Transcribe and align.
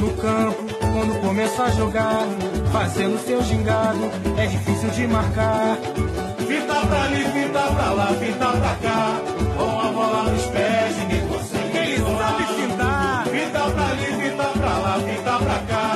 No 0.00 0.16
campo, 0.16 0.62
quando 0.92 1.20
começa 1.20 1.64
a 1.64 1.70
jogar, 1.70 2.26
fazendo 2.72 3.18
seu 3.18 3.42
gingado, 3.42 4.04
é 4.38 4.46
difícil 4.46 4.90
de 4.90 5.06
marcar. 5.06 5.76
Fita 6.48 6.86
pra 6.88 7.02
ali, 7.04 7.24
fita 7.34 7.62
pra 7.74 7.90
lá, 7.98 8.06
fita 8.20 8.48
pra 8.60 8.74
cá, 8.84 9.20
com 9.56 9.80
a 9.86 9.92
bola 9.92 10.22
nos 10.32 10.46
pés, 10.46 10.96
ninguém 10.96 11.28
consegue. 11.28 11.78
Ele 11.78 11.98
sabe 11.98 12.44
fintar. 12.58 13.26
Fita 13.26 13.70
pra 13.74 13.86
ali, 13.92 14.06
fita 14.22 14.48
pra 14.58 14.78
lá, 14.78 14.94
fita 15.08 15.38
pra 15.38 15.58
cá, 15.70 15.86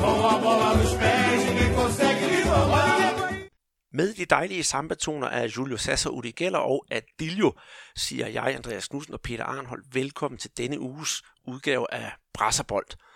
com 0.00 0.26
a 0.26 0.38
bola 0.38 0.74
nos 0.78 0.94
pés, 0.94 1.44
ninguém 1.46 1.74
consegue 1.74 2.26
lhe 2.26 2.42
roubar. 2.42 3.12
Med 3.94 4.14
de 4.14 4.24
dejlige 4.24 4.62
sambatoner 4.62 5.28
af 5.28 5.56
Julio 5.56 5.76
Sasser 5.76 6.10
Udi 6.10 6.32
Geller 6.32 6.58
og 6.58 6.84
Adilio, 6.90 7.52
siger 7.96 8.26
jeg, 8.26 8.54
Andreas 8.56 8.88
Knudsen 8.88 9.14
og 9.14 9.20
Peter 9.20 9.44
Arnhold, 9.44 9.82
velkommen 9.92 10.38
til 10.38 10.50
denne 10.56 10.80
uges 10.80 11.22
udgave 11.46 11.94
af 11.94 12.12
Brasserbold. 12.34 13.11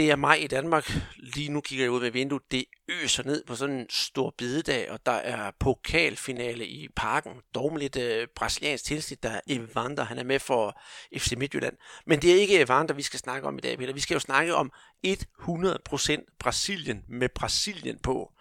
Det 0.00 0.10
er 0.10 0.16
mig 0.16 0.44
i 0.44 0.46
Danmark. 0.46 0.92
Lige 1.16 1.52
nu 1.52 1.60
kigger 1.60 1.84
jeg 1.84 1.90
ud 1.90 2.00
med 2.00 2.10
vinduet. 2.10 2.42
Det 2.50 2.64
øser 2.88 3.22
ned 3.22 3.44
på 3.44 3.54
sådan 3.54 3.74
en 3.74 3.86
stor 3.90 4.34
bidedag, 4.38 4.90
og 4.90 5.06
der 5.06 5.12
er 5.12 5.50
pokalfinale 5.58 6.66
i 6.66 6.88
parken. 6.96 7.32
Dog 7.54 7.72
med 7.72 7.80
lidt 7.80 7.96
øh, 7.96 8.28
brasiliansk 8.36 8.84
tilsnit, 8.84 9.22
der 9.22 9.30
er 9.30 9.40
Evander. 9.48 10.04
Han 10.04 10.18
er 10.18 10.24
med 10.24 10.38
for 10.38 10.80
FC 11.16 11.32
Midtjylland. 11.36 11.76
Men 12.06 12.22
det 12.22 12.32
er 12.32 12.40
ikke 12.40 12.60
Evander, 12.60 12.94
vi 12.94 13.02
skal 13.02 13.20
snakke 13.20 13.48
om 13.48 13.58
i 13.58 13.60
dag, 13.60 13.78
Peter. 13.78 13.92
Vi 13.92 14.00
skal 14.00 14.14
jo 14.14 14.20
snakke 14.20 14.54
om 14.54 14.72
100% 15.06 16.36
Brasilien 16.38 17.04
med 17.08 17.28
Brasilien 17.28 17.98
på. 17.98 18.32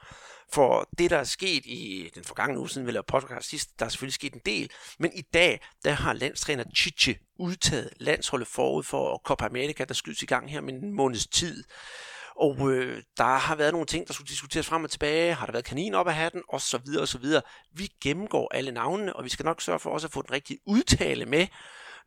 For 0.54 0.90
det, 0.98 1.10
der 1.10 1.18
er 1.18 1.24
sket 1.24 1.66
i 1.66 2.12
den 2.16 2.24
forgangne 2.24 2.60
uge, 2.60 2.70
siden 2.70 2.88
vi 2.88 2.92
lavede 2.92 3.06
podcast 3.08 3.50
sidst, 3.50 3.80
der 3.80 3.86
er 3.86 3.90
selvfølgelig 3.90 4.14
sket 4.14 4.34
en 4.34 4.42
del. 4.46 4.72
Men 5.00 5.12
i 5.16 5.22
dag, 5.22 5.60
der 5.84 5.92
har 5.92 6.14
landstræner 6.14 6.64
Chiche 6.76 7.16
udtaget 7.40 7.90
landsholdet 8.00 8.48
forud 8.48 8.84
for 8.84 9.22
Copa 9.26 9.46
America, 9.46 9.86
der 9.86 9.94
skydes 9.94 10.22
i 10.22 10.26
gang 10.26 10.52
her 10.52 10.62
med 10.62 10.74
en 10.74 10.94
måneds 10.94 11.28
tid. 11.28 11.64
Og 12.36 12.72
øh, 12.72 13.04
der 13.18 13.38
har 13.38 13.56
været 13.56 13.74
nogle 13.74 13.86
ting, 13.86 14.08
der 14.08 14.14
skulle 14.14 14.28
diskuteres 14.28 14.68
frem 14.68 14.84
og 14.84 14.92
tilbage. 14.92 15.34
Har 15.34 15.46
der 15.46 15.52
været 15.52 15.66
kanin 15.66 15.94
op 15.94 16.08
af 16.08 16.14
hatten? 16.14 16.42
Og 16.50 16.62
så 16.62 16.78
videre, 16.78 17.02
og 17.02 17.08
så 17.08 17.18
videre. 17.18 17.42
Vi 17.74 17.90
gennemgår 18.02 18.54
alle 18.54 18.72
navnene, 18.72 19.16
og 19.16 19.24
vi 19.24 19.30
skal 19.30 19.46
nok 19.46 19.62
sørge 19.62 19.80
for 19.80 19.90
også 19.90 20.08
at 20.08 20.14
få 20.14 20.22
den 20.22 20.32
rigtige 20.32 20.60
udtale 20.66 21.26
med, 21.26 21.48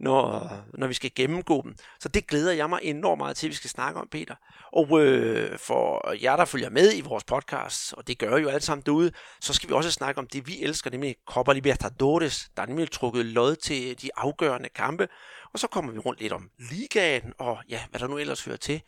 når, 0.02 0.50
når 0.74 0.86
vi 0.86 0.94
skal 0.94 1.10
gennemgå 1.14 1.62
dem. 1.62 1.74
Så 2.00 2.08
det 2.08 2.26
glæder 2.26 2.52
jeg 2.52 2.68
mig 2.68 2.80
enormt 2.82 3.18
meget 3.18 3.36
til, 3.36 3.46
at 3.46 3.50
vi 3.50 3.54
skal 3.54 3.70
snakke 3.70 4.00
om, 4.00 4.08
Peter. 4.10 4.34
Og 4.72 5.00
øh, 5.00 5.58
for 5.58 6.12
jer, 6.22 6.36
der 6.36 6.44
følger 6.44 6.70
med 6.70 6.96
i 6.96 7.00
vores 7.00 7.24
podcast, 7.24 7.92
og 7.92 8.06
det 8.06 8.18
gør 8.18 8.36
jo 8.36 8.48
alle 8.48 8.60
sammen 8.60 8.82
derude, 8.86 9.12
så 9.40 9.54
skal 9.54 9.68
vi 9.68 9.74
også 9.74 9.90
snakke 9.90 10.18
om 10.18 10.26
det, 10.26 10.46
vi 10.46 10.62
elsker, 10.62 10.90
nemlig 10.90 11.16
Copa 11.26 11.52
Libertadores. 11.52 12.50
Der 12.56 12.62
er 12.62 12.66
nemlig 12.66 12.90
trukket 12.90 13.26
lod 13.26 13.56
til 13.56 14.02
de 14.02 14.10
afgørende 14.16 14.68
kampe. 14.68 15.08
Og 15.52 15.58
så 15.58 15.66
kommer 15.66 15.92
vi 15.92 15.98
rundt 15.98 16.20
lidt 16.20 16.32
om 16.32 16.50
ligaen, 16.70 17.32
og 17.38 17.58
ja, 17.68 17.80
hvad 17.90 18.00
der 18.00 18.06
nu 18.06 18.18
ellers 18.18 18.44
hører 18.44 18.56
til. 18.56 18.82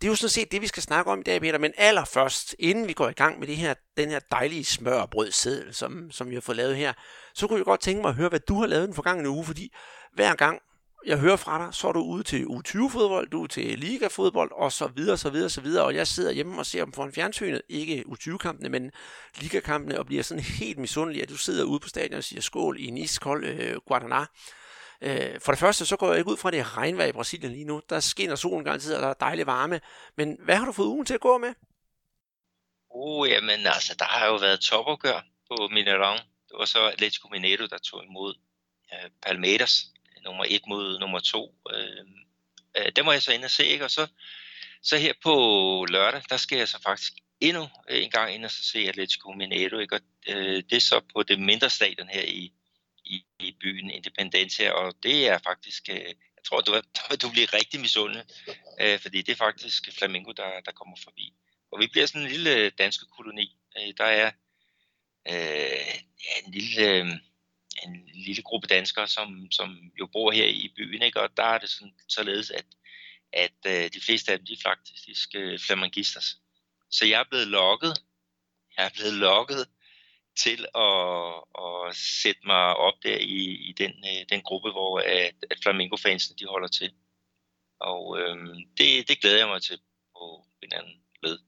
Det 0.00 0.06
er 0.06 0.08
jo 0.08 0.14
sådan 0.14 0.30
set 0.30 0.52
det, 0.52 0.62
vi 0.62 0.66
skal 0.66 0.82
snakke 0.82 1.10
om 1.10 1.20
i 1.20 1.22
dag, 1.22 1.40
Peter. 1.40 1.58
Men 1.58 1.72
allerførst, 1.76 2.56
inden 2.58 2.88
vi 2.88 2.92
går 2.92 3.08
i 3.08 3.12
gang 3.12 3.38
med 3.38 3.46
det 3.46 3.56
her, 3.56 3.74
den 3.96 4.08
her 4.08 4.18
dejlige 4.30 4.64
smørbrødseddel, 4.64 5.74
som, 5.74 6.10
som 6.10 6.30
vi 6.30 6.34
har 6.34 6.40
fået 6.40 6.56
lavet 6.56 6.76
her, 6.76 6.92
så 7.34 7.46
kunne 7.46 7.58
jeg 7.58 7.64
godt 7.64 7.80
tænke 7.80 8.02
mig 8.02 8.08
at 8.08 8.14
høre, 8.14 8.28
hvad 8.28 8.40
du 8.40 8.60
har 8.60 8.66
lavet 8.66 8.86
den 8.88 8.94
forgangne 8.94 9.28
uge, 9.28 9.44
fordi 9.44 9.74
hver 10.14 10.34
gang 10.34 10.60
jeg 11.06 11.18
hører 11.18 11.36
fra 11.36 11.66
dig, 11.66 11.74
så 11.74 11.88
er 11.88 11.92
du 11.92 12.00
ude 12.00 12.22
til 12.22 12.44
U20-fodbold, 12.44 13.30
du 13.30 13.42
er 13.42 13.46
til 13.46 13.78
Liga-fodbold, 13.78 14.50
og 14.52 14.72
så 14.72 14.86
videre, 14.86 15.16
så 15.16 15.30
videre, 15.30 15.50
så 15.50 15.60
videre, 15.60 15.84
og 15.84 15.94
jeg 15.94 16.06
sidder 16.06 16.32
hjemme 16.32 16.58
og 16.58 16.66
ser 16.66 16.84
dem 16.84 16.92
foran 16.92 17.12
fjernsynet, 17.12 17.62
ikke 17.68 18.04
U20-kampene, 18.08 18.68
men 18.68 18.90
Liga-kampene, 19.40 19.98
og 19.98 20.06
bliver 20.06 20.22
sådan 20.22 20.42
helt 20.42 20.78
misundelig, 20.78 21.22
at 21.22 21.28
du 21.28 21.36
sidder 21.36 21.64
ude 21.64 21.80
på 21.80 21.88
stadion 21.88 22.18
og 22.18 22.24
siger 22.24 22.40
skål 22.40 22.76
i 22.80 22.86
en 22.86 22.96
iskold 22.96 23.44
øh, 23.44 23.76
Guadalajara. 23.86 24.26
Øh, 25.02 25.40
for 25.40 25.52
det 25.52 25.58
første, 25.58 25.86
så 25.86 25.96
går 25.96 26.08
jeg 26.08 26.18
ikke 26.18 26.30
ud 26.30 26.36
fra, 26.36 26.48
at 26.48 26.52
det 26.52 26.60
er 26.60 26.76
regnvejr 26.76 27.06
i 27.06 27.12
Brasilien 27.12 27.52
lige 27.52 27.64
nu. 27.64 27.82
Der 27.88 28.00
skinner 28.00 28.36
solen 28.36 28.64
garanteret, 28.64 28.96
og 28.96 29.02
der 29.02 29.08
er 29.08 29.14
dejlig 29.14 29.46
varme. 29.46 29.80
Men 30.16 30.36
hvad 30.40 30.56
har 30.56 30.64
du 30.64 30.72
fået 30.72 30.86
ugen 30.86 31.06
til 31.06 31.14
at 31.14 31.20
gå 31.20 31.38
med? 31.38 31.54
Oh, 32.90 33.28
jamen 33.28 33.66
altså, 33.66 33.94
der 33.98 34.04
har 34.04 34.26
jo 34.26 34.36
været 34.36 34.60
topopgør 34.60 35.20
på 35.48 35.54
Mineirão. 35.54 36.18
Det 36.48 36.58
var 36.58 36.64
så 36.64 36.88
Atletico 36.88 37.28
Mineiro, 37.28 37.66
der 37.66 37.78
tog 37.78 38.04
imod 38.04 38.34
øh, 38.92 39.10
Palmeiras, 39.22 39.84
nummer 40.24 40.44
et 40.48 40.62
mod 40.68 40.98
nummer 40.98 41.20
to. 41.20 41.54
Øh, 41.74 42.04
øh, 42.76 42.92
det 42.96 43.04
må 43.04 43.12
jeg 43.12 43.22
så 43.22 43.32
ind 43.32 43.44
og 43.44 43.50
se, 43.50 43.66
ikke? 43.66 43.84
Og 43.84 43.90
så, 43.90 44.06
så 44.82 44.96
her 44.98 45.12
på 45.22 45.34
lørdag, 45.88 46.22
der 46.30 46.36
skal 46.36 46.58
jeg 46.58 46.68
så 46.68 46.82
faktisk 46.82 47.12
endnu 47.40 47.68
en 47.90 48.10
gang 48.10 48.34
ind 48.34 48.44
og 48.44 48.50
så 48.50 48.64
se 48.64 48.78
Atletico 48.78 49.32
Mineiro, 49.32 49.78
ikke? 49.78 49.94
Og 49.94 50.00
øh, 50.28 50.62
det 50.70 50.76
er 50.76 50.80
så 50.80 51.00
på 51.14 51.22
det 51.22 51.40
mindre 51.40 51.70
stadion 51.70 52.08
her 52.08 52.22
i, 52.22 52.52
i, 53.12 53.26
i 53.40 53.56
byen 53.60 53.90
Independencia, 53.90 54.72
og 54.72 54.94
det 55.02 55.28
er 55.28 55.38
faktisk, 55.38 55.88
øh, 55.88 56.14
jeg 56.36 56.44
tror, 56.46 56.60
du, 56.60 56.72
er, 56.72 56.82
du 57.22 57.30
bliver 57.30 57.54
rigtig 57.54 57.80
misundelig, 57.80 58.24
øh, 58.80 58.98
fordi 58.98 59.22
det 59.22 59.32
er 59.32 59.36
faktisk 59.46 59.92
Flamingo, 59.98 60.32
der, 60.32 60.60
der 60.60 60.72
kommer 60.72 60.96
forbi. 61.04 61.32
Og 61.72 61.80
vi 61.80 61.86
bliver 61.86 62.06
sådan 62.06 62.22
en 62.22 62.28
lille 62.28 62.56
øh, 62.56 62.72
dansk 62.78 63.00
koloni. 63.16 63.56
Øh, 63.78 63.94
der 63.98 64.04
er 64.04 64.30
øh, 65.28 65.94
ja, 66.24 66.46
en 66.46 66.52
lille... 66.52 66.88
Øh, 66.88 67.06
en 67.86 68.08
lille 68.14 68.42
gruppe 68.42 68.66
danskere, 68.66 69.08
som, 69.08 69.50
som 69.50 69.78
jo 69.98 70.06
bor 70.06 70.32
her 70.32 70.46
i 70.46 70.72
byen, 70.76 71.02
ikke? 71.02 71.20
og 71.20 71.36
der 71.36 71.44
er 71.44 71.58
det 71.58 71.70
sådan, 71.70 71.94
således, 72.08 72.50
at, 72.50 72.64
at 73.32 73.52
øh, 73.66 73.90
de 73.94 74.00
fleste 74.00 74.32
af 74.32 74.38
dem, 74.38 74.46
de 74.46 74.52
er 74.52 74.62
faktisk 74.62 75.28
øh, 75.34 75.58
flamangisters. 75.58 76.36
Så 76.90 77.06
jeg 77.06 77.20
er 77.20 77.24
blevet 77.30 77.48
lokket, 77.48 78.02
jeg 78.76 78.84
er 78.84 78.90
blevet 78.94 79.12
lokket 79.12 79.68
til 80.36 80.66
at, 80.74 81.34
at 81.64 81.96
sætte 81.96 82.40
mig 82.46 82.76
op 82.76 82.94
der 83.02 83.16
i, 83.16 83.42
i 83.68 83.72
den, 83.72 83.90
øh, 83.90 84.26
den 84.28 84.42
gruppe, 84.42 84.70
hvor 84.70 84.98
at, 84.98 85.34
at 85.50 85.58
flamingo-fansene 85.62 86.36
de 86.36 86.46
holder 86.46 86.68
til. 86.68 86.92
Og 87.80 88.18
øh, 88.20 88.36
det, 88.78 89.08
det 89.08 89.20
glæder 89.20 89.38
jeg 89.38 89.48
mig 89.48 89.62
til 89.62 89.78
på 90.16 90.44
en 90.62 90.72
anden 90.72 91.02
led. 91.22 91.38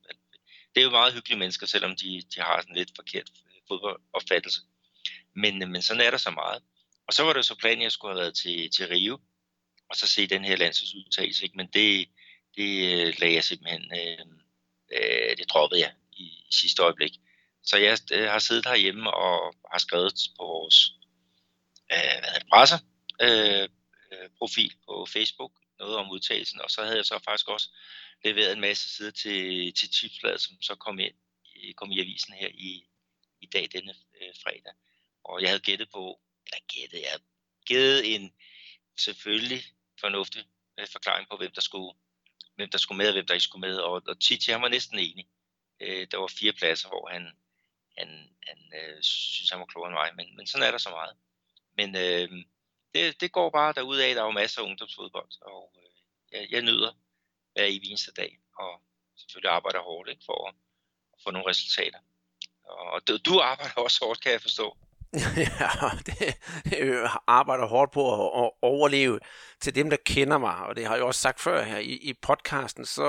Det 0.75 0.81
er 0.81 0.85
jo 0.85 0.89
meget 0.89 1.13
hyggelige 1.13 1.39
mennesker, 1.39 1.67
selvom 1.67 1.95
de, 1.95 2.21
de 2.35 2.41
har 2.41 2.61
sådan 2.61 2.75
lidt 2.75 2.91
forkert 2.95 3.29
øh, 3.45 3.61
fodboldopfattelse. 3.67 4.61
Men, 5.35 5.63
øh, 5.63 5.69
men 5.69 5.81
sådan 5.81 6.01
er 6.01 6.11
der 6.11 6.17
så 6.17 6.31
meget. 6.31 6.63
Og 7.07 7.13
så 7.13 7.23
var 7.23 7.33
det 7.33 7.45
så 7.45 7.55
planen, 7.55 7.79
at 7.79 7.83
jeg 7.83 7.91
skulle 7.91 8.13
have 8.13 8.21
været 8.21 8.35
til, 8.35 8.71
til 8.71 8.87
Rio, 8.87 9.19
og 9.89 9.95
så 9.95 10.07
se 10.07 10.27
den 10.27 10.45
her 10.45 10.55
landsholdsudtagelse. 10.55 11.49
Men 11.55 11.67
det, 11.67 12.09
det 12.57 12.93
øh, 12.93 13.13
lagde 13.19 13.35
jeg 13.35 13.43
simpelthen, 13.43 13.91
øh, 13.99 14.25
øh, 14.91 15.37
det 15.37 15.49
droppede 15.49 15.81
jeg 15.81 15.93
i, 16.11 16.23
i 16.23 16.51
sidste 16.51 16.81
øjeblik. 16.83 17.11
Så 17.65 17.77
jeg 17.77 17.97
øh, 18.11 18.29
har 18.29 18.39
siddet 18.39 18.65
herhjemme 18.65 19.13
og 19.13 19.55
har 19.71 19.79
skrevet 19.79 20.13
på 20.37 20.43
vores 20.43 20.91
øh, 21.93 22.19
hvad 22.19 22.39
det, 22.39 22.49
presser, 22.49 22.79
øh, 23.21 23.69
øh, 24.11 24.29
profil 24.37 24.73
på 24.87 25.05
Facebook 25.05 25.51
noget 25.79 25.95
om 25.95 26.11
udtalelsen, 26.11 26.61
og 26.61 26.71
så 26.71 26.83
havde 26.83 26.97
jeg 26.97 27.05
så 27.05 27.19
faktisk 27.25 27.49
også 27.49 27.69
leveret 28.23 28.53
en 28.53 28.61
masse 28.61 28.95
sider 28.95 29.11
til, 29.11 29.73
til 29.73 29.89
tipsbladet, 29.89 30.41
som 30.41 30.61
så 30.61 30.75
kom, 30.75 30.99
ind, 30.99 31.13
kom 31.75 31.91
i 31.91 31.99
avisen 31.99 32.33
her 32.33 32.47
i, 32.47 32.85
i 33.41 33.45
dag, 33.45 33.69
denne 33.71 33.93
øh, 34.21 34.33
fredag. 34.43 34.73
Og 35.23 35.41
jeg 35.41 35.49
havde 35.49 35.59
gættet 35.59 35.89
på, 35.91 36.19
eller 36.45 36.65
gættet, 36.67 37.01
jeg 37.01 37.09
havde 37.09 37.23
givet 37.65 38.15
en 38.15 38.33
selvfølgelig 38.97 39.63
fornuftig 39.99 40.43
øh, 40.79 40.87
forklaring 40.91 41.29
på, 41.29 41.37
hvem 41.37 41.51
der 41.51 41.61
skulle, 41.61 41.97
hvem 42.55 42.69
der 42.69 42.77
skulle 42.77 42.97
med, 42.97 43.07
og 43.07 43.13
hvem 43.13 43.27
der 43.27 43.33
ikke 43.33 43.43
skulle 43.43 43.67
med. 43.67 43.77
Og, 43.77 44.01
og 44.07 44.21
Titi, 44.21 44.51
han 44.51 44.61
var 44.61 44.69
næsten 44.69 44.99
enig. 44.99 45.27
Øh, 45.79 46.07
der 46.11 46.17
var 46.17 46.27
fire 46.27 46.53
pladser, 46.53 46.89
hvor 46.89 47.09
han, 47.09 47.31
han, 47.97 48.35
han 48.47 48.59
øh, 48.79 49.03
synes, 49.03 49.49
han 49.49 49.59
var 49.59 49.65
klogere 49.65 49.89
end 49.89 49.99
mig. 50.01 50.15
Men, 50.15 50.37
men 50.37 50.47
sådan 50.47 50.67
er 50.67 50.71
der 50.71 50.77
så 50.77 50.89
meget. 50.89 51.15
Men 51.77 51.95
øh, 51.95 52.45
det, 52.93 53.21
det 53.21 53.31
går 53.31 53.49
bare 53.49 53.73
derudad. 53.73 54.15
Der 54.15 54.21
er 54.21 54.25
jo 54.25 54.31
masser 54.31 54.61
af 54.61 54.65
ungdomsfodbold, 54.65 55.31
og 55.41 55.73
øh, 55.77 55.91
jeg, 56.31 56.51
jeg 56.51 56.61
nyder 56.61 56.91
hver 57.53 57.65
i 57.65 57.81
eneste 57.83 58.11
dag. 58.11 58.39
Og 58.57 58.81
selvfølgelig 59.15 59.51
arbejder 59.51 59.81
hårdt 59.81 60.09
ikke, 60.09 60.23
for 60.25 60.47
at, 60.47 60.55
at 61.13 61.19
få 61.23 61.31
nogle 61.31 61.49
resultater. 61.49 61.99
Og 62.63 63.07
du, 63.07 63.17
du 63.17 63.39
arbejder 63.39 63.81
også 63.81 64.05
hårdt, 64.05 64.21
kan 64.21 64.31
jeg 64.31 64.41
forstå. 64.41 64.77
ja, 65.37 65.89
det, 66.05 66.37
det 66.65 67.09
arbejder 67.27 67.65
hårdt 67.65 67.91
på 67.91 68.13
at, 68.13 68.43
at 68.43 68.51
overleve 68.61 69.19
til 69.61 69.75
dem, 69.75 69.89
der 69.89 69.97
kender 70.05 70.37
mig, 70.37 70.55
og 70.55 70.75
det 70.75 70.85
har 70.85 70.95
jeg 70.95 71.03
også 71.03 71.21
sagt 71.21 71.41
før 71.41 71.63
her 71.63 71.77
i, 71.77 71.91
i 71.91 72.13
podcasten, 72.21 72.85
så 72.85 73.07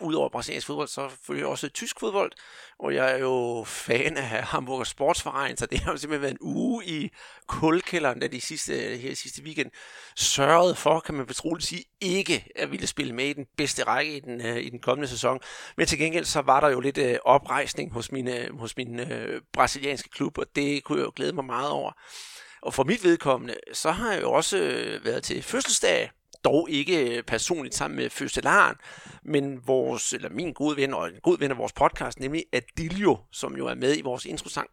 udover 0.00 0.28
brasiliansk 0.28 0.66
fodbold, 0.66 0.88
så 0.88 1.08
følger 1.26 1.40
jeg 1.40 1.48
også 1.48 1.68
tysk 1.68 2.00
fodbold, 2.00 2.32
og 2.78 2.94
jeg 2.94 3.12
er 3.12 3.18
jo 3.18 3.64
fan 3.66 4.16
af 4.16 4.24
Hamburger 4.24 4.84
Sportsverein, 4.84 5.56
så 5.56 5.66
det 5.66 5.80
har 5.80 5.92
jo 5.92 5.98
simpelthen 5.98 6.22
været 6.22 6.32
en 6.32 6.38
uge 6.40 6.84
i 6.84 7.10
kulkælderen, 7.46 8.20
da 8.20 8.26
de 8.26 8.40
sidste, 8.40 8.74
her 8.96 9.14
sidste 9.14 9.42
weekend 9.42 9.70
sørgede 10.16 10.74
for, 10.74 11.00
kan 11.00 11.14
man 11.14 11.26
betroligt 11.26 11.68
sige, 11.68 11.84
ikke 12.00 12.46
at 12.56 12.70
ville 12.70 12.86
spille 12.86 13.14
med 13.14 13.24
i 13.24 13.32
den 13.32 13.46
bedste 13.56 13.84
række 13.84 14.16
i 14.16 14.20
den, 14.20 14.46
øh, 14.46 14.56
i 14.56 14.68
den 14.68 14.78
kommende 14.78 15.08
sæson. 15.08 15.40
Men 15.76 15.86
til 15.86 15.98
gengæld 15.98 16.24
så 16.24 16.40
var 16.40 16.60
der 16.60 16.68
jo 16.68 16.80
lidt 16.80 16.98
øh, 16.98 17.16
oprejsning 17.24 17.92
hos 17.92 18.12
min, 18.12 18.28
øh, 18.28 18.58
hos 18.58 18.76
min 18.76 19.00
øh, 19.00 19.40
brasilianske 19.52 20.08
klub, 20.08 20.38
og 20.38 20.46
det 20.56 20.84
kunne 20.84 20.98
jeg 20.98 21.04
jo 21.04 21.12
glæde 21.16 21.32
mig 21.32 21.41
meget 21.42 21.70
over. 21.70 21.92
Og 22.62 22.74
for 22.74 22.84
mit 22.84 23.04
vedkommende, 23.04 23.54
så 23.72 23.90
har 23.90 24.12
jeg 24.12 24.22
jo 24.22 24.32
også 24.32 24.58
øh, 24.58 25.04
været 25.04 25.22
til 25.22 25.42
fødselsdag, 25.42 26.10
dog 26.44 26.70
ikke 26.70 27.16
øh, 27.16 27.22
personligt 27.22 27.74
sammen 27.74 27.96
med 27.96 28.10
fødselaren, 28.10 28.76
men 29.22 29.66
vores, 29.66 30.12
eller 30.12 30.28
min 30.28 30.52
gode 30.52 30.76
ven 30.76 30.94
og 30.94 31.08
en 31.08 31.20
god 31.22 31.38
ven 31.38 31.50
af 31.50 31.58
vores 31.58 31.72
podcast, 31.72 32.20
nemlig 32.20 32.44
Adilio, 32.52 33.18
som 33.32 33.56
jo 33.56 33.66
er 33.66 33.74
med 33.74 33.98
i 33.98 34.02
vores 34.02 34.24
introsang. 34.24 34.70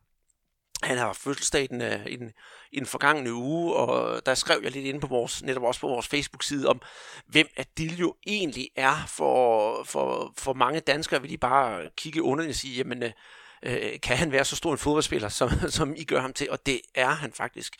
han 0.83 0.97
har 0.97 1.13
fødselsdag 1.13 1.63
i 1.63 1.67
den, 1.67 1.81
øh, 1.81 2.05
i, 2.05 2.15
den, 2.15 2.31
i 2.71 2.79
den 2.79 2.85
forgangne 2.85 3.33
uge, 3.33 3.75
og 3.75 4.25
der 4.25 4.33
skrev 4.33 4.59
jeg 4.63 4.71
lidt 4.71 4.85
inde 4.85 4.99
på 4.99 5.07
vores, 5.07 5.43
netop 5.43 5.63
også 5.63 5.81
på 5.81 5.87
vores 5.87 6.07
Facebook-side 6.07 6.67
om, 6.67 6.81
hvem 7.27 7.47
Adilio 7.57 8.15
egentlig 8.27 8.69
er 8.75 9.05
for, 9.07 9.83
for, 9.83 10.33
for 10.37 10.53
mange 10.53 10.79
danskere, 10.79 11.21
vil 11.21 11.29
de 11.29 11.37
bare 11.37 11.89
kigge 11.97 12.23
under 12.23 12.47
og 12.47 12.55
sige, 12.55 12.77
jamen, 12.77 13.03
øh, 13.63 13.99
kan 14.03 14.17
han 14.17 14.31
være 14.31 14.45
så 14.45 14.55
stor 14.55 14.71
en 14.71 14.77
fodboldspiller, 14.77 15.29
som, 15.29 15.49
som 15.77 15.93
I 15.97 16.03
gør 16.03 16.21
ham 16.21 16.33
til? 16.33 16.51
Og 16.51 16.65
det 16.65 16.81
er 16.95 17.09
han 17.09 17.33
faktisk. 17.33 17.75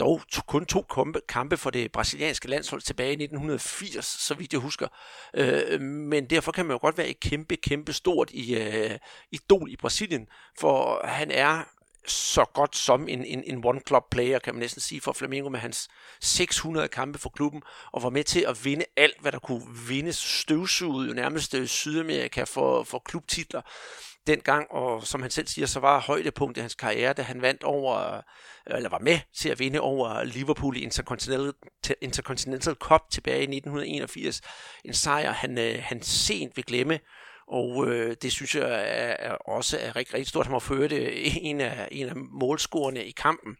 Dog 0.00 0.22
to, 0.32 0.42
kun 0.46 0.66
to 0.66 0.82
kampe, 0.82 1.20
kampe 1.28 1.56
for 1.56 1.70
det 1.70 1.92
brasilianske 1.92 2.48
landshold 2.48 2.80
tilbage 2.80 3.08
i 3.08 3.22
1980, 3.22 4.06
så 4.06 4.34
vidt 4.34 4.52
jeg 4.52 4.60
husker. 4.60 4.88
Øh, 5.34 5.80
men 5.80 6.30
derfor 6.30 6.52
kan 6.52 6.66
man 6.66 6.74
jo 6.74 6.78
godt 6.78 6.98
være 6.98 7.08
et 7.08 7.20
kæmpe, 7.20 7.56
kæmpe 7.56 7.92
stort 7.92 8.30
i, 8.30 8.54
øh, 8.54 8.98
idol 9.32 9.70
i 9.70 9.76
Brasilien, 9.76 10.26
for 10.58 11.06
han 11.06 11.30
er 11.30 11.64
så 12.06 12.44
godt 12.44 12.76
som 12.76 13.08
en, 13.08 13.24
en, 13.24 13.44
en 13.46 13.64
one-club 13.64 14.02
player, 14.10 14.38
kan 14.38 14.54
man 14.54 14.60
næsten 14.60 14.80
sige, 14.80 15.00
for 15.00 15.12
Flamengo 15.12 15.48
med 15.48 15.60
hans 15.60 15.88
600 16.20 16.88
kampe 16.88 17.18
for 17.18 17.30
klubben, 17.30 17.62
og 17.92 18.02
var 18.02 18.10
med 18.10 18.24
til 18.24 18.44
at 18.48 18.64
vinde 18.64 18.84
alt, 18.96 19.20
hvad 19.20 19.32
der 19.32 19.38
kunne 19.38 19.62
vindes 19.88 20.16
støvsuget, 20.16 21.08
jo 21.08 21.14
nærmest 21.14 21.54
øh, 21.54 21.66
Sydamerika 21.66 22.44
for, 22.44 22.82
for 22.82 22.98
klubtitler 22.98 23.62
dengang, 24.26 24.70
og 24.70 25.02
som 25.06 25.22
han 25.22 25.30
selv 25.30 25.46
siger, 25.46 25.66
så 25.66 25.80
var 25.80 26.00
højdepunktet 26.00 26.60
i 26.60 26.62
hans 26.62 26.74
karriere, 26.74 27.12
da 27.12 27.22
han 27.22 27.42
vandt 27.42 27.62
over, 27.62 28.16
øh, 28.16 28.22
eller 28.66 28.88
var 28.88 28.98
med 28.98 29.18
til 29.36 29.48
at 29.48 29.58
vinde 29.58 29.80
over 29.80 30.24
Liverpool 30.24 30.76
i 30.76 30.80
Intercontinental, 30.80 31.52
Intercontinental 32.00 32.74
Cup 32.74 33.00
tilbage 33.10 33.38
i 33.38 33.56
1981. 33.56 34.40
En 34.84 34.94
sejr, 34.94 35.32
han, 35.32 35.58
øh, 35.58 35.78
han 35.82 36.02
sent 36.02 36.56
vil 36.56 36.64
glemme, 36.64 37.00
og 37.48 37.86
øh, 37.86 38.16
det 38.22 38.32
synes 38.32 38.54
jeg 38.54 38.62
er, 38.64 39.16
er 39.18 39.34
også 39.34 39.78
er 39.80 39.96
rigtig, 39.96 40.14
rigtig 40.14 40.28
stort. 40.28 40.46
Han 40.46 40.52
må 40.52 40.76
det 40.88 41.10
en 41.50 41.60
af, 41.60 41.88
en 41.90 42.08
af 42.08 42.16
målscorerne 42.16 43.04
i 43.04 43.10
kampen. 43.10 43.56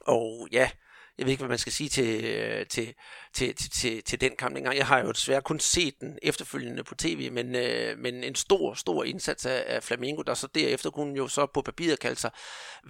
Og 0.00 0.48
ja, 0.52 0.70
jeg 1.18 1.26
ved 1.26 1.30
ikke, 1.32 1.40
hvad 1.40 1.48
man 1.48 1.58
skal 1.58 1.72
sige 1.72 1.88
til, 1.88 2.24
øh, 2.24 2.66
til, 2.66 2.94
til, 3.32 3.56
til, 3.56 3.70
til, 3.70 4.04
til 4.04 4.20
den 4.20 4.36
kamp 4.38 4.54
dengang. 4.54 4.76
Jeg 4.76 4.86
har 4.86 4.98
jo 4.98 5.12
desværre 5.12 5.42
kun 5.42 5.60
set 5.60 6.00
den 6.00 6.18
efterfølgende 6.22 6.84
på 6.84 6.94
tv, 6.94 7.32
men, 7.32 7.54
øh, 7.54 7.98
men 7.98 8.24
en 8.24 8.34
stor, 8.34 8.74
stor 8.74 9.04
indsats 9.04 9.46
af, 9.46 9.64
af 9.66 9.82
Flamengo, 9.82 10.22
der 10.22 10.34
så 10.34 10.48
derefter 10.54 10.90
kunne 10.90 11.16
jo 11.16 11.28
så 11.28 11.46
på 11.46 11.62
papiret 11.62 11.98
kalde 11.98 12.20
sig 12.20 12.30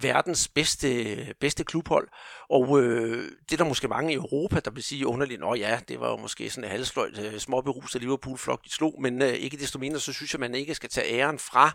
verdens 0.01 0.47
bedste, 0.47 1.33
bedste 1.39 1.63
klubhold. 1.63 2.07
Og 2.49 2.81
øh, 2.81 3.31
det 3.49 3.53
er 3.53 3.57
der 3.57 3.69
måske 3.69 3.87
mange 3.87 4.11
i 4.11 4.15
Europa, 4.15 4.59
der 4.59 4.71
vil 4.71 4.83
sige 4.83 5.07
underligt, 5.07 5.41
at 5.43 5.59
ja, 5.59 5.79
det 5.87 5.99
var 5.99 6.09
jo 6.09 6.17
måske 6.17 6.49
sådan 6.49 6.63
en 6.63 6.71
halvsløjt 6.71 7.19
øh, 7.19 7.39
småberuset 7.39 8.01
Liverpool-flok, 8.01 8.63
de 8.63 8.71
slog, 8.71 9.01
men 9.01 9.21
øh, 9.21 9.33
ikke 9.33 9.57
desto 9.57 9.79
mindre, 9.79 9.99
så 9.99 10.13
synes 10.13 10.33
jeg, 10.33 10.39
man 10.39 10.55
ikke 10.55 10.75
skal 10.75 10.89
tage 10.89 11.19
æren 11.19 11.39
fra 11.39 11.71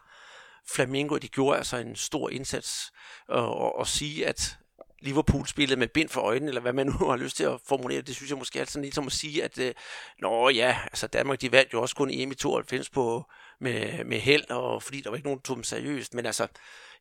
Flamengo, 0.71 1.17
de 1.17 1.29
gjorde 1.29 1.59
altså 1.59 1.77
en 1.77 1.97
stor 1.97 2.31
indsats, 2.31 2.93
og, 3.29 3.57
og, 3.57 3.79
og 3.79 3.87
sige, 3.87 4.27
at 4.27 4.59
Liverpool 5.01 5.47
spillede 5.47 5.79
med 5.79 5.89
bind 5.89 6.09
for 6.09 6.21
øjnene, 6.21 6.49
eller 6.49 6.61
hvad 6.61 6.73
man 6.73 6.87
nu 6.87 6.93
har 7.11 7.17
lyst 7.17 7.37
til 7.37 7.45
at 7.45 7.61
formulere, 7.67 8.01
det 8.01 8.17
synes 8.17 8.31
jeg 8.31 8.39
måske 8.39 8.61
er 8.61 8.65
sådan 8.65 8.83
lidt 8.83 8.95
som 8.95 9.07
at 9.07 9.13
sige, 9.13 9.45
at 9.45 9.59
øh, 9.59 9.75
nå 10.19 10.49
ja, 10.49 10.79
altså 10.85 11.07
Danmark, 11.07 11.41
de 11.41 11.53
vandt 11.53 11.73
jo 11.73 11.83
også 11.83 11.97
kun 11.97 12.11
EM 12.11 12.33
i 12.33 12.35
92 12.35 12.91
på, 12.91 13.25
med, 13.61 14.05
med 14.05 14.19
held, 14.19 14.51
og 14.51 14.83
fordi 14.83 15.01
der 15.01 15.11
var 15.11 15.17
ikke 15.17 15.27
nogen, 15.27 15.39
der 15.39 15.43
tog 15.43 15.57
dem 15.57 15.65
seriøst, 15.65 16.15
men 16.15 16.27
altså, 16.27 16.47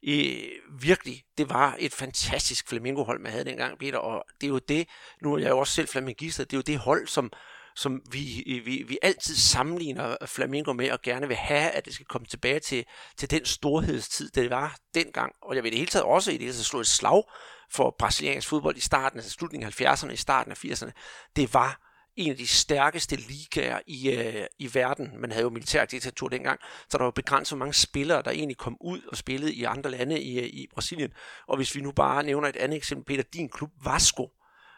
i, 0.01 0.45
virkelig, 0.79 1.23
det 1.37 1.49
var 1.49 1.75
et 1.79 1.93
fantastisk 1.93 2.67
flamingohold, 2.69 3.19
man 3.19 3.31
havde 3.31 3.45
dengang, 3.45 3.79
Peter, 3.79 3.97
og 3.97 4.25
det 4.41 4.47
er 4.47 4.51
jo 4.51 4.59
det, 4.59 4.87
nu 5.21 5.33
er 5.33 5.37
jeg 5.37 5.49
jo 5.49 5.59
også 5.59 5.73
selv 5.73 5.87
flamingist, 5.87 6.37
det 6.37 6.53
er 6.53 6.57
jo 6.57 6.61
det 6.61 6.77
hold, 6.77 7.07
som, 7.07 7.31
som 7.75 8.01
vi, 8.11 8.61
vi, 8.65 8.83
vi 8.87 8.97
altid 9.01 9.35
sammenligner 9.35 10.17
Flamingo 10.25 10.73
med 10.73 10.91
og 10.91 11.01
gerne 11.01 11.27
vil 11.27 11.37
have, 11.37 11.71
at 11.71 11.85
det 11.85 11.93
skal 11.93 12.05
komme 12.05 12.27
tilbage 12.27 12.59
til, 12.59 12.85
til 13.17 13.31
den 13.31 13.45
storhedstid, 13.45 14.29
det 14.29 14.49
var 14.49 14.77
dengang. 14.93 15.33
Og 15.41 15.55
jeg 15.55 15.63
vil 15.63 15.71
det 15.71 15.79
hele 15.79 15.91
taget 15.91 16.05
også 16.05 16.31
i 16.31 16.33
det 16.33 16.41
hele 16.41 16.53
taget 16.53 16.65
slå 16.65 16.79
et 16.79 16.87
slag 16.87 17.23
for 17.71 17.95
brasiliansk 17.99 18.47
fodbold 18.47 18.77
i 18.77 18.81
starten, 18.81 19.19
altså 19.19 19.31
slutningen 19.31 19.67
af 19.67 19.81
70'erne, 19.81 20.11
i 20.11 20.15
starten 20.15 20.51
af 20.51 20.65
80'erne, 20.65 20.91
det 21.35 21.53
var 21.53 21.87
en 22.17 22.31
af 22.31 22.37
de 22.37 22.47
stærkeste 22.47 23.15
ligaer 23.15 23.79
i, 23.87 24.11
øh, 24.11 24.45
i 24.59 24.69
verden. 24.73 25.11
Man 25.21 25.31
havde 25.31 25.43
jo 25.43 25.49
militærdiktatur 25.49 26.27
dengang, 26.27 26.59
så 26.89 26.97
der 26.97 27.03
var 27.03 27.11
begrænset 27.11 27.57
hvor 27.57 27.65
mange 27.65 27.73
spillere, 27.73 28.21
der 28.21 28.31
egentlig 28.31 28.57
kom 28.57 28.77
ud 28.81 29.01
og 29.01 29.17
spillede 29.17 29.53
i 29.53 29.63
andre 29.63 29.91
lande 29.91 30.21
i, 30.21 30.39
øh, 30.39 30.45
i 30.45 30.67
Brasilien. 30.73 31.13
Og 31.47 31.57
hvis 31.57 31.75
vi 31.75 31.81
nu 31.81 31.91
bare 31.91 32.23
nævner 32.23 32.47
et 32.47 32.55
andet 32.55 32.77
eksempel, 32.77 33.05
Peter, 33.05 33.29
din 33.33 33.49
klub 33.49 33.69
Vasco, 33.83 34.29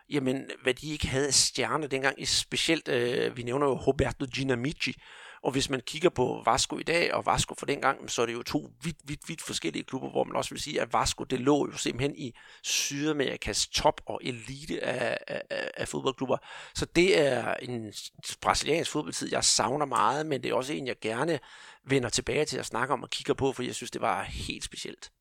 jamen 0.10 0.52
hvad 0.64 0.74
de 0.74 0.92
ikke 0.92 1.08
havde 1.08 1.28
af 1.28 1.34
stjerner 1.34 1.88
dengang, 1.88 2.28
specielt, 2.28 2.88
øh, 2.88 3.38
vi 3.38 3.44
nævner 3.44 3.68
jo 3.68 3.74
Roberto 3.74 4.26
Ginamici, 4.26 4.94
og 5.42 5.52
hvis 5.52 5.70
man 5.70 5.82
kigger 5.82 6.10
på 6.10 6.44
Vasco 6.46 6.78
i 6.78 6.84
dag, 6.84 7.14
og 7.14 7.26
Vasco 7.26 7.56
for 7.56 7.66
dengang, 7.66 8.12
så 8.12 8.22
er 8.22 8.26
det 8.26 8.34
jo 8.34 8.44
to 8.44 8.72
vidt, 8.84 8.98
vidt, 9.04 9.30
vidt 9.30 9.42
forskellige 9.42 9.84
klubber, 9.84 10.10
hvor 10.10 10.24
man 10.24 10.36
også 10.36 10.50
vil 10.50 10.62
sige, 10.62 10.82
at 10.82 10.94
Vasco, 10.94 11.24
det 11.24 11.40
lå 11.40 11.68
jo 11.72 11.78
simpelthen 11.78 12.18
i 12.18 12.34
Sydamerikas 12.64 13.68
top 13.68 14.02
og 14.06 14.22
elite 14.24 14.84
af, 14.84 15.18
af, 15.28 15.72
af 15.78 15.88
fodboldklubber. 15.88 16.38
Så 16.76 16.86
det 16.86 17.20
er 17.20 17.54
en 17.54 17.94
brasiliansk 18.42 18.92
fodboldtid, 18.92 19.32
jeg 19.32 19.44
savner 19.44 19.86
meget, 19.86 20.26
men 20.26 20.44
det 20.44 20.52
er 20.52 20.56
også 20.56 20.74
en, 20.74 20.88
jeg 20.88 21.00
gerne 21.00 21.40
vender 21.84 22.10
tilbage 22.10 22.46
til 22.46 22.58
at 22.58 22.66
snakke 22.66 22.94
om 22.94 23.04
og 23.04 23.10
kigger 23.10 23.34
på, 23.34 23.54
for 23.54 23.64
jeg 23.64 23.76
synes, 23.76 23.92
det 23.92 24.02
var 24.02 24.24
helt 24.24 24.64
specielt. 24.64 25.12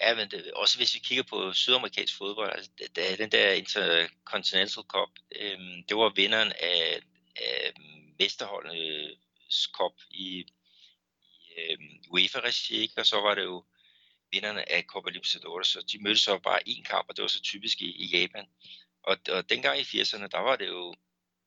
Ja, 0.00 0.14
men 0.14 0.30
det, 0.30 0.52
også 0.52 0.76
hvis 0.76 0.94
vi 0.94 0.98
kigger 0.98 1.24
på 1.24 1.52
sydamerikansk 1.52 2.18
fodbold, 2.18 2.52
altså 2.52 2.70
da, 2.96 3.16
den 3.16 3.30
der 3.30 3.50
Intercontinental 3.52 4.82
Cup, 4.82 5.08
øhm, 5.40 5.82
det 5.88 5.96
var 5.96 6.12
vinderen 6.16 6.52
af 6.60 7.00
øh, 7.42 7.72
mesterholdenes 8.18 9.66
kop 9.66 9.92
i, 10.10 10.38
i 10.38 10.46
øh, 11.58 11.78
UEFA-regi, 12.10 12.92
og 12.96 13.06
så 13.06 13.20
var 13.20 13.34
det 13.34 13.44
jo 13.44 13.64
vinderne 14.32 14.72
af 14.72 14.82
Copa 14.82 15.10
Libertadores, 15.10 15.68
så 15.68 15.84
de 15.92 16.02
mødtes 16.02 16.20
så 16.20 16.38
bare 16.38 16.68
én 16.68 16.82
kamp, 16.82 17.06
og 17.08 17.16
det 17.16 17.22
var 17.22 17.28
så 17.28 17.42
typisk 17.42 17.80
i, 17.80 17.90
i 18.04 18.06
Japan. 18.06 18.46
Og, 19.02 19.16
og 19.28 19.50
dengang 19.50 19.78
i 19.78 19.82
80'erne, 19.82 20.26
der 20.26 20.38
var 20.38 20.56
det 20.56 20.66
jo, 20.66 20.94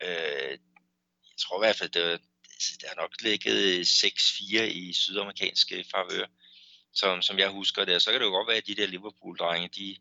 øh, 0.03 0.51
jeg 1.29 1.37
tror 1.39 1.57
i 1.57 1.65
hvert 1.65 1.75
fald, 1.75 1.89
det 1.89 2.01
var, 2.03 2.19
der 2.81 2.87
har 2.87 2.95
nok 2.95 3.21
ligget 3.21 3.81
6-4 3.81 4.61
i 4.63 4.93
sydamerikanske 4.93 5.85
favør, 5.91 6.25
som, 6.93 7.21
som 7.21 7.39
jeg 7.39 7.49
husker 7.49 7.85
det. 7.85 8.01
Så 8.01 8.11
kan 8.11 8.19
det 8.19 8.25
jo 8.25 8.31
godt 8.31 8.47
være, 8.47 8.57
at 8.57 8.67
de 8.67 8.75
der 8.75 8.87
Liverpool-drenge, 8.87 9.67
de, 9.67 9.97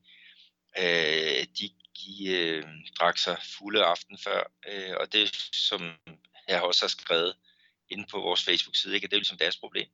øh, 0.79 1.47
de 1.59 1.71
de 1.98 2.26
øh, 2.28 2.64
drak 2.98 3.19
sig 3.19 3.38
fulde 3.58 3.84
aften 3.84 4.19
før, 4.19 4.52
øh, 4.69 4.94
og 5.00 5.12
det 5.12 5.50
som 5.52 5.93
jeg 6.48 6.62
også 6.62 6.82
har 6.82 6.88
skrevet 6.88 7.37
inde 7.90 8.06
på 8.10 8.20
vores 8.20 8.44
Facebook-side, 8.44 8.94
ikke? 8.94 9.06
det 9.06 9.12
er 9.12 9.19
ligesom 9.19 9.38
deres 9.38 9.56
problem. 9.56 9.88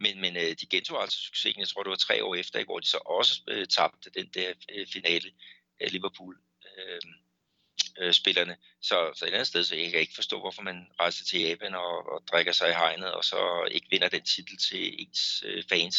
Men, 0.00 0.20
men 0.20 0.36
øh, 0.36 0.56
de 0.60 0.66
gentog 0.66 1.02
altså 1.02 1.18
succesen, 1.18 1.60
jeg 1.60 1.68
tror 1.68 1.82
det 1.82 1.90
var 1.90 1.96
tre 1.96 2.24
år 2.24 2.34
efter, 2.34 2.58
ikke? 2.58 2.68
hvor 2.68 2.80
de 2.80 2.86
så 2.86 2.98
også 3.06 3.42
øh, 3.48 3.66
tabte 3.66 4.10
den 4.10 4.28
der 4.34 4.52
øh, 4.74 4.86
finale 4.86 5.30
af 5.80 5.92
Liverpool. 5.92 6.38
Øh, 6.78 7.00
øh, 7.98 8.12
spillerne. 8.12 8.56
Så, 8.80 9.12
så 9.14 9.24
et 9.24 9.32
andet 9.32 9.46
sted, 9.46 9.64
så 9.64 9.76
jeg 9.76 9.90
kan 9.90 10.00
ikke 10.00 10.14
forstå, 10.14 10.40
hvorfor 10.40 10.62
man 10.62 10.86
rejser 11.00 11.24
til 11.24 11.40
Japan 11.40 11.74
og, 11.74 12.12
og 12.12 12.22
drikker 12.30 12.52
sig 12.52 12.68
i 12.70 12.72
hegnet, 12.72 13.12
og 13.12 13.24
så 13.24 13.68
ikke 13.70 13.86
vinder 13.90 14.08
den 14.08 14.24
titel 14.24 14.56
til 14.56 15.02
ens 15.02 15.44
øh, 15.46 15.64
fans. 15.68 15.96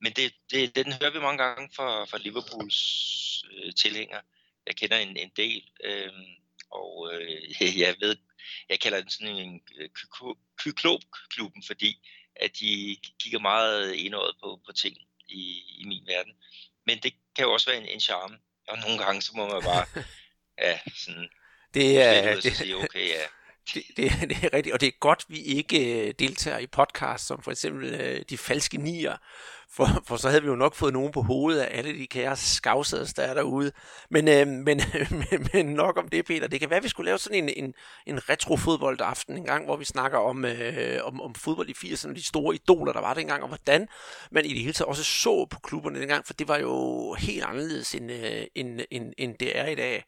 Men 0.00 0.12
det, 0.12 0.34
det, 0.50 0.76
den 0.76 0.92
hører 0.92 1.10
vi 1.10 1.18
mange 1.18 1.42
gange 1.44 1.70
fra, 1.76 2.04
fra 2.04 2.18
Liverpools 2.18 2.78
øh, 3.52 3.74
tilhængere, 3.74 4.22
jeg 4.66 4.76
kender 4.76 4.96
en, 4.96 5.16
en 5.16 5.30
del, 5.36 5.62
øh, 5.84 6.12
og 6.70 7.10
øh, 7.12 7.42
jeg 7.84 7.96
ved, 8.00 8.16
jeg 8.68 8.80
kalder 8.80 9.00
den 9.00 9.10
sådan 9.10 9.36
en 9.36 9.60
øh, 9.78 9.88
kyklop-klubben, 10.58 11.62
fordi 11.66 12.08
at 12.36 12.50
de 12.60 12.96
kigger 13.20 13.38
meget 13.38 13.92
indåret 13.92 14.36
på, 14.42 14.60
på 14.66 14.72
ting 14.72 14.96
i, 15.28 15.62
i 15.78 15.84
min 15.86 16.06
verden. 16.06 16.32
Men 16.86 16.98
det 16.98 17.14
kan 17.36 17.44
jo 17.44 17.52
også 17.52 17.70
være 17.70 17.80
en, 17.80 17.88
en 17.88 18.00
charme, 18.00 18.38
og 18.68 18.78
nogle 18.78 19.04
gange 19.04 19.22
så 19.22 19.32
må 19.36 19.48
man 19.48 19.62
bare, 19.62 19.86
ja, 20.64 20.78
sådan, 20.96 21.28
det 21.74 22.02
er, 22.02 22.40
det, 22.40 22.56
sige, 22.56 22.76
okay, 22.76 23.08
ja, 23.08 23.24
det, 23.74 23.82
det, 23.96 24.12
det 24.30 24.44
er 24.44 24.52
rigtigt, 24.52 24.74
og 24.74 24.80
det 24.80 24.86
er 24.86 24.98
godt, 25.00 25.24
vi 25.28 25.38
ikke 25.38 26.06
øh, 26.08 26.14
deltager 26.18 26.58
i 26.58 26.66
podcast, 26.66 27.26
som 27.26 27.42
for 27.42 27.50
eksempel 27.50 27.94
øh, 27.94 28.22
De 28.30 28.38
Falske 28.38 28.76
Nier, 28.76 29.16
for, 29.70 29.86
for 30.06 30.16
så 30.16 30.28
havde 30.28 30.42
vi 30.42 30.48
jo 30.48 30.54
nok 30.54 30.74
fået 30.74 30.92
nogen 30.92 31.12
på 31.12 31.22
hovedet 31.22 31.60
af 31.60 31.78
alle 31.78 31.98
de 31.98 32.06
kære 32.06 32.36
skavsede, 32.36 33.06
der 33.06 33.22
er 33.22 33.34
derude. 33.34 33.72
Men, 34.10 34.28
øh, 34.28 34.46
men, 34.66 34.80
men, 35.10 35.48
men 35.52 35.66
nok 35.66 35.98
om 35.98 36.08
det, 36.08 36.24
Peter. 36.24 36.46
Det 36.46 36.60
kan 36.60 36.70
være, 36.70 36.76
at 36.76 36.82
vi 36.82 36.88
skulle 36.88 37.06
lave 37.06 37.18
sådan 37.18 37.48
en, 37.48 37.64
en, 37.64 37.74
en 38.06 38.28
retro-fodboldaften 38.28 39.36
en 39.36 39.44
gang, 39.44 39.64
hvor 39.64 39.76
vi 39.76 39.84
snakker 39.84 40.18
om, 40.18 40.44
øh, 40.44 41.00
om, 41.04 41.20
om 41.20 41.34
fodbold 41.34 41.68
i 41.68 41.72
80'erne, 41.72 42.14
de 42.14 42.24
store 42.24 42.54
idoler, 42.54 42.92
der 42.92 43.00
var 43.00 43.14
dengang, 43.14 43.42
og 43.42 43.48
hvordan 43.48 43.88
man 44.30 44.44
i 44.44 44.48
det 44.48 44.60
hele 44.60 44.72
taget 44.72 44.88
også 44.88 45.04
så 45.04 45.46
på 45.50 45.60
klubberne 45.60 46.00
dengang, 46.00 46.26
for 46.26 46.34
det 46.34 46.48
var 46.48 46.58
jo 46.58 47.14
helt 47.18 47.44
anderledes, 47.44 47.94
end, 47.94 48.12
øh, 48.12 48.42
end, 48.54 48.80
end, 48.90 49.12
end 49.18 49.34
det 49.40 49.58
er 49.58 49.66
i 49.66 49.74
dag. 49.74 50.04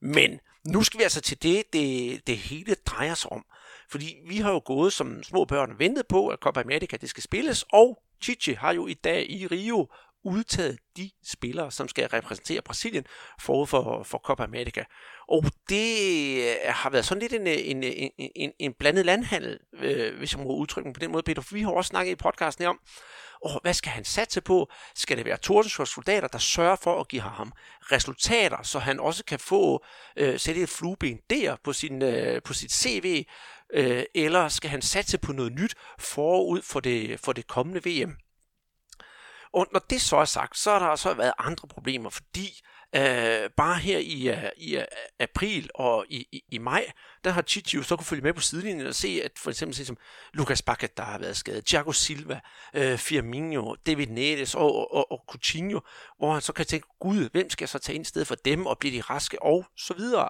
Men 0.00 0.40
nu 0.64 0.82
skal 0.82 0.98
vi 0.98 1.02
altså 1.02 1.20
til 1.20 1.42
det, 1.42 1.72
det, 1.72 2.26
det 2.26 2.36
hele 2.36 2.74
drejer 2.74 3.14
sig 3.14 3.32
om. 3.32 3.44
Fordi 3.90 4.14
vi 4.28 4.36
har 4.36 4.50
jo 4.50 4.62
gået 4.64 4.92
som 4.92 5.22
små 5.22 5.44
børn 5.44 5.78
ventet 5.78 6.06
på, 6.06 6.28
at 6.28 6.38
Copa 6.38 6.60
America 6.60 6.96
det 6.96 7.08
skal 7.08 7.22
spilles, 7.22 7.64
og 7.72 8.02
Chichi 8.22 8.52
har 8.52 8.72
jo 8.72 8.86
i 8.86 8.94
dag 8.94 9.30
i 9.30 9.46
Rio 9.46 9.88
udtaget 10.24 10.78
de 10.96 11.10
spillere, 11.24 11.70
som 11.70 11.88
skal 11.88 12.08
repræsentere 12.08 12.62
Brasilien 12.62 13.04
forud 13.40 13.66
for, 13.66 14.02
for 14.02 14.18
Copa 14.18 14.42
America. 14.42 14.84
Og 15.28 15.44
det 15.68 15.96
øh, 16.38 16.54
har 16.64 16.90
været 16.90 17.04
sådan 17.04 17.20
lidt 17.20 17.32
en, 17.32 17.46
en, 17.46 17.82
en, 17.82 18.30
en, 18.36 18.52
en 18.58 18.74
blandet 18.78 19.06
landhandel, 19.06 19.58
øh, 19.72 20.18
hvis 20.18 20.34
jeg 20.34 20.42
må 20.42 20.56
udtrykke 20.56 20.88
mig 20.88 20.94
på 20.94 21.00
den 21.00 21.12
måde, 21.12 21.22
Peter. 21.22 21.42
For 21.42 21.54
vi 21.54 21.62
har 21.62 21.70
også 21.70 21.88
snakket 21.88 22.12
i 22.12 22.16
podcasten 22.16 22.66
om, 22.66 22.78
og 23.44 23.60
hvad 23.62 23.74
skal 23.74 23.92
han 23.92 24.04
satse 24.04 24.40
på? 24.40 24.70
Skal 24.94 25.16
det 25.16 25.24
være 25.24 25.36
Tordenskjolds 25.36 25.90
soldater, 25.90 26.28
der 26.28 26.38
sørger 26.38 26.76
for 26.76 27.00
at 27.00 27.08
give 27.08 27.22
ham 27.22 27.52
resultater, 27.82 28.62
så 28.62 28.78
han 28.78 29.00
også 29.00 29.24
kan 29.24 29.38
få 29.38 29.84
øh, 30.16 30.40
sætte 30.40 30.62
et 30.62 30.68
flueben 30.68 31.18
der 31.30 31.56
på, 31.64 31.72
sin, 31.72 32.02
øh, 32.02 32.42
på 32.42 32.54
sit 32.54 32.72
CV, 32.72 33.26
øh, 33.74 34.04
eller 34.14 34.48
skal 34.48 34.70
han 34.70 34.82
satse 34.82 35.18
på 35.18 35.32
noget 35.32 35.52
nyt 35.52 35.74
forud 35.98 36.62
for 36.62 36.80
det, 36.80 37.20
for 37.20 37.32
det 37.32 37.46
kommende 37.46 37.80
VM? 37.84 38.16
Og 39.52 39.66
når 39.72 39.80
det 39.90 40.00
så 40.00 40.16
er 40.16 40.24
sagt, 40.24 40.58
så 40.58 40.70
har 40.70 40.78
der 40.78 40.86
også 40.86 41.14
været 41.14 41.32
andre 41.38 41.68
problemer, 41.68 42.10
fordi 42.10 42.62
øh, 42.96 43.50
bare 43.56 43.78
her 43.78 43.98
i, 43.98 44.30
uh, 44.30 44.48
i 44.56 44.76
uh, 44.76 44.82
april 45.20 45.70
og 45.74 46.06
i, 46.08 46.26
i, 46.32 46.42
i 46.50 46.58
maj, 46.58 46.84
der 47.24 47.30
har 47.30 47.42
Chichi 47.42 47.76
jo 47.76 47.82
så 47.82 47.96
kunne 47.96 48.06
følge 48.06 48.22
med 48.22 48.32
på 48.32 48.40
sidelinjen 48.40 48.86
og 48.86 48.94
se, 48.94 49.20
at 49.24 49.32
for 49.36 49.50
eksempel 49.50 49.76
se 49.76 49.84
som 49.84 49.96
Lucas 50.34 50.62
Paquet, 50.62 50.96
der 50.96 51.02
har 51.02 51.18
været 51.18 51.36
skadet, 51.36 51.66
Thiago 51.66 51.92
Silva, 51.92 52.40
øh, 52.74 52.98
Firmino, 52.98 53.74
David 53.86 54.06
Neres 54.06 54.54
og, 54.54 54.94
og, 54.94 55.12
og 55.12 55.24
Coutinho, 55.28 55.80
hvor 56.18 56.32
han 56.32 56.42
så 56.42 56.52
kan 56.52 56.66
tænke, 56.66 56.86
gud, 57.00 57.28
hvem 57.32 57.50
skal 57.50 57.64
jeg 57.64 57.68
så 57.68 57.78
tage 57.78 57.96
ind 57.96 58.04
sted 58.04 58.12
stedet 58.12 58.28
for 58.28 58.34
dem, 58.34 58.66
og 58.66 58.78
blive 58.78 58.96
de 58.96 59.00
raske, 59.00 59.42
og 59.42 59.66
så 59.76 59.94
videre. 59.94 60.28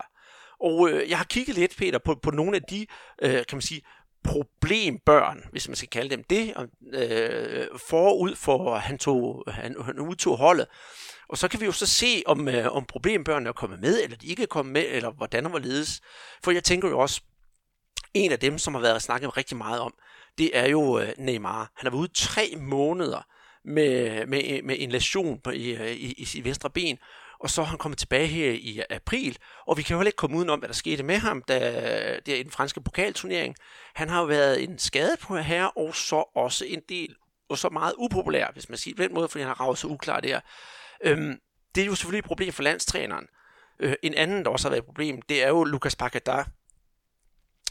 Og 0.60 0.90
øh, 0.90 1.10
jeg 1.10 1.18
har 1.18 1.24
kigget 1.24 1.56
lidt, 1.56 1.76
Peter, 1.76 1.98
på, 1.98 2.14
på 2.14 2.30
nogle 2.30 2.56
af 2.56 2.62
de, 2.62 2.86
øh, 3.22 3.32
kan 3.32 3.56
man 3.56 3.62
sige, 3.62 3.82
problembørn, 4.24 5.44
hvis 5.50 5.68
man 5.68 5.76
skal 5.76 5.88
kalde 5.88 6.10
dem 6.10 6.24
det, 6.24 6.54
øh, 6.94 7.66
forud 7.88 8.34
for 8.34 8.74
han, 8.74 8.98
tog, 8.98 9.44
han, 9.48 9.76
han 9.84 9.98
udtog 9.98 10.36
holdet. 10.36 10.66
Og 11.32 11.38
så 11.38 11.48
kan 11.48 11.60
vi 11.60 11.66
jo 11.66 11.72
så 11.72 11.86
se, 11.86 12.22
om, 12.26 12.48
øh, 12.48 12.72
om 12.72 12.84
problembørnene 12.84 13.48
er 13.48 13.52
kommet 13.52 13.80
med, 13.80 14.02
eller 14.02 14.16
de 14.16 14.26
ikke 14.26 14.42
er 14.42 14.46
kommet 14.46 14.72
med, 14.72 14.84
eller 14.88 15.10
hvordan 15.10 15.44
og 15.44 15.50
hvorledes. 15.50 16.00
For 16.44 16.50
jeg 16.50 16.64
tænker 16.64 16.88
jo 16.88 16.98
også, 16.98 17.20
en 18.14 18.32
af 18.32 18.38
dem, 18.38 18.58
som 18.58 18.74
har 18.74 18.80
været 18.80 19.02
snakket 19.02 19.36
rigtig 19.36 19.56
meget 19.56 19.80
om, 19.80 19.94
det 20.38 20.50
er 20.58 20.68
jo 20.68 20.98
øh, 20.98 21.08
Neymar. 21.18 21.58
Han 21.58 21.86
har 21.86 21.90
været 21.90 22.00
ude 22.00 22.12
tre 22.14 22.54
måneder 22.56 23.26
med, 23.64 24.26
med, 24.26 24.62
med 24.62 24.76
en 24.78 24.90
lesion 24.90 25.40
på, 25.40 25.50
øh, 25.50 25.56
i, 25.56 25.92
i, 25.92 26.14
i 26.18 26.24
sit 26.24 26.72
ben, 26.74 26.98
og 27.40 27.50
så 27.50 27.60
er 27.60 27.66
han 27.66 27.78
kommet 27.78 27.98
tilbage 27.98 28.26
her 28.26 28.50
i 28.50 28.82
april, 28.90 29.38
og 29.66 29.76
vi 29.76 29.82
kan 29.82 29.94
jo 29.94 29.98
heller 29.98 30.08
ikke 30.08 30.16
komme 30.16 30.36
udenom, 30.36 30.58
hvad 30.58 30.68
der 30.68 30.74
skete 30.74 31.02
med 31.02 31.16
ham 31.16 31.42
da, 31.42 31.58
der 32.26 32.34
i 32.34 32.42
den 32.42 32.50
franske 32.50 32.80
pokalturnering. 32.80 33.56
Han 33.94 34.08
har 34.08 34.20
jo 34.20 34.26
været 34.26 34.62
en 34.62 34.78
skade 34.78 35.16
på 35.20 35.36
her, 35.36 35.64
og 35.64 35.94
så 35.94 36.24
også 36.34 36.64
en 36.64 36.80
del, 36.88 37.14
og 37.48 37.58
så 37.58 37.68
meget 37.68 37.94
upopulær, 37.98 38.52
hvis 38.52 38.68
man 38.68 38.78
siger 38.78 38.96
på 38.96 39.02
den 39.02 39.14
måde, 39.14 39.28
fordi 39.28 39.42
han 39.42 39.48
har 39.48 39.60
ravet 39.60 39.78
så 39.78 39.86
uklar 39.86 40.20
der. 40.20 40.40
Øhm, 41.02 41.38
det 41.74 41.82
er 41.82 41.86
jo 41.86 41.94
selvfølgelig 41.94 42.18
et 42.18 42.24
problem 42.24 42.52
for 42.52 42.62
landstræneren. 42.62 43.26
Øh, 43.80 43.94
en 44.02 44.14
anden, 44.14 44.44
der 44.44 44.50
også 44.50 44.68
har 44.68 44.70
været 44.70 44.80
et 44.80 44.86
problem, 44.86 45.22
det 45.22 45.44
er 45.44 45.48
jo 45.48 45.64
Lucas 45.64 45.96
Paquetá, 46.02 46.44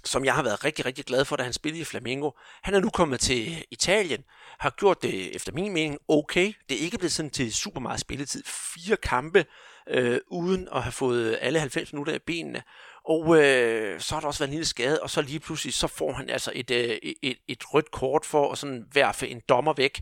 som 0.03 0.25
jeg 0.25 0.35
har 0.35 0.43
været 0.43 0.63
rigtig, 0.65 0.85
rigtig 0.85 1.05
glad 1.05 1.25
for, 1.25 1.35
da 1.35 1.43
han 1.43 1.53
spillede 1.53 1.81
i 1.81 1.85
Flamengo. 1.85 2.31
Han 2.63 2.73
er 2.73 2.79
nu 2.79 2.89
kommet 2.89 3.19
til 3.19 3.65
Italien, 3.71 4.23
har 4.59 4.69
gjort 4.69 5.01
det 5.01 5.35
efter 5.35 5.51
min 5.51 5.73
mening 5.73 5.97
okay. 6.07 6.53
Det 6.69 6.77
er 6.77 6.81
ikke 6.81 6.97
blevet 6.97 7.11
sådan 7.11 7.29
til 7.29 7.53
super 7.53 7.79
meget 7.79 7.99
spilletid. 7.99 8.43
Fire 8.45 8.97
kampe 8.97 9.45
øh, 9.89 10.19
uden 10.27 10.67
at 10.75 10.83
have 10.83 10.91
fået 10.91 11.37
alle 11.41 11.59
90 11.59 11.93
minutter 11.93 12.13
af 12.13 12.21
benene. 12.21 12.63
Og 13.05 13.43
øh, 13.43 13.99
så 13.99 14.15
har 14.15 14.19
der 14.19 14.27
også 14.27 14.39
været 14.39 14.49
en 14.49 14.53
lille 14.53 14.65
skade, 14.65 15.01
og 15.01 15.09
så 15.09 15.21
lige 15.21 15.39
pludselig 15.39 15.73
så 15.73 15.87
får 15.87 16.13
han 16.13 16.29
altså 16.29 16.51
et, 16.55 16.71
øh, 16.71 16.97
et, 17.23 17.37
et 17.47 17.73
rødt 17.73 17.91
kort 17.91 18.25
for 18.25 18.51
at 18.51 18.57
sådan 18.57 18.85
værfe 18.93 19.27
en 19.27 19.41
dommer 19.49 19.73
væk. 19.73 20.01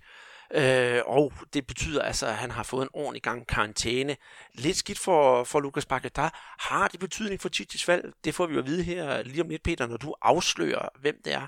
Øh, 0.53 1.01
og 1.05 1.33
det 1.53 1.67
betyder 1.67 2.01
altså, 2.01 2.27
at 2.27 2.35
han 2.35 2.51
har 2.51 2.63
fået 2.63 2.83
en 2.83 2.89
ordentlig 2.93 3.23
gang 3.23 3.47
karantæne. 3.47 4.17
Lidt 4.53 4.77
skidt 4.77 4.99
for, 4.99 5.43
for 5.43 5.59
Lukas 5.59 5.85
Paquetá. 5.93 6.29
Har 6.59 6.87
det 6.87 6.99
betydning 6.99 7.41
for 7.41 7.49
Chichis 7.49 7.87
valg? 7.87 8.13
Det 8.23 8.35
får 8.35 8.45
vi 8.45 8.53
jo 8.53 8.59
at 8.59 8.65
vide 8.65 8.83
her 8.83 9.23
lige 9.23 9.41
om 9.41 9.49
lidt, 9.49 9.63
Peter, 9.63 9.87
når 9.87 9.97
du 9.97 10.15
afslører, 10.21 10.89
hvem 11.01 11.21
det 11.25 11.33
er. 11.33 11.47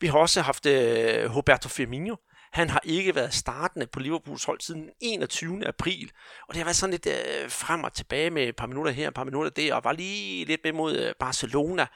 Vi 0.00 0.06
har 0.06 0.18
også 0.18 0.40
haft 0.40 0.66
øh, 0.66 1.36
Roberto 1.36 1.68
Firmino. 1.68 2.16
Han 2.52 2.70
har 2.70 2.80
ikke 2.84 3.14
været 3.14 3.34
startende 3.34 3.86
på 3.86 4.00
Liverpools 4.00 4.44
hold 4.44 4.60
siden 4.60 4.90
21. 5.00 5.66
april, 5.66 6.10
og 6.48 6.54
det 6.54 6.56
har 6.56 6.64
været 6.64 6.76
sådan 6.76 6.90
lidt 6.90 7.06
øh, 7.06 7.50
frem 7.50 7.84
og 7.84 7.92
tilbage 7.92 8.30
med 8.30 8.48
et 8.48 8.56
par 8.56 8.66
minutter 8.66 8.92
her, 8.92 9.08
et 9.08 9.14
par 9.14 9.24
minutter 9.24 9.50
der, 9.50 9.74
og 9.74 9.84
var 9.84 9.92
lige 9.92 10.44
lidt 10.44 10.60
med 10.64 10.72
mod 10.72 10.96
øh, 10.96 11.14
Barcelona, 11.20 11.86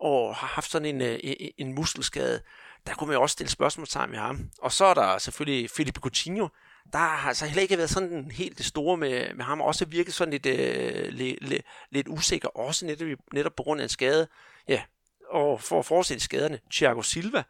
og 0.00 0.34
har 0.34 0.46
haft 0.46 0.70
sådan 0.70 0.94
en, 0.94 1.00
øh, 1.00 1.18
en 1.58 1.74
muskelskade 1.74 2.40
der 2.86 2.94
kunne 2.94 3.08
man 3.08 3.14
jo 3.14 3.22
også 3.22 3.32
stille 3.32 3.50
spørgsmålstegn 3.50 4.10
med 4.10 4.18
ham. 4.18 4.50
Og 4.58 4.72
så 4.72 4.84
er 4.84 4.94
der 4.94 5.18
selvfølgelig 5.18 5.70
Felipe 5.70 6.00
Coutinho, 6.00 6.48
der 6.92 6.98
har 6.98 7.28
altså 7.28 7.46
heller 7.46 7.62
ikke 7.62 7.76
været 7.76 7.90
sådan 7.90 8.30
helt 8.30 8.58
det 8.58 8.66
store 8.66 8.96
med, 8.96 9.34
med 9.34 9.44
ham, 9.44 9.60
også 9.60 9.84
virket 9.84 10.14
sådan 10.14 10.32
lidt, 10.32 10.46
øh, 10.46 11.08
lidt, 11.08 11.48
lidt, 11.48 11.62
lidt 11.90 12.08
usikker, 12.08 12.48
også 12.48 12.86
netop, 12.86 13.18
netop 13.32 13.56
på 13.56 13.62
grund 13.62 13.80
af 13.80 13.84
en 13.84 13.88
skade. 13.88 14.28
Ja, 14.68 14.82
og 15.30 15.60
for 15.60 15.78
at 15.78 15.86
fortsætte 15.86 16.24
skaderne, 16.24 16.60
Thiago 16.72 17.02
Silva, 17.02 17.42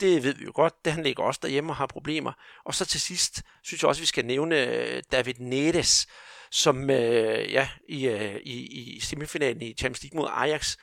det 0.00 0.22
ved 0.22 0.34
vi 0.34 0.44
jo 0.44 0.52
godt, 0.54 0.84
det 0.84 0.92
han 0.92 1.02
ligger 1.02 1.22
også 1.22 1.40
derhjemme 1.42 1.72
og 1.72 1.76
har 1.76 1.86
problemer. 1.86 2.32
Og 2.64 2.74
så 2.74 2.84
til 2.84 3.00
sidst, 3.00 3.42
synes 3.62 3.82
jeg 3.82 3.88
også, 3.88 4.02
vi 4.02 4.06
skal 4.06 4.24
nævne 4.24 4.56
øh, 4.56 5.02
David 5.12 5.34
Neres, 5.38 6.06
som 6.50 6.90
øh, 6.90 7.52
ja, 7.52 7.68
i, 7.88 8.06
øh, 8.06 8.36
i, 8.44 8.96
i 8.96 9.00
semifinalen 9.00 9.62
i 9.62 9.74
Champions 9.74 10.02
League 10.02 10.20
mod 10.20 10.28
Ajax, 10.32 10.76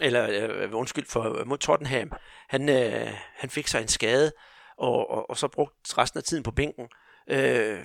eller 0.00 0.28
øh, 0.30 0.74
undskyld 0.74 1.06
for 1.06 1.38
øh, 1.38 1.46
mod 1.46 1.58
Tottenham, 1.58 2.12
han, 2.48 2.68
øh, 2.68 3.12
han 3.36 3.50
fik 3.50 3.68
sig 3.68 3.82
en 3.82 3.88
skade, 3.88 4.32
og, 4.78 5.10
og, 5.10 5.30
og 5.30 5.38
så 5.38 5.48
brugt 5.48 5.98
resten 5.98 6.18
af 6.18 6.24
tiden 6.24 6.42
på 6.42 6.50
bænken. 6.50 6.88
Øh, 7.30 7.80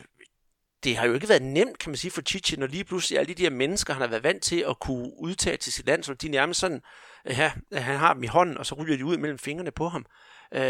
det 0.84 0.98
har 0.98 1.08
jo 1.08 1.14
ikke 1.14 1.30
været 1.30 1.42
nemt, 1.42 1.80
kan 1.80 1.90
man 1.90 1.98
sige, 1.98 2.12
for 2.12 2.22
Chichi, 2.22 2.58
når 2.58 2.68
lige 2.68 2.84
pludselig 2.84 3.20
alle 3.20 3.34
de 3.34 3.44
her 3.44 3.50
mennesker, 3.50 3.94
han 3.94 4.02
har 4.02 4.10
været 4.10 4.24
vant 4.24 4.44
til 4.44 4.66
at 4.70 4.80
kunne 4.80 5.12
udtage 5.18 5.58
til 5.58 5.74
sit 5.74 5.86
land, 5.86 6.04
så 6.04 6.14
de 6.14 6.28
er 6.28 6.32
nærmest 6.32 6.60
sådan, 6.60 6.82
øh, 7.26 7.38
ja, 7.38 7.52
han 7.74 7.98
har 7.98 8.14
dem 8.14 8.24
i 8.24 8.28
hånden, 8.28 8.58
og 8.58 8.66
så 8.66 8.76
ryger 8.76 8.98
de 8.98 9.06
ud 9.06 9.18
mellem 9.18 9.40
fingrene 9.40 9.72
på 9.72 9.88
ham. 9.88 10.06
Øh, 10.54 10.62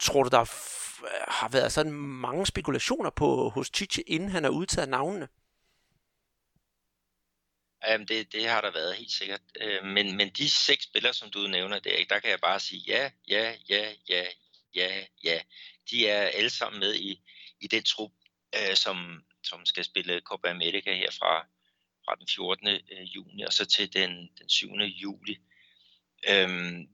tror 0.00 0.22
du, 0.22 0.28
der 0.28 0.44
har 1.30 1.48
været 1.48 1.72
sådan 1.72 1.92
mange 1.92 2.46
spekulationer 2.46 3.10
på 3.10 3.48
hos 3.48 3.70
Chichi, 3.74 4.02
inden 4.06 4.28
han 4.28 4.44
har 4.44 4.50
udtaget 4.50 4.88
navnene? 4.88 5.28
Jamen, 7.84 8.08
det, 8.08 8.32
det 8.32 8.48
har 8.48 8.60
der 8.60 8.70
været 8.70 8.96
helt 8.96 9.12
sikkert. 9.12 9.40
Øh, 9.60 9.84
men, 9.84 10.16
men 10.16 10.30
de 10.30 10.50
seks 10.50 10.84
spillere, 10.84 11.14
som 11.14 11.30
du 11.30 11.46
nævner 11.46 11.78
der, 11.78 12.04
der 12.08 12.18
kan 12.18 12.30
jeg 12.30 12.40
bare 12.40 12.60
sige 12.60 12.82
ja, 12.86 13.10
ja, 13.28 13.54
ja, 13.68 13.92
ja, 14.08 14.26
ja, 14.74 15.04
ja. 15.24 15.40
De 15.90 16.08
er 16.08 16.20
alle 16.20 16.50
sammen 16.50 16.80
med 16.80 16.94
i, 16.94 17.20
i 17.60 17.66
den 17.66 17.82
trup, 17.82 18.12
øh, 18.54 18.76
som, 18.76 19.24
som 19.44 19.66
skal 19.66 19.84
spille 19.84 20.20
Copa 20.20 20.48
America 20.48 20.94
her 20.94 21.10
fra, 21.10 21.46
fra 22.04 22.14
den 22.14 22.28
14. 22.34 22.68
Øh, 22.68 23.16
juni 23.16 23.42
og 23.42 23.52
så 23.52 23.64
til 23.64 23.92
den, 23.92 24.30
den 24.38 24.48
7. 24.48 24.68
juli. 24.76 25.38
Øhm, 26.28 26.88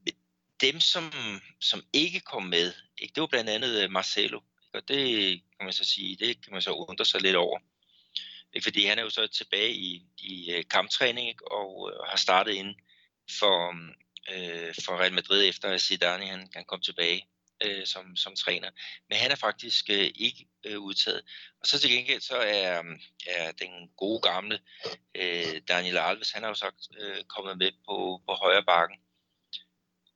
dem, 0.61 0.79
som, 0.79 1.13
som 1.61 1.83
ikke 1.93 2.19
kom 2.19 2.43
med, 2.43 2.73
ikke, 2.97 3.13
det 3.15 3.21
var 3.21 3.27
blandt 3.27 3.49
andet 3.49 3.91
Marcelo, 3.91 4.37
ikke? 4.37 4.77
og 4.77 4.87
det 4.87 5.29
kan 5.57 5.65
man 5.65 5.73
så 5.73 5.83
sige, 5.83 6.15
det 6.15 6.43
kan 6.43 6.53
man 6.53 6.61
så 6.61 6.71
undre 6.71 7.05
sig 7.05 7.21
lidt 7.21 7.35
over. 7.35 7.59
Fordi 8.61 8.85
han 8.85 8.99
er 8.99 9.03
jo 9.03 9.09
så 9.09 9.27
tilbage 9.27 9.73
i, 9.73 10.05
i 10.17 10.51
øh, 10.51 10.63
kamptræning 10.69 11.29
ikke? 11.29 11.51
og 11.51 11.91
øh, 11.93 11.99
har 12.09 12.17
startet 12.17 12.53
ind 12.53 12.75
for, 13.39 13.75
øh, 14.33 14.73
for 14.85 14.99
Real 14.99 15.13
Madrid 15.13 15.49
efter 15.49 15.69
at 15.69 15.81
Zidane 15.81 16.27
han, 16.27 16.49
han 16.53 16.65
kom 16.65 16.81
tilbage 16.81 17.27
øh, 17.65 17.85
som, 17.85 18.15
som 18.15 18.35
træner. 18.35 18.69
Men 19.09 19.17
han 19.17 19.31
er 19.31 19.35
faktisk 19.35 19.89
øh, 19.89 20.11
ikke 20.15 20.47
øh, 20.63 20.79
udtaget. 20.79 21.21
Og 21.59 21.67
så 21.67 21.79
til 21.79 21.89
gengæld 21.89 22.21
så 22.21 22.37
er, 22.37 22.83
er 23.27 23.51
den 23.51 23.89
gode 23.97 24.21
gamle 24.21 24.59
øh, 25.15 25.61
Daniel 25.67 25.97
Alves, 25.97 26.31
han 26.31 26.43
har 26.43 26.49
jo 26.49 26.55
sagt 26.55 26.87
øh, 26.99 27.23
kommet 27.23 27.57
med 27.57 27.71
på, 27.71 28.21
på 28.27 28.33
højre 28.33 28.63
bakken. 28.63 28.97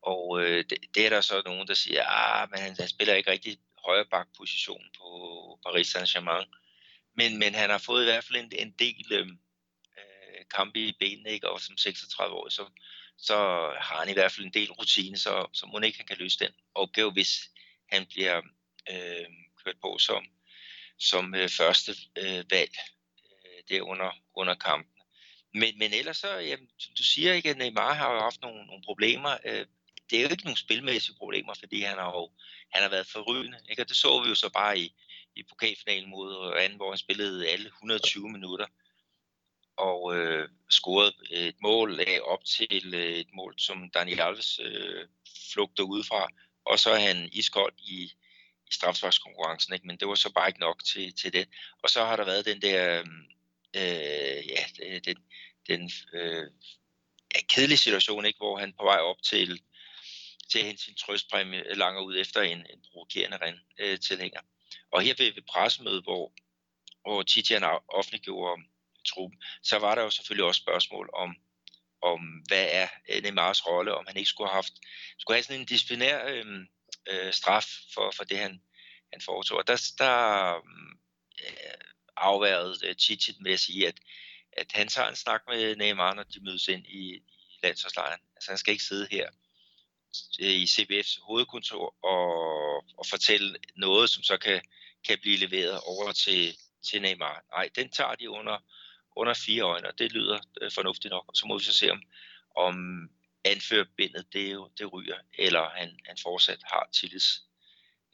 Og 0.02 0.42
øh, 0.42 0.66
det, 0.70 0.78
det 0.96 1.06
er 1.06 1.10
der 1.10 1.22
så 1.22 1.42
nogen, 1.46 1.68
der 1.68 1.74
siger, 1.74 2.04
ah, 2.08 2.50
men 2.52 2.60
han, 2.60 2.76
han 2.80 2.88
spiller 2.88 3.14
ikke 3.14 3.32
rigtig 3.32 3.58
højre 3.86 4.06
bak 4.06 4.28
position 4.38 4.84
på 4.98 5.10
Paris 5.66 5.96
Saint-Germain. 5.96 6.67
Men, 7.18 7.40
men 7.40 7.56
han 7.56 7.70
har 7.70 7.78
fået 7.78 8.02
i 8.02 8.06
hvert 8.06 8.24
fald 8.24 8.38
en, 8.38 8.52
en 8.60 8.72
del 8.72 9.14
øhm, 9.14 9.40
øh, 9.98 10.46
kampe 10.56 10.80
i 10.80 10.98
benene, 11.00 11.30
ikke? 11.30 11.50
og 11.50 11.62
som 11.62 11.78
36 11.78 12.36
år, 12.36 12.50
så, 12.50 12.66
så 13.18 13.36
har 13.82 14.00
han 14.00 14.10
i 14.10 14.14
hvert 14.14 14.32
fald 14.32 14.46
en 14.46 14.54
del 14.54 14.72
rutine, 14.72 15.18
så, 15.18 15.48
så 15.54 15.66
må 15.66 15.80
ikke 15.80 15.98
han 15.98 16.08
kan 16.08 16.18
løse 16.18 16.40
den 16.40 16.52
opgave, 16.76 17.12
hvis 17.12 17.50
han 17.92 18.06
bliver 18.06 18.38
øh, 18.92 19.26
kørt 19.66 19.76
på 19.82 19.98
som, 19.98 20.26
som 21.00 21.36
øh, 21.36 21.50
første 21.50 21.92
øh, 22.18 22.44
valg 22.52 22.76
øh, 23.46 23.64
der 23.70 23.82
under, 23.82 24.12
under 24.36 24.56
kampen. 24.56 24.94
Men, 25.54 25.78
men 25.78 25.94
ellers 25.94 26.18
så, 26.18 26.38
jamen, 26.38 26.70
du 26.98 27.04
siger 27.04 27.34
ikke, 27.34 27.50
at 27.50 27.58
Neymar 27.58 27.94
har 27.94 28.14
jo 28.14 28.20
haft 28.20 28.42
nogle, 28.42 28.66
nogle 28.66 28.84
problemer. 28.84 29.38
Øh, 29.46 29.66
det 30.10 30.18
er 30.18 30.24
jo 30.24 30.30
ikke 30.30 30.44
nogle 30.44 30.58
spilmæssige 30.58 31.16
problemer, 31.16 31.54
fordi 31.54 31.82
han 31.82 31.98
har 31.98 32.12
jo 32.12 32.32
han 32.74 32.82
har 32.82 32.90
været 32.90 33.08
forrygende. 33.08 33.60
Ikke? 33.70 33.82
Og 33.82 33.90
det 33.90 33.98
så 33.98 34.22
vi 34.24 34.30
jo 34.30 34.36
så 34.36 34.50
bare 34.50 34.80
i, 34.80 34.94
i 35.38 35.44
pokalfinalen 35.44 36.10
mod 36.10 36.34
Rennes, 36.36 36.76
hvor 36.76 36.92
han 36.92 36.98
spillede 36.98 37.50
alle 37.50 37.66
120 37.66 38.30
minutter 38.30 38.66
og 39.78 40.16
øh, 40.18 40.50
scorede 40.70 41.14
et 41.32 41.56
mål 41.62 42.00
af 42.00 42.20
op 42.24 42.46
til 42.46 42.94
øh, 42.94 43.14
et 43.14 43.28
mål, 43.34 43.56
som 43.58 43.90
Daniel 43.90 44.22
Alves 44.22 44.60
øh, 44.64 45.08
flugter 45.54 45.84
udefra. 45.84 46.28
Og 46.66 46.80
så 46.80 46.90
er 46.90 47.00
han 47.00 47.30
iskold 47.32 47.74
i, 47.78 48.04
i 48.68 48.72
straffesparkskonkurrencen, 48.72 49.74
ikke? 49.74 49.88
men 49.88 49.98
det 49.98 50.08
var 50.08 50.16
så 50.16 50.34
bare 50.34 50.48
ikke 50.48 50.60
nok 50.60 50.84
til, 50.84 51.14
til 51.14 51.34
det. 51.34 51.50
Og 51.84 51.90
så 51.90 52.06
har 52.06 52.16
der 52.16 52.26
været 52.26 52.46
den 52.46 52.62
der, 52.62 53.00
øh, 53.76 54.48
ja, 54.50 54.66
den, 55.06 55.18
den 55.68 55.92
øh, 56.14 56.52
ja, 57.36 57.40
kedelige 57.50 57.78
situation, 57.78 58.26
ikke? 58.26 58.38
hvor 58.38 58.58
han 58.58 58.74
på 58.74 58.84
vej 58.84 58.98
op 58.98 59.22
til, 59.24 59.62
til 60.52 60.60
at 60.60 60.66
hente 60.66 60.84
sin 60.84 60.96
trøstpræmie 60.96 61.76
langer 61.76 62.02
ud 62.02 62.18
efter 62.18 62.42
en, 62.42 62.58
en 62.58 62.82
provokerende 62.92 63.38
ren 63.38 63.60
øh, 63.80 64.00
tilhænger. 64.00 64.40
Og 64.98 65.04
her 65.04 65.14
ved, 65.18 65.34
ved 65.34 65.42
pressemødet, 65.42 66.04
hvor, 66.04 66.34
hvor 67.02 67.24
Titian 67.24 67.64
offentliggjorde 67.88 68.64
truppen, 69.08 69.42
så 69.64 69.80
var 69.80 69.96
der 69.96 70.02
jo 70.02 70.10
selvfølgelig 70.10 70.46
også 70.46 70.62
spørgsmål 70.62 71.10
om, 71.14 71.36
om 72.02 72.20
hvad 72.48 72.68
er 72.72 72.88
øh, 73.10 73.24
Neymars 73.24 73.68
rolle, 73.68 73.96
om 73.96 74.06
han 74.08 74.18
ikke 74.18 74.30
skulle 74.30 74.50
have 74.50 74.56
haft, 74.56 74.74
skulle 75.20 75.36
have 75.36 75.44
sådan 75.44 75.62
en 75.62 75.66
disciplinær 75.66 76.28
øh, 76.28 76.46
øh, 77.10 77.34
straf 77.34 77.68
for, 77.94 78.12
for 78.16 78.24
det, 78.24 78.38
han, 78.38 78.62
han 79.14 79.22
foretog. 79.22 79.58
Og 79.58 79.68
der, 79.68 79.92
der 79.98 80.56
øh, 81.44 81.74
afværede 82.16 82.88
øh, 82.88 82.96
Titian 82.96 83.38
med 83.40 83.54
at 83.54 83.60
sige, 83.60 83.88
at, 83.88 84.00
at 84.52 84.72
han 84.74 84.88
tager 84.88 85.10
en 85.10 85.16
snak 85.16 85.42
med 85.48 85.76
Neymar, 85.76 86.14
når 86.14 86.24
de 86.24 86.44
mødes 86.44 86.68
ind 86.68 86.86
i, 86.86 87.16
i 87.50 87.60
landsholdslejren. 87.64 88.22
Altså 88.36 88.52
han 88.52 88.58
skal 88.58 88.72
ikke 88.72 88.84
sidde 88.84 89.08
her 89.12 89.30
øh, 90.42 90.56
i 90.64 90.66
CBF's 90.66 91.22
hovedkontor 91.22 91.96
og, 92.04 92.30
og 92.98 93.06
fortælle 93.06 93.56
noget, 93.76 94.10
som 94.10 94.24
så 94.24 94.38
kan, 94.38 94.62
kan 95.08 95.18
blive 95.22 95.38
leveret 95.38 95.80
over 95.82 96.12
til, 96.12 96.58
til 96.90 97.02
Neymar. 97.02 97.44
Nej, 97.52 97.70
den 97.76 97.90
tager 97.90 98.16
de 98.16 98.30
under, 98.30 98.58
under 99.16 99.34
fire 99.34 99.64
øjne, 99.64 99.88
og 99.88 100.00
det 100.00 100.12
lyder 100.12 100.40
øh, 100.62 100.72
fornuftigt 100.72 101.12
nok. 101.12 101.26
Og 101.28 101.36
så 101.36 101.46
må 101.48 101.58
vi 101.58 101.64
så 101.64 101.74
se, 101.74 101.92
om, 101.92 102.02
om 102.56 102.76
anførbindet 103.46 104.34
det, 104.34 104.54
jo, 104.54 104.70
det 104.78 104.94
ryger, 104.94 105.18
eller 105.34 105.70
han, 105.70 106.00
han 106.06 106.18
fortsat 106.24 106.60
har 106.64 106.90
tillids, 106.94 107.44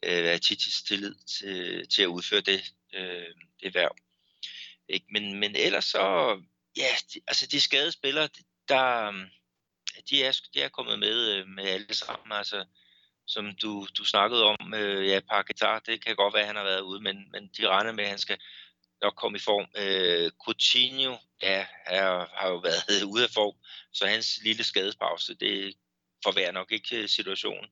øh, 0.02 0.40
Titis 0.40 0.82
tillid 0.82 1.14
til, 1.14 1.88
til 1.88 2.02
at 2.02 2.06
udføre 2.06 2.40
det, 2.40 2.62
øh, 2.94 3.34
det 3.62 3.74
værv. 3.74 3.96
Ikke? 4.88 5.06
Men, 5.10 5.40
men 5.40 5.56
ellers 5.56 5.84
så, 5.84 6.36
ja, 6.76 6.88
de, 7.14 7.20
altså 7.26 7.46
de 7.46 7.60
skadede 7.60 7.92
spillere, 7.92 8.28
der, 8.68 9.12
de 10.10 10.24
er, 10.24 10.40
de 10.54 10.60
er 10.62 10.68
kommet 10.68 10.98
med, 10.98 11.30
øh, 11.30 11.46
med 11.46 11.64
alle 11.64 11.94
sammen. 11.94 12.32
Altså, 12.32 12.64
som 13.26 13.54
du, 13.62 13.86
du 13.98 14.04
snakkede 14.04 14.44
om, 14.44 14.74
øh, 14.74 15.08
ja, 15.08 15.20
Paketar, 15.20 15.78
det 15.78 16.04
kan 16.04 16.16
godt 16.16 16.34
være, 16.34 16.42
at 16.42 16.46
han 16.46 16.56
har 16.56 16.64
været 16.64 16.80
ude, 16.80 17.00
men, 17.00 17.28
men 17.32 17.50
de 17.56 17.68
regner 17.68 17.92
med, 17.92 18.04
at 18.04 18.10
han 18.10 18.18
skal 18.18 18.38
nok 19.02 19.14
komme 19.16 19.36
i 19.38 19.40
form. 19.40 19.66
Øh, 19.76 20.30
Coutinho 20.44 21.16
ja, 21.42 21.66
er, 21.86 22.26
har 22.38 22.48
jo 22.48 22.56
været 22.56 23.02
ude 23.12 23.24
af 23.24 23.30
form, 23.30 23.54
så 23.92 24.06
hans 24.06 24.40
lille 24.44 24.64
skadespause, 24.64 25.34
det 25.34 25.74
forværrer 26.24 26.52
nok 26.52 26.72
ikke 26.72 27.02
øh, 27.02 27.08
situationen. 27.08 27.70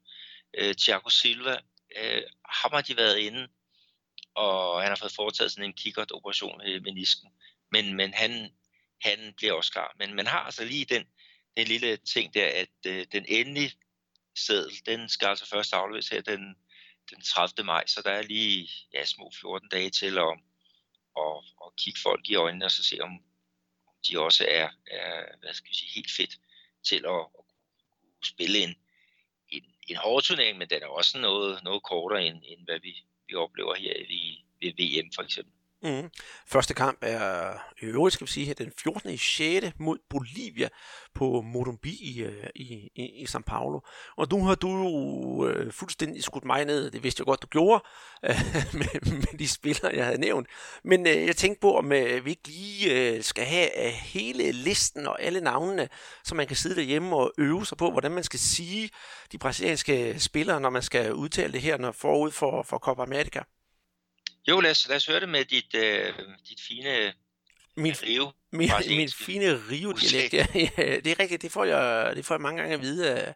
Øh, 0.59 0.75
Thiago 0.75 1.09
Silva, 1.09 1.57
øh, 1.97 2.23
ham 2.49 2.73
har 2.73 2.83
de 2.83 2.97
været 2.97 3.19
inde, 3.19 3.49
og 4.35 4.83
han 4.83 4.89
har 4.89 4.97
fået 4.97 5.13
foretaget 5.17 5.53
sådan 5.53 5.65
en 5.65 5.73
kikkert-operation 5.73 6.61
i 6.67 6.73
øh, 6.73 6.83
menisken. 6.83 7.31
Men, 7.73 7.95
men 7.95 8.15
han, 8.15 8.53
han 9.01 9.35
bliver 9.37 9.53
også 9.53 9.73
klar. 9.73 9.95
Men 9.99 10.15
man 10.15 10.27
har 10.27 10.39
altså 10.39 10.65
lige 10.65 10.85
den, 10.85 11.05
den 11.57 11.67
lille 11.67 11.97
ting 11.97 12.35
der, 12.35 12.47
at 12.47 12.87
øh, 12.87 13.07
den 13.13 13.25
endelige 13.29 13.73
seddel, 14.35 14.87
den 14.87 15.09
skal 15.09 15.27
altså 15.27 15.49
først 15.49 15.73
afleveres 15.73 16.09
her 16.09 16.21
den, 16.21 16.57
den 17.11 17.23
30. 17.23 17.65
maj, 17.67 17.87
så 17.87 18.03
der 18.03 18.11
er 18.11 18.23
lige 18.23 18.69
ja, 18.95 19.05
små 19.05 19.33
14 19.41 19.69
dage 19.69 19.91
til 19.91 20.19
at, 20.19 20.39
at, 21.19 21.37
at 21.67 21.77
kigge 21.77 22.01
folk 22.01 22.29
i 22.29 22.35
øjnene 22.35 22.65
og 22.65 22.71
så 22.71 22.85
se, 22.85 23.01
om, 23.01 23.11
om 23.87 23.95
de 24.09 24.21
også 24.21 24.47
er, 24.49 24.69
er 24.87 25.37
hvad 25.41 25.55
skal 25.55 25.69
jeg 25.69 25.75
sige, 25.75 25.95
helt 25.95 26.11
fedt 26.11 26.39
til 26.85 27.05
at, 27.07 27.21
at 27.21 27.45
kunne 27.51 28.25
spille 28.25 28.59
en, 28.59 28.75
en, 29.49 29.65
en 29.89 29.97
hård 29.97 30.23
turnering, 30.23 30.59
men 30.59 30.71
den 30.71 30.83
er 30.83 30.87
også 30.87 31.19
noget, 31.19 31.65
noget 31.65 31.83
kortere 31.83 32.27
end, 32.27 32.43
end 32.45 32.65
hvad 32.65 32.81
vi, 32.81 33.05
vi 33.29 33.35
oplever 33.35 33.75
her 33.75 33.95
i, 33.97 34.45
ved 34.61 34.73
VM 34.73 35.13
for 35.15 35.23
eksempel. 35.23 35.55
Mm. 35.83 36.11
Første 36.47 36.75
kamp 36.75 36.99
er 37.01 37.53
i 37.83 37.85
øvrigt, 37.85 38.15
skal 38.15 38.27
vi 38.27 38.33
sige, 38.33 38.55
den 38.55 38.73
14. 38.83 39.11
i 39.11 39.17
6. 39.17 39.67
mod 39.79 39.99
Bolivia 40.11 40.69
på 41.15 41.41
Morumbi 41.41 41.91
i, 41.91 42.23
øh, 42.23 42.47
i, 42.55 42.91
i, 42.95 43.03
i 43.03 43.25
São 43.25 43.43
Paulo. 43.47 43.81
Og 44.17 44.27
nu 44.31 44.45
har 44.45 44.55
du 44.55 44.69
jo 44.69 45.49
øh, 45.49 45.73
fuldstændig 45.73 46.25
skudt 46.25 46.45
mig 46.45 46.65
ned, 46.65 46.91
det 46.91 47.03
vidste 47.03 47.21
jeg 47.21 47.27
godt, 47.27 47.43
du 47.43 47.47
gjorde, 47.47 47.85
øh, 48.29 48.37
med, 48.73 49.13
med 49.13 49.39
de 49.39 49.49
spillere, 49.49 49.93
jeg 49.95 50.05
havde 50.05 50.21
nævnt. 50.21 50.47
Men 50.85 51.07
øh, 51.07 51.27
jeg 51.27 51.37
tænkte 51.37 51.61
på, 51.61 51.77
om 51.79 51.93
øh, 51.93 52.25
vi 52.25 52.31
ikke 52.31 52.49
lige 52.49 53.15
øh, 53.17 53.23
skal 53.23 53.45
have 53.45 53.87
øh, 53.87 53.93
hele 53.93 54.53
listen 54.53 55.07
og 55.07 55.23
alle 55.23 55.41
navnene, 55.41 55.89
så 56.25 56.35
man 56.35 56.47
kan 56.47 56.57
sidde 56.57 56.77
derhjemme 56.77 57.17
og 57.17 57.33
øve 57.39 57.67
sig 57.67 57.79
på, 57.79 57.91
hvordan 57.91 58.13
man 58.13 58.25
skal 58.25 58.41
sige 58.41 58.91
de 59.33 59.39
brasilianske 59.39 60.21
spillere, 60.21 60.61
når 60.61 60.71
man 60.71 60.83
skal 60.83 61.15
udtale 61.15 61.53
det 61.53 61.61
her 61.61 61.79
når 61.79 61.93
forud 61.93 62.31
for, 62.31 62.63
for 62.63 62.79
Copa 62.79 63.03
America. 63.03 63.43
Jo, 64.49 64.61
lad 64.61 64.71
os, 64.71 64.89
lad 64.89 64.97
os 64.97 65.07
høre 65.07 65.21
det 65.21 65.29
med 65.29 65.45
dit, 65.45 65.75
øh, 65.75 66.15
dit 66.49 66.61
fine 66.69 67.13
min, 67.77 67.95
Rio. 68.03 68.33
Min, 68.53 68.71
min 68.89 69.09
fine 69.09 69.61
Rio-dialekt, 69.71 70.35
ja, 70.35 70.47
ja, 70.79 71.01
det 71.01 71.07
er 71.07 71.21
rigtigt, 71.21 71.43
det 71.43 71.53
får 71.53 71.65
jeg, 71.65 72.17
det 72.17 72.27
får 72.27 72.35
jeg 72.35 72.41
mange 72.41 72.61
gange 72.61 72.75
at 72.75 72.81
vide, 72.81 73.35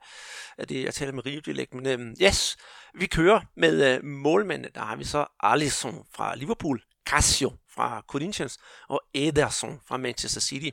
at 0.58 0.68
det, 0.68 0.84
jeg 0.84 0.94
taler 0.94 1.12
med 1.12 1.26
Rio-dialekt, 1.26 1.74
men 1.74 1.86
øhm, 1.86 2.14
yes, 2.22 2.56
vi 2.94 3.06
kører 3.06 3.40
med 3.56 3.94
øh, 3.94 4.04
målmændene, 4.04 4.70
der 4.74 4.80
har 4.80 4.96
vi 4.96 5.04
så 5.04 5.26
Alisson 5.40 6.06
fra 6.14 6.36
Liverpool, 6.36 6.82
Casio 7.06 7.52
fra 7.70 8.02
Corinthians 8.08 8.58
og 8.88 9.02
Ederson 9.14 9.80
fra 9.88 9.96
Manchester 9.96 10.40
City. 10.40 10.70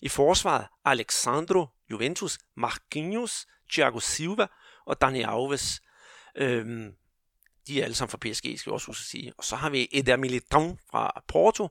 I 0.00 0.08
forsvaret 0.08 0.66
Alexandro, 0.84 1.66
Juventus, 1.90 2.38
Marquinhos, 2.56 3.46
Thiago 3.72 4.00
Silva 4.00 4.46
og 4.86 5.00
Dani 5.00 5.22
Alves. 5.22 5.80
Øhm, 6.36 6.92
de 7.66 7.80
er 7.80 7.84
alle 7.84 7.94
sammen 7.94 8.10
fra 8.10 8.18
PSG, 8.18 8.58
skal 8.58 8.70
vi 8.70 8.74
også 8.74 8.86
huske 8.86 9.00
at 9.00 9.06
sige. 9.06 9.32
Og 9.38 9.44
så 9.44 9.56
har 9.56 9.70
vi 9.70 9.88
Eder 9.92 10.16
Militão 10.16 10.90
fra 10.90 11.22
Porto, 11.28 11.68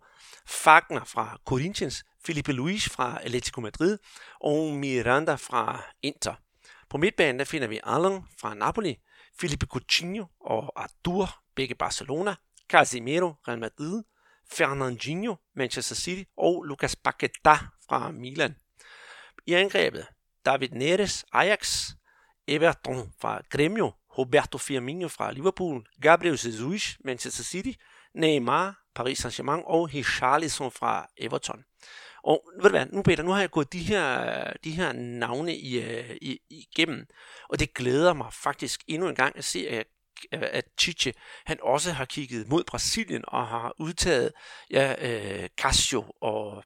Fagner 0.47 1.03
fra 1.03 1.37
Corinthians, 1.45 2.05
Felipe 2.25 2.51
Luis 2.51 2.89
fra 2.89 3.19
Atletico 3.23 3.61
Madrid 3.61 3.97
og 4.41 4.73
Miranda 4.73 5.35
fra 5.35 5.83
Inter. 6.01 6.35
På 6.89 6.97
midtbanen 6.97 7.39
der 7.39 7.45
finder 7.45 7.67
vi 7.67 7.79
Alan 7.83 8.21
fra 8.39 8.53
Napoli, 8.53 8.97
Felipe 9.39 9.65
Coutinho 9.65 10.25
og 10.39 10.81
Artur, 10.81 11.29
begge 11.55 11.75
Barcelona, 11.75 12.35
Casemiro, 12.69 13.33
Real 13.47 13.59
Madrid, 13.59 14.03
Fernandinho, 14.51 15.35
Manchester 15.55 15.95
City 15.95 16.23
og 16.37 16.63
Lucas 16.63 16.95
Paqueta 16.95 17.57
fra 17.89 18.11
Milan. 18.11 18.55
I 19.45 19.53
angrebet 19.53 20.07
David 20.45 20.69
Neres, 20.69 21.25
Ajax, 21.31 21.89
Everton 22.47 23.13
fra 23.21 23.41
Grêmio, 23.55 24.04
Roberto 24.17 24.57
Firmino 24.57 25.07
fra 25.07 25.31
Liverpool, 25.31 25.87
Gabriel 26.01 26.39
Jesus, 26.45 26.97
Manchester 27.05 27.43
City, 27.43 27.71
Neymar, 28.15 28.81
Paris 28.95 29.25
Saint-Germain 29.25 29.63
og 29.65 29.93
Richarlison 29.93 30.71
fra 30.71 31.07
Everton. 31.17 31.63
Og 32.23 32.43
ved 32.55 32.63
du 32.63 32.69
hvad, 32.69 32.85
nu 32.85 33.01
Peter, 33.01 33.23
nu 33.23 33.31
har 33.31 33.39
jeg 33.39 33.51
gået 33.51 33.73
de 33.73 33.79
her, 33.79 34.53
de 34.63 34.71
her 34.71 34.91
navne 34.93 35.55
i, 35.55 35.81
øh, 35.81 36.17
i, 36.21 36.39
igennem, 36.49 37.05
og 37.49 37.59
det 37.59 37.73
glæder 37.73 38.13
mig 38.13 38.33
faktisk 38.33 38.83
endnu 38.87 39.09
en 39.09 39.15
gang 39.15 39.37
at 39.37 39.43
se, 39.43 39.67
at 39.69 39.87
at 40.31 40.65
Chiche, 40.79 41.13
han 41.45 41.57
også 41.61 41.91
har 41.91 42.05
kigget 42.05 42.47
mod 42.47 42.63
Brasilien 42.63 43.23
og 43.27 43.47
har 43.47 43.75
udtaget 43.79 44.31
ja, 44.71 44.95
øh, 45.09 45.49
Casio 45.57 46.05
og 46.21 46.63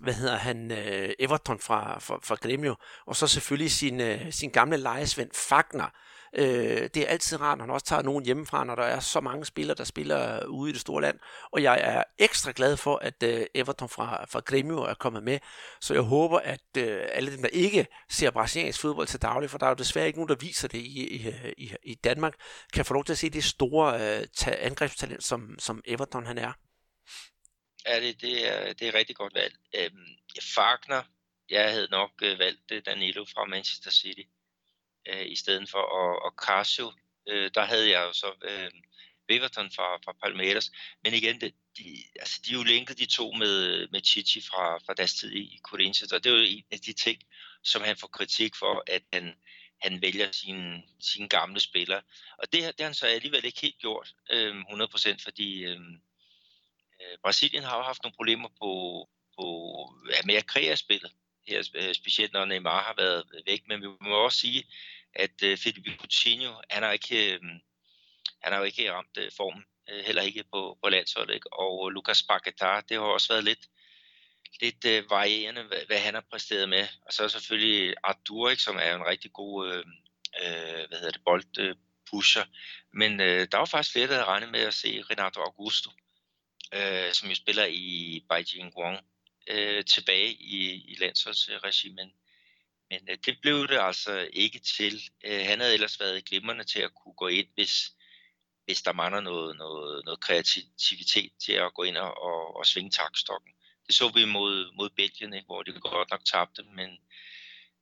hvad 0.00 0.14
hedder 0.14 0.36
han, 0.36 0.70
øh, 0.70 1.10
Everton 1.18 1.58
fra, 1.58 1.98
fra, 1.98 2.18
fra 2.22 2.34
Gremio, 2.34 2.76
og 3.06 3.16
så 3.16 3.26
selvfølgelig 3.26 3.70
sin, 3.70 4.00
øh, 4.00 4.32
sin 4.32 4.50
gamle 4.50 4.76
lejesvend 4.76 5.30
Fagner, 5.34 5.90
Øh, 6.38 6.90
det 6.94 6.96
er 6.96 7.06
altid 7.06 7.40
rart, 7.40 7.58
når 7.58 7.64
han 7.64 7.74
også 7.74 7.86
tager 7.86 8.02
nogen 8.02 8.24
hjemmefra, 8.24 8.64
når 8.64 8.74
der 8.74 8.82
er 8.82 9.00
så 9.00 9.20
mange 9.20 9.44
spillere, 9.44 9.76
der 9.76 9.84
spiller 9.84 10.46
ude 10.46 10.70
i 10.70 10.72
det 10.72 10.80
store 10.80 11.02
land. 11.02 11.18
Og 11.52 11.62
jeg 11.62 11.80
er 11.80 12.04
ekstra 12.18 12.52
glad 12.56 12.76
for, 12.76 12.96
at 12.96 13.22
øh, 13.22 13.46
Everton 13.54 13.88
fra, 13.88 14.24
fra 14.24 14.42
Grêmio 14.50 14.90
er 14.90 14.94
kommet 14.94 15.22
med. 15.22 15.38
Så 15.80 15.94
jeg 15.94 16.02
håber, 16.02 16.38
at 16.38 16.76
øh, 16.78 17.06
alle 17.12 17.32
dem, 17.32 17.42
der 17.42 17.48
ikke 17.48 17.86
ser 18.10 18.30
brasiliansk 18.30 18.80
fodbold 18.80 19.06
til 19.06 19.22
daglig, 19.22 19.50
for 19.50 19.58
der 19.58 19.66
er 19.66 19.70
jo 19.70 19.74
desværre 19.74 20.06
ikke 20.06 20.18
nogen, 20.18 20.28
der 20.28 20.46
viser 20.46 20.68
det 20.68 20.78
i, 20.78 21.16
i, 21.16 21.34
i, 21.58 21.72
i 21.84 21.94
Danmark, 21.94 22.34
kan 22.72 22.84
få 22.84 22.94
lov 22.94 23.04
til 23.04 23.12
at 23.12 23.18
se 23.18 23.30
det 23.30 23.44
store 23.44 24.18
øh, 24.18 24.26
angrebstalent, 24.58 25.24
som, 25.24 25.58
som 25.58 25.82
Everton 25.86 26.26
han 26.26 26.38
er. 26.38 26.52
Ja, 27.86 28.00
det, 28.00 28.20
det, 28.20 28.48
er, 28.48 28.72
det 28.72 28.88
er 28.88 28.94
rigtig 28.94 29.16
godt 29.16 29.34
valg. 29.34 29.54
Øhm, 29.74 30.06
Fagner, 30.54 31.02
jeg 31.50 31.70
havde 31.70 31.88
nok 31.90 32.10
øh, 32.22 32.38
valgt 32.38 32.72
øh, 32.72 32.82
Danilo 32.86 33.24
fra 33.24 33.44
Manchester 33.44 33.90
City 33.90 34.22
øh, 35.08 35.26
i 35.26 35.36
stedet 35.36 35.70
for. 35.70 35.78
Og, 35.78 36.22
og 36.24 36.32
Casio, 36.46 36.92
øh, 37.28 37.50
der 37.54 37.64
havde 37.64 37.90
jeg 37.90 38.02
jo 38.02 38.12
så 38.12 38.32
øh, 38.44 38.70
Beverton 39.28 39.70
fra, 39.70 39.96
fra 40.04 40.12
Palmeiras. 40.22 40.70
Men 41.04 41.14
igen, 41.14 41.40
det, 41.40 41.54
de, 41.78 41.84
altså, 42.20 42.40
de 42.44 42.50
er 42.50 42.56
jo 42.56 42.62
linket 42.62 42.98
de 42.98 43.06
to 43.06 43.32
med, 43.32 43.88
med 43.92 44.00
Chichi 44.04 44.40
fra, 44.40 44.78
fra 44.78 44.94
deres 44.94 45.14
tid 45.14 45.32
i 45.32 45.60
Corinthians, 45.62 46.12
og 46.12 46.24
det 46.24 46.32
er 46.32 46.36
jo 46.36 46.44
en 46.44 46.64
af 46.70 46.78
de 46.80 46.92
ting, 46.92 47.18
som 47.64 47.82
han 47.82 47.96
får 47.96 48.08
kritik 48.08 48.56
for, 48.56 48.82
at 48.86 49.02
han, 49.12 49.34
han 49.82 50.02
vælger 50.02 50.32
sine, 50.32 50.82
sine 51.00 51.28
gamle 51.28 51.60
spillere. 51.60 52.02
Og 52.38 52.52
det, 52.52 52.62
det 52.62 52.80
har 52.80 52.84
han 52.84 52.94
så 52.94 53.06
alligevel 53.06 53.44
ikke 53.44 53.60
helt 53.60 53.78
gjort 53.78 54.14
øh, 54.30 54.60
100%, 54.60 55.24
fordi 55.24 55.64
øh, 55.64 55.80
øh, 57.00 57.18
Brasilien 57.22 57.64
har 57.64 57.76
jo 57.76 57.82
haft 57.82 58.02
nogle 58.02 58.16
problemer 58.16 58.48
på, 58.48 58.70
på 59.38 59.44
ja, 60.10 60.20
med 60.24 60.34
at 60.34 60.46
kreere 60.46 60.76
spillet 60.76 61.12
her, 61.48 61.68
øh, 61.74 61.94
specielt 61.94 62.32
når 62.32 62.44
Neymar 62.44 62.82
har 62.82 62.94
været 62.96 63.24
øh, 63.34 63.42
væk. 63.46 63.62
Men 63.68 63.82
vi 63.82 63.86
må 64.00 64.16
også 64.24 64.38
sige, 64.38 64.64
at 65.14 65.42
øh, 65.42 65.58
Felipe 65.58 65.96
Coutinho, 65.98 66.54
han 66.70 66.82
har 66.82 66.92
ikke, 66.92 67.38
han 68.42 68.52
har 68.52 68.58
jo 68.58 68.64
ikke 68.64 68.92
ramt 68.92 69.18
øh, 69.18 69.30
formen, 69.36 69.64
øh, 69.90 70.04
heller 70.04 70.22
ikke 70.22 70.44
på, 70.52 70.78
på 70.82 70.88
landsholdet. 70.88 71.34
Ikke? 71.34 71.52
Og 71.52 71.90
Lucas 71.90 72.22
Paquetá, 72.22 72.80
det 72.88 72.96
har 72.96 73.00
også 73.00 73.32
været 73.32 73.44
lidt, 73.44 73.66
lidt 74.60 74.84
øh, 74.84 75.10
varierende, 75.10 75.62
hvad, 75.62 75.86
hvad 75.86 75.98
han 75.98 76.14
har 76.14 76.24
præsteret 76.30 76.68
med. 76.68 76.86
Og 77.06 77.12
så 77.12 77.24
er 77.24 77.28
selvfølgelig 77.28 77.94
Artur, 78.02 78.50
ikke, 78.50 78.62
som 78.62 78.76
er 78.76 78.94
en 78.94 79.06
rigtig 79.06 79.32
god 79.32 79.72
øh, 79.72 79.84
øh, 80.42 80.88
hvad 80.88 80.98
hedder 80.98 81.10
det, 81.10 81.24
bold, 81.24 81.58
øh, 81.58 81.76
pusher. 82.10 82.44
Men 82.92 83.20
øh, 83.20 83.46
der 83.52 83.58
var 83.58 83.64
faktisk 83.64 83.92
flere, 83.92 84.06
der 84.06 84.12
havde 84.12 84.26
regnet 84.26 84.50
med 84.50 84.60
at 84.60 84.74
se 84.74 85.02
Renato 85.10 85.40
Augusto, 85.40 85.90
øh, 86.74 87.12
som 87.12 87.28
jo 87.28 87.34
spiller 87.34 87.64
i 87.64 88.20
Beijing 88.28 88.74
Guang, 88.74 88.98
øh, 89.46 89.84
tilbage 89.84 90.32
i, 90.32 90.84
i 90.92 90.96
landsholdsregimen. 91.00 92.12
Men 92.90 93.00
øh, 93.10 93.18
det 93.26 93.38
blev 93.42 93.68
det 93.68 93.78
altså 93.80 94.28
ikke 94.32 94.58
til. 94.58 95.02
Øh, 95.24 95.40
han 95.46 95.60
havde 95.60 95.74
ellers 95.74 96.00
været 96.00 96.24
glimrende 96.24 96.64
til 96.64 96.80
at 96.80 96.94
kunne 96.94 97.14
gå 97.14 97.28
ind, 97.28 97.48
hvis, 97.54 97.92
hvis 98.64 98.82
der 98.82 98.92
mangler 98.92 99.20
noget, 99.20 99.56
noget, 99.56 100.04
noget 100.04 100.20
kreativitet 100.20 101.32
til 101.44 101.52
at 101.52 101.74
gå 101.74 101.82
ind 101.82 101.96
og, 101.96 102.22
og, 102.22 102.56
og 102.56 102.66
svinge 102.66 102.90
takstokken. 102.90 103.52
Det 103.86 103.94
så 103.94 104.08
vi 104.08 104.24
mod, 104.24 104.76
mod 104.76 104.90
Belgien, 104.90 105.34
ikke, 105.34 105.46
hvor 105.46 105.62
de 105.62 105.72
godt 105.72 106.10
nok 106.10 106.24
tabte, 106.24 106.62
men 106.62 106.90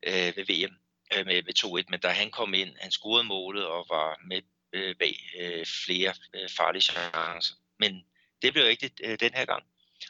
øh, 0.03 0.37
ved 0.37 0.45
VM 0.45 0.75
øh, 1.15 1.27
med, 1.27 1.43
med 1.43 1.85
2-1. 1.85 1.85
Men 1.91 2.01
da 2.01 2.09
han 2.09 2.31
kom 2.31 2.55
ind, 2.55 2.77
han 2.79 2.91
scorede 2.91 3.25
målet 3.25 3.67
og 3.67 3.87
var 3.89 4.21
med 4.25 4.43
øh, 4.73 4.97
bag 4.97 5.31
øh, 5.41 5.67
flere 5.67 6.15
øh, 6.35 6.49
farlige 6.49 6.83
chancer. 6.83 7.55
Men 7.79 8.05
det 8.43 8.53
blev 8.53 8.69
ikke 8.69 8.91
øh, 9.05 9.21
den 9.21 9.35
her 9.35 9.45
gang. 9.45 9.65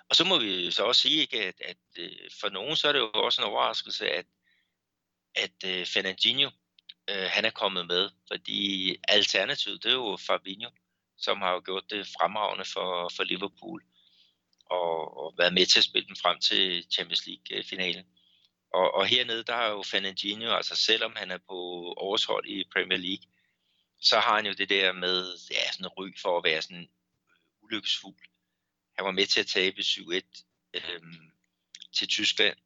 Og 0.09 0.17
så 0.17 0.25
må 0.25 0.39
vi 0.39 0.71
så 0.71 0.85
også 0.85 1.01
sige, 1.01 1.21
ikke, 1.21 1.45
at, 1.45 1.61
at 1.65 1.77
øh, 1.99 2.31
for 2.41 2.49
nogen 2.49 2.77
så 2.77 2.89
er 2.89 2.93
det 2.93 2.99
jo 2.99 3.11
også 3.15 3.43
en 3.43 3.49
overraskelse, 3.49 4.09
at, 4.09 4.27
at 5.35 5.65
øh, 5.65 5.87
Fernandinho, 5.87 6.51
øh, 7.11 7.29
han 7.31 7.45
er 7.45 7.51
kommet 7.51 7.87
med, 7.87 8.11
fordi 8.33 8.97
alternativet, 9.09 9.83
det 9.83 9.91
er 9.91 9.95
jo 9.95 10.19
Fabinho, 10.27 10.71
som 11.19 11.41
har 11.41 11.53
jo 11.53 11.63
gjort 11.65 11.91
det 11.91 12.07
fremragende 12.07 12.65
for, 12.65 13.11
for 13.17 13.25
Liverpool 13.25 13.83
og, 14.71 15.19
og 15.19 15.35
været 15.39 15.55
med 15.55 15.67
til 15.67 15.79
at 15.79 15.85
spille 15.85 16.09
dem 16.09 16.17
frem 16.17 16.41
til 16.41 16.87
Champions 16.93 17.27
League-finalen. 17.27 18.05
Og, 18.75 18.95
og 18.95 19.07
hernede, 19.07 19.43
der 19.43 19.55
er 19.55 19.71
jo 19.71 19.83
Fernandinho, 19.83 20.55
altså 20.55 20.77
selvom 20.77 21.13
han 21.17 21.31
er 21.31 21.39
på 21.39 21.55
årshold 21.97 22.49
i 22.49 22.65
Premier 22.73 22.99
League, 22.99 23.27
så 24.01 24.21
har 24.21 24.37
han 24.37 24.47
jo 24.47 24.53
det 24.53 24.69
der 24.69 24.93
med, 24.93 25.39
ja, 25.51 25.73
sådan 25.73 25.87
en 25.87 25.93
ry 25.99 26.11
for 26.23 26.39
at 26.39 26.45
være 26.45 26.63
sådan 26.63 26.89
ulykkesfugl. 27.63 28.23
Han 29.01 29.05
var 29.05 29.13
med 29.13 29.27
til 29.27 29.41
at 29.41 29.47
tabe 29.47 29.81
7-1 29.81 30.45
øh, 30.75 31.01
til 31.93 32.09
Tyskland 32.09 32.57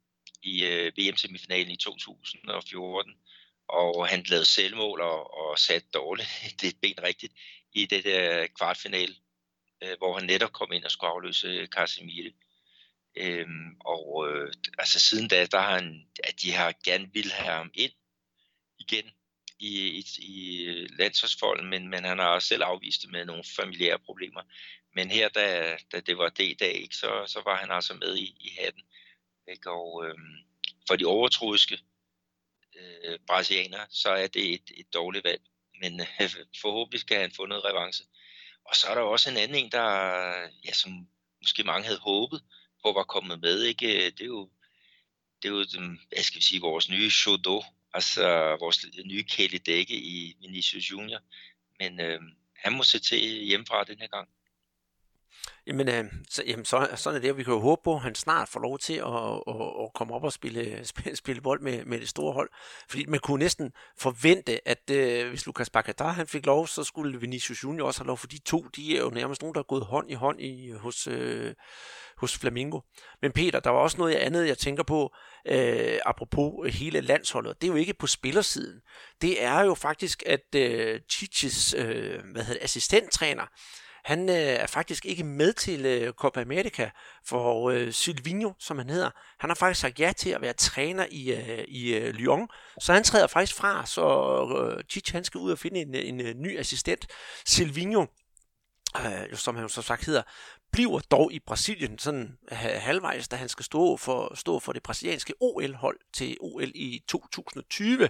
i 0.43 0.65
øh, 0.65 0.91
VM-semifinalen 0.97 1.71
i 1.71 1.77
2014, 1.77 3.13
og 3.67 4.07
han 4.07 4.23
lavede 4.23 4.45
selvmål 4.45 5.01
og, 5.01 5.33
og 5.37 5.59
satte 5.59 5.87
dårligt 5.93 6.29
det 6.61 6.75
ben 6.81 7.03
rigtigt 7.03 7.33
i 7.73 7.85
det 7.85 8.03
der 8.03 8.47
kvartfinale, 8.47 9.15
øh, 9.83 9.97
hvor 9.97 10.17
han 10.17 10.27
netop 10.27 10.51
kom 10.51 10.71
ind 10.71 10.83
og 10.83 10.91
skulle 10.91 11.11
afløse 11.11 11.67
Casemiro. 11.71 12.31
Øhm, 13.17 13.77
og 13.79 14.27
øh, 14.29 14.53
altså 14.77 14.99
siden 14.99 15.27
da, 15.27 15.45
der 15.45 15.59
har 15.59 15.73
han, 15.79 16.07
at 16.23 16.41
de 16.41 16.51
har 16.51 16.73
gerne 16.85 17.13
vil 17.13 17.31
have 17.31 17.57
ham 17.57 17.71
ind 17.73 17.91
igen 18.79 19.05
i, 19.59 19.87
i, 19.99 20.05
i 20.17 20.63
øh, 20.63 20.89
landsholdsfolden, 20.99 21.69
men, 21.69 21.89
men 21.89 22.03
han 22.03 22.19
har 22.19 22.27
også 22.27 22.47
selv 22.47 22.63
afvist 22.63 23.01
det 23.01 23.11
med 23.11 23.25
nogle 23.25 23.43
familiære 23.55 23.99
problemer. 23.99 24.41
Men 24.95 25.11
her, 25.11 25.29
da, 25.29 25.77
da 25.91 25.99
det 25.99 26.17
var 26.17 26.29
det 26.29 26.59
dag, 26.59 26.75
ikke, 26.75 26.95
så, 26.95 27.23
så 27.27 27.41
var 27.45 27.55
han 27.55 27.71
altså 27.71 27.93
med 27.93 28.17
i, 28.17 28.35
i 28.39 28.57
hatten. 28.59 28.83
Ikke? 29.47 29.71
Og 29.71 30.05
øh, 30.05 30.15
for 30.87 30.95
de 30.95 31.05
overtroiske 31.05 31.79
øh, 32.75 33.19
brasilianere, 33.27 33.85
så 33.89 34.09
er 34.09 34.27
det 34.27 34.53
et, 34.53 34.71
et 34.77 34.93
dårligt 34.93 35.23
valg. 35.23 35.41
Men 35.81 35.99
øh, 35.99 36.29
forhåbentlig 36.61 36.99
skal 36.99 37.19
han 37.21 37.31
få 37.31 37.45
noget 37.45 37.65
revanche. 37.65 38.05
Og 38.65 38.75
så 38.75 38.87
er 38.87 38.95
der 38.95 39.01
også 39.01 39.29
en 39.29 39.37
anden 39.37 39.57
en, 39.57 39.71
der, 39.71 39.89
ja, 40.65 40.73
som 40.73 41.07
måske 41.41 41.63
mange 41.63 41.85
havde 41.85 41.99
håbet 41.99 42.43
på 42.83 42.91
var 42.91 43.03
kommet 43.03 43.39
med. 43.39 43.63
Ikke? 43.63 43.87
Det 43.87 44.21
er 44.21 44.25
jo, 44.25 44.49
det 45.41 45.47
er 45.47 45.53
jo 45.53 45.65
hvad 46.09 46.23
skal 46.23 46.39
vi 46.39 46.43
sige, 46.43 46.61
vores 46.61 46.89
nye 46.89 47.11
Shodo, 47.11 47.63
altså 47.93 48.55
vores 48.59 48.85
nye 49.05 49.23
Kelly 49.23 49.57
Dække 49.65 49.95
i 49.95 50.37
Vinicius 50.39 50.91
Junior. 50.91 51.19
Men 51.79 51.99
øh, 51.99 52.21
han 52.55 52.73
må 52.73 52.83
se 52.83 52.99
til 52.99 53.19
hjemmefra 53.19 53.83
den 53.83 53.99
her 53.99 54.07
gang. 54.07 54.29
Jamen, 55.67 55.89
øh, 55.89 56.05
så, 56.29 56.43
jamen 56.47 56.65
så, 56.65 56.89
sådan 56.95 57.17
er 57.17 57.21
det, 57.21 57.37
vi 57.37 57.43
kan 57.43 57.53
jo 57.53 57.59
håbe 57.59 57.81
på, 57.83 57.95
at 57.95 58.01
han 58.01 58.15
snart 58.15 58.49
får 58.49 58.59
lov 58.59 58.79
til 58.79 58.93
at, 58.93 59.05
at, 59.47 59.83
at 59.83 59.93
komme 59.93 60.13
op 60.13 60.23
og 60.23 60.33
spille, 60.33 60.61
øh, 60.61 60.85
spille, 60.85 61.15
spille 61.15 61.41
bold 61.41 61.61
med, 61.61 61.85
med 61.85 61.99
det 61.99 62.09
store 62.09 62.33
hold. 62.33 62.49
Fordi 62.89 63.05
man 63.05 63.19
kunne 63.19 63.39
næsten 63.39 63.71
forvente, 63.99 64.67
at 64.67 64.89
øh, 64.91 65.29
hvis 65.29 65.45
Lucas 65.45 65.69
Bacadar 65.69 66.11
han 66.11 66.27
fik 66.27 66.45
lov, 66.45 66.67
så 66.67 66.83
skulle 66.83 67.19
Vinicius 67.19 67.63
Junior 67.63 67.87
også 67.87 67.99
have 67.99 68.07
lov, 68.07 68.17
for 68.17 68.27
de 68.27 68.39
to, 68.39 68.61
de 68.75 68.97
er 68.97 69.01
jo 69.01 69.09
nærmest 69.09 69.41
nogen, 69.41 69.53
der 69.53 69.59
er 69.59 69.63
gået 69.63 69.85
hånd 69.85 70.11
i 70.11 70.13
hånd 70.13 70.41
i, 70.41 70.71
hos, 70.71 71.07
øh, 71.07 71.53
hos 72.17 72.37
Flamingo. 72.37 72.79
Men 73.21 73.31
Peter, 73.31 73.59
der 73.59 73.69
var 73.69 73.79
også 73.79 73.97
noget 73.97 74.15
andet, 74.15 74.47
jeg 74.47 74.57
tænker 74.57 74.83
på, 74.83 75.15
øh, 75.47 75.99
apropos 76.05 76.75
hele 76.75 77.01
landsholdet. 77.01 77.61
Det 77.61 77.67
er 77.67 77.71
jo 77.71 77.77
ikke 77.77 77.93
på 77.93 78.07
spillersiden. 78.07 78.81
Det 79.21 79.43
er 79.43 79.61
jo 79.61 79.73
faktisk, 79.73 80.23
at 80.25 80.55
øh, 80.55 80.99
Chichis 81.11 81.73
øh, 81.73 82.19
hvad 82.31 82.43
hedder 82.43 82.59
det, 82.59 82.63
assistenttræner, 82.63 83.45
han 84.05 84.29
øh, 84.29 84.35
er 84.35 84.67
faktisk 84.67 85.05
ikke 85.05 85.23
med 85.23 85.53
til 85.53 85.85
øh, 85.85 86.13
Copa 86.13 86.41
America 86.41 86.89
for 87.25 87.69
øh, 87.69 87.93
Silvino, 87.93 88.51
som 88.59 88.77
han 88.77 88.89
hedder. 88.89 89.09
Han 89.39 89.49
har 89.49 89.55
faktisk 89.55 89.81
sagt 89.81 89.99
ja 89.99 90.11
til 90.17 90.29
at 90.29 90.41
være 90.41 90.53
træner 90.53 91.05
i, 91.11 91.33
øh, 91.33 91.65
i 91.67 91.93
øh, 91.93 92.13
Lyon, 92.13 92.47
så 92.79 92.93
han 92.93 93.03
træder 93.03 93.27
faktisk 93.27 93.57
fra, 93.57 93.85
så 93.85 94.05
øh, 94.77 94.83
Chich 94.89 95.13
han 95.13 95.23
skal 95.23 95.37
ud 95.37 95.51
og 95.51 95.59
finde 95.59 95.81
en, 95.81 95.95
en, 95.95 96.21
en 96.21 96.41
ny 96.41 96.59
assistent. 96.59 97.07
Silvino, 97.45 98.05
øh, 98.97 99.37
som 99.37 99.55
han 99.55 99.63
jo 99.63 99.67
så 99.67 99.81
sagt 99.81 100.05
hedder, 100.05 100.23
bliver 100.71 100.99
dog 100.99 101.33
i 101.33 101.39
Brasilien 101.39 101.99
sådan 101.99 102.37
øh, 102.51 102.57
halvvejs, 102.57 103.27
da 103.27 103.35
han 103.35 103.49
skal 103.49 103.65
stå 103.65 103.97
for, 103.97 104.35
stå 104.35 104.59
for 104.59 104.73
det 104.73 104.83
brasilianske 104.83 105.33
OL-hold 105.39 105.99
til 106.13 106.37
OL 106.39 106.71
i 106.75 107.03
2020. 107.07 108.09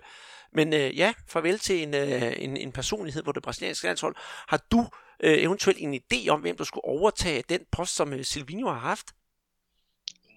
Men 0.54 0.74
øh, 0.74 0.98
ja, 0.98 1.14
farvel 1.28 1.60
til 1.60 1.84
en, 1.84 1.94
øh, 1.94 2.34
en, 2.38 2.58
en 2.58 2.72
personlighed 2.72 3.24
på 3.24 3.32
det 3.32 3.44
brasilianske 3.44 3.88
landshold. 3.88 4.16
Har 4.48 4.62
du 4.72 4.88
øh, 5.20 5.38
eventuelt 5.44 5.80
en 5.80 5.94
idé 5.94 6.28
om, 6.30 6.42
hvem 6.42 6.58
der 6.58 6.64
skulle 6.64 6.86
overtage 6.86 7.44
den 7.50 7.66
post, 7.72 7.96
som 7.96 8.14
øh, 8.14 8.26
Silvino 8.26 8.68
har 8.68 8.80
haft? 8.80 9.08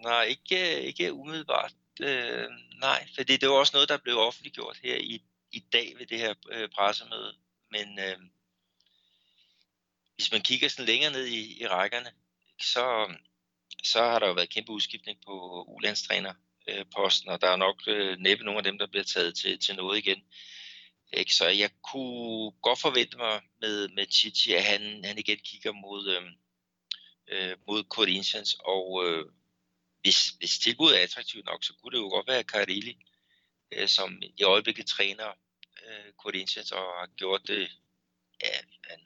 Nej, 0.03 0.23
ikke, 0.23 0.77
øh, 0.77 0.83
ikke 0.83 1.13
umiddelbart. 1.13 1.73
Øh, 2.01 2.49
nej, 2.81 3.07
for 3.15 3.23
det 3.23 3.49
var 3.49 3.55
også 3.55 3.71
noget, 3.75 3.89
der 3.89 3.97
blev 3.97 4.19
offentliggjort 4.19 4.77
her 4.83 4.97
i, 4.97 5.23
i 5.53 5.59
dag 5.73 5.95
ved 5.99 6.07
det 6.07 6.19
her 6.19 6.35
øh, 6.51 6.69
pressemøde. 6.69 7.35
Men 7.71 7.99
øh, 7.99 8.19
hvis 10.15 10.33
man 10.33 10.41
kigger 10.41 10.69
sådan 10.69 10.87
længere 10.87 11.13
ned 11.13 11.27
i, 11.27 11.63
i 11.63 11.67
rækkerne, 11.67 12.11
så, 12.61 13.15
så 13.85 14.03
har 14.03 14.19
der 14.19 14.27
jo 14.27 14.33
været 14.33 14.51
kæmpe 14.51 14.73
udskiftning 14.73 15.19
på 15.27 15.65
ulandstræner 15.69 16.35
øh, 16.69 16.85
posten, 16.97 17.29
og 17.29 17.41
der 17.41 17.49
er 17.49 17.57
nok 17.57 17.83
øh, 17.87 18.19
næppe 18.19 18.45
nogle 18.45 18.59
af 18.59 18.65
dem, 18.65 18.79
der 18.79 18.87
bliver 18.87 19.05
taget 19.05 19.37
til, 19.37 19.59
til 19.59 19.77
noget 19.77 19.99
igen. 19.99 20.23
Ikke? 21.13 21.35
Så 21.35 21.49
jeg 21.49 21.71
kunne 21.83 22.53
godt 22.63 22.81
forvente 22.81 23.17
mig 23.17 23.43
med, 23.61 23.89
med 23.89 24.07
Chichi, 24.11 24.53
at 24.53 24.65
han, 24.65 25.05
han 25.05 25.19
igen 25.19 25.39
kigger 25.39 25.73
mod, 25.73 26.09
øh, 26.09 26.23
øh, 27.29 27.57
mod 27.67 27.85
Corinthians, 27.85 28.57
og 28.65 29.05
øh, 29.07 29.27
hvis, 30.03 30.29
hvis 30.29 30.59
tilbuddet 30.59 30.99
er 30.99 31.03
attraktivt 31.03 31.47
nok, 31.47 31.65
så 31.65 31.73
kunne 31.75 31.97
det 31.97 32.03
jo 32.03 32.09
godt 32.09 32.27
være 32.27 32.43
Carilli, 32.43 32.99
øh, 33.73 33.89
som 33.89 34.23
i 34.37 34.43
øjeblikket 34.43 34.87
træner 34.87 35.29
øh, 35.87 36.13
Corinthians 36.13 36.73
og 36.73 36.83
har 37.01 37.09
gjort 37.17 37.49
det, 37.49 37.71
ja, 38.45 38.51
han, 38.91 39.01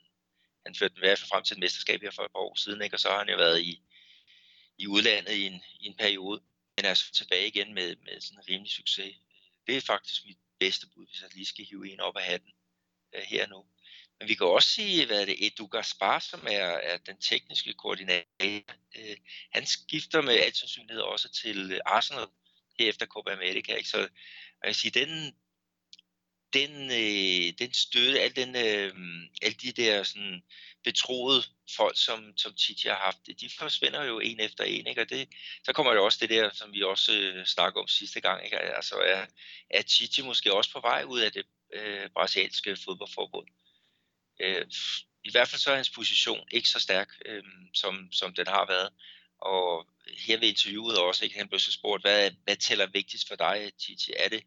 han 0.66 0.74
førte 0.74 0.94
dem 0.94 1.02
i 1.02 1.06
hvert 1.06 1.18
fald 1.18 1.28
frem 1.28 1.44
til 1.44 1.54
et 1.54 1.60
mesterskab 1.60 2.00
her 2.02 2.10
for 2.10 2.22
et 2.22 2.32
par 2.32 2.40
år 2.40 2.54
siden, 2.54 2.82
ikke? 2.82 2.96
og 2.96 3.00
så 3.00 3.08
har 3.08 3.18
han 3.18 3.28
jo 3.28 3.36
været 3.36 3.60
i, 3.60 3.82
i 4.78 4.86
udlandet 4.86 5.32
i 5.32 5.46
en, 5.46 5.62
i 5.80 5.86
en 5.86 5.96
periode, 5.96 6.42
men 6.76 6.84
er 6.84 6.94
så 6.94 7.12
tilbage 7.12 7.46
igen 7.46 7.74
med, 7.74 7.96
med 7.96 8.20
sådan 8.20 8.38
en 8.38 8.48
rimelig 8.48 8.72
succes. 8.72 9.16
Det 9.66 9.76
er 9.76 9.80
faktisk 9.80 10.24
mit 10.24 10.38
bedste 10.64 10.86
bud, 10.94 11.06
hvis 11.06 11.22
jeg 11.22 11.34
lige 11.34 11.52
skal 11.52 11.64
hive 11.64 11.92
en 11.92 12.00
op 12.00 12.16
af 12.16 12.24
hatten 12.24 12.52
øh, 13.14 13.22
her 13.22 13.46
nu. 13.46 13.60
Men 14.18 14.28
vi 14.28 14.34
kan 14.34 14.46
også 14.46 14.68
sige, 14.68 15.06
hvad 15.06 15.20
er 15.20 15.24
det, 15.24 15.46
Edu 15.46 15.66
Gaspar, 15.66 16.18
som 16.18 16.40
er, 16.46 16.70
er 16.90 16.96
den 16.96 17.16
tekniske 17.20 17.72
koordinator. 17.74 18.74
Øh, 18.98 19.16
han 19.52 19.66
skifter 19.66 20.20
med 20.22 20.34
al 20.34 20.54
sandsynlighed 20.54 21.02
også 21.02 21.28
til 21.28 21.80
Arsenal 21.86 22.26
her 22.78 22.88
efter 22.88 23.06
Copa 23.06 23.32
America. 23.32 23.74
Ikke? 23.74 23.88
Så 23.88 23.98
jeg 23.98 24.08
kan 24.64 24.74
sige, 24.74 25.00
den, 25.00 25.36
den, 26.54 26.90
øh, 26.90 27.52
den 27.58 27.72
støtte, 27.72 28.20
al 28.20 28.36
den, 28.36 28.56
øh, 28.56 28.94
alle 29.42 29.56
de 29.62 29.72
der 29.72 30.02
sådan, 30.02 30.42
betroede 30.84 31.42
folk, 31.76 31.98
som, 31.98 32.32
som 32.36 32.54
Titi 32.54 32.88
har 32.88 32.96
haft, 32.96 33.40
de 33.40 33.50
forsvinder 33.58 34.04
jo 34.04 34.18
en 34.18 34.40
efter 34.40 34.64
en, 34.64 34.86
ikke? 34.86 35.00
og 35.00 35.10
det, 35.10 35.28
så 35.64 35.72
kommer 35.72 35.92
det 35.92 36.00
også 36.00 36.18
det 36.20 36.30
der, 36.30 36.50
som 36.54 36.72
vi 36.72 36.82
også 36.82 37.12
øh, 37.12 37.46
snakkede 37.46 37.80
om 37.80 37.88
sidste 37.88 38.20
gang, 38.20 38.44
ikke? 38.44 38.58
altså 38.58 38.94
er, 38.94 39.26
er 39.70 39.82
Titi 39.82 40.22
måske 40.22 40.54
også 40.54 40.72
på 40.72 40.80
vej 40.80 41.04
ud 41.04 41.20
af 41.20 41.32
det 41.32 41.46
øh, 41.72 42.10
brasilianske 42.10 42.76
fodboldforbund. 42.84 43.48
Øh, 44.40 44.66
I 45.24 45.30
hvert 45.30 45.48
fald 45.48 45.60
så 45.60 45.70
er 45.70 45.76
hans 45.76 45.90
position 45.90 46.48
ikke 46.50 46.68
så 46.68 46.80
stærk, 46.80 47.08
øh, 47.26 47.42
som, 47.74 48.12
som 48.12 48.34
den 48.34 48.46
har 48.46 48.66
været, 48.66 48.90
og 49.38 49.86
her 50.18 50.38
ved 50.38 50.48
interviewet 50.48 50.98
også, 50.98 51.24
ikke? 51.24 51.38
han 51.38 51.48
blev 51.48 51.60
så 51.60 51.72
spurgt, 51.72 52.02
hvad, 52.02 52.30
hvad 52.44 52.56
tæller 52.56 52.86
vigtigst 52.86 53.28
for 53.28 53.36
dig, 53.36 53.72
Titi? 53.78 54.12
Er 54.16 54.28
det, 54.28 54.42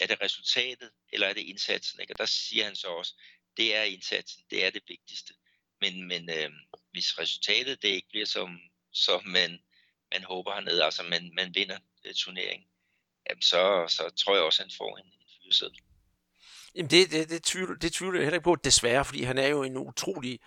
er 0.00 0.06
det 0.06 0.20
resultatet, 0.20 0.90
eller 1.12 1.26
er 1.26 1.32
det 1.32 1.40
indsatsen? 1.40 2.00
Ikke? 2.00 2.14
Og 2.14 2.18
der 2.18 2.26
siger 2.26 2.64
han 2.64 2.76
så 2.76 2.86
også, 2.86 3.14
det 3.56 3.76
er 3.76 3.82
indsatsen, 3.82 4.42
det 4.50 4.64
er 4.64 4.70
det 4.70 4.82
vigtigste. 4.88 5.34
Men, 5.80 6.08
men 6.08 6.30
øh, 6.30 6.50
hvis 6.92 7.18
resultatet 7.18 7.82
det 7.82 7.88
ikke 7.88 8.08
bliver 8.08 8.26
som, 8.26 8.58
som 8.92 9.26
man, 9.26 9.58
man 10.12 10.24
håber 10.24 10.54
hernede, 10.54 10.84
altså 10.84 11.02
man, 11.02 11.30
man 11.34 11.54
vinder 11.54 11.78
øh, 12.04 12.14
turneringen, 12.14 12.68
jamen 13.28 13.42
så, 13.42 13.84
så 13.88 14.10
tror 14.24 14.34
jeg 14.34 14.44
også, 14.44 14.62
at 14.62 14.66
han 14.66 14.76
får 14.78 14.96
en, 14.96 15.06
en 15.06 15.28
fyreseddel. 15.42 15.80
Jamen 16.74 16.90
det, 16.90 17.10
det, 17.10 17.28
det, 17.28 17.42
tvivler, 17.42 17.78
det 17.78 17.92
tvivler 17.92 18.18
jeg 18.18 18.24
heller 18.24 18.38
ikke 18.38 18.44
på, 18.44 18.56
desværre, 18.56 19.04
fordi 19.04 19.22
han 19.22 19.38
er 19.38 19.46
jo 19.48 19.62
en 19.62 19.76
utrolig 19.76 20.40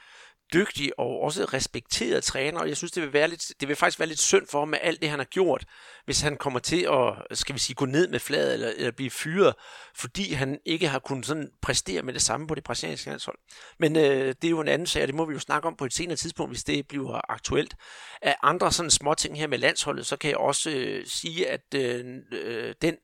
dygtig 0.54 1.00
og 1.00 1.22
også 1.22 1.46
respekteret 1.46 2.24
træner, 2.24 2.60
og 2.60 2.68
jeg 2.68 2.78
synes, 2.78 2.92
det 2.92 3.04
vil, 3.04 3.14
være 3.14 3.28
lidt, 3.28 3.52
det 3.60 3.68
vil 3.68 3.76
faktisk 3.76 4.00
være 4.00 4.10
lidt 4.10 4.20
synd 4.20 4.48
for 4.48 4.60
ham 4.60 4.68
med 4.68 4.80
alt 4.82 5.02
det, 5.02 5.10
han 5.10 5.20
har 5.20 5.26
gjort, 5.26 5.66
hvis 6.06 6.22
han 6.22 6.38
kommer 6.38 6.60
til 6.60 6.88
at, 6.92 7.38
skal 7.38 7.56
vi 7.56 7.60
sige, 7.60 7.76
gå 7.76 7.86
ned 7.86 8.08
med 8.08 8.20
fladet 8.20 8.54
eller, 8.54 8.72
eller 8.78 8.92
blive 8.92 9.10
fyret, 9.10 9.54
fordi 9.96 10.34
han 10.34 10.60
ikke 10.66 10.88
har 10.88 11.00
kunnet 11.00 11.26
sådan 11.26 11.50
præstere 11.62 12.02
med 12.02 12.14
det 12.14 12.22
samme 12.22 12.48
på 12.48 12.56
det 12.56 12.64
brasilianske 12.64 13.10
landshold. 13.10 13.38
Men 13.80 13.96
øh, 13.96 14.28
det 14.42 14.44
er 14.44 14.50
jo 14.50 14.60
en 14.60 14.68
anden 14.68 14.88
sag, 14.88 15.02
og 15.02 15.08
det 15.08 15.16
må 15.16 15.26
vi 15.26 15.34
jo 15.34 15.40
snakke 15.40 15.68
om 15.68 15.76
på 15.76 15.86
et 15.86 15.94
senere 15.94 16.16
tidspunkt, 16.16 16.52
hvis 16.52 16.64
det 16.64 16.88
bliver 16.88 17.32
aktuelt. 17.32 17.76
Af 18.22 18.36
andre 18.44 18.72
sådan 18.72 18.92
små 18.92 19.14
ting 19.14 19.38
her 19.38 19.48
med 19.48 19.58
landsholdet, 19.58 20.06
så 20.06 20.18
kan 20.18 20.30
jeg 20.30 20.38
også 20.38 20.70
øh, 20.70 21.06
sige, 21.06 21.50
at 21.50 21.74
øh, 21.76 22.06
øh 22.32 22.74
den 22.82 22.96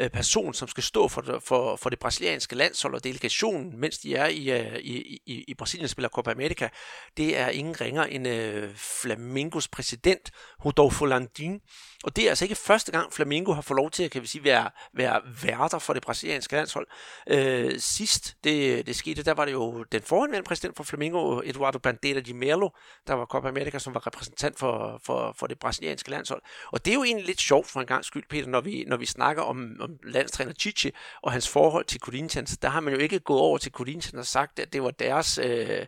Øh, 0.00 0.10
person, 0.10 0.54
som 0.54 0.68
skal 0.68 0.82
stå 0.82 1.08
for, 1.08 1.40
for, 1.44 1.76
for 1.76 1.90
det 1.90 1.98
brasilianske 1.98 2.54
landshold 2.54 2.94
og 2.94 3.04
delegationen, 3.04 3.80
mens 3.80 3.98
de 3.98 4.14
er 4.14 4.26
i, 4.26 4.50
øh, 4.50 4.78
i, 4.78 5.20
i, 5.26 5.44
i 5.48 5.54
Brasilien 5.54 5.88
spiller 5.88 6.08
Copa 6.08 6.30
America, 6.30 6.68
det 7.16 7.38
er 7.38 7.48
ingen 7.48 7.80
ringer 7.80 8.04
end 8.04 8.28
uh, 8.28 8.74
Flamingos 8.74 9.68
præsident, 9.68 10.30
Rodolfo 10.64 11.04
Landim. 11.04 11.60
Og 12.04 12.16
det 12.16 12.24
er 12.24 12.28
altså 12.28 12.44
ikke 12.44 12.54
første 12.54 12.92
gang, 12.92 13.12
Flamingo 13.12 13.52
har 13.52 13.62
fået 13.62 13.76
lov 13.76 13.90
til 13.90 14.02
at 14.02 14.10
kan 14.10 14.22
vi 14.22 14.26
sige, 14.26 14.44
være, 14.44 14.70
være 14.94 15.20
værter 15.42 15.78
for 15.78 15.92
det 15.92 16.02
brasilianske 16.02 16.52
landshold. 16.54 16.86
Uh, 17.30 17.70
sidst 17.78 18.36
det, 18.44 18.86
det 18.86 18.96
skete, 18.96 19.22
der 19.22 19.34
var 19.34 19.44
det 19.44 19.52
jo 19.52 19.82
den 19.82 20.02
forhenværende 20.02 20.46
præsident 20.46 20.76
for 20.76 20.84
Flamingo, 20.84 21.40
Eduardo 21.44 21.78
Bandeira 21.78 22.20
de 22.20 22.34
Melo, 22.34 22.68
der 23.06 23.14
var 23.14 23.24
Copa 23.24 23.48
America, 23.48 23.78
som 23.78 23.94
var 23.94 24.06
repræsentant 24.06 24.58
for, 24.58 25.00
for, 25.04 25.34
for 25.38 25.46
det 25.46 25.58
brasilianske 25.58 26.10
landshold. 26.10 26.42
Og 26.72 26.84
det 26.84 26.90
er 26.90 26.94
jo 26.94 27.04
egentlig 27.04 27.26
lidt 27.26 27.40
sjovt 27.40 27.66
for 27.66 27.80
en 27.80 27.86
gang 27.86 28.04
skyld, 28.04 28.24
Peter, 28.30 28.48
når 28.48 28.60
vi, 28.60 28.84
når 28.86 28.96
vi 28.96 29.06
snakker 29.06 29.42
om, 29.42 29.56
om 29.86 29.98
landstræner 30.04 30.52
Chichi 30.52 30.90
og 31.22 31.32
hans 31.32 31.48
forhold 31.48 31.84
til 31.84 32.00
Corinthians, 32.00 32.58
der 32.58 32.68
har 32.68 32.80
man 32.80 32.94
jo 32.94 33.00
ikke 33.00 33.18
gået 33.20 33.40
over 33.40 33.58
til 33.58 33.72
Corinthians 33.72 34.14
og 34.14 34.26
sagt, 34.26 34.58
at 34.58 34.72
det 34.72 34.82
var 34.82 34.90
deres, 34.90 35.38
øh, 35.38 35.86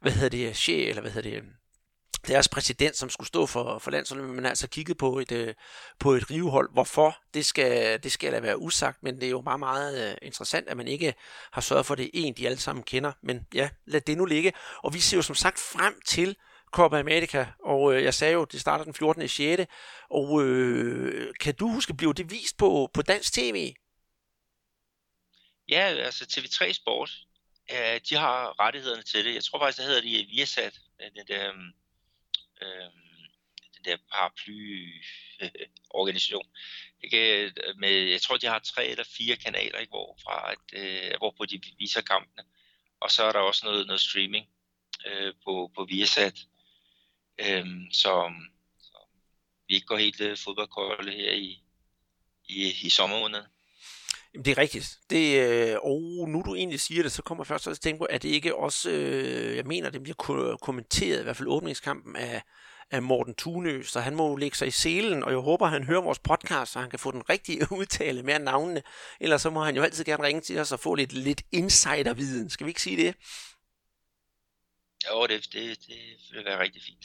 hvad 0.00 0.12
hedder 0.12 0.28
det, 0.28 0.56
chef, 0.56 0.88
eller 0.88 1.02
hvad 1.02 1.10
hedder 1.10 1.30
det, 1.30 1.42
deres 2.26 2.48
præsident, 2.48 2.96
som 2.96 3.10
skulle 3.10 3.28
stå 3.28 3.46
for, 3.46 3.78
for 3.78 3.90
landsholdet, 3.90 4.26
men 4.26 4.34
man 4.34 4.44
har 4.44 4.50
altså 4.50 4.68
kigget 4.68 4.98
på 4.98 5.18
et, 5.18 5.32
øh, 5.32 5.54
på 6.00 6.12
et 6.12 6.30
rivehold. 6.30 6.72
Hvorfor? 6.72 7.16
Det 7.34 7.46
skal, 7.46 8.02
det 8.02 8.12
skal 8.12 8.32
da 8.32 8.40
være 8.40 8.58
usagt, 8.58 9.02
men 9.02 9.14
det 9.14 9.22
er 9.22 9.30
jo 9.30 9.40
bare 9.40 9.58
meget 9.58 10.10
øh, 10.10 10.14
interessant, 10.22 10.68
at 10.68 10.76
man 10.76 10.88
ikke 10.88 11.14
har 11.52 11.60
sørget 11.60 11.86
for, 11.86 11.94
det 11.94 12.10
en, 12.14 12.34
de 12.34 12.46
alle 12.46 12.58
sammen 12.58 12.82
kender. 12.82 13.12
Men 13.22 13.46
ja, 13.54 13.68
lad 13.86 14.00
det 14.00 14.18
nu 14.18 14.24
ligge. 14.24 14.52
Og 14.82 14.94
vi 14.94 15.00
ser 15.00 15.16
jo 15.16 15.22
som 15.22 15.34
sagt 15.34 15.58
frem 15.58 16.00
til 16.06 16.36
Copa 16.72 16.98
America, 16.98 17.46
og 17.64 17.94
øh, 17.94 18.04
jeg 18.04 18.14
sagde 18.14 18.34
jo, 18.34 18.44
det 18.44 18.60
starter 18.60 18.84
den 18.84 18.94
14. 18.94 19.28
6. 19.28 19.62
Og 20.10 20.44
øh, 20.44 21.34
kan 21.40 21.54
du 21.54 21.68
huske, 21.68 21.94
blev 21.94 22.14
det 22.14 22.30
vist 22.30 22.56
på, 22.56 22.90
på 22.94 23.02
dansk 23.02 23.32
tv? 23.32 23.74
Ja, 25.68 25.80
altså 25.80 26.24
TV3 26.24 26.72
Sport, 26.72 27.10
øh, 27.72 28.00
de 28.08 28.14
har 28.14 28.60
rettighederne 28.60 29.02
til 29.02 29.24
det. 29.24 29.34
Jeg 29.34 29.44
tror 29.44 29.58
faktisk, 29.58 29.78
det 29.78 29.86
hedder 29.86 30.00
de 30.00 30.26
Viasat, 30.30 30.80
den 31.16 31.26
der, 31.28 31.48
øh, 31.48 31.54
den 33.76 33.84
der 33.84 33.92
øhm, 33.92 33.92
øhm, 33.92 34.00
paraply-organisation. 34.12 36.46
Ikke, 37.04 37.44
øh, 37.44 37.52
med, 37.76 37.90
jeg 37.90 38.22
tror, 38.22 38.36
de 38.36 38.46
har 38.46 38.58
tre 38.58 38.86
eller 38.86 39.04
fire 39.04 39.36
kanaler, 39.36 39.78
ikke, 39.78 39.90
hvorfra 39.90 40.52
at, 40.52 40.58
øh, 40.72 41.14
hvorpå 41.18 41.46
de 41.46 41.60
viser 41.78 42.00
kampene. 42.00 42.44
Og 43.00 43.10
så 43.10 43.24
er 43.24 43.32
der 43.32 43.38
også 43.38 43.66
noget, 43.66 43.86
noget 43.86 44.00
streaming 44.00 44.46
øh, 45.06 45.34
på, 45.44 45.70
på 45.74 45.84
Viasat. 45.84 46.38
Øhm, 47.38 47.90
så, 47.92 48.32
så 48.80 48.98
vi 49.68 49.74
ikke 49.74 49.86
går 49.86 49.96
helt 49.96 50.38
fodboldkolde 50.44 51.12
her 51.12 51.32
i, 51.32 51.62
i, 52.48 52.74
i 52.82 52.90
sommermåneden. 52.90 53.44
Jamen, 54.34 54.44
det 54.44 54.50
er 54.50 54.58
rigtigt. 54.58 54.98
Det, 55.10 55.48
øh, 55.48 55.76
og 55.82 56.28
nu 56.28 56.42
du 56.46 56.54
egentlig 56.54 56.80
siger 56.80 57.02
det, 57.02 57.12
så 57.12 57.22
kommer 57.22 57.44
jeg 57.44 57.46
først 57.46 57.62
til 57.62 57.70
at 57.70 57.80
tænke 57.80 57.98
på, 57.98 58.04
at 58.04 58.22
det 58.22 58.28
ikke 58.28 58.56
også, 58.56 58.90
øh, 58.90 59.56
jeg 59.56 59.64
mener, 59.66 59.90
det 59.90 60.02
bliver 60.02 60.56
kommenteret, 60.62 61.20
i 61.20 61.22
hvert 61.22 61.36
fald 61.36 61.48
åbningskampen 61.48 62.16
af, 62.16 62.42
af 62.90 63.02
Morten 63.02 63.34
Tunø, 63.34 63.82
så 63.82 64.00
han 64.00 64.14
må 64.14 64.36
lægge 64.36 64.56
sig 64.56 64.68
i 64.68 64.70
selen, 64.70 65.22
og 65.24 65.30
jeg 65.30 65.38
håber, 65.38 65.66
han 65.66 65.84
hører 65.84 66.00
vores 66.00 66.18
podcast, 66.18 66.72
så 66.72 66.80
han 66.80 66.90
kan 66.90 66.98
få 66.98 67.10
den 67.10 67.30
rigtige 67.30 67.66
udtale 67.78 68.22
med 68.22 68.38
navnene. 68.38 68.82
Ellers 69.20 69.42
så 69.42 69.50
må 69.50 69.64
han 69.64 69.76
jo 69.76 69.82
altid 69.82 70.04
gerne 70.04 70.22
ringe 70.22 70.40
til 70.40 70.58
os 70.58 70.72
og 70.72 70.80
få 70.80 70.94
lidt, 70.94 71.12
lidt 71.12 71.42
insiderviden. 71.52 72.50
Skal 72.50 72.66
vi 72.66 72.70
ikke 72.70 72.82
sige 72.82 72.96
det? 72.96 73.14
Jo, 75.10 75.26
det, 75.26 75.48
det, 75.52 75.78
det 75.88 75.96
vil 76.32 76.44
være 76.44 76.60
rigtig 76.60 76.82
fint. 76.82 77.04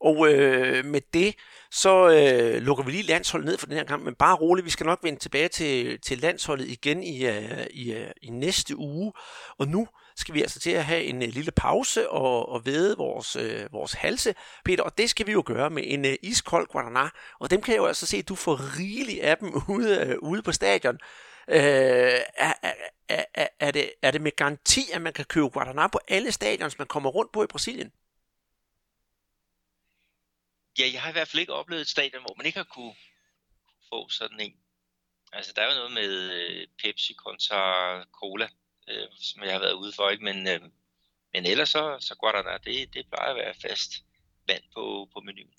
Og 0.00 0.32
øh, 0.32 0.84
med 0.84 1.00
det, 1.14 1.34
så 1.70 2.08
øh, 2.10 2.62
lukker 2.62 2.84
vi 2.84 2.90
lige 2.90 3.02
landsholdet 3.02 3.46
ned 3.46 3.58
for 3.58 3.66
den 3.66 3.76
her 3.76 3.84
kamp, 3.84 4.04
men 4.04 4.14
bare 4.14 4.34
roligt, 4.34 4.64
vi 4.64 4.70
skal 4.70 4.86
nok 4.86 4.98
vende 5.02 5.18
tilbage 5.18 5.48
til, 5.48 6.00
til 6.00 6.18
landsholdet 6.18 6.68
igen 6.68 7.02
i, 7.02 7.28
uh, 7.28 7.66
i, 7.70 7.94
uh, 7.94 8.10
i 8.22 8.30
næste 8.30 8.76
uge. 8.76 9.12
Og 9.58 9.68
nu 9.68 9.88
skal 10.16 10.34
vi 10.34 10.42
altså 10.42 10.60
til 10.60 10.70
at 10.70 10.84
have 10.84 11.04
en 11.04 11.22
uh, 11.22 11.28
lille 11.28 11.52
pause 11.52 12.10
og, 12.10 12.48
og 12.48 12.66
vede 12.66 12.96
vores, 12.96 13.36
uh, 13.36 13.72
vores 13.72 13.92
halse, 13.92 14.34
Peter, 14.64 14.82
og 14.82 14.98
det 14.98 15.10
skal 15.10 15.26
vi 15.26 15.32
jo 15.32 15.42
gøre 15.46 15.70
med 15.70 15.82
en 15.86 16.04
uh, 16.04 16.12
iskold 16.22 16.68
Guaraná, 16.76 17.36
og 17.40 17.50
dem 17.50 17.62
kan 17.62 17.74
jeg 17.74 17.78
jo 17.78 17.86
altså 17.86 18.06
se, 18.06 18.16
at 18.16 18.28
du 18.28 18.34
får 18.34 18.78
rigeligt 18.78 19.22
af 19.22 19.38
dem 19.38 19.54
ude, 19.76 20.18
uh, 20.22 20.30
ude 20.30 20.42
på 20.42 20.52
stadion. 20.52 20.98
Øh, 21.48 22.20
er, 22.36 22.52
er, 22.62 23.24
er, 23.34 23.46
er, 23.60 23.70
det, 23.70 23.92
er 24.02 24.10
det 24.10 24.20
med 24.20 24.36
garanti, 24.36 24.80
at 24.92 25.02
man 25.02 25.12
kan 25.12 25.24
købe 25.24 25.46
Guaraná 25.46 25.86
på 25.86 26.00
alle 26.08 26.32
stadions, 26.32 26.78
man 26.78 26.86
kommer 26.86 27.10
rundt 27.10 27.32
på 27.32 27.44
i 27.44 27.46
Brasilien? 27.46 27.92
Ja, 30.78 30.84
jeg 30.92 31.02
har 31.02 31.08
i 31.08 31.12
hvert 31.12 31.28
fald 31.28 31.40
ikke 31.40 31.52
oplevet 31.52 31.80
et 31.80 31.88
stadion, 31.88 32.22
hvor 32.22 32.34
man 32.36 32.46
ikke 32.46 32.58
har 32.58 32.64
kunne 32.64 32.94
få 33.88 34.08
sådan 34.08 34.40
en. 34.40 34.54
Altså, 35.32 35.52
der 35.56 35.62
er 35.62 35.66
jo 35.66 35.78
noget 35.78 35.92
med 35.92 36.32
øh, 36.32 36.66
Pepsi 36.82 37.12
kontra 37.12 37.60
Cola, 38.04 38.48
øh, 38.88 39.08
som 39.20 39.42
jeg 39.42 39.52
har 39.52 39.60
været 39.60 39.72
ude 39.72 39.92
for, 39.92 40.10
ikke? 40.10 40.24
Men, 40.24 40.48
øh, 40.48 40.60
men 41.32 41.46
ellers 41.46 41.68
så, 41.68 41.96
så 42.00 42.14
Guaraná, 42.14 42.58
det, 42.64 42.94
det 42.94 43.06
plejer 43.10 43.30
at 43.30 43.36
være 43.36 43.54
fast 43.54 43.92
vand 44.46 44.62
på, 44.74 45.08
på 45.12 45.20
menuen. 45.20 45.54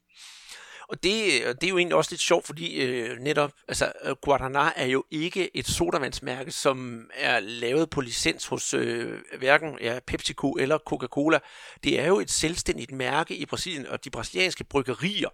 Og 0.89 1.03
det, 1.03 1.41
øh, 1.43 1.55
det 1.55 1.63
er 1.63 1.69
jo 1.69 1.77
egentlig 1.77 1.95
også 1.95 2.11
lidt 2.11 2.21
sjovt, 2.21 2.45
fordi 2.45 2.81
øh, 2.81 3.19
netop, 3.19 3.51
altså 3.67 3.91
øh, 4.03 4.15
Guaraná 4.27 4.73
er 4.75 4.85
jo 4.85 5.03
ikke 5.11 5.57
et 5.57 5.67
sodavandsmærke, 5.67 6.51
som 6.51 7.09
er 7.13 7.39
lavet 7.39 7.89
på 7.89 8.01
licens 8.01 8.45
hos 8.45 8.73
øh, 8.73 9.19
hverken 9.39 9.77
ja, 9.81 9.99
PepsiCo 10.07 10.51
eller 10.51 10.77
Coca-Cola. 10.77 11.39
Det 11.83 11.99
er 11.99 12.07
jo 12.07 12.19
et 12.19 12.31
selvstændigt 12.31 12.91
mærke 12.91 13.35
i 13.35 13.45
Brasilien, 13.45 13.87
og 13.87 14.03
de 14.05 14.09
brasilianske 14.09 14.63
bryggerier, 14.63 15.29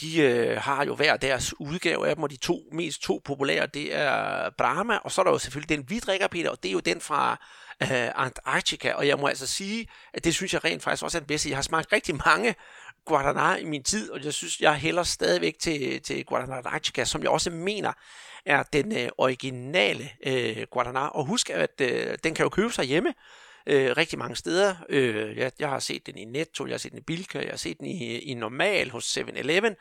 de 0.00 0.20
øh, 0.20 0.56
har 0.56 0.84
jo 0.84 0.94
hver 0.94 1.16
deres 1.16 1.60
udgave 1.60 2.08
af 2.08 2.14
dem, 2.14 2.22
og 2.22 2.30
de 2.30 2.36
to 2.36 2.62
mest 2.72 3.02
to 3.02 3.20
populære, 3.24 3.66
det 3.66 3.94
er 3.94 4.50
Brahma, 4.58 4.96
og 4.96 5.12
så 5.12 5.20
er 5.20 5.24
der 5.24 5.32
jo 5.32 5.38
selvfølgelig 5.38 5.78
den 5.78 5.90
vi 5.90 5.98
drikker, 5.98 6.26
Peter, 6.26 6.50
og 6.50 6.62
det 6.62 6.68
er 6.68 6.72
jo 6.72 6.80
den 6.80 7.00
fra 7.00 7.36
øh, 7.82 8.24
Antarctica, 8.24 8.92
og 8.92 9.06
jeg 9.06 9.18
må 9.18 9.26
altså 9.26 9.46
sige, 9.46 9.86
at 10.14 10.24
det 10.24 10.34
synes 10.34 10.54
jeg 10.54 10.64
rent 10.64 10.82
faktisk 10.82 11.02
også 11.02 11.18
er 11.18 11.20
den 11.20 11.26
bedste. 11.26 11.48
Jeg 11.48 11.56
har 11.56 11.62
smagt 11.62 11.92
rigtig 11.92 12.14
mange 12.26 12.54
Guadalajara 13.06 13.56
i 13.56 13.64
min 13.64 13.82
tid, 13.82 14.10
og 14.10 14.24
jeg 14.24 14.32
synes, 14.32 14.60
jeg 14.60 14.74
hælder 14.74 15.02
stadigvæk 15.02 15.58
til, 15.58 16.02
til 16.02 16.24
Guadalajara, 16.24 17.04
som 17.04 17.22
jeg 17.22 17.30
også 17.30 17.50
mener 17.50 17.92
er 18.46 18.62
den 18.62 18.96
øh, 18.96 19.08
originale 19.18 20.10
øh, 20.26 20.66
Guadalajara. 20.70 21.08
Og 21.08 21.26
husk, 21.26 21.50
at 21.50 21.80
øh, 21.80 22.18
den 22.24 22.34
kan 22.34 22.42
jo 22.42 22.48
købe 22.48 22.72
sig 22.72 22.84
hjemme 22.84 23.14
øh, 23.66 23.96
rigtig 23.96 24.18
mange 24.18 24.36
steder. 24.36 24.74
Øh, 24.88 25.36
jeg, 25.36 25.52
jeg 25.58 25.68
har 25.68 25.78
set 25.78 26.06
den 26.06 26.18
i 26.18 26.24
Netto, 26.24 26.66
jeg 26.66 26.72
har 26.72 26.78
set 26.78 26.92
den 26.92 26.98
i 26.98 27.02
Bilka, 27.02 27.38
jeg 27.38 27.50
har 27.50 27.56
set 27.56 27.78
den 27.78 27.86
i, 27.86 28.18
i 28.18 28.34
Normal 28.34 28.90
hos 28.90 29.18
7-Eleven, 29.18 29.74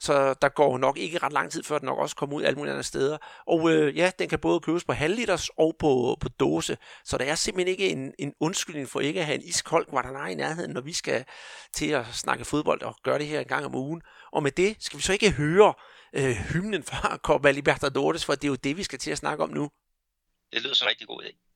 så 0.00 0.34
der 0.42 0.48
går 0.48 0.78
nok 0.78 0.98
ikke 0.98 1.18
ret 1.18 1.32
lang 1.32 1.50
tid, 1.50 1.62
før 1.62 1.78
den 1.78 1.86
nok 1.86 1.98
også 1.98 2.16
kommer 2.16 2.36
ud 2.36 2.42
alle 2.42 2.56
mulige 2.56 2.72
andre 2.72 2.82
steder. 2.82 3.18
Og 3.46 3.70
øh, 3.72 3.96
ja, 3.96 4.10
den 4.18 4.28
kan 4.28 4.38
både 4.38 4.60
købes 4.60 4.84
på 4.84 4.92
halvliters 4.92 5.48
og 5.48 5.76
på, 5.78 6.16
på 6.20 6.28
dåse, 6.28 6.76
så 7.04 7.18
der 7.18 7.24
er 7.24 7.34
simpelthen 7.34 7.68
ikke 7.68 7.88
en, 7.88 8.12
en 8.18 8.34
undskyldning 8.40 8.88
for 8.88 9.00
ikke 9.00 9.20
at 9.20 9.26
have 9.26 9.36
en 9.36 9.44
iskold 9.44 9.86
Guadalajara 9.86 10.28
i 10.28 10.34
nærheden, 10.34 10.70
når 10.70 10.80
vi 10.80 10.92
skal 10.92 11.24
til 11.72 11.90
at 11.90 12.06
snakke 12.12 12.44
fodbold 12.44 12.82
og 12.82 12.96
gøre 13.02 13.18
det 13.18 13.26
her 13.26 13.40
en 13.40 13.46
gang 13.46 13.64
om 13.64 13.74
ugen. 13.74 14.02
Og 14.32 14.42
med 14.42 14.50
det 14.50 14.76
skal 14.80 14.96
vi 14.96 15.02
så 15.02 15.12
ikke 15.12 15.30
høre 15.30 15.74
øh, 16.12 16.36
hymnen 16.52 16.82
fra 16.82 17.16
Copa 17.16 17.50
Libertadores, 17.50 18.24
for 18.24 18.34
det 18.34 18.44
er 18.44 18.48
jo 18.48 18.54
det, 18.54 18.76
vi 18.76 18.82
skal 18.82 18.98
til 18.98 19.10
at 19.10 19.18
snakke 19.18 19.42
om 19.42 19.50
nu. 19.50 19.70
Det 20.52 20.62
lyder 20.62 20.74
så 20.74 20.86
rigtig 20.88 21.06
god 21.06 21.22
idé. 21.22 21.47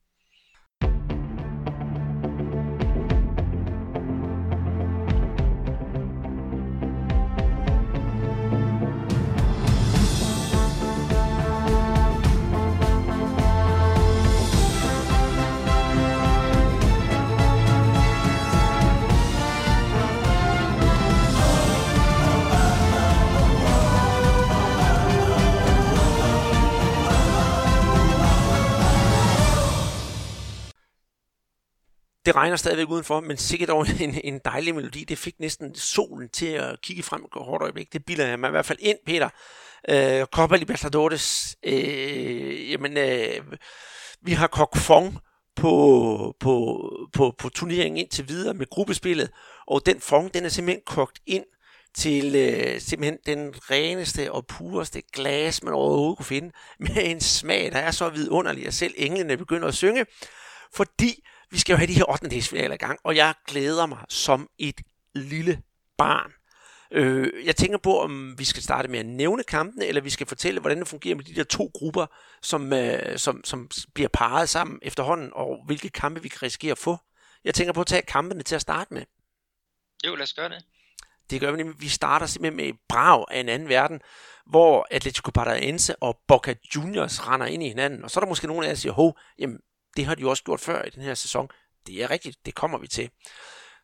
Det 32.25 32.35
regner 32.35 32.55
stadigvæk 32.55 32.89
udenfor, 32.89 33.19
men 33.19 33.37
sikkert 33.37 33.69
over 33.69 33.85
en, 34.01 34.19
en 34.23 34.39
dejlig 34.45 34.75
melodi. 34.75 35.03
Det 35.03 35.17
fik 35.17 35.39
næsten 35.39 35.75
solen 35.75 36.29
til 36.29 36.45
at 36.45 36.81
kigge 36.81 37.03
frem 37.03 37.21
et 37.23 37.29
hårdt 37.33 37.63
øjeblik. 37.63 37.93
Det 37.93 38.05
bilder 38.05 38.27
jeg 38.27 38.39
mig 38.39 38.47
i 38.47 38.51
hvert 38.51 38.65
fald 38.65 38.79
ind, 38.81 38.97
Peter. 39.05 39.29
Øh, 39.89 40.25
Copa 40.25 40.55
Libertadores. 40.55 41.55
Øh, 41.63 42.71
jamen, 42.71 42.97
øh, 42.97 43.41
vi 44.21 44.31
har 44.31 44.47
Kok 44.47 44.77
Fong 44.77 45.19
på, 45.55 46.35
på, 46.39 46.79
på, 47.13 47.35
på 47.37 47.49
turneringen 47.49 47.97
indtil 47.97 48.27
videre 48.27 48.53
med 48.53 48.69
gruppespillet, 48.69 49.29
og 49.67 49.85
den 49.85 50.01
Fong, 50.01 50.33
den 50.33 50.45
er 50.45 50.49
simpelthen 50.49 50.83
kogt 50.85 51.19
ind 51.25 51.45
til 51.95 52.35
øh, 52.35 52.81
simpelthen 52.81 53.17
den 53.25 53.53
reneste 53.71 54.31
og 54.31 54.45
pureste 54.47 55.01
glas, 55.13 55.63
man 55.63 55.73
overhovedet 55.73 56.17
kunne 56.17 56.25
finde, 56.25 56.51
med 56.79 56.97
en 56.97 57.21
smag, 57.21 57.71
der 57.71 57.77
er 57.79 57.91
så 57.91 58.09
vidunderlig, 58.09 58.67
at 58.67 58.73
selv 58.73 58.93
englene 58.97 59.37
begynder 59.37 59.67
at 59.67 59.73
synge, 59.73 60.05
fordi 60.75 61.23
vi 61.53 61.59
skal 61.59 61.73
jo 61.73 61.77
have 61.77 61.87
de 61.87 61.93
her 61.93 62.11
8. 62.11 62.73
i 62.73 62.77
gang, 62.77 62.99
og 63.03 63.15
jeg 63.15 63.33
glæder 63.47 63.85
mig 63.85 63.97
som 64.09 64.49
et 64.57 64.81
lille 65.15 65.61
barn. 65.97 66.31
Øh, 66.91 67.45
jeg 67.45 67.55
tænker 67.55 67.77
på, 67.77 67.99
om 67.99 68.39
vi 68.39 68.45
skal 68.45 68.63
starte 68.63 68.87
med 68.87 68.99
at 68.99 69.05
nævne 69.05 69.43
kampene, 69.43 69.85
eller 69.85 70.01
vi 70.01 70.09
skal 70.09 70.27
fortælle, 70.27 70.59
hvordan 70.59 70.79
det 70.79 70.87
fungerer 70.87 71.15
med 71.15 71.23
de 71.23 71.35
der 71.35 71.43
to 71.43 71.71
grupper, 71.73 72.05
som, 72.41 72.73
øh, 72.73 73.17
som, 73.17 73.43
som 73.43 73.69
bliver 73.93 74.09
parret 74.13 74.49
sammen 74.49 74.79
efterhånden, 74.81 75.29
og 75.33 75.63
hvilke 75.65 75.89
kampe 75.89 76.21
vi 76.21 76.29
kan 76.29 76.41
risikere 76.41 76.71
at 76.71 76.77
få. 76.77 76.97
Jeg 77.43 77.53
tænker 77.53 77.73
på 77.73 77.81
at 77.81 77.87
tage 77.87 78.01
kampene 78.01 78.43
til 78.43 78.55
at 78.55 78.61
starte 78.61 78.93
med. 78.93 79.03
Jo, 80.07 80.15
lad 80.15 80.23
os 80.23 80.33
gøre 80.33 80.49
det. 80.49 80.65
Det 81.29 81.41
gør 81.41 81.51
vi 81.51 81.57
nemlig. 81.57 81.81
Vi 81.81 81.87
starter 81.87 82.25
simpelthen 82.25 82.57
med 82.57 82.65
et 82.65 82.79
brag 82.89 83.25
af 83.31 83.39
en 83.39 83.49
anden 83.49 83.69
verden, 83.69 84.01
hvor 84.45 84.87
Atletico 84.91 85.31
Paranaense 85.31 85.95
og 85.95 86.19
Boca 86.27 86.55
Juniors 86.75 87.27
render 87.27 87.47
ind 87.47 87.63
i 87.63 87.67
hinanden. 87.67 88.03
Og 88.03 88.11
så 88.11 88.19
er 88.19 88.21
der 88.21 88.29
måske 88.29 88.47
nogen 88.47 88.63
af 88.63 88.67
jer, 88.67 88.73
der 88.73 88.79
siger, 88.79 88.93
hov, 88.93 89.17
jamen, 89.39 89.59
det 89.97 90.05
har 90.05 90.15
de 90.15 90.21
jo 90.21 90.29
også 90.29 90.43
gjort 90.43 90.59
før 90.59 90.83
i 90.83 90.89
den 90.89 91.03
her 91.03 91.13
sæson. 91.13 91.47
Det 91.87 92.03
er 92.03 92.09
rigtigt, 92.09 92.37
det 92.45 92.55
kommer 92.55 92.77
vi 92.77 92.87
til. 92.87 93.09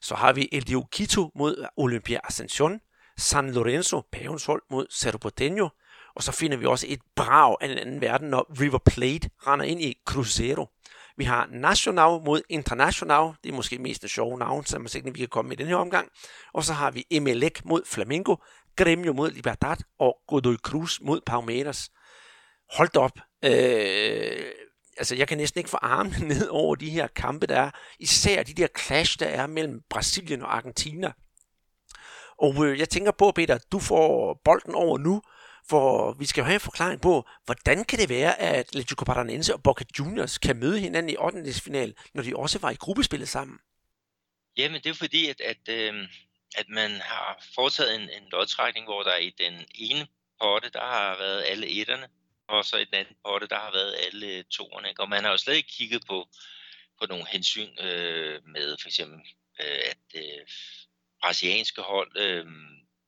Så 0.02 0.16
har 0.16 0.34
vi 0.34 0.50
El 0.52 0.84
Quito 0.94 1.32
mod 1.36 1.66
Olympia 1.78 2.20
Ascension, 2.24 2.80
San 3.18 3.52
Lorenzo, 3.52 4.02
pavens 4.12 4.46
hold 4.46 4.62
mod 4.70 4.88
Cerro 4.92 5.18
Porteño, 5.26 5.70
og 6.16 6.24
så 6.24 6.32
finder 6.32 6.58
vi 6.58 6.66
også 6.66 6.86
et 6.90 7.00
brag 7.16 7.56
af 7.62 7.68
en 7.68 7.78
anden 7.78 8.02
verden, 8.02 8.30
når 8.30 8.62
River 8.62 8.78
Plate 8.78 9.30
render 9.48 9.66
ind 9.66 9.82
i 9.82 9.98
Cruzeiro. 10.06 10.68
Vi 11.18 11.24
har 11.24 11.48
National 11.52 12.22
mod 12.26 12.42
International. 12.50 13.34
Det 13.44 13.50
er 13.50 13.54
måske 13.54 13.78
mest 13.78 14.02
det 14.02 14.10
sjove 14.10 14.38
navn, 14.38 14.66
som 14.66 14.82
man 14.82 14.90
sikkert 14.90 15.14
vi 15.14 15.20
kan 15.20 15.28
komme 15.28 15.50
med 15.50 15.60
i 15.60 15.62
den 15.62 15.68
her 15.68 15.76
omgang. 15.76 16.10
Og 16.54 16.64
så 16.64 16.74
har 16.74 16.92
vi 16.92 17.06
Emelec 17.12 17.62
mod 17.66 17.82
Flamengo, 17.86 18.36
Gremio 18.76 19.14
mod 19.14 19.32
Libertad 19.32 19.78
og 20.00 20.18
Godoy 20.28 20.56
Cruz 20.56 21.00
mod 21.02 21.22
Palmeiras. 21.26 21.90
Hold 22.74 22.98
op. 22.98 23.20
Øh, 23.46 24.52
altså, 25.00 25.16
jeg 25.16 25.28
kan 25.28 25.38
næsten 25.38 25.60
ikke 25.60 25.70
få 25.70 25.78
armene 25.82 26.28
ned 26.34 26.48
over 26.48 26.76
de 26.76 26.90
her 26.90 27.08
kampe, 27.08 27.48
der 27.48 27.60
er. 27.60 27.72
Især 28.00 28.44
de 28.44 28.54
der 28.54 28.68
clash, 28.80 29.20
der 29.20 29.28
er 29.28 29.48
mellem 29.48 29.82
Brasilien 29.90 30.42
og 30.42 30.56
Argentina. 30.56 31.12
Og 32.38 32.66
øh, 32.66 32.80
jeg 32.80 32.90
tænker 32.90 33.12
på, 33.12 33.32
Peter, 33.32 33.58
du 33.72 33.80
får 33.80 34.42
bolden 34.44 34.76
over 34.76 34.98
nu, 34.98 35.22
for 35.70 36.14
vi 36.20 36.26
skal 36.26 36.42
jo 36.42 36.46
have 36.46 36.54
en 36.54 36.60
forklaring 36.60 37.02
på, 37.02 37.28
hvordan 37.46 37.86
kan 37.86 38.00
det 38.00 38.10
være, 38.10 38.40
at 38.40 38.56
Atletico 38.56 39.06
Paranaense 39.06 39.54
og 39.54 39.64
Boca 39.64 39.84
Juniors 40.00 40.38
kan 40.38 40.56
møde 40.56 40.80
hinanden 40.80 41.10
i 41.10 41.18
8. 41.18 41.54
final, 41.54 41.96
når 42.14 42.24
de 42.24 42.36
også 42.36 42.60
var 42.60 42.70
i 42.70 42.76
gruppespillet 42.76 43.30
sammen? 43.30 43.58
Jamen, 44.58 44.82
det 44.82 44.90
er 44.90 44.94
fordi, 44.94 45.30
at, 45.30 45.42
at, 45.42 45.70
øh, 45.70 45.94
at 46.56 46.70
man 46.70 46.92
har 46.92 47.44
foretaget 47.56 47.96
en, 47.96 48.02
en 48.02 48.30
lodtrækning, 48.32 48.86
hvor 48.86 49.04
der 49.04 49.16
i 49.18 49.34
den 49.38 49.66
ene 49.76 50.08
potte, 50.42 50.70
der 50.74 50.86
har 50.86 51.18
været 51.18 51.44
alle 51.48 51.68
etterne, 51.80 52.08
og 52.50 52.66
så 52.66 52.78
i 52.78 52.86
den 52.86 52.94
anden 52.94 53.16
potte, 53.26 53.48
der 53.48 53.60
har 53.60 53.72
været 53.72 53.96
alle 54.06 54.28
øh, 54.28 54.44
toerne. 54.44 54.94
Og 55.00 55.10
man 55.10 55.24
har 55.24 55.32
jo 55.32 55.38
slet 55.38 55.56
ikke 55.56 55.76
kigget 55.78 56.04
på, 56.08 56.28
på 57.00 57.06
nogle 57.10 57.28
hensyn 57.28 57.70
øh, 57.80 58.46
med 58.46 58.78
for 58.82 58.88
eksempel, 58.88 59.20
øh, 59.62 59.80
at 59.92 60.06
øh, 60.16 60.42
brasilianske 61.22 61.82
hold 61.82 62.18
øh, 62.18 62.46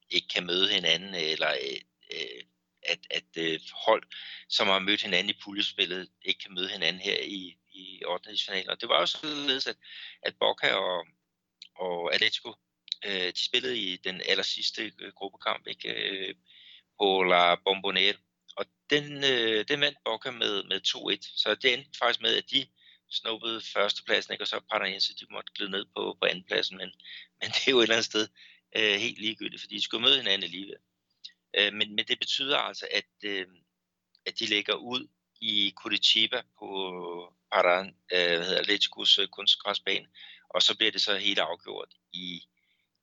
ikke 0.10 0.28
kan 0.28 0.46
møde 0.46 0.70
hinanden, 0.74 1.14
eller 1.16 1.52
øh, 1.52 1.82
øh, 2.14 2.44
at, 2.84 3.00
at 3.10 3.38
øh, 3.38 3.60
hold, 3.86 4.04
som 4.50 4.68
har 4.68 4.80
mødt 4.80 5.02
hinanden 5.02 5.30
i 5.30 5.40
puljespillet, 5.44 6.10
ikke 6.22 6.40
kan 6.40 6.54
møde 6.54 6.70
hinanden 6.70 7.02
her 7.02 7.20
i, 7.22 7.58
i 7.74 8.04
8. 8.06 8.30
Og 8.70 8.82
det 8.82 8.90
var 8.90 9.00
jo 9.00 9.06
således, 9.06 9.68
at, 9.68 9.78
at 10.24 10.36
Boca 10.40 10.74
og, 10.74 11.08
og 11.76 12.14
Atletico, 12.14 12.54
øh, 13.06 13.34
de 13.34 13.46
spillede 13.46 13.78
i 13.78 13.98
den 13.98 14.22
aller 14.30 14.44
sidste 14.44 14.92
øh, 15.00 15.14
gruppekamp 15.14 15.68
ikke, 15.68 15.90
øh, 15.94 16.36
på 17.00 17.24
La 17.24 17.56
Bombonera. 17.56 18.18
Og 18.58 18.66
den, 18.90 19.24
øh, 19.24 19.66
den 19.68 19.82
vandt 19.82 19.98
Boca 20.06 20.32
med, 20.32 20.64
med 20.64 20.82
2-1. 20.88 21.42
Så 21.42 21.56
det 21.56 21.74
endte 21.74 21.98
faktisk 22.00 22.22
med, 22.22 22.38
at 22.38 22.52
de 22.52 22.66
snuppede 23.10 23.62
førstepladsen, 23.62 24.34
ikke? 24.34 24.44
og 24.44 24.48
så 24.48 24.60
Paranaense, 24.70 25.16
de 25.16 25.26
måtte 25.32 25.54
glide 25.56 25.72
ned 25.72 25.86
på, 25.96 26.18
på 26.22 26.26
andenpladsen. 26.26 26.78
Men, 26.78 26.90
men 27.42 27.50
det 27.50 27.68
er 27.68 27.72
jo 27.72 27.80
et 27.80 27.84
eller 27.84 27.96
andet 27.96 28.06
sted 28.06 28.28
øh, 28.76 28.96
helt 29.00 29.20
ligegyldigt, 29.20 29.62
fordi 29.62 29.76
de 29.76 29.82
skulle 29.82 30.02
møde 30.02 30.18
hinanden 30.18 30.44
alligevel. 30.44 30.78
Øh, 31.58 31.74
men, 31.74 31.96
men 31.96 32.06
det 32.08 32.20
betyder 32.20 32.58
altså, 32.58 32.88
at, 32.92 33.10
øh, 33.24 33.48
at 34.26 34.40
de 34.40 34.46
lægger 34.46 34.74
ud 34.74 35.08
i 35.42 35.74
Curitiba 35.76 36.42
på 36.60 36.68
Paran, 37.52 37.88
øh, 37.88 38.36
hvad 38.38 38.46
hedder 38.46 38.60
Atleticos 38.60 39.20
øh, 39.20 39.28
kunstgræsbane, 39.28 40.08
og 40.50 40.62
så 40.62 40.78
bliver 40.78 40.92
det 40.92 41.02
så 41.02 41.18
helt 41.18 41.40
afgjort 41.40 41.90
i, 42.14 42.44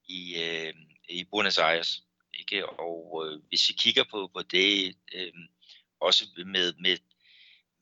i, 0.09 0.43
øh, 0.43 0.75
i 1.09 1.25
Buenos 1.25 1.59
Aires. 1.59 2.03
Ikke? 2.39 2.67
Og 2.67 3.27
øh, 3.27 3.41
hvis 3.49 3.69
vi 3.69 3.75
kigger 3.79 4.05
på, 4.11 4.31
på 4.35 4.43
det, 4.43 4.97
øh, 5.15 5.33
også 6.01 6.25
med, 6.37 6.45
med, 6.45 6.99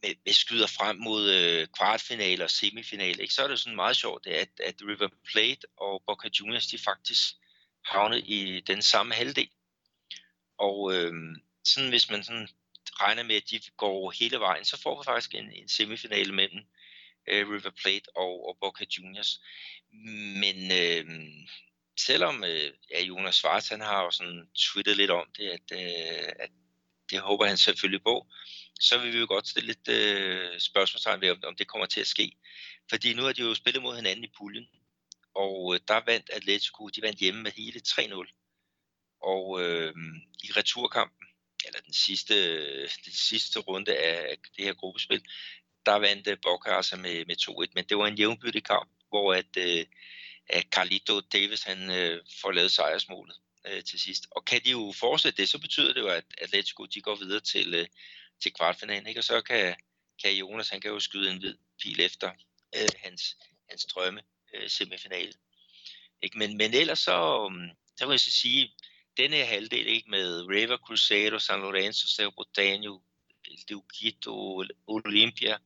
med, 0.03 0.14
med 0.25 0.33
skyder 0.33 0.66
frem 0.66 0.97
mod 0.97 1.31
øh, 1.31 1.66
kvartfinale 1.77 2.45
og 2.45 2.51
semifinale, 2.51 3.23
ikke? 3.23 3.35
så 3.35 3.42
er 3.42 3.49
det 3.49 3.61
sådan 3.61 3.77
meget 3.77 3.97
sjovt, 3.97 4.27
at, 4.27 4.51
at 4.64 4.75
River 4.83 5.09
Plate 5.33 5.66
og 5.77 6.03
Boca 6.07 6.29
Juniors, 6.40 6.66
de 6.66 6.79
faktisk 6.79 7.35
havnet 7.85 8.23
i 8.27 8.61
den 8.61 8.83
samme 8.83 9.14
halvdel. 9.14 9.49
Og 10.59 10.95
øh, 10.95 11.12
sådan, 11.64 11.90
hvis 11.90 12.11
man 12.11 12.25
sådan 12.25 12.49
regner 13.01 13.23
med, 13.23 13.37
at 13.37 13.51
de 13.51 13.61
går 13.77 14.11
hele 14.11 14.40
vejen, 14.40 14.64
så 14.64 14.81
får 14.83 15.01
vi 15.01 15.05
faktisk 15.05 15.35
en, 15.35 15.53
en 15.53 15.69
semifinale 15.69 16.33
mellem 16.35 16.61
øh, 17.29 17.49
River 17.49 17.71
Plate 17.83 18.16
og, 18.16 18.49
og 18.49 18.57
Boca 18.61 18.85
Juniors. 18.99 19.40
Men 20.42 20.57
øh, 20.73 21.05
selvom 21.99 22.45
øh, 22.45 22.73
ja, 22.91 23.03
Jonas 23.03 23.35
Schwartz, 23.35 23.69
han 23.69 23.81
har 23.81 24.03
jo 24.03 24.11
sådan 24.11 24.49
twittet 24.57 24.97
lidt 24.97 25.11
om 25.11 25.27
det, 25.37 25.49
at, 25.49 25.73
øh, 25.73 26.33
at 26.39 26.51
det 27.11 27.21
håber 27.21 27.47
han 27.47 27.57
selvfølgelig 27.57 28.03
på, 28.03 28.27
så 28.81 28.99
vil 28.99 29.13
vi 29.13 29.19
jo 29.19 29.27
godt 29.29 29.49
stille 29.49 29.67
lidt 29.67 29.89
øh, 29.89 30.61
spørgsmålstegn 30.61 31.21
ved, 31.21 31.31
om, 31.31 31.43
om 31.45 31.57
det 31.57 31.69
kommer 31.69 31.87
til 31.87 32.01
at 32.01 32.07
ske. 32.07 32.37
Fordi 32.91 33.15
nu 33.15 33.23
har 33.23 33.33
de 33.33 33.43
jo 33.43 33.55
spillet 33.55 33.83
mod 33.83 33.97
hinanden 33.97 34.25
i 34.25 34.33
puljen, 34.39 34.67
og 35.35 35.75
øh, 35.75 35.81
der 35.89 36.01
vandt 36.07 36.31
Atletico, 36.33 36.89
de 36.89 37.03
vandt 37.03 37.19
hjemme 37.19 37.43
med 37.43 37.53
hele 37.57 37.81
3-0. 37.89 39.19
Og 39.23 39.63
øh, 39.63 39.95
i 40.45 40.53
returkampen, 40.57 41.27
eller 41.67 41.81
den 41.81 41.93
sidste, 41.93 42.35
den 43.05 43.13
sidste 43.13 43.59
runde 43.61 43.97
af 43.97 44.37
det 44.57 44.65
her 44.65 44.75
gruppespil, 44.75 45.23
der 45.87 45.95
vandt 45.95 46.29
øh, 46.29 46.37
Boca 46.43 46.71
altså 46.71 46.97
med, 46.97 47.25
med 47.27 47.37
2-1. 47.41 47.73
Men 47.75 47.85
det 47.85 47.99
var 47.99 48.07
en 48.07 48.19
jævnbyrdig 48.19 48.65
kamp, 48.65 48.91
hvor 49.09 49.35
at, 49.35 49.57
øh, 49.59 49.85
at 50.49 50.67
Carlito 50.71 51.21
Davis 51.21 51.63
han, 51.63 51.91
øh, 51.91 52.23
får 52.41 52.53
lavet 52.53 52.73
sejrsmålet 52.73 53.37
øh, 53.67 53.85
til 53.85 54.01
sidst. 54.01 54.27
Og 54.31 54.45
kan 54.45 54.61
de 54.65 54.71
jo 54.71 54.95
fortsætte 54.97 55.43
det, 55.43 55.49
så 55.49 55.59
betyder 55.59 55.93
det 55.93 56.01
jo, 56.01 56.09
at 56.09 56.25
Atletico 56.39 56.85
de 56.85 57.01
går 57.01 57.15
videre 57.15 57.41
til, 57.41 57.75
øh, 57.75 57.87
til 58.43 58.53
kvartfinalen. 58.53 59.07
Ikke? 59.07 59.21
Og 59.21 59.25
så 59.25 59.41
kan, 59.41 59.77
kan 60.23 60.37
Jonas 60.37 60.69
han 60.69 60.81
kan 60.81 60.91
jo 60.91 61.01
skyde 61.01 61.31
en 61.31 61.39
hvid 61.39 61.55
pil 61.83 62.01
efter 62.01 62.31
øh, 62.77 62.89
hans, 63.05 63.37
hans 63.71 63.85
drømme 63.85 64.21
øh, 64.55 64.71
semifinale. 64.71 65.33
Ikke? 66.23 66.39
Men, 66.39 66.57
men 66.57 66.75
ellers 66.75 66.99
så, 66.99 67.49
øhm, 67.51 67.71
så 67.97 68.07
vil 68.07 68.13
jeg 68.13 68.21
så 68.21 68.31
sige, 68.31 68.75
denne 69.17 69.37
halvdel 69.37 69.87
ikke 69.87 70.11
med 70.11 70.43
River 70.43 70.77
Cruzeiro, 70.77 71.39
San 71.39 71.61
Lorenzo, 71.61 72.09
Cerro 72.09 72.31
Porteño, 72.31 73.03
El 73.45 73.83
Quito, 73.99 74.65
Olympia, 74.87 75.57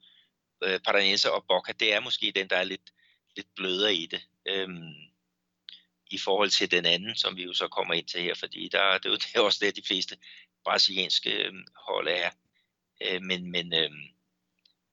øh, 0.64 0.80
Paranense 0.80 1.32
og 1.32 1.44
Boca, 1.48 1.72
det 1.72 1.94
er 1.94 2.00
måske 2.00 2.32
den, 2.34 2.48
der 2.48 2.56
er 2.56 2.64
lidt, 2.64 2.92
lidt 3.36 3.54
blødere 3.54 3.94
i 3.94 4.06
det. 4.06 4.22
Øhm, 4.46 4.94
i 6.10 6.18
forhold 6.18 6.50
til 6.50 6.70
den 6.70 6.86
anden, 6.86 7.16
som 7.16 7.36
vi 7.36 7.42
jo 7.42 7.52
så 7.52 7.68
kommer 7.68 7.94
ind 7.94 8.06
til 8.06 8.22
her, 8.22 8.34
fordi 8.34 8.68
der, 8.68 8.98
det, 8.98 9.06
er 9.06 9.10
jo, 9.10 9.16
det 9.16 9.34
er 9.34 9.40
også 9.40 9.58
det, 9.62 9.76
de 9.76 9.86
fleste 9.86 10.16
brasilianske 10.64 11.30
øh, 11.30 11.52
hold 11.76 12.08
er. 12.08 12.30
Øh, 13.00 13.22
men 13.22 13.50
men, 13.50 13.74
øh, 13.74 13.90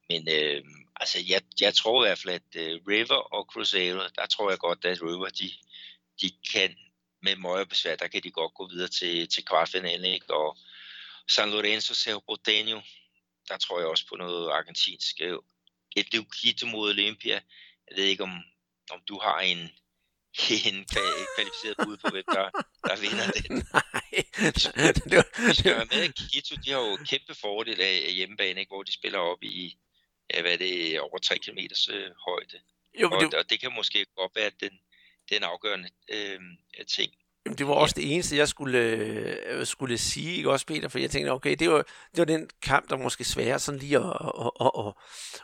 men 0.09 0.27
øh, 0.31 0.63
altså, 0.95 1.19
jeg, 1.27 1.41
jeg 1.59 1.73
tror 1.73 2.03
i 2.03 2.07
hvert 2.07 2.19
fald, 2.19 2.33
at 2.35 2.55
øh, 2.55 2.81
River 2.87 3.15
og 3.15 3.45
Cruzeiro, 3.51 3.99
der 4.15 4.25
tror 4.25 4.49
jeg 4.49 4.59
godt, 4.59 4.85
at 4.85 5.01
River, 5.01 5.29
de, 5.29 5.51
de 6.21 6.31
kan 6.51 6.75
med 7.21 7.35
møjerbesvær, 7.35 7.95
der 7.95 8.07
kan 8.07 8.23
de 8.23 8.31
godt 8.31 8.53
gå 8.53 8.67
videre 8.67 8.87
til, 8.87 9.29
til 9.29 9.45
kvartfinalen, 9.45 10.05
ikke? 10.05 10.33
Og 10.33 10.57
San 11.29 11.49
Lorenzo, 11.49 11.93
Cerro 11.93 12.21
Porteño, 12.31 12.79
der 13.47 13.57
tror 13.57 13.79
jeg 13.79 13.87
også 13.87 14.07
på 14.07 14.15
noget 14.15 14.51
argentinsk. 14.51 15.21
Et 15.95 16.07
Quito 16.41 16.65
mod 16.65 16.89
Olympia. 16.89 17.41
Jeg 17.89 17.97
ved 17.97 18.03
ikke, 18.03 18.23
om, 18.23 18.43
om 18.91 19.01
du 19.07 19.19
har 19.19 19.39
en, 19.39 19.57
en 20.69 20.77
kvalificeret 21.35 21.77
bud 21.83 21.97
på, 21.97 22.07
hvem 22.11 22.23
der, 22.37 22.49
der 22.87 22.95
vinder 23.03 23.27
den. 23.37 23.51
Nej. 23.73 24.17
Vi 25.47 25.53
skal 25.59 25.71
være 25.75 25.89
med, 25.93 26.13
Quito, 26.31 26.55
de 26.63 26.71
har 26.71 26.79
jo 26.79 26.97
kæmpe 27.11 27.35
fordel 27.35 27.81
af 27.81 28.13
hjemmebane, 28.13 28.59
ikke? 28.59 28.69
hvor 28.69 28.83
de 28.83 28.93
spiller 28.93 29.19
op 29.19 29.43
i, 29.43 29.77
ja, 30.33 30.41
hvad 30.41 30.53
er 30.53 30.57
det, 30.57 30.99
over 30.99 31.17
3 31.17 31.37
km 31.37 31.59
øh, 31.93 32.11
højde. 32.27 32.59
Jo, 33.01 33.09
og, 33.11 33.21
det... 33.21 33.33
og 33.33 33.49
det 33.49 33.59
kan 33.59 33.71
måske 33.75 34.05
godt 34.15 34.35
være 34.35 34.51
den, 34.59 34.79
den 35.29 35.43
afgørende 35.43 35.89
øh, 36.09 36.39
ting. 36.87 37.13
Jamen, 37.47 37.57
det 37.57 37.67
var 37.67 37.73
også 37.73 37.95
det 37.97 38.13
eneste, 38.13 38.37
jeg 38.37 38.47
skulle, 38.47 38.79
øh, 38.79 39.65
skulle 39.65 39.97
sige, 39.97 40.35
ikke 40.35 40.51
også, 40.51 40.65
Peter? 40.65 40.87
For 40.89 40.99
jeg 40.99 41.09
tænkte, 41.09 41.31
okay, 41.31 41.55
det 41.55 41.69
var, 41.69 41.77
det 42.11 42.17
var 42.17 42.25
den 42.25 42.49
kamp, 42.61 42.89
der 42.89 42.97
måske 42.97 43.23
sværere 43.23 43.59
sådan 43.59 43.79
lige 43.79 43.97
at, 43.97 44.03
at, 44.03 44.51
at, 44.61 44.71
at, 44.79 44.93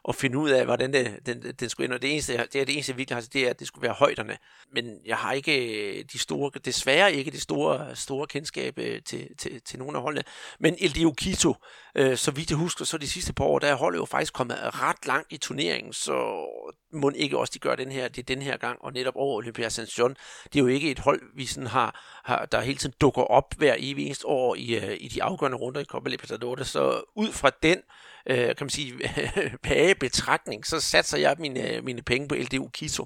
at 0.10 0.16
finde 0.16 0.38
ud 0.38 0.50
af, 0.50 0.66
hvordan 0.66 0.94
det, 0.94 1.20
den, 1.26 1.42
den 1.60 1.70
skulle 1.70 1.86
ende. 1.86 1.96
Og 1.96 2.02
det 2.02 2.12
eneste, 2.12 2.34
det 2.38 2.62
er 2.62 2.66
det 2.66 2.74
eneste, 2.74 2.92
jeg 2.92 2.98
virkelig 2.98 3.18
har, 3.18 3.28
det 3.34 3.46
er, 3.46 3.50
at 3.50 3.60
det 3.60 3.68
skulle 3.68 3.84
være 3.84 3.94
højderne. 3.94 4.38
Men 4.74 5.00
jeg 5.06 5.18
har 5.18 5.34
ikke 5.34 5.98
øh, 6.00 6.06
de 6.14 6.20
store, 6.20 6.52
desværre 6.66 7.14
ikke 7.14 7.32
det 7.32 7.42
store, 7.42 7.96
store 7.96 8.28
kendskab 8.28 8.80
øh, 8.80 9.02
til, 9.02 9.28
til, 9.38 9.62
til 9.62 9.80
nogle 9.80 9.98
af 9.98 10.02
holdene. 10.02 10.24
Men 10.60 10.76
El 10.80 11.16
Kito, 11.16 11.56
øh, 11.96 12.18
så 12.18 12.32
vidt 12.32 12.50
jeg 12.50 12.58
husker, 12.58 12.86
så 12.86 12.98
de 12.98 13.10
sidste 13.10 13.34
par 13.34 13.46
år, 13.46 13.60
der 13.60 13.68
er 13.68 13.76
holdet 13.76 14.00
jo 14.00 14.06
faktisk 14.06 14.34
kommet 14.34 14.58
ret 14.62 15.06
langt 15.06 15.32
i 15.32 15.38
turneringen, 15.38 15.94
så 15.94 16.48
må 16.94 17.12
ikke 17.16 17.38
også 17.38 17.52
de 17.54 17.60
gør 17.60 17.76
den 17.76 17.92
her, 17.92 18.08
det 18.08 18.18
er 18.18 18.36
den 18.36 18.42
her 18.42 18.58
gang, 18.58 18.82
og 18.82 18.94
netop 18.94 19.16
over 19.16 19.36
Olympia 19.36 19.66
Ascension. 19.66 20.16
Det 20.44 20.56
er 20.56 20.60
jo 20.60 20.68
ikke 20.68 20.92
et 20.92 21.00
hold, 21.00 21.22
vi 21.36 21.46
sådan 21.46 21.68
har, 21.68 22.22
har 22.26 22.46
der 22.46 22.62
hele 22.62 22.78
tiden 22.78 22.96
dukker 23.02 23.22
op 23.22 23.54
hver 23.58 23.76
evig 23.80 24.06
eneste 24.06 24.28
år 24.28 24.56
i, 24.56 24.76
øh, 24.76 24.98
i 25.00 25.08
de 25.08 25.24
afgørende 25.24 25.58
runder 25.58 25.82
i 25.82 25.86
Copa 25.86 26.10
Libertadores. 26.10 26.68
Så 26.68 27.04
ud 27.16 27.32
fra 27.32 27.52
den, 27.64 27.82
øh, 28.26 28.38
kan 28.38 28.58
man 28.60 28.70
sige, 28.70 28.94
page 29.64 29.96
betragtning, 29.96 30.66
så 30.66 30.80
satser 30.80 31.18
jeg 31.18 31.36
mine, 31.40 31.70
øh, 31.70 31.84
mine 31.84 32.02
penge 32.02 32.28
på 32.28 32.36
LDU 32.36 32.70
Quito. 32.78 33.06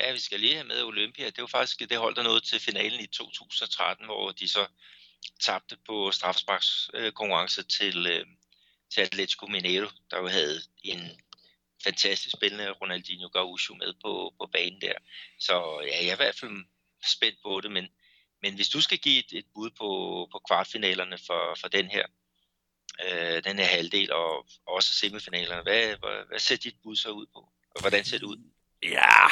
Ja, 0.00 0.12
vi 0.12 0.18
skal 0.18 0.40
lige 0.40 0.54
have 0.54 0.66
med 0.66 0.82
Olympia. 0.82 1.26
Det 1.26 1.40
var 1.40 1.46
faktisk 1.46 1.90
det 1.90 1.98
hold, 1.98 2.14
der 2.14 2.22
nåede 2.22 2.40
til 2.40 2.60
finalen 2.60 3.00
i 3.00 3.06
2013, 3.06 4.06
hvor 4.06 4.30
de 4.30 4.48
så 4.48 4.66
tabte 5.40 5.76
på 5.86 6.10
straffesparkskonkurrence 6.10 7.62
til, 7.62 8.06
øh, 8.06 8.26
til 8.90 9.00
Atletico 9.00 9.46
Mineiro, 9.46 9.88
der 10.10 10.18
jo 10.18 10.28
havde 10.28 10.60
en 10.82 11.10
fantastisk 11.84 12.36
spændende, 12.36 12.70
Ronaldinho 12.70 13.28
Gaucho 13.28 13.74
med 13.74 13.92
på, 14.04 14.34
på 14.38 14.48
banen 14.52 14.80
der. 14.80 14.92
Så 15.38 15.54
ja, 15.86 15.96
jeg 16.00 16.08
er 16.08 16.12
i 16.12 16.16
hvert 16.16 16.38
fald 16.40 16.64
spændt 17.06 17.38
på 17.44 17.60
det, 17.60 17.70
men, 17.70 17.86
men 18.42 18.54
hvis 18.54 18.68
du 18.68 18.80
skal 18.80 18.98
give 18.98 19.18
et, 19.18 19.32
et 19.38 19.44
bud 19.54 19.70
på, 19.70 19.88
på 20.32 20.40
kvartfinalerne 20.48 21.18
for, 21.26 21.56
for 21.60 21.68
den 21.68 21.86
her, 21.86 22.06
øh, 23.04 23.44
den 23.44 23.58
her 23.58 23.66
halvdel, 23.66 24.12
og 24.12 24.46
også 24.66 24.94
semifinalerne, 24.94 25.62
hvad, 25.62 25.86
hvad, 25.86 26.28
hvad 26.28 26.38
ser 26.38 26.56
dit 26.56 26.76
bud 26.82 26.96
så 26.96 27.10
ud 27.10 27.26
på? 27.34 27.48
Og 27.74 27.80
hvordan 27.80 28.04
ser 28.04 28.18
det 28.18 28.26
ud? 28.26 28.38
Ja, 28.82 29.26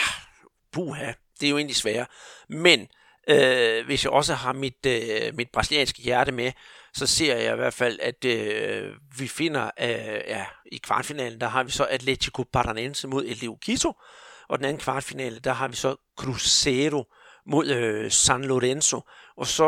puha, 0.72 1.12
det 1.40 1.46
er 1.46 1.50
jo 1.50 1.56
egentlig 1.56 1.76
svært. 1.76 2.08
Men 2.48 2.88
øh, 3.28 3.84
hvis 3.84 4.04
jeg 4.04 4.12
også 4.12 4.34
har 4.34 4.52
mit, 4.52 4.86
øh, 4.86 5.34
mit 5.34 5.50
brasilianske 5.50 6.02
hjerte 6.02 6.32
med, 6.32 6.52
så 6.94 7.06
ser 7.06 7.36
jeg 7.36 7.52
i 7.52 7.56
hvert 7.56 7.74
fald, 7.74 7.98
at 8.02 8.24
øh, 8.24 8.92
vi 9.18 9.28
finder 9.28 9.70
øh, 9.80 10.20
ja, 10.28 10.46
i 10.72 10.76
kvartfinalen, 10.76 11.40
der 11.40 11.48
har 11.48 11.62
vi 11.62 11.70
så 11.70 11.84
Atletico 11.84 12.42
Paranense 12.52 13.08
mod 13.08 13.24
El 13.24 13.56
Quito, 13.64 13.92
og 14.48 14.58
den 14.58 14.64
anden 14.64 14.80
kvartfinale, 14.80 15.38
der 15.38 15.52
har 15.52 15.68
vi 15.68 15.76
så 15.76 15.96
Cruzeiro 16.18 17.04
mod 17.46 17.66
øh, 17.66 18.10
San 18.10 18.44
Lorenzo, 18.44 19.00
og 19.36 19.46
så 19.46 19.64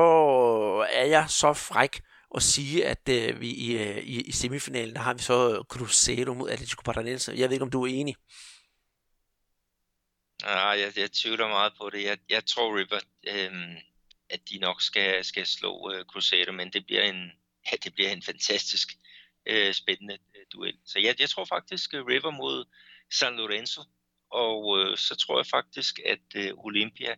er 0.92 1.04
jeg 1.04 1.24
så 1.28 1.52
fræk 1.52 2.00
at 2.34 2.42
sige, 2.42 2.86
at 2.86 3.08
øh, 3.08 3.40
vi 3.40 3.50
i, 3.50 3.78
øh, 3.78 3.98
i, 3.98 4.20
i 4.20 4.32
semifinalen, 4.32 4.94
der 4.94 5.00
har 5.00 5.14
vi 5.14 5.22
så 5.22 5.64
Cruzeiro 5.68 6.34
mod 6.34 6.50
Atletico 6.50 6.82
Paranense. 6.82 7.32
Jeg 7.36 7.48
ved 7.48 7.52
ikke, 7.52 7.62
om 7.62 7.70
du 7.70 7.82
er 7.82 7.90
enig? 7.90 8.16
Nej, 10.42 10.78
jeg, 10.80 10.92
jeg 10.96 11.12
tvivler 11.12 11.48
meget 11.48 11.72
på 11.80 11.90
det. 11.90 12.04
Jeg, 12.04 12.18
jeg 12.28 12.44
tror, 12.46 12.76
River, 12.76 13.00
øh, 13.28 13.52
at 14.30 14.40
de 14.50 14.58
nok 14.58 14.82
skal, 14.82 15.24
skal 15.24 15.46
slå 15.46 15.92
øh, 15.92 16.04
Crusader, 16.04 16.52
men 16.52 16.72
det 16.72 16.86
bliver 16.86 17.02
en, 17.02 17.32
ja, 17.70 17.76
det 17.84 17.94
bliver 17.94 18.10
en 18.10 18.22
fantastisk 18.22 18.88
øh, 19.46 19.74
spændende 19.74 20.18
øh, 20.34 20.46
duel. 20.52 20.78
Så 20.84 20.98
jeg, 20.98 21.20
jeg 21.20 21.30
tror 21.30 21.44
faktisk 21.44 21.94
uh, 21.94 22.06
River 22.06 22.30
mod 22.30 22.64
San 23.10 23.36
Lorenzo, 23.36 23.82
og 24.30 24.78
øh, 24.78 24.96
så 24.96 25.16
tror 25.16 25.38
jeg 25.38 25.46
faktisk, 25.46 26.00
at 26.06 26.26
øh, 26.34 26.52
Olympia 26.56 27.14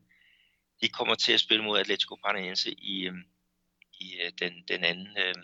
de 0.80 0.88
kommer 0.88 1.14
til 1.14 1.32
at 1.32 1.40
spille 1.40 1.64
mod 1.64 1.78
Atletico 1.78 2.14
Paranaense 2.14 2.70
i, 2.70 3.08
øh, 3.08 3.14
i 4.00 4.14
øh, 4.20 4.32
den, 4.38 4.64
den 4.68 4.84
anden 4.84 5.18
øh, 5.18 5.34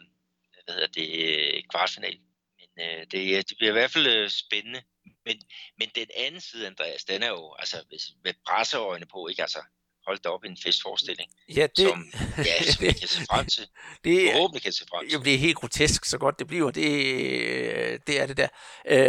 hvad 0.65 0.75
hedder 0.75 0.87
det, 0.87 1.09
øh, 1.29 1.63
kvartfinal. 1.71 2.19
Men 2.59 2.87
øh, 2.87 3.07
det, 3.11 3.37
øh, 3.37 3.43
det 3.49 3.55
bliver 3.59 3.71
i 3.71 3.79
hvert 3.79 3.91
fald 3.91 4.07
øh, 4.07 4.31
spændende. 4.31 4.83
Men, 5.25 5.43
men 5.79 5.89
den 5.95 6.07
anden 6.17 6.41
side, 6.41 6.67
Andreas, 6.67 7.05
den 7.05 7.23
er 7.23 7.29
jo 7.29 7.55
altså, 7.59 7.85
med 8.25 8.35
presseøjne 8.47 9.07
på, 9.07 9.29
ikke? 9.29 9.43
Altså, 9.43 9.63
hold 10.09 10.19
da 10.25 10.29
op 10.29 10.45
en 10.45 10.57
festforestilling, 10.65 11.31
ja, 11.49 11.67
det, 11.77 11.89
som, 11.89 12.05
ja, 12.39 12.63
som 12.63 12.81
det, 12.81 12.95
vi 12.95 12.99
kan 13.01 13.09
se 13.09 13.21
frem 13.31 13.47
til. 13.47 13.67
Det, 14.05 14.31
Forhåbentlig 14.33 14.63
kan 14.63 14.73
se 14.73 14.85
frem 14.91 15.09
til. 15.09 15.13
Jo, 15.15 15.23
det 15.23 15.35
er 15.35 15.39
helt 15.39 15.57
grotesk, 15.57 16.05
så 16.05 16.19
godt 16.19 16.39
det 16.39 16.47
bliver. 16.47 16.71
Det, 16.71 18.07
det 18.07 18.21
er 18.21 18.27
det 18.27 18.37
der. 18.37 18.49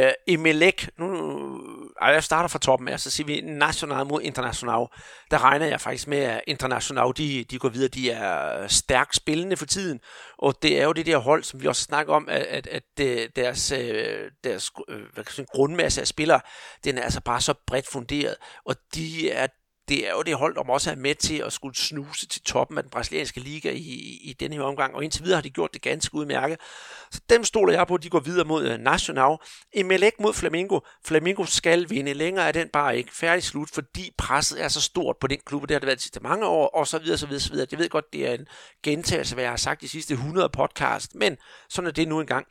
Uh, 0.07 0.33
Emelec, 0.33 0.87
nu, 0.97 1.07
jeg 2.01 2.23
starter 2.23 2.47
fra 2.47 2.59
toppen 2.59 2.87
af, 2.87 2.99
så 2.99 3.09
siger 3.11 3.25
vi 3.25 3.41
national 3.41 4.05
mod 4.05 4.21
international. 4.21 4.87
Der 5.31 5.43
regner 5.43 5.65
jeg 5.65 5.81
faktisk 5.81 6.07
med, 6.07 6.17
at 6.17 6.41
international, 6.47 7.11
de, 7.17 7.43
de 7.43 7.59
går 7.59 7.69
videre, 7.69 7.87
de 7.87 8.11
er 8.11 8.67
stærkt 8.67 9.15
spillende 9.15 9.57
for 9.57 9.65
tiden, 9.65 9.99
og 10.37 10.55
det 10.61 10.79
er 10.79 10.83
jo 10.83 10.91
det 10.91 11.05
der 11.05 11.17
hold, 11.17 11.43
som 11.43 11.61
vi 11.61 11.67
også 11.67 11.81
snakker 11.81 12.13
om, 12.13 12.27
at, 12.29 12.67
at, 12.67 12.67
at 12.67 12.83
deres, 13.35 13.71
øh, 13.71 14.31
deres 14.43 14.71
øh, 14.89 15.01
hvad 15.13 15.23
kan 15.23 15.33
sige, 15.33 15.45
grundmasse 15.51 16.01
af 16.01 16.07
spillere, 16.07 16.41
den 16.83 16.97
er 16.97 17.01
altså 17.03 17.21
bare 17.21 17.41
så 17.41 17.53
bredt 17.67 17.87
funderet, 17.87 18.35
og 18.65 18.75
de 18.95 19.31
er 19.31 19.47
det 19.89 20.07
er 20.07 20.11
jo 20.11 20.21
det 20.21 20.35
hold, 20.35 20.55
der 20.55 20.69
også 20.69 20.91
er 20.91 20.95
med 20.95 21.15
til 21.15 21.37
at 21.37 21.53
skulle 21.53 21.75
snuse 21.75 22.27
til 22.27 22.41
toppen 22.41 22.77
af 22.77 22.83
den 22.83 22.89
brasilianske 22.89 23.39
liga 23.39 23.71
i, 23.71 24.19
i, 24.23 24.35
denne 24.39 24.55
her 24.55 24.63
omgang, 24.63 24.95
og 24.95 25.03
indtil 25.03 25.23
videre 25.23 25.35
har 25.37 25.41
de 25.41 25.49
gjort 25.49 25.73
det 25.73 25.81
ganske 25.81 26.15
udmærket. 26.15 26.57
Så 27.11 27.21
dem 27.29 27.43
stoler 27.43 27.73
jeg 27.73 27.87
på, 27.87 27.95
at 27.95 28.03
de 28.03 28.09
går 28.09 28.19
videre 28.19 28.45
mod 28.45 28.71
uh, 28.73 28.77
Nacional. 28.77 29.37
Emelec 29.73 30.13
mod 30.19 30.33
Flamengo. 30.33 30.79
Flamengo 31.05 31.45
skal 31.45 31.89
vinde. 31.89 32.13
Længere 32.13 32.47
er 32.47 32.51
den 32.51 32.69
bare 32.73 32.97
ikke 32.97 33.15
færdig 33.15 33.43
slut, 33.43 33.69
fordi 33.69 34.11
presset 34.17 34.63
er 34.63 34.67
så 34.67 34.81
stort 34.81 35.15
på 35.21 35.27
den 35.27 35.39
klub, 35.45 35.61
og 35.61 35.69
det 35.69 35.75
har 35.75 35.79
det 35.79 35.87
været 35.87 35.97
de 35.97 36.03
sidste 36.03 36.19
mange 36.19 36.45
år, 36.45 36.67
og 36.67 36.87
så 36.87 36.99
videre, 36.99 37.17
så 37.17 37.25
videre, 37.27 37.41
så 37.41 37.51
videre. 37.51 37.67
Jeg 37.71 37.79
ved 37.79 37.89
godt, 37.89 38.05
det 38.13 38.27
er 38.27 38.33
en 38.33 38.47
gentagelse, 38.83 39.35
hvad 39.35 39.43
jeg 39.43 39.51
har 39.51 39.57
sagt 39.57 39.81
de 39.81 39.89
sidste 39.89 40.13
100 40.13 40.49
podcast, 40.49 41.15
men 41.15 41.37
sådan 41.69 41.87
er 41.87 41.91
det 41.91 42.07
nu 42.07 42.19
engang. 42.19 42.45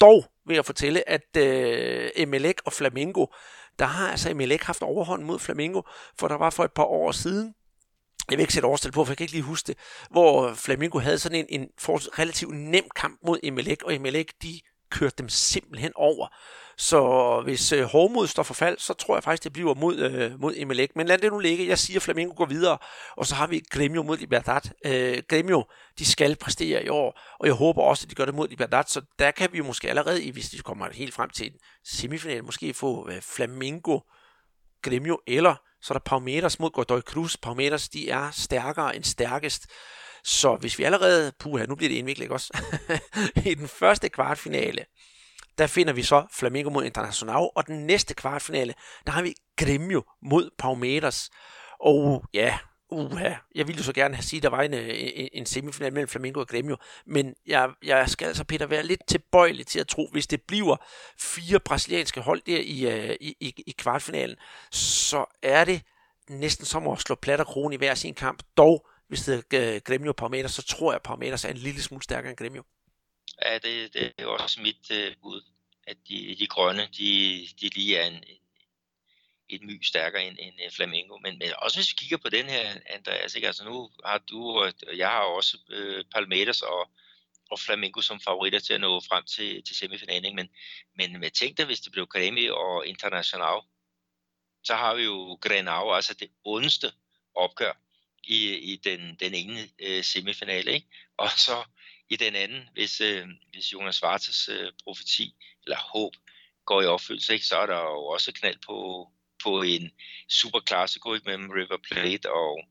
Dog 0.00 0.24
vil 0.46 0.54
jeg 0.54 0.64
fortælle, 0.64 1.08
at 1.08 1.36
uh, 1.36 2.22
Emelec 2.22 2.56
og 2.64 2.72
Flamengo 2.72 3.26
der 3.78 3.84
har 3.84 4.10
altså 4.10 4.30
Emelec 4.30 4.62
haft 4.62 4.82
overhånd 4.82 5.22
mod 5.22 5.38
Flamengo, 5.38 5.82
for 6.18 6.28
der 6.28 6.34
var 6.34 6.50
for 6.50 6.64
et 6.64 6.72
par 6.72 6.84
år 6.84 7.12
siden, 7.12 7.54
jeg 8.30 8.38
vil 8.38 8.42
ikke 8.42 8.52
sætte 8.52 8.68
årstal 8.68 8.92
på, 8.92 9.04
for 9.04 9.12
jeg 9.12 9.16
kan 9.16 9.24
ikke 9.24 9.34
lige 9.34 9.42
huske 9.42 9.66
det, 9.66 9.76
hvor 10.10 10.54
Flamengo 10.54 10.98
havde 10.98 11.18
sådan 11.18 11.38
en, 11.38 11.60
en 11.60 11.68
relativt 11.78 12.54
nem 12.54 12.84
kamp 12.96 13.18
mod 13.26 13.38
Emelec, 13.42 13.78
og 13.84 13.94
Emelec, 13.94 14.28
de 14.42 14.60
kørte 14.90 15.14
dem 15.18 15.28
simpelthen 15.28 15.92
over. 15.94 16.28
Så 16.78 17.40
hvis 17.44 17.72
øh, 17.72 17.84
Hormod 17.84 18.26
står 18.26 18.42
for 18.42 18.54
fald, 18.54 18.78
så 18.78 18.94
tror 18.94 19.16
jeg 19.16 19.24
faktisk, 19.24 19.44
det 19.44 19.52
bliver 19.52 19.74
mod, 19.74 19.98
øh, 19.98 20.40
mod 20.40 20.54
Emelec. 20.56 20.90
Men 20.96 21.06
lad 21.06 21.18
det 21.18 21.32
nu 21.32 21.38
ligge. 21.38 21.68
Jeg 21.68 21.78
siger, 21.78 21.98
at 21.98 22.02
Flamengo 22.02 22.34
går 22.36 22.46
videre. 22.46 22.78
Og 23.16 23.26
så 23.26 23.34
har 23.34 23.46
vi 23.46 23.62
Gremio 23.70 24.02
mod 24.02 24.16
Libertad. 24.16 24.60
Øh, 24.86 25.22
Gremio, 25.28 25.64
de 25.98 26.04
skal 26.06 26.36
præstere 26.36 26.84
i 26.84 26.88
år. 26.88 27.20
Og 27.40 27.46
jeg 27.46 27.54
håber 27.54 27.82
også, 27.82 28.04
at 28.04 28.10
de 28.10 28.14
gør 28.14 28.24
det 28.24 28.34
mod 28.34 28.48
Libertad. 28.48 28.84
Så 28.86 29.00
der 29.18 29.30
kan 29.30 29.48
vi 29.52 29.60
måske 29.60 29.88
allerede, 29.88 30.32
hvis 30.32 30.50
de 30.50 30.58
kommer 30.58 30.88
helt 30.92 31.14
frem 31.14 31.30
til 31.30 31.46
en 31.46 31.52
semifinal, 31.84 32.44
måske 32.44 32.74
få 32.74 33.08
øh, 33.10 33.20
Flamengo, 33.22 33.98
Gremio 34.82 35.18
eller 35.26 35.54
så 35.84 35.94
er 35.94 35.98
der 35.98 36.04
Palmeiras 36.04 36.58
mod 36.58 36.70
Godoy 36.70 37.00
Cruz. 37.00 37.36
Palmeiras, 37.36 37.88
de 37.88 38.10
er 38.10 38.30
stærkere 38.30 38.96
end 38.96 39.04
stærkest. 39.04 39.66
Så 40.24 40.56
hvis 40.56 40.78
vi 40.78 40.84
allerede, 40.84 41.32
puha, 41.38 41.66
nu 41.66 41.74
bliver 41.74 41.88
det 41.88 41.96
indviklet, 41.96 42.24
ikke 42.24 42.34
også? 42.34 42.58
I 43.50 43.54
den 43.54 43.68
første 43.68 44.08
kvartfinale, 44.08 44.84
der 45.58 45.66
finder 45.66 45.92
vi 45.92 46.02
så 46.02 46.26
Flamengo 46.32 46.70
mod 46.70 46.84
Internacional, 46.84 47.48
og 47.56 47.66
den 47.66 47.86
næste 47.86 48.14
kvartfinale, 48.14 48.74
der 49.06 49.12
har 49.12 49.22
vi 49.22 49.34
Gremio 49.56 50.02
mod 50.22 50.50
Palmeiras. 50.58 51.30
Og 51.80 52.24
ja, 52.34 52.58
uha, 52.90 53.34
jeg 53.54 53.66
ville 53.66 53.78
jo 53.78 53.84
så 53.84 53.92
gerne 53.92 54.14
have 54.14 54.22
sige, 54.22 54.38
at 54.38 54.42
der 54.42 54.48
var 54.48 54.62
en, 54.62 54.74
en, 54.74 55.28
en 55.32 55.46
semifinal 55.46 55.92
mellem 55.92 56.08
Flamengo 56.08 56.40
og 56.40 56.48
Gremio, 56.48 56.76
men 57.06 57.34
jeg, 57.46 57.70
jeg 57.84 58.08
skal 58.10 58.26
altså, 58.26 58.44
Peter, 58.44 58.66
være 58.66 58.82
lidt 58.82 59.06
tilbøjelig 59.08 59.66
til 59.66 59.80
at 59.80 59.88
tro, 59.88 60.08
hvis 60.12 60.26
det 60.26 60.42
bliver 60.42 60.76
fire 61.18 61.60
brasilianske 61.60 62.20
hold 62.20 62.42
der 62.46 62.60
i, 62.60 62.86
øh, 62.86 63.16
i, 63.20 63.36
i, 63.40 63.62
i 63.66 63.74
kvartfinalen, 63.78 64.36
så 64.70 65.24
er 65.42 65.64
det 65.64 65.82
næsten 66.28 66.66
som 66.66 66.88
at 66.88 66.98
slå 66.98 67.14
plat 67.14 67.40
og 67.40 67.46
krone 67.46 67.74
i 67.74 67.78
hver 67.78 67.94
sin 67.94 68.14
kamp. 68.14 68.42
Dog, 68.56 68.86
hvis 69.08 69.24
det 69.24 69.44
er 69.52 69.74
øh, 69.74 69.80
Gremio 69.84 70.08
og 70.08 70.16
Palmeiras, 70.16 70.52
så 70.52 70.62
tror 70.62 70.92
jeg, 70.92 70.96
at 70.96 71.02
Palmeiras 71.02 71.44
er 71.44 71.48
en 71.48 71.56
lille 71.56 71.82
smule 71.82 72.02
stærkere 72.02 72.30
end 72.30 72.36
Gremio. 72.36 72.62
Ja, 73.42 73.58
det, 73.58 73.94
det 73.94 74.12
er 74.18 74.26
også 74.26 74.60
mit 74.60 74.90
øh, 74.90 75.16
bud, 75.22 75.42
at 75.86 75.96
de, 76.08 76.36
de 76.38 76.46
grønne, 76.46 76.88
de, 76.98 77.48
de 77.60 77.68
lige 77.68 77.96
er 77.96 78.06
en, 78.06 78.14
en, 78.14 78.38
et 79.48 79.62
my 79.62 79.82
stærkere 79.82 80.26
end, 80.26 80.36
end 80.40 80.54
øh, 80.64 80.70
Flamingo. 80.70 81.18
Men, 81.18 81.38
men 81.38 81.48
også 81.58 81.78
hvis 81.78 81.90
vi 81.90 81.94
kigger 81.96 82.16
på 82.16 82.28
den 82.28 82.46
her, 82.46 82.74
Andreas, 82.86 83.34
ikke? 83.34 83.46
Altså 83.46 83.64
nu 83.64 83.90
har 84.04 84.18
du, 84.18 84.58
og 84.58 84.72
jeg 84.96 85.08
har 85.08 85.20
også 85.20 85.58
øh, 85.70 86.04
Palmeiras 86.14 86.62
og, 86.62 86.90
og 87.50 87.60
Flamingo 87.60 88.00
som 88.00 88.20
favoritter 88.20 88.58
til 88.58 88.72
at 88.72 88.80
nå 88.80 89.00
frem 89.00 89.24
til, 89.24 89.62
til 89.64 89.76
semifinalen. 89.76 90.36
Men, 90.36 90.48
men 90.94 91.18
hvad 91.18 91.30
tænk 91.30 91.58
dig, 91.58 91.66
hvis 91.66 91.80
det 91.80 91.92
blev 91.92 92.06
Grammy 92.06 92.50
og 92.50 92.86
International, 92.86 93.60
så 94.64 94.74
har 94.74 94.94
vi 94.94 95.02
jo 95.02 95.38
Grenau, 95.40 95.92
altså 95.92 96.14
det 96.14 96.30
ondeste 96.44 96.92
opgør 97.34 97.72
i, 98.24 98.54
i 98.54 98.76
den, 98.76 99.16
den 99.20 99.34
ene 99.34 99.68
øh, 99.78 100.04
semifinale. 100.04 100.72
Ikke? 100.72 100.86
Og 101.16 101.30
så 101.30 101.64
i 102.10 102.16
den 102.16 102.34
anden, 102.34 102.68
hvis, 102.72 103.00
øh, 103.00 103.26
hvis 103.52 103.72
Jonas 103.72 104.02
Vartes 104.02 104.48
øh, 104.48 104.72
profeti, 104.84 105.34
eller 105.64 105.76
håb, 105.76 106.12
går 106.66 106.82
i 106.82 106.86
opfyldelse, 106.86 107.32
ikke, 107.32 107.46
så 107.46 107.56
er 107.56 107.66
der 107.66 107.80
jo 107.80 108.04
også 108.04 108.32
knald 108.32 108.58
på, 108.66 109.08
på 109.44 109.62
en 109.62 109.90
super 110.30 110.60
klassiko 110.60 111.14
ikke, 111.14 111.24
mellem 111.24 111.50
River 111.50 111.78
Plate 111.90 112.32
og, 112.32 112.64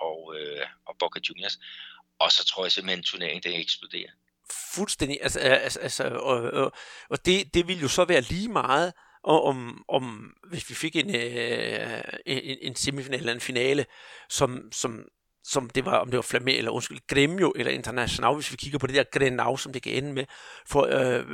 og, 0.00 0.34
øh, 0.38 0.66
og 0.86 0.96
Boca 0.98 1.20
Juniors. 1.28 1.58
Og 2.18 2.32
så 2.32 2.44
tror 2.44 2.64
jeg 2.64 2.72
simpelthen, 2.72 2.98
at 2.98 3.04
turneringen 3.04 3.52
den 3.52 3.60
eksploderer. 3.60 4.10
Fuldstændig. 4.74 5.18
Altså, 5.22 5.40
altså, 5.40 5.80
altså 5.80 6.04
og, 6.04 6.42
og, 6.42 6.72
og 7.10 7.26
det, 7.26 7.54
det 7.54 7.68
vil 7.68 7.80
jo 7.80 7.88
så 7.88 8.04
være 8.04 8.20
lige 8.20 8.48
meget, 8.48 8.92
og 9.22 9.44
om, 9.44 9.84
om 9.88 10.34
hvis 10.48 10.70
vi 10.70 10.74
fik 10.74 10.96
en, 10.96 11.14
øh, 11.14 12.02
en, 12.26 12.58
en 12.62 12.76
semifinal 12.76 13.18
eller 13.18 13.32
en 13.32 13.40
finale, 13.40 13.86
som, 14.28 14.72
som, 14.72 15.04
som 15.44 15.70
det 15.70 15.84
var, 15.84 15.98
om 15.98 16.10
det 16.10 16.16
var 16.16 16.22
Flamme 16.22 16.56
eller 16.56 16.70
undskyld, 16.70 16.98
Gremio 17.06 17.52
eller 17.56 17.72
International, 17.72 18.34
hvis 18.34 18.52
vi 18.52 18.56
kigger 18.56 18.78
på 18.78 18.86
det 18.86 18.94
der 18.94 19.18
Grenau, 19.18 19.56
som 19.56 19.72
det 19.72 19.82
kan 19.82 19.92
ende 19.92 20.12
med. 20.12 20.24
For 20.66 20.82
øh, 20.82 21.24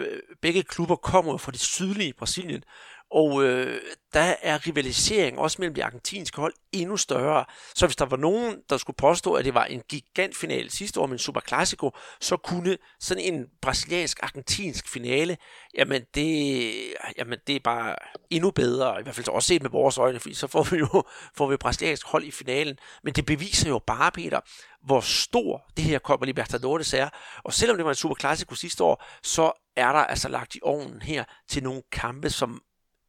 begge 0.43 0.63
klubber 0.63 0.97
kommer 0.97 1.37
fra 1.37 1.53
det 1.53 1.61
sydlige 1.61 2.13
Brasilien, 2.13 2.65
og 3.11 3.45
øh, 3.45 3.81
der 4.13 4.35
er 4.43 4.67
rivalisering 4.67 5.39
også 5.39 5.57
mellem 5.59 5.75
de 5.75 5.85
argentinske 5.85 6.41
hold 6.41 6.55
endnu 6.73 6.97
større. 6.97 7.45
Så 7.75 7.87
hvis 7.87 7.97
der 7.97 8.05
var 8.05 8.17
nogen, 8.17 8.57
der 8.71 8.77
skulle 8.77 8.97
påstå, 8.97 9.33
at 9.33 9.45
det 9.45 9.55
var 9.55 9.65
en 9.65 9.83
gigantfinale 9.89 10.71
sidste 10.71 11.01
år 11.01 11.07
med 11.07 11.13
en 11.13 11.19
Super 11.19 11.41
Classico, 11.49 11.91
så 12.21 12.37
kunne 12.37 12.79
sådan 13.01 13.25
en 13.35 13.47
brasiliansk-argentinsk 13.63 14.89
finale, 14.89 15.37
jamen 15.75 16.03
det, 16.15 16.73
jamen 17.19 17.39
det 17.47 17.57
er 17.57 17.61
bare 17.65 17.97
endnu 18.31 18.51
bedre, 18.51 19.01
i 19.01 19.03
hvert 19.03 19.15
fald 19.15 19.29
også 19.29 19.47
set 19.47 19.63
med 19.63 19.71
vores 19.71 19.99
øjne, 19.99 20.21
fordi 20.21 20.35
så 20.35 20.47
får 20.47 20.63
vi 20.63 20.77
jo 20.77 21.05
får 21.37 21.47
vi 21.47 21.57
brasiliansk 21.57 22.07
hold 22.07 22.25
i 22.25 22.31
finalen. 22.31 22.79
Men 23.03 23.15
det 23.15 23.27
beviser 23.27 23.69
jo 23.69 23.79
bare, 23.87 24.13
Peter, 24.13 24.41
hvor 24.85 25.01
stor 25.01 25.65
det 25.77 25.85
her 25.85 25.99
Copa 25.99 26.27
Libertadores 26.27 26.95
er. 26.95 27.09
Og 27.45 27.53
selvom 27.53 27.77
det 27.77 27.85
var 27.85 27.91
en 27.91 27.97
Super 27.97 28.15
Classico 28.21 28.55
sidste 28.55 28.85
år, 28.85 29.05
så 29.23 29.53
er 29.77 29.93
der 29.93 29.99
altså 29.99 30.29
lagt 30.29 30.55
i 30.55 30.61
ovnen 30.63 31.03
her 31.03 31.25
til 31.49 31.63
nogle 31.63 31.83
kampe, 31.93 32.31
som 32.31 32.63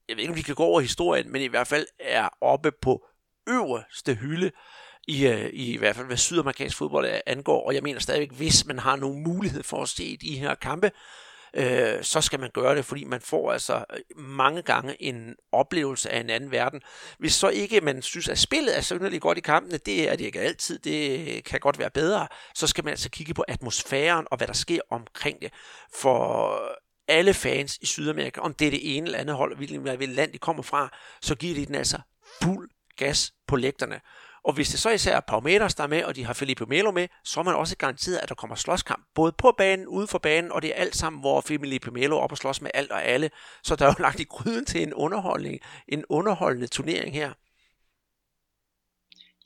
jeg 0.10 0.18
ved 0.18 0.22
ikke, 0.22 0.32
om 0.32 0.38
vi 0.38 0.42
kan 0.42 0.56
gå 0.56 0.64
over 0.64 0.82
historien, 0.82 1.32
men 1.32 1.42
i 1.42 1.48
hvert 1.48 1.68
fald 1.68 1.86
er 2.00 2.30
oppe 2.42 2.72
på 2.82 3.06
øverste 3.50 4.16
hylde 4.16 4.52
i, 5.08 5.28
i, 5.54 5.74
i 5.74 5.78
hvert 5.78 5.96
fald 5.96 6.08
hvad 6.08 6.18
sydamerikansk 6.18 6.78
fodbold 6.78 7.22
angår, 7.26 7.68
og 7.68 7.76
jeg 7.76 7.84
mener 7.84 8.00
stadigvæk, 8.00 8.32
hvis 8.32 8.66
man 8.66 8.80
har 8.80 8.96
nogen 8.96 9.24
mulighed 9.24 9.64
for 9.64 9.82
at 9.82 9.90
se 9.90 10.18
de 10.18 10.40
her 10.40 10.56
kampe, 10.56 10.92
øh, 11.54 12.04
så 12.04 12.22
skal 12.22 12.40
man 12.40 12.50
gøre 12.54 12.76
det, 12.76 12.86
fordi 12.86 13.04
man 13.04 13.22
får 13.22 13.52
altså 13.52 13.86
øh, 13.94 14.24
mange 14.24 14.62
gange 14.62 15.04
en 15.04 15.36
oplevelse 15.52 16.10
af 16.10 16.20
en 16.20 16.30
anden 16.30 16.52
verden. 16.52 16.82
Hvis 17.20 17.34
så 17.34 17.50
ikke 17.50 17.82
man 17.82 18.02
synes, 18.02 18.30
at 18.30 18.38
spillet 18.38 18.78
er 18.78 18.82
synderligt 18.82 19.22
godt 19.22 19.38
i 19.38 19.42
kampene, 19.42 19.78
det 19.78 20.10
er 20.10 20.16
det 20.16 20.26
ikke 20.26 20.40
altid, 20.40 20.80
det 20.80 21.44
kan 21.44 21.60
godt 21.60 21.80
være 21.80 21.90
bedre, 21.90 22.28
så 22.56 22.68
skal 22.68 22.84
man 22.84 22.92
altså 22.92 23.10
kigge 23.10 23.34
på 23.34 23.46
atmosfæren 23.48 24.28
og 24.32 24.38
hvad 24.38 24.48
der 24.48 24.54
sker 24.54 24.82
omkring 24.90 25.42
det. 25.42 25.54
For 25.96 26.56
alle 27.10 27.34
fans 27.34 27.78
i 27.82 27.86
Sydamerika, 27.86 28.40
om 28.40 28.54
det 28.54 28.68
er 28.68 28.72
det 28.72 28.98
ene 28.98 29.06
eller 29.06 29.20
andet 29.20 29.36
hold, 29.36 29.58
hvilket 29.58 30.10
land 30.10 30.34
de 30.34 30.38
kommer 30.38 30.64
fra, 30.64 30.98
så 31.22 31.36
giver 31.36 31.56
de 31.56 31.66
den 31.66 31.76
altså 31.76 32.00
fuld 32.44 32.70
gas 32.98 33.34
på 33.48 33.56
lægterne. 33.56 34.02
Og 34.44 34.54
hvis 34.54 34.70
det 34.70 34.80
så 34.80 34.90
især 34.90 35.16
er 35.16 35.20
Palmeiras, 35.20 35.76
der 35.76 35.84
er 35.84 35.88
med, 35.88 36.04
og 36.04 36.16
de 36.16 36.24
har 36.24 36.34
Felipe 36.34 36.66
Melo 36.66 36.92
med, 36.92 37.08
så 37.24 37.40
er 37.40 37.44
man 37.44 37.56
også 37.56 37.78
garanteret, 37.78 38.18
at 38.18 38.30
der 38.30 38.36
kommer 38.36 38.56
slåskamp, 38.56 39.06
både 39.16 39.32
på 39.32 39.52
banen, 39.58 39.88
ude 39.88 40.08
for 40.08 40.18
banen, 40.18 40.52
og 40.52 40.62
det 40.62 40.70
er 40.70 40.74
alt 40.74 40.96
sammen, 40.96 41.20
hvor 41.20 41.42
Felipe 41.42 41.92
Melo 41.92 42.18
er 42.18 42.22
op 42.22 42.32
og 42.32 42.38
slås 42.38 42.62
med 42.62 42.72
alt 42.74 42.92
og 42.92 43.06
alle. 43.06 43.32
Så 43.64 43.76
der 43.76 43.86
er 43.86 43.90
jo 43.90 44.04
lagt 44.08 44.20
i 44.20 44.24
gryden 44.24 44.66
til 44.66 44.84
en 44.84 44.94
underholdning, 44.94 45.60
en 45.88 46.06
underholdende 46.10 46.68
turnering 46.68 47.14
her. 47.14 47.34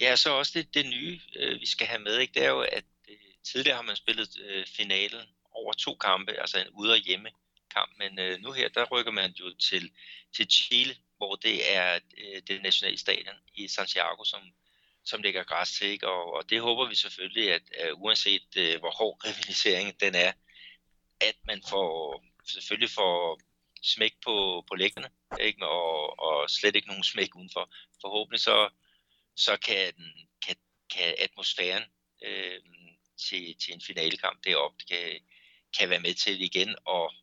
Ja, 0.01 0.15
så 0.15 0.29
også 0.29 0.51
det, 0.55 0.73
det 0.73 0.85
nye, 0.85 1.19
øh, 1.39 1.59
vi 1.59 1.65
skal 1.65 1.87
have 1.87 2.01
med, 2.01 2.17
ikke? 2.17 2.33
det 2.33 2.43
er 2.43 2.49
jo, 2.49 2.61
at 2.61 2.83
øh, 3.09 3.15
tidligere 3.43 3.75
har 3.75 3.83
man 3.83 3.95
spillet 3.95 4.29
øh, 4.45 4.65
finalen 4.77 5.21
over 5.51 5.73
to 5.73 5.95
kampe, 5.95 6.31
altså 6.31 6.57
en 6.59 6.69
ude- 6.73 6.91
og 6.91 6.97
hjemme 6.97 7.29
kamp, 7.73 7.91
men 7.97 8.19
øh, 8.19 8.39
nu 8.39 8.51
her, 8.51 8.69
der 8.69 8.85
rykker 8.91 9.11
man 9.11 9.31
jo 9.31 9.55
til, 9.55 9.91
til 10.35 10.47
Chile, 10.51 10.95
hvor 11.17 11.35
det 11.35 11.75
er 11.75 11.99
øh, 12.17 12.41
det 12.47 12.61
nationale 12.61 12.97
stadion 12.97 13.35
i 13.55 13.67
Santiago, 13.67 14.23
som, 14.23 14.41
som 15.05 15.21
ligger 15.21 15.43
græs 15.43 15.71
til, 15.71 15.87
ikke? 15.87 16.07
Og, 16.07 16.33
og 16.33 16.49
det 16.49 16.61
håber 16.61 16.89
vi 16.89 16.95
selvfølgelig, 16.95 17.51
at, 17.53 17.61
øh, 17.81 18.01
uanset 18.01 18.57
øh, 18.57 18.79
hvor 18.79 18.91
hård 18.91 19.17
rivaliseringen 19.25 19.95
den 19.99 20.15
er, 20.15 20.33
at 21.21 21.35
man 21.47 21.61
får 21.69 22.23
selvfølgelig 22.47 22.89
får 22.89 23.39
smæk 23.83 24.13
på, 24.25 24.65
på 24.67 24.75
læggene, 24.75 25.09
ikke? 25.39 25.67
Og, 25.67 26.19
og 26.19 26.49
slet 26.49 26.75
ikke 26.75 26.87
nogen 26.87 27.03
smæk 27.03 27.35
udenfor. 27.35 27.73
Forhåbentlig 28.01 28.39
så, 28.39 28.69
så 29.35 29.57
kan, 29.57 29.93
den, 29.97 30.11
kan, 30.45 30.55
kan 30.93 31.15
atmosfæren 31.19 31.83
øh, 32.23 32.59
til, 33.17 33.55
til 33.57 33.73
en 33.73 33.81
finalekamp 33.81 34.43
deroppe 34.43 34.85
kan, 34.89 35.19
kan 35.77 35.89
være 35.89 35.99
med 35.99 36.13
til 36.13 36.41
igen 36.41 36.75
og, 36.85 37.13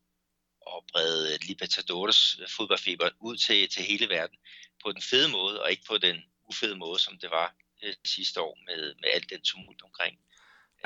at 0.66 0.82
brede 0.92 1.38
Libertadores 1.46 2.40
fodboldfeber 2.56 3.08
ud 3.20 3.36
til, 3.36 3.68
til 3.68 3.82
hele 3.82 4.08
verden 4.08 4.38
på 4.84 4.92
den 4.92 5.02
fede 5.02 5.28
måde, 5.28 5.62
og 5.62 5.70
ikke 5.70 5.84
på 5.88 5.98
den 5.98 6.16
ufede 6.48 6.76
måde, 6.76 6.98
som 6.98 7.18
det 7.18 7.30
var 7.30 7.54
øh, 7.82 7.94
sidste 8.04 8.40
år 8.40 8.58
med, 8.66 8.94
med 9.00 9.08
alt 9.14 9.30
den 9.30 9.40
tumult 9.42 9.82
omkring 9.82 10.18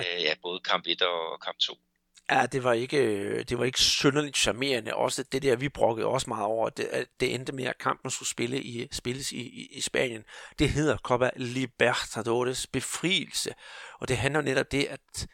øh, 0.00 0.22
ja, 0.22 0.34
både 0.42 0.60
kamp 0.60 0.84
1 0.86 1.02
og 1.02 1.40
kamp 1.40 1.58
2. 1.58 1.78
Ja, 2.30 2.46
det 2.46 2.64
var 2.64 2.72
ikke, 2.72 2.98
øh, 2.98 3.44
det 3.48 3.58
var 3.58 3.64
ikke 3.64 3.80
synderligt 3.80 4.36
charmerende. 4.36 4.94
Også 4.94 5.22
det 5.22 5.42
der, 5.42 5.56
vi 5.56 5.68
brokkede 5.68 6.06
også 6.06 6.30
meget 6.30 6.44
over, 6.44 6.68
det, 6.68 7.06
det 7.20 7.34
endte 7.34 7.52
med, 7.52 7.64
at 7.64 7.78
kampen 7.78 8.10
skulle 8.10 8.28
spille 8.28 8.62
i, 8.62 8.88
spilles 8.92 9.32
i, 9.32 9.40
i, 9.40 9.68
i 9.76 9.80
Spanien. 9.80 10.24
Det 10.58 10.70
hedder 10.70 10.96
Copa 10.96 11.30
Libertadores 11.36 12.66
befrielse. 12.66 13.54
Og 14.00 14.08
det 14.08 14.16
handler 14.16 14.40
netop 14.40 14.72
det, 14.72 14.84
at 14.84 15.26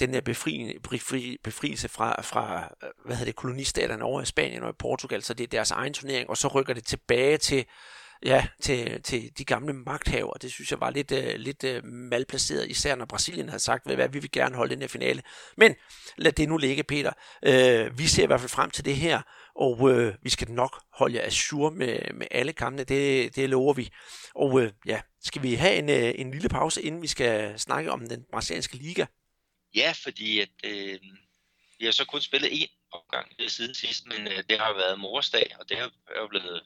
den 0.00 0.12
der 0.12 0.20
befri, 0.20 0.78
befri, 0.90 1.36
befrielse 1.44 1.88
fra, 1.88 2.22
fra 2.22 2.72
øh, 2.82 2.88
hvad 3.04 3.16
hedder 3.16 3.30
det, 3.30 3.36
kolonistaterne 3.36 4.04
over 4.04 4.22
i 4.22 4.26
Spanien 4.26 4.62
og 4.62 4.70
i 4.70 4.78
Portugal, 4.78 5.22
så 5.22 5.34
det 5.34 5.44
er 5.44 5.48
deres 5.48 5.70
egen 5.70 5.94
turnering, 5.94 6.30
og 6.30 6.36
så 6.36 6.48
rykker 6.48 6.74
det 6.74 6.84
tilbage 6.84 7.38
til, 7.38 7.64
ja, 8.24 8.46
til, 8.60 9.02
til 9.02 9.30
de 9.38 9.44
gamle 9.44 9.72
magthaver. 9.72 10.32
Det 10.32 10.52
synes 10.52 10.70
jeg 10.70 10.80
var 10.80 10.90
lidt, 10.90 11.12
uh, 11.12 11.18
lidt 11.36 11.64
uh, 11.64 11.84
malplaceret, 11.84 12.70
især 12.70 12.94
når 12.94 13.04
Brasilien 13.04 13.48
havde 13.48 13.62
sagt, 13.62 13.94
hvad 13.94 14.08
vi 14.08 14.18
vil 14.18 14.30
gerne 14.30 14.56
holde 14.56 14.74
den 14.74 14.80
her 14.80 14.88
finale. 14.88 15.22
Men 15.56 15.74
lad 16.16 16.32
det 16.32 16.48
nu 16.48 16.56
ligge, 16.56 16.82
Peter. 16.82 17.12
Uh, 17.46 17.98
vi 17.98 18.06
ser 18.06 18.22
i 18.22 18.26
hvert 18.26 18.40
fald 18.40 18.50
frem 18.50 18.70
til 18.70 18.84
det 18.84 18.96
her, 18.96 19.22
og 19.54 19.80
uh, 19.80 20.12
vi 20.22 20.30
skal 20.30 20.50
nok 20.50 20.82
holde 20.92 21.16
jer 21.16 21.26
assur 21.26 21.70
med, 21.70 21.98
med 22.14 22.26
alle 22.30 22.52
kampene, 22.52 22.84
det, 22.84 23.36
det 23.36 23.50
lover 23.50 23.74
vi. 23.74 23.88
Og 24.34 24.52
uh, 24.52 24.68
ja, 24.86 25.00
skal 25.24 25.42
vi 25.42 25.54
have 25.54 25.74
en, 25.74 25.88
uh, 25.88 26.20
en 26.20 26.30
lille 26.30 26.48
pause, 26.48 26.82
inden 26.82 27.02
vi 27.02 27.06
skal 27.06 27.58
snakke 27.58 27.90
om 27.90 28.08
den 28.08 28.24
brasilianske 28.32 28.76
liga? 28.76 29.04
Ja, 29.74 29.92
fordi 30.04 30.40
at, 30.40 30.50
øh, 30.64 31.00
vi 31.78 31.84
har 31.84 31.92
så 31.92 32.04
kun 32.04 32.20
spillet 32.20 32.48
én 32.48 32.88
opgang 32.92 33.32
siden 33.48 33.74
sidst, 33.74 34.06
men 34.06 34.26
øh, 34.26 34.44
det 34.48 34.58
har 34.58 34.72
været 34.72 35.00
morsdag, 35.00 35.56
og 35.58 35.68
det 35.68 35.76
har 35.76 35.92
jo 36.16 36.28
blevet 36.28 36.62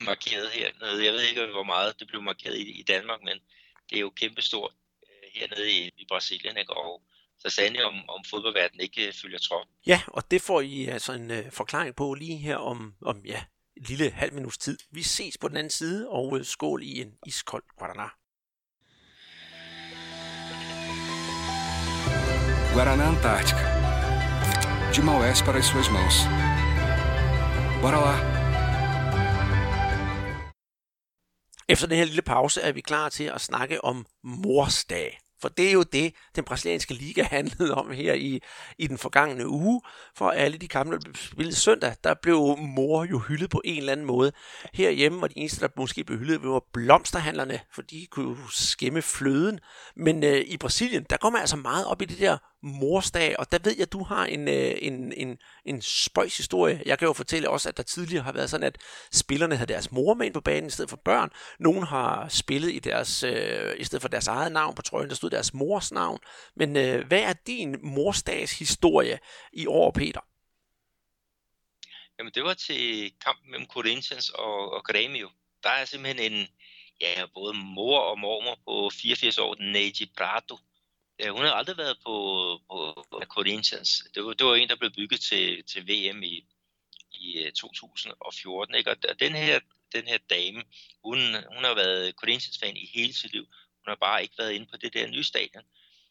markeret 0.00 0.50
hernede. 0.50 1.04
Jeg 1.04 1.12
ved 1.12 1.22
ikke, 1.22 1.46
hvor 1.46 1.62
meget 1.62 2.00
det 2.00 2.08
blev 2.08 2.22
markeret 2.22 2.56
i, 2.56 2.80
i 2.80 2.82
Danmark, 2.82 3.20
men 3.22 3.38
det 3.90 3.96
er 3.96 4.00
jo 4.00 4.10
kæmpestort 4.10 4.72
øh, 5.02 5.40
hernede 5.40 5.72
i, 5.72 5.90
i 5.96 6.06
Brasilien, 6.08 6.56
ikke? 6.56 6.76
og 6.76 7.02
så 7.38 7.50
sandelig 7.50 7.84
om, 7.84 8.08
om 8.08 8.24
fodboldverdenen 8.30 8.80
ikke 8.80 9.06
øh, 9.06 9.12
følger 9.12 9.38
trop. 9.38 9.66
Ja, 9.86 10.02
og 10.06 10.30
det 10.30 10.42
får 10.42 10.60
I 10.60 10.84
altså 10.84 11.12
en 11.12 11.30
øh, 11.30 11.52
forklaring 11.52 11.96
på 11.96 12.14
lige 12.14 12.36
her 12.36 12.56
om, 12.56 12.94
om 13.02 13.22
ja, 13.26 13.44
et 13.76 13.88
lille 13.88 14.10
halv 14.10 14.34
minuts 14.34 14.58
tid. 14.58 14.78
Vi 14.90 15.02
ses 15.02 15.38
på 15.38 15.48
den 15.48 15.56
anden 15.56 15.70
side, 15.70 16.08
og 16.08 16.38
øh, 16.38 16.44
skål 16.44 16.82
i 16.82 17.00
en 17.00 17.14
iskold 17.26 17.64
Guaraná. 17.82 18.23
Guaraná 22.74 23.04
Antártica. 23.04 23.60
De 24.92 25.00
Maués 25.00 25.40
para 25.42 25.58
as 25.58 25.66
suas 25.66 25.88
mãos. 25.88 26.26
Bora 27.80 28.00
lá! 28.00 28.16
Efter 31.68 31.86
den 31.86 31.98
her 31.98 32.04
lille 32.04 32.22
pause 32.22 32.60
er 32.60 32.72
vi 32.72 32.80
klar 32.80 33.08
til 33.08 33.24
at 33.24 33.40
snakke 33.40 33.84
om 33.84 34.06
morsdag. 34.24 35.18
For 35.40 35.48
det 35.48 35.68
er 35.68 35.72
jo 35.72 35.82
det, 35.82 36.14
den 36.36 36.44
brasilianske 36.44 36.94
liga 36.94 37.22
handlede 37.36 37.74
om 37.74 37.90
her 37.90 38.14
i, 38.14 38.40
i 38.78 38.86
den 38.86 38.98
forgangne 38.98 39.48
uge. 39.48 39.80
For 40.16 40.30
alle 40.30 40.58
de 40.58 40.68
kampe, 40.68 40.92
der 40.92 41.00
blev 41.00 41.14
spillet 41.14 41.56
søndag, 41.56 41.94
der 42.04 42.14
blev 42.22 42.56
mor 42.58 43.04
jo 43.04 43.18
hyldet 43.18 43.50
på 43.50 43.62
en 43.64 43.78
eller 43.78 43.92
anden 43.92 44.06
måde. 44.06 44.32
Herhjemme 44.74 45.20
var 45.20 45.26
de 45.26 45.38
eneste, 45.38 45.60
der 45.60 45.68
måske 45.76 46.04
blev 46.04 46.18
hyldet, 46.18 46.42
var 46.42 46.64
blomsterhandlerne, 46.72 47.60
for 47.74 47.82
de 47.82 48.06
kunne 48.10 48.36
skæmme 48.50 49.02
fløden. 49.02 49.60
Men 49.96 50.24
øh, 50.24 50.40
i 50.46 50.56
Brasilien, 50.56 51.06
der 51.10 51.16
går 51.16 51.30
man 51.30 51.40
altså 51.40 51.56
meget 51.56 51.86
op 51.86 52.02
i 52.02 52.04
det 52.04 52.18
der 52.18 52.38
morsdag, 52.64 53.38
og 53.38 53.52
der 53.52 53.58
ved 53.64 53.72
jeg, 53.72 53.82
at 53.82 53.92
du 53.92 54.04
har 54.04 54.26
en, 54.26 54.48
øh, 54.48 54.74
en, 54.78 55.12
en, 55.12 55.38
en 55.64 55.82
spøjs 55.82 56.36
historie. 56.36 56.82
Jeg 56.86 56.98
kan 56.98 57.06
jo 57.06 57.12
fortælle 57.12 57.50
også, 57.50 57.68
at 57.68 57.76
der 57.76 57.82
tidligere 57.82 58.24
har 58.24 58.32
været 58.32 58.50
sådan, 58.50 58.66
at 58.66 58.78
spillerne 59.12 59.56
havde 59.56 59.72
deres 59.72 59.92
mor 59.92 60.14
med 60.14 60.26
ind 60.26 60.34
på 60.34 60.40
banen 60.40 60.66
i 60.66 60.70
stedet 60.70 60.90
for 60.90 61.00
børn. 61.04 61.30
Nogle 61.58 61.86
har 61.86 62.28
spillet 62.28 62.72
i, 62.72 62.78
deres, 62.78 63.22
øh, 63.22 63.74
i 63.78 63.84
stedet 63.84 64.02
for 64.02 64.08
deres 64.08 64.26
eget 64.26 64.52
navn 64.52 64.74
på 64.74 64.82
trøjen, 64.82 65.08
der 65.08 65.14
stod 65.14 65.30
deres 65.30 65.54
mors 65.54 65.92
navn. 65.92 66.18
Men 66.56 66.76
øh, 66.76 67.06
hvad 67.06 67.22
er 67.22 67.32
din 67.32 67.76
morsdags 67.82 68.58
historie 68.58 69.18
i 69.52 69.66
år, 69.66 69.90
Peter? 69.90 70.20
Jamen, 72.18 72.32
det 72.34 72.44
var 72.44 72.54
til 72.54 73.12
kampen 73.24 73.50
mellem 73.50 73.66
Corinthians 73.66 74.30
og, 74.30 74.72
og 74.72 74.82
Grêmio. 74.90 75.28
Der 75.62 75.70
er 75.70 75.84
simpelthen 75.84 76.32
en, 76.32 76.48
ja, 77.00 77.26
både 77.34 77.54
mor 77.54 78.00
og 78.00 78.18
mormor 78.18 78.58
på 78.64 78.90
84 78.90 79.38
år, 79.38 79.56
Neji 79.58 80.12
Prado, 80.16 80.56
Ja, 81.18 81.30
hun 81.30 81.40
har 81.40 81.52
aldrig 81.52 81.76
været 81.76 81.98
på, 82.04 82.14
på, 82.70 83.06
på 83.10 83.22
Corinthians. 83.28 84.04
Det 84.14 84.24
var, 84.24 84.32
det 84.32 84.46
var 84.46 84.54
en, 84.54 84.68
der 84.68 84.76
blev 84.76 84.90
bygget 84.90 85.20
til, 85.20 85.64
til 85.64 85.82
VM 85.82 86.22
i, 86.22 86.46
i 87.12 87.38
øh, 87.38 87.52
2014. 87.52 88.74
Ikke? 88.74 88.90
Og 88.90 88.96
den 89.20 89.32
her, 89.34 89.60
den 89.92 90.06
her 90.06 90.18
dame, 90.30 90.62
hun, 91.04 91.18
hun 91.54 91.64
har 91.64 91.74
været 91.74 92.14
Corinthians-fan 92.14 92.76
i 92.76 92.90
hele 92.94 93.12
sit 93.12 93.32
liv. 93.32 93.46
Hun 93.84 93.88
har 93.88 93.94
bare 93.94 94.22
ikke 94.22 94.34
været 94.38 94.52
inde 94.52 94.66
på 94.66 94.76
det 94.76 94.94
der 94.94 95.06
nye 95.06 95.24
stadion. 95.24 95.64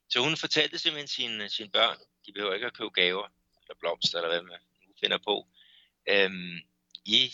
Så 0.10 0.20
hun 0.20 0.38
fortalte 0.38 0.80
simpelthen 0.80 1.08
sine, 1.08 1.50
sine 1.50 1.70
børn, 1.70 1.98
de 2.26 2.32
behøver 2.32 2.54
ikke 2.54 2.66
at 2.66 2.78
købe 2.78 2.90
gaver, 2.90 3.28
eller 3.62 3.76
blomster, 3.80 4.18
eller 4.18 4.30
hvad 4.30 4.42
man 4.42 4.60
nu 4.88 4.94
finder 5.00 5.18
på. 5.18 5.48
Øhm, 6.10 6.58
I 7.06 7.32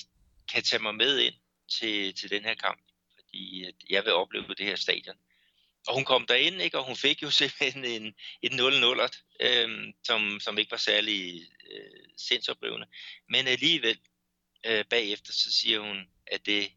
kan 0.52 0.64
tage 0.64 0.82
mig 0.82 0.96
med 0.96 1.20
ind 1.20 1.36
til, 1.68 2.14
til 2.14 2.30
den 2.30 2.44
her 2.44 2.56
kamp, 2.56 2.82
fordi 3.16 3.66
jeg 3.90 4.06
vil 4.06 4.14
opleve 4.14 4.56
det 4.56 4.66
her 4.66 4.76
stadion. 4.76 5.16
Og 5.88 5.96
hun 5.96 6.06
kom 6.06 6.26
derind, 6.28 6.62
ikke? 6.62 6.78
og 6.78 6.86
hun 6.86 6.96
fik 6.96 7.24
jo 7.24 7.32
simpelthen 7.42 7.86
en, 7.86 8.16
et 8.42 8.52
0-0'ert, 8.52 9.24
øh, 9.40 9.94
som, 10.04 10.40
som 10.40 10.58
ikke 10.58 10.72
var 10.72 10.78
særlig 10.78 11.42
øh, 11.72 12.06
sindsoprivende. 12.18 12.88
Men 13.30 13.48
alligevel, 13.48 14.00
øh, 14.66 14.86
bagefter, 14.86 15.34
så 15.34 15.52
siger 15.52 15.80
hun, 15.80 16.08
at 16.28 16.46
det 16.46 16.72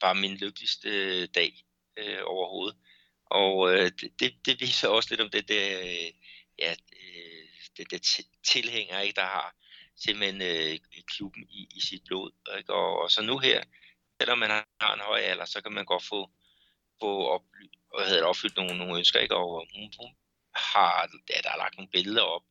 var 0.00 0.12
min 0.12 0.36
lykkeligste 0.36 0.88
øh, 0.88 1.28
dag 1.34 1.64
øh, 1.96 2.18
overhovedet. 2.24 2.76
Og 3.26 3.72
øh, 3.72 3.90
det, 4.20 4.34
det 4.46 4.60
viser 4.60 4.88
også 4.88 5.08
lidt 5.10 5.20
om 5.20 5.30
det 5.30 5.48
der, 5.48 5.80
øh, 5.80 6.12
ja, 6.58 6.70
øh, 6.72 7.48
det, 7.76 7.90
det 7.90 8.26
tilhænger, 8.44 9.00
ikke, 9.00 9.16
der 9.16 9.26
har 9.26 9.54
simpelthen 9.96 10.42
øh, 10.42 10.78
klubben 11.06 11.42
i, 11.50 11.68
i 11.74 11.80
sit 11.80 12.02
blod. 12.06 12.30
Ikke? 12.58 12.74
Og, 12.74 13.02
og 13.02 13.10
så 13.10 13.22
nu 13.22 13.38
her, 13.38 13.62
selvom 14.20 14.38
man 14.38 14.50
har 14.50 14.94
en 14.94 15.00
høj 15.00 15.20
alder, 15.20 15.44
så 15.44 15.60
kan 15.60 15.72
man 15.72 15.84
godt 15.84 16.04
få, 16.04 16.30
få 17.00 17.26
oply, 17.26 17.66
og 17.92 18.02
havde 18.06 18.22
opfyldt 18.22 18.56
nogle, 18.56 18.78
nogle 18.78 18.98
ønsker. 18.98 19.20
Ikke? 19.20 19.36
Og 19.36 19.66
hun, 19.74 19.92
hun 20.00 20.10
har, 20.54 21.10
ja, 21.30 21.38
der 21.42 21.50
er 21.52 21.56
lagt 21.56 21.76
nogle 21.76 21.90
billeder 21.90 22.22
op, 22.22 22.42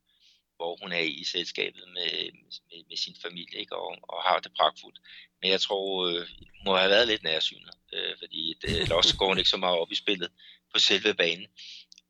hvor 0.56 0.78
hun 0.82 0.91
er 0.91 1.00
i 1.00 1.24
selskabet 1.24 1.84
med, 1.93 2.32
med, 2.70 2.84
med 2.89 2.98
sin 2.98 3.16
familie 3.22 3.60
ikke? 3.60 3.76
Og, 3.76 3.98
og 4.02 4.24
har 4.24 4.39
det 4.39 4.52
pragtfuldt. 4.58 5.00
Men 5.41 5.52
jeg 5.52 5.62
tror, 5.62 6.08
øh, 6.08 6.28
hun 6.39 6.66
må 6.66 6.76
have 6.76 6.89
været 6.89 7.08
lidt 7.08 7.24
nærsynet, 7.24 7.74
øh, 7.93 8.18
fordi 8.20 8.54
det, 8.62 8.82
ellers 8.82 9.14
går 9.14 9.28
hun 9.28 9.38
ikke 9.38 9.50
så 9.50 9.58
meget 9.58 9.78
op 9.78 9.91
i 9.91 9.95
spillet 9.95 10.32
på 10.74 10.80
selve 10.80 11.14
banen. 11.14 11.48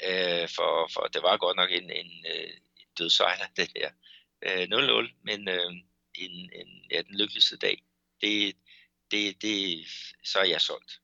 Øh, 0.03 0.49
for, 0.55 0.89
for 0.93 1.01
det 1.13 1.23
var 1.23 1.37
godt 1.37 1.55
nok 1.55 1.71
en, 1.71 1.91
en, 1.91 2.25
øh, 2.33 2.49
en 2.79 2.87
dødsejler, 2.97 3.45
det 3.57 3.71
her. 3.75 3.91
Øh, 4.41 4.63
0-0, 4.63 5.13
men 5.23 5.47
øh, 5.47 5.71
en, 6.15 6.51
en, 6.53 6.85
ja, 6.91 7.01
den 7.01 7.17
lykkeligste 7.17 7.57
dag, 7.57 7.83
det, 8.21 8.55
det, 9.11 9.41
det, 9.41 9.87
så 10.23 10.39
er 10.39 10.43
jeg 10.43 10.61
solgt. 10.61 11.01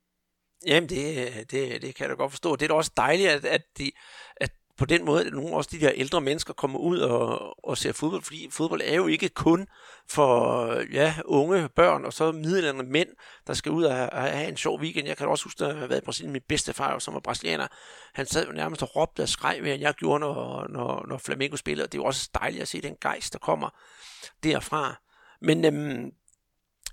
Jamen, 0.68 0.89
det, 0.89 1.34
det, 1.51 1.82
det 1.82 1.95
kan 1.95 2.03
jeg 2.03 2.09
da 2.09 2.16
godt 2.16 2.32
forstå. 2.32 2.55
Det 2.55 2.66
er 2.66 2.68
da 2.68 2.74
også 2.74 2.91
dejligt, 2.97 3.30
at, 3.30 3.45
at, 3.45 3.61
de, 3.78 3.91
at 4.36 4.51
på 4.78 4.86
den 4.86 5.05
måde, 5.05 5.26
at 5.26 5.34
nogle 5.34 5.55
også 5.55 5.70
de 5.74 5.80
der 5.80 5.91
ældre 5.95 6.22
mennesker 6.22 6.53
kommer 6.53 6.80
ud 6.80 6.99
og, 6.99 7.55
og 7.70 7.78
ser 7.78 7.91
fodbold, 7.91 8.24
fordi 8.24 8.47
fodbold 8.51 8.82
er 8.84 8.95
jo 8.95 9.07
ikke 9.07 9.30
kun 9.30 9.68
for 10.09 10.68
ja, 10.91 11.16
unge 11.26 11.70
børn 11.76 12.05
og 12.05 12.14
så 12.14 12.32
middelalderne 12.32 12.89
mænd, 12.89 13.09
der 13.47 13.53
skal 13.53 13.72
ud 13.72 13.84
og 13.84 13.95
have 14.11 14.47
en 14.47 14.57
sjov 14.57 14.80
weekend. 14.80 15.07
Jeg 15.07 15.18
kan 15.18 15.28
også 15.28 15.43
huske, 15.43 15.64
at 15.64 15.70
jeg 15.70 15.78
har 15.78 15.88
været 15.88 16.01
i 16.01 16.05
Brasilien. 16.05 16.34
Min 16.34 16.41
bedstefar, 16.47 16.99
som 16.99 17.14
var 17.14 17.20
brasilianer, 17.20 17.68
han 18.14 18.26
sad 18.26 18.45
jo 18.45 18.51
nærmest 18.51 18.84
og 18.84 18.95
råbte 18.95 19.22
og 19.22 19.30
skreg 19.30 19.59
mere, 19.61 19.74
end 19.74 19.82
jeg 19.82 19.93
gjorde, 19.93 20.20
når, 20.20 20.68
når, 20.68 21.05
når 21.07 21.18
Flamengo 21.18 21.55
spillede. 21.55 21.88
Det 21.88 21.93
er 21.97 22.01
jo 22.01 22.05
også 22.05 22.30
dejligt 22.34 22.61
at 22.61 22.68
se 22.68 22.82
den 22.82 22.95
gejst, 23.01 23.34
der 23.34 23.39
kommer 23.39 23.70
derfra. 24.43 24.95
Men 25.41 25.66
øhm, 25.66 26.11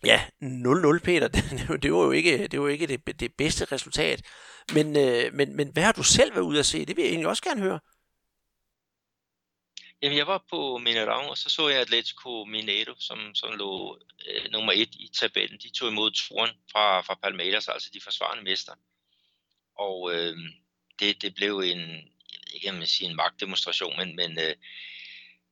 Ja, 0.05 0.27
0-0, 0.43 0.99
Peter. 1.05 1.29
Det, 1.69 1.83
det 1.83 1.93
var 1.93 1.99
jo 1.99 2.11
ikke, 2.11 2.49
det, 2.49 2.61
var 2.61 2.69
ikke 2.69 2.87
det, 2.87 3.21
det 3.21 3.35
bedste 3.35 3.65
resultat. 3.65 4.23
Men, 4.75 4.97
øh, 4.97 5.35
men, 5.35 5.57
men 5.57 5.73
hvad 5.73 5.83
har 5.83 5.93
du 5.93 6.03
selv 6.03 6.35
været 6.35 6.45
ude 6.45 6.59
at 6.59 6.67
se? 6.67 6.85
Det 6.85 6.97
vil 6.97 7.03
jeg 7.03 7.11
egentlig 7.11 7.29
også 7.29 7.43
gerne 7.43 7.61
høre. 7.61 7.81
Jamen, 10.03 10.19
jeg 10.19 10.27
var 10.27 10.45
på 10.51 10.77
Mineirão, 10.77 11.29
og 11.31 11.39
så 11.39 11.51
så 11.51 11.69
jeg 11.69 11.81
Atletico 11.81 12.45
Mineiro, 12.45 12.95
som, 12.99 13.35
som 13.35 13.53
lå 13.53 13.99
øh, 14.29 14.51
nummer 14.53 14.73
et 14.73 14.95
i 14.95 15.11
tabellen. 15.15 15.59
De 15.59 15.71
tog 15.71 15.89
imod 15.89 16.11
turen 16.11 16.51
fra, 16.73 17.01
fra 17.01 17.19
Palmeiras, 17.23 17.69
altså 17.69 17.91
de 17.95 18.01
forsvarende 18.01 18.45
mester. 18.45 18.75
Og 19.79 20.15
øh, 20.15 20.37
det, 20.99 21.23
det 21.23 21.35
blev 21.35 21.59
en, 21.59 21.81
jeg 21.81 22.41
ved 22.47 22.55
ikke, 22.55 22.71
om 22.71 22.81
jeg 22.81 22.89
siger 22.89 23.11
en 23.11 23.17
magtdemonstration, 23.17 23.97
men, 23.97 24.17
men 24.17 24.39
øh, 24.39 24.55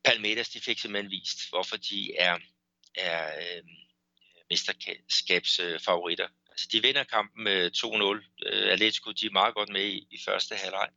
Palmeiras, 0.05 0.49
de 0.49 0.61
fik 0.61 0.79
simpelthen 0.79 1.11
vist, 1.11 1.49
hvorfor 1.51 1.77
de 1.77 2.17
er, 2.17 2.39
er 2.95 3.27
øh, 3.27 3.63
mesterskabsfavoritter. 4.51 6.29
Altså, 6.51 6.69
de 6.73 6.83
vinder 6.83 7.05
kampen 7.05 7.45
med 7.45 7.71
2-0. 7.77 8.47
Øh, 8.47 8.73
Atletico 8.73 9.13
de 9.13 9.27
er 9.27 9.31
meget 9.31 9.55
godt 9.55 9.69
med 9.69 9.85
i, 9.85 10.07
i 10.11 10.19
første 10.25 10.55
halvleg. 10.55 10.89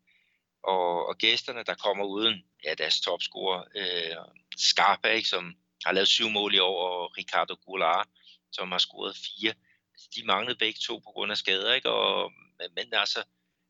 Og, 0.64 1.08
og 1.08 1.18
gæsterne, 1.18 1.64
der 1.64 1.76
kommer 1.76 2.06
uden 2.06 2.46
ja, 2.64 2.74
deres 2.74 3.02
topscorer, 3.02 3.64
øh, 3.76 4.16
Scarpa, 4.58 5.08
ikke, 5.08 5.30
som 5.30 5.56
har 5.86 5.92
lavet 5.92 6.08
syv 6.08 6.30
mål 6.30 6.56
i 6.56 6.60
år, 6.60 6.88
og 6.90 7.18
Ricardo 7.18 7.56
Goulart, 7.66 8.08
som 8.52 8.72
har 8.72 8.80
scoret 8.80 9.16
fire. 9.16 9.54
Altså, 9.94 10.10
de 10.16 10.26
manglede 10.26 10.58
begge 10.58 10.80
to 10.80 10.98
på 10.98 11.12
grund 11.12 11.32
af 11.32 11.38
skader, 11.38 11.74
ikke? 11.74 11.90
Og, 11.90 12.32
men, 12.60 12.68
men 12.76 12.94
altså, 12.94 13.24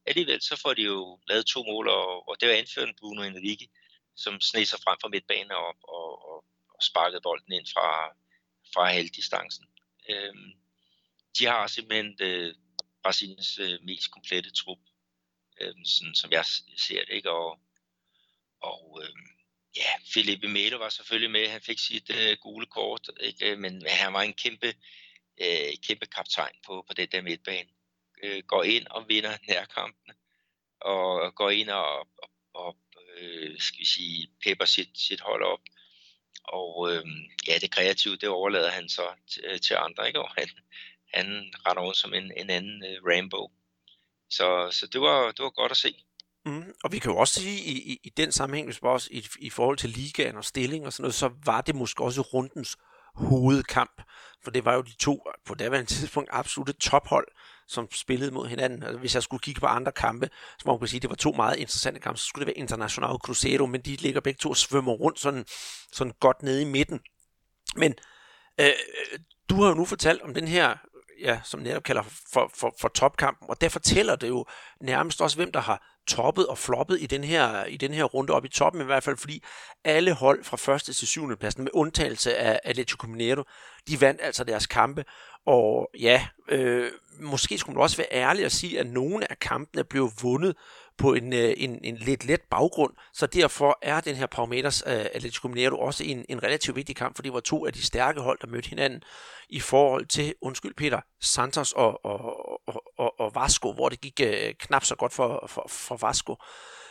alligevel 0.06 0.42
så 0.42 0.56
får 0.56 0.74
de 0.74 0.82
jo 0.82 1.20
lavet 1.28 1.46
to 1.46 1.64
mål, 1.64 1.88
og, 1.88 2.30
og 2.30 2.42
det 2.42 2.50
var 2.50 2.56
anføren 2.56 2.96
Bruno 3.00 3.22
Henrique, 3.22 3.68
som 4.16 4.42
sned 4.42 4.66
sig 4.66 4.80
frem 4.84 4.98
fra 5.02 5.10
midtbanen 5.10 5.52
og, 5.52 5.76
og, 5.84 6.30
og, 6.30 6.46
og 6.70 6.84
sparkede 6.84 7.22
bolden 7.22 7.54
ind 7.54 7.68
fra, 7.74 8.16
fra 8.74 8.92
halvdistancen. 8.92 9.66
Øh, 10.10 10.34
de 11.40 11.46
har 11.46 11.68
simpelthen 11.68 12.18
øh, 12.22 12.56
Brasiliens 13.04 13.60
øh, 13.60 13.80
mest 13.84 14.12
komplette 14.12 14.52
trup, 14.52 14.80
øh, 15.62 15.74
sådan 15.86 16.16
som 16.16 16.32
jeg 16.32 16.46
ser 16.78 17.06
det. 17.06 17.14
Ikke? 17.16 17.32
Og, 17.32 17.60
og 18.62 19.02
øh, 19.04 19.16
ja, 19.76 19.92
Felipe 20.14 20.48
Melo 20.48 20.78
var 20.78 20.90
selvfølgelig 20.90 21.32
med. 21.32 21.48
Han 21.48 21.62
fik 21.62 21.80
sit 21.80 22.10
øh, 22.16 22.38
gule 22.42 22.66
kort, 22.66 23.10
ikke? 23.20 23.56
men 23.56 23.84
han 23.88 24.14
var 24.14 24.22
en 24.22 24.34
kæmpe, 24.34 24.74
øh, 25.42 25.74
kæmpe 25.88 26.06
kaptajn 26.06 26.56
på, 26.66 26.86
på 26.88 26.94
det 26.94 27.12
der 27.12 27.22
midtbane. 27.22 27.70
Øh, 28.24 28.44
går 28.44 28.64
ind 28.64 28.88
og 28.88 29.10
vinder 29.10 29.38
nærkampene, 29.48 30.14
og 30.82 31.36
går 31.36 31.50
ind 31.50 31.70
og, 31.70 32.00
og, 32.00 32.30
og 32.54 32.78
øh, 33.18 33.60
skal 33.60 33.80
vi 33.80 33.86
sige, 33.86 34.28
pepper 34.44 34.66
sit, 34.66 35.00
sit 35.00 35.22
hold 35.22 35.44
op. 35.44 35.62
Og 36.44 36.92
øh, 36.92 37.06
ja, 37.48 37.58
det 37.62 37.72
kreative, 37.72 38.16
det 38.16 38.30
overlader 38.30 38.72
han 38.72 38.90
så 38.90 39.08
til, 39.32 39.44
øh, 39.46 39.60
til 39.60 39.76
andre, 39.80 40.08
ikke? 40.08 40.22
Og 40.22 40.30
han, 40.38 40.48
han 41.14 41.54
retter 41.66 41.84
rundt 41.84 41.98
som 41.98 42.14
en, 42.14 42.32
en 42.38 42.50
anden 42.50 42.84
øh, 42.86 43.04
Rainbow. 43.08 43.48
Så, 44.30 44.68
så 44.72 44.88
det, 44.88 45.02
var, 45.02 45.32
det 45.32 45.44
var 45.44 45.50
godt 45.50 45.72
at 45.72 45.78
se. 45.78 45.96
Mm, 46.46 46.74
og 46.84 46.92
vi 46.92 47.00
kan 47.00 47.12
jo 47.12 47.18
også 47.18 47.42
sige, 47.42 47.64
i, 47.64 47.94
i, 47.94 48.00
i 48.04 48.10
den 48.10 48.32
sammenhæng, 48.32 48.68
hvis 48.68 48.80
også 48.82 49.10
i, 49.12 49.26
i 49.40 49.50
forhold 49.50 49.78
til 49.78 49.90
ligaen 49.90 50.38
og 50.38 50.46
stilling 50.46 50.86
og 50.86 50.94
sådan 50.94 51.04
noget, 51.04 51.16
så 51.16 51.32
var 51.46 51.62
det 51.62 51.76
måske 51.76 52.04
også 52.04 52.22
rundens 52.22 52.78
hovedkamp. 53.16 54.02
For 54.44 54.52
det 54.52 54.66
var 54.66 54.74
jo 54.74 54.82
de 54.82 54.96
to 54.96 55.24
øh, 55.28 55.34
på 55.46 55.56
daværende 55.56 55.90
tidspunkt 55.90 56.30
absolutte 56.34 56.74
tophold, 56.74 57.28
som 57.68 57.88
spillede 57.92 58.32
mod 58.32 58.48
hinanden. 58.48 58.84
Altså, 58.84 59.00
hvis 59.00 59.16
jeg 59.16 59.24
skulle 59.24 59.42
kigge 59.42 59.62
på 59.62 59.68
andre 59.68 59.92
kampe, 59.92 60.30
så 60.60 60.64
må 60.66 60.78
man 60.78 60.88
sige, 60.88 60.98
at 60.98 61.02
det 61.02 61.10
var 61.10 61.16
to 61.16 61.32
meget 61.32 61.58
interessante 61.58 62.00
kampe, 62.00 62.20
så 62.20 62.26
skulle 62.26 62.46
det 62.46 62.48
være 62.48 62.58
International 62.58 63.16
Cruzeiro, 63.18 63.66
men 63.66 63.82
de 63.82 63.96
ligger 63.96 64.22
begge 64.22 64.38
to 64.38 64.50
og 64.50 64.58
svømmer 64.58 64.92
rundt 64.92 65.20
sådan, 65.20 65.46
sådan 65.92 66.14
godt 66.20 66.44
nede 66.44 66.62
i 66.62 66.66
midten. 66.66 67.00
Men 67.76 67.94
øh, 68.60 68.68
øh, 68.68 69.20
du 69.50 69.62
har 69.62 69.70
jo 69.70 69.76
nu 69.76 69.86
fortalt 69.86 70.22
om 70.22 70.34
den 70.34 70.48
her, 70.48 70.78
ja, 71.22 71.40
som 71.44 71.60
netop 71.60 71.84
kalder 71.84 72.04
for, 72.34 72.52
for, 72.56 72.76
for 72.82 72.88
topkampen, 72.88 73.50
og 73.50 73.62
der 73.62 73.70
fortæller 73.70 74.16
det 74.16 74.28
jo 74.28 74.46
nærmest 74.82 75.22
også, 75.22 75.38
hvem 75.38 75.52
der 75.52 75.60
har 75.60 75.92
toppet 76.08 76.48
og 76.48 76.58
floppet 76.58 77.02
i 77.02 77.06
den 77.06 77.24
her, 77.24 77.66
i 77.66 77.78
den 77.78 77.94
her 77.94 78.04
runde 78.04 78.34
op 78.34 78.46
i 78.46 78.50
toppen 78.50 78.82
i 78.82 78.86
hvert 78.86 79.04
fald, 79.04 79.18
fordi 79.18 79.44
alle 79.84 80.14
hold 80.14 80.44
fra 80.44 80.58
første 80.58 80.94
til 80.94 81.08
syvende 81.08 81.38
pladsen, 81.38 81.64
med 81.64 81.72
undtagelse 81.74 82.38
af 82.38 82.60
Atletico 82.64 83.08
Mineiro, 83.08 83.44
de 83.88 84.02
vandt 84.02 84.22
altså 84.24 84.44
deres 84.44 84.68
kampe, 84.68 85.06
og 85.46 85.90
ja, 86.00 86.28
øh, 86.50 86.92
måske 87.20 87.58
skulle 87.58 87.76
man 87.76 87.84
også 87.84 87.98
være 87.98 88.08
ærlig 88.12 88.46
og 88.46 88.52
sige, 88.52 88.80
at 88.80 88.88
nogle 88.88 89.32
af 89.32 89.40
kampene 89.40 89.84
blev 89.84 90.12
vundet 90.22 90.56
på 90.98 91.14
en, 91.14 91.34
øh, 91.34 91.54
en, 91.58 91.80
en 91.84 91.96
lidt 91.96 92.26
let 92.26 92.42
baggrund, 92.50 92.94
så 93.14 93.28
derfor 93.28 93.78
er 93.82 94.02
den 94.02 94.16
her 94.16 94.26
Palmeiras 94.26 94.84
øh, 94.88 95.06
Atletico 95.14 95.48
Mineiro 95.48 95.80
også 95.80 96.04
en, 96.04 96.26
en 96.30 96.44
relativt 96.44 96.76
vigtig 96.76 96.96
kamp, 96.96 97.16
for 97.16 97.24
det 97.24 97.34
var 97.34 97.40
to 97.40 97.66
af 97.66 97.74
de 97.74 97.86
stærke 97.86 98.22
hold, 98.22 98.40
der 98.42 98.48
mødte 98.48 98.70
hinanden 98.70 99.04
i 99.50 99.60
forhold 99.60 100.06
til, 100.06 100.34
undskyld 100.42 100.74
Peter, 100.74 101.02
Santos 101.22 101.72
og, 101.72 102.06
og, 102.06 102.50
og, 102.68 102.84
og, 102.98 103.20
og 103.20 103.36
Vasco, 103.36 103.74
hvor 103.74 103.90
det 103.90 104.02
gik 104.02 104.20
øh, 104.24 104.54
knap 104.60 104.86
så 104.86 104.96
godt 104.96 105.14
for, 105.14 105.46
for, 105.48 105.66
for 105.70 105.98
Vasco. 106.08 106.36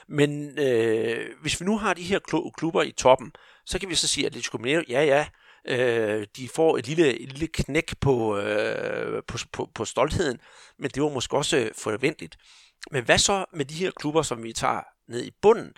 Men 0.08 0.58
øh, 0.58 1.26
hvis 1.42 1.60
vi 1.60 1.66
nu 1.66 1.78
har 1.78 1.94
de 1.94 2.02
her 2.02 2.18
klubber 2.56 2.82
i 2.82 2.92
toppen, 2.92 3.32
så 3.66 3.78
kan 3.78 3.88
vi 3.88 3.94
så 3.94 4.08
sige, 4.08 4.26
at 4.26 4.30
Atletico 4.30 4.58
Mineiro, 4.58 4.82
ja 4.88 5.04
ja, 5.04 5.26
Øh, 5.68 6.26
de 6.36 6.48
får 6.48 6.78
et 6.78 6.86
lille, 6.86 7.20
et 7.20 7.32
lille 7.32 7.46
knæk 7.46 7.94
på, 8.00 8.38
øh, 8.38 9.22
på, 9.28 9.38
på, 9.52 9.70
på 9.74 9.84
stoltheden, 9.84 10.38
men 10.78 10.90
det 10.90 11.02
var 11.02 11.08
måske 11.08 11.36
også 11.36 11.56
øh, 11.56 11.70
forventeligt. 11.78 12.36
Men 12.90 13.04
hvad 13.04 13.18
så 13.18 13.44
med 13.52 13.64
de 13.64 13.74
her 13.74 13.90
klubber, 13.90 14.22
som 14.22 14.42
vi 14.42 14.52
tager 14.52 14.82
ned 15.08 15.24
i 15.24 15.30
bunden? 15.42 15.72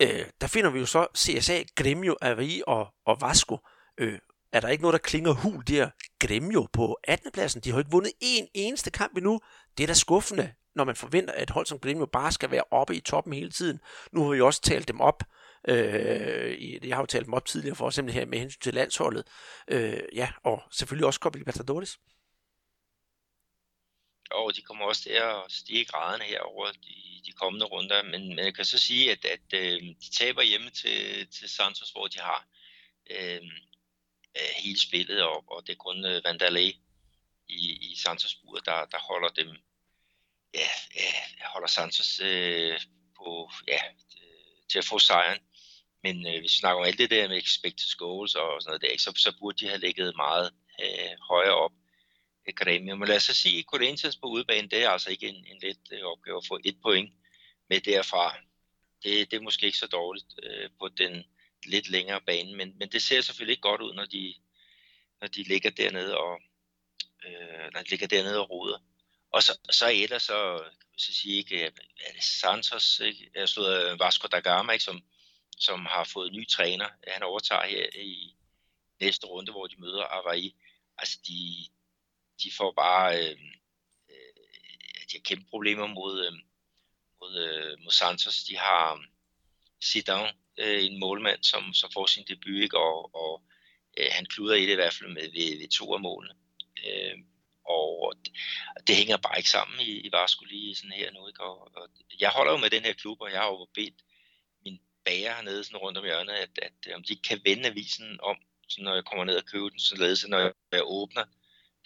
Øh, 0.00 0.24
der 0.40 0.46
finder 0.46 0.70
vi 0.70 0.78
jo 0.78 0.86
så 0.86 1.06
CSA, 1.16 1.62
Gremio, 1.76 2.16
Avi 2.22 2.62
og, 2.66 2.86
og 3.06 3.20
Vasco. 3.20 3.58
Øh, 3.98 4.18
er 4.52 4.60
der 4.60 4.68
ikke 4.68 4.82
noget, 4.82 4.92
der 4.92 4.98
klinger 4.98 5.32
hul 5.32 5.62
der? 5.68 5.90
Gremio 6.20 6.66
på 6.72 6.98
18. 7.04 7.32
pladsen, 7.32 7.60
de 7.60 7.70
har 7.70 7.78
ikke 7.78 7.90
vundet 7.90 8.12
en 8.20 8.48
eneste 8.54 8.90
kamp 8.90 9.16
endnu. 9.16 9.40
Det 9.78 9.82
er 9.82 9.86
da 9.86 9.94
skuffende, 9.94 10.52
når 10.74 10.84
man 10.84 10.96
forventer, 10.96 11.32
at 11.32 11.42
et 11.42 11.50
hold 11.50 11.66
som 11.66 11.78
Gremio 11.78 12.06
bare 12.06 12.32
skal 12.32 12.50
være 12.50 12.62
oppe 12.70 12.96
i 12.96 13.00
toppen 13.00 13.32
hele 13.32 13.50
tiden. 13.50 13.80
Nu 14.12 14.22
har 14.22 14.30
vi 14.30 14.40
også 14.40 14.60
talt 14.60 14.88
dem 14.88 15.00
op 15.00 15.22
Øh, 15.68 16.88
jeg 16.88 16.96
har 16.96 17.02
jo 17.02 17.06
talt 17.06 17.26
dem 17.26 17.34
op 17.34 17.46
tidligere, 17.46 17.76
for 17.76 17.88
eksempel 17.88 18.14
her 18.14 18.26
med 18.26 18.38
hensyn 18.38 18.60
til 18.60 18.74
landsholdet. 18.74 19.26
Øh, 19.68 20.02
ja, 20.14 20.32
og 20.42 20.62
selvfølgelig 20.72 21.06
også 21.06 21.18
Copa 21.18 21.38
Libertadores. 21.38 21.98
Og 24.30 24.56
de 24.56 24.62
kommer 24.62 24.84
også 24.84 25.02
til 25.02 25.10
at 25.10 25.42
stige 25.48 25.84
graderne 25.84 26.24
her 26.24 26.40
over 26.40 26.66
de, 26.72 27.22
de 27.26 27.32
kommende 27.32 27.66
runder. 27.66 28.02
Men, 28.02 28.28
men 28.28 28.38
jeg 28.38 28.54
kan 28.54 28.64
så 28.64 28.78
sige, 28.78 29.12
at, 29.12 29.24
at 29.24 29.48
øh, 29.54 29.80
de 29.82 30.10
taber 30.18 30.42
hjemme 30.42 30.70
til, 30.70 31.28
til 31.28 31.48
Santos, 31.48 31.90
hvor 31.90 32.06
de 32.06 32.18
har 32.18 32.46
øh, 33.10 33.42
øh 34.36 34.54
hele 34.56 34.80
spillet, 34.80 35.22
og, 35.22 35.44
og 35.46 35.66
det 35.66 35.72
er 35.72 35.76
kun 35.76 36.04
øh, 36.04 36.24
Vandalay 36.24 36.72
i, 37.48 37.92
i 37.92 37.96
Santos 37.96 38.34
bur, 38.34 38.58
der, 38.58 38.84
der 38.84 38.98
holder 38.98 39.28
dem, 39.28 39.48
ja, 40.54 40.68
ja 41.38 41.46
holder 41.46 41.68
Santos 41.68 42.20
øh, 42.20 42.80
på, 43.16 43.50
ja, 43.68 43.80
øh, 44.22 44.68
til 44.70 44.78
at 44.78 44.84
få 44.84 44.98
sejren. 44.98 45.38
Men 46.04 46.26
øh, 46.26 46.40
hvis 46.40 46.42
vi 46.42 46.60
snakker 46.60 46.80
om 46.80 46.86
alt 46.86 46.98
det 46.98 47.10
der 47.10 47.28
med 47.28 47.38
expected 47.38 47.96
goals 47.98 48.34
og 48.34 48.62
sådan 48.62 48.70
noget 48.70 48.82
der, 48.82 48.98
så, 48.98 49.12
så 49.16 49.38
burde 49.38 49.58
de 49.60 49.68
have 49.68 49.80
ligget 49.80 50.16
meget 50.16 50.50
øh, 50.84 51.14
højere 51.30 51.54
op. 51.54 51.72
Øh, 52.48 52.54
Gremio. 52.54 52.96
Men 52.96 53.08
lad 53.08 53.16
os 53.16 53.22
så 53.22 53.34
sige, 53.34 53.58
at 53.58 53.64
Corinthians 53.64 54.16
på 54.16 54.26
udebane, 54.26 54.68
det 54.68 54.82
er 54.82 54.90
altså 54.90 55.10
ikke 55.10 55.28
en, 55.28 55.46
en 55.52 55.58
let 55.62 55.78
øh, 55.92 56.02
opgave 56.02 56.36
at 56.36 56.46
få 56.48 56.58
et 56.64 56.76
point 56.82 57.12
med 57.70 57.80
derfra. 57.80 58.36
Det, 59.02 59.30
det 59.30 59.36
er 59.36 59.40
måske 59.40 59.66
ikke 59.66 59.78
så 59.78 59.86
dårligt 59.86 60.26
øh, 60.42 60.70
på 60.78 60.88
den 60.88 61.24
lidt 61.66 61.88
længere 61.88 62.20
bane, 62.20 62.56
men, 62.56 62.78
men 62.78 62.88
det 62.88 63.02
ser 63.02 63.20
selvfølgelig 63.20 63.52
ikke 63.52 63.68
godt 63.68 63.80
ud, 63.80 63.94
når 63.94 64.04
de, 64.04 64.34
når 65.20 65.28
de 65.28 65.42
ligger 65.42 65.70
dernede 65.70 66.18
og, 66.18 66.40
øh, 67.26 67.72
når 67.72 67.82
de 67.82 67.90
ligger 67.90 68.06
dernede 68.06 68.40
og 68.40 68.50
roder. 68.50 68.78
Og 69.30 69.42
så, 69.42 69.58
så 69.70 69.90
ellers 69.92 70.22
så, 70.22 70.64
så 70.98 71.14
sige 71.14 71.36
ikke, 71.36 71.66
øh, 71.66 71.72
er 72.00 72.20
Santos, 72.20 73.00
ikke? 73.00 73.30
jeg 73.34 73.48
stod 73.48 73.90
øh, 73.90 74.00
Vasco 74.00 74.28
da 74.28 74.40
Gama, 74.40 74.72
ikke? 74.72 74.84
Som, 74.84 75.02
som 75.58 75.86
har 75.86 76.04
fået 76.04 76.32
ny 76.32 76.48
træner. 76.48 76.88
Øh, 77.06 77.12
han 77.12 77.22
overtager 77.22 77.66
her 77.66 77.86
i 77.94 78.36
næste 79.00 79.26
runde, 79.26 79.52
hvor 79.52 79.66
de 79.66 79.80
møder 79.80 80.04
Arai. 80.04 80.54
Altså, 80.98 81.18
de, 81.28 81.68
de 82.42 82.50
får 82.56 82.72
bare 82.72 83.18
øh, 83.18 83.38
øh, 84.10 84.34
de 85.10 85.16
har 85.16 85.22
kæmpe 85.24 85.50
problemer 85.50 85.86
mod, 85.86 86.26
øh, 86.26 86.32
mod, 87.20 87.38
øh, 87.38 87.78
mod 87.82 87.90
Santos. 87.92 88.44
De 88.44 88.56
har 88.56 88.92
um, 88.92 89.04
Zidane, 89.84 90.32
øh, 90.58 90.84
en 90.84 91.00
målmand, 91.00 91.42
som, 91.42 91.74
som 91.74 91.90
får 91.92 92.06
sin 92.06 92.24
debut, 92.28 92.62
ikke? 92.62 92.78
og, 92.78 93.14
og 93.14 93.42
øh, 93.98 94.06
han 94.10 94.26
kluder 94.26 94.54
i 94.54 94.62
det 94.62 94.72
i 94.72 94.74
hvert 94.74 94.94
fald 94.94 95.10
med, 95.10 95.22
ved, 95.22 95.58
ved 95.58 95.68
to 95.68 95.94
af 95.94 96.00
målene. 96.00 96.34
Øh, 96.86 97.18
og 97.64 98.12
det 98.86 98.96
hænger 98.96 99.16
bare 99.16 99.38
ikke 99.38 99.50
sammen 99.50 99.80
i, 99.80 99.90
i 100.06 100.12
Vasco 100.12 100.44
lige 100.44 100.74
sådan 100.74 100.92
her 100.92 101.10
nu. 101.12 101.28
Ikke? 101.28 101.42
Og, 101.42 101.76
og 101.76 101.88
jeg 102.20 102.30
holder 102.30 102.52
jo 102.52 102.58
med 102.58 102.70
den 102.70 102.82
her 102.82 102.92
klub, 102.92 103.20
og 103.20 103.30
jeg 103.30 103.40
har 103.40 103.48
jo 103.48 103.68
bedt 103.74 103.94
bager 105.04 105.34
hernede 105.34 105.64
sådan 105.64 105.76
rundt 105.76 105.98
om 105.98 106.04
hjørnet, 106.04 106.32
at, 106.32 106.58
at 106.62 106.72
øh, 106.86 106.94
om 106.94 107.02
de 107.02 107.16
kan 107.16 107.40
vende 107.44 107.68
avisen 107.68 108.20
om, 108.22 108.36
så 108.68 108.82
når 108.82 108.94
jeg 108.94 109.04
kommer 109.04 109.24
ned 109.24 109.36
og 109.36 109.44
køber 109.44 109.68
den, 109.68 109.78
så 109.78 110.26
når 110.28 110.52
jeg 110.72 110.82
åbner 110.84 111.24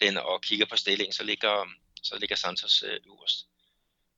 den 0.01 0.17
og 0.17 0.41
kigger 0.41 0.65
på 0.65 0.75
stillingen, 0.77 1.13
så 1.13 1.23
ligger, 1.23 1.69
så 2.03 2.17
ligger 2.19 2.35
Santos 2.35 2.83
øh, 2.83 2.99
øverst. 3.05 3.47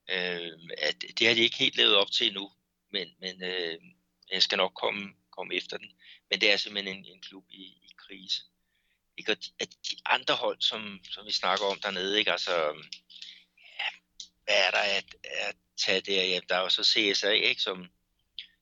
Øh, 0.09 0.51
at 0.77 0.95
det 1.19 1.27
har 1.27 1.33
de 1.33 1.41
ikke 1.41 1.57
helt 1.57 1.77
levet 1.77 1.95
op 1.95 2.11
til 2.11 2.27
endnu, 2.27 2.51
men, 2.91 3.07
men 3.19 3.43
øh, 3.43 3.79
jeg 4.31 4.43
skal 4.43 4.57
nok 4.57 4.73
komme, 4.73 5.13
komme 5.31 5.55
efter 5.55 5.77
den. 5.77 5.91
Men 6.29 6.41
det 6.41 6.51
er 6.51 6.57
simpelthen 6.57 6.97
en, 6.97 7.05
en 7.05 7.21
klub 7.21 7.45
i, 7.49 7.63
i 7.63 7.91
krise. 7.97 8.41
Ikke? 9.17 9.31
Og 9.31 9.37
de, 9.43 9.49
at 9.59 9.69
de 9.69 9.95
andre 10.05 10.35
hold, 10.35 10.61
som, 10.61 10.99
som 11.03 11.25
vi 11.25 11.31
snakker 11.31 11.65
om 11.65 11.79
dernede, 11.79 12.19
ikke? 12.19 12.31
Altså, 12.31 12.53
ja, 13.57 13.87
hvad 14.43 14.55
er 14.67 14.71
der 14.71 14.77
at, 14.97 15.15
at 15.23 15.55
tage 15.77 16.01
der? 16.01 16.23
Jamen, 16.23 16.49
der 16.49 16.55
er 16.55 16.61
jo 16.61 16.69
så 16.69 16.83
CSA, 16.83 17.29
ikke? 17.29 17.61
Som, 17.61 17.87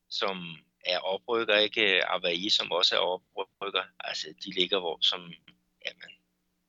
som 0.10 0.58
er 0.86 1.00
oprykker, 1.00 1.58
ikke? 1.58 2.06
Avaí, 2.16 2.50
som 2.50 2.72
også 2.72 2.96
er 2.96 3.00
oprykker. 3.36 3.84
Altså, 4.00 4.28
de 4.46 4.52
ligger 4.52 4.80
hvor, 4.80 4.98
som, 5.02 5.34
ja, 5.86 5.92
man 6.02 6.12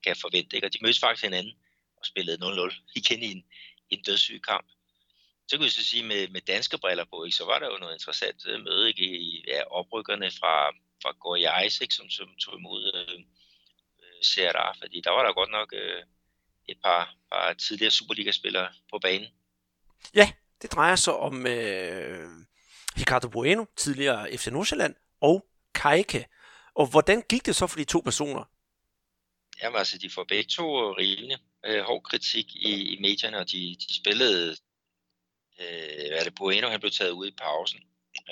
kan 0.04 0.16
forvente. 0.16 0.56
Ikke? 0.56 0.66
Og 0.66 0.72
de 0.72 0.78
mødes 0.82 1.00
faktisk 1.00 1.24
hinanden 1.24 1.52
og 1.96 2.06
spillede 2.06 2.38
0-0 2.46 2.92
igen 2.94 3.22
i 3.22 3.32
en, 3.32 3.44
en 3.90 4.02
dødssyg 4.02 4.42
kamp. 4.48 4.66
Så 5.48 5.56
kunne 5.56 5.64
jeg 5.64 5.72
så 5.72 5.84
sige, 5.84 6.04
med, 6.04 6.28
med 6.28 6.40
danske 6.40 6.78
briller 6.78 7.04
på, 7.04 7.24
ikke, 7.24 7.36
så 7.36 7.44
var 7.44 7.58
der 7.58 7.66
jo 7.66 7.78
noget 7.78 7.94
interessant 7.94 8.46
øh, 8.46 8.60
møde 8.60 8.88
ikke, 8.88 9.04
i 9.04 9.44
ja, 9.48 9.62
oprykkerne 9.70 10.30
fra, 10.30 10.70
fra 11.02 11.12
Goiás, 11.22 11.78
ikke, 11.82 11.94
som, 11.94 12.10
som 12.10 12.36
tog 12.36 12.58
imod 12.58 12.82
øh, 12.94 13.18
øh 14.38 14.54
fordi 14.80 15.00
der 15.00 15.10
var 15.10 15.22
der 15.24 15.32
godt 15.32 15.50
nok 15.50 15.72
øh, 15.72 16.02
et 16.68 16.78
par, 16.84 17.14
par 17.32 17.52
tidligere 17.52 17.90
Superliga-spillere 17.90 18.68
på 18.90 18.98
banen. 18.98 19.28
Ja, 20.14 20.32
det 20.62 20.72
drejer 20.72 20.96
sig 20.96 21.14
om 21.14 21.46
øh, 21.46 22.28
Ricardo 23.00 23.28
Bueno, 23.28 23.64
tidligere 23.76 24.36
FC 24.38 24.46
Nordsjælland, 24.46 24.94
og 25.20 25.46
Kajke. 25.74 26.26
Og 26.74 26.86
hvordan 26.86 27.22
gik 27.28 27.46
det 27.46 27.56
så 27.56 27.66
for 27.66 27.78
de 27.78 27.84
to 27.84 28.00
personer? 28.00 28.44
Jamen 29.62 29.78
altså, 29.78 29.98
de 29.98 30.10
får 30.10 30.24
begge 30.24 30.48
to 30.48 30.64
øh, 30.64 30.90
rimelig 30.90 31.38
øh, 31.66 31.82
hård 31.82 32.02
kritik 32.02 32.46
i, 32.56 32.94
i 32.94 33.00
medierne, 33.00 33.38
og 33.38 33.50
de, 33.50 33.76
de 33.88 33.94
spillede, 33.94 34.56
øh, 35.60 36.08
hvad 36.08 36.18
er 36.20 36.24
det, 36.24 36.34
Bueno, 36.34 36.68
han 36.68 36.80
blev 36.80 36.92
taget 36.92 37.10
ud 37.10 37.26
i 37.28 37.34
pausen, 37.38 37.80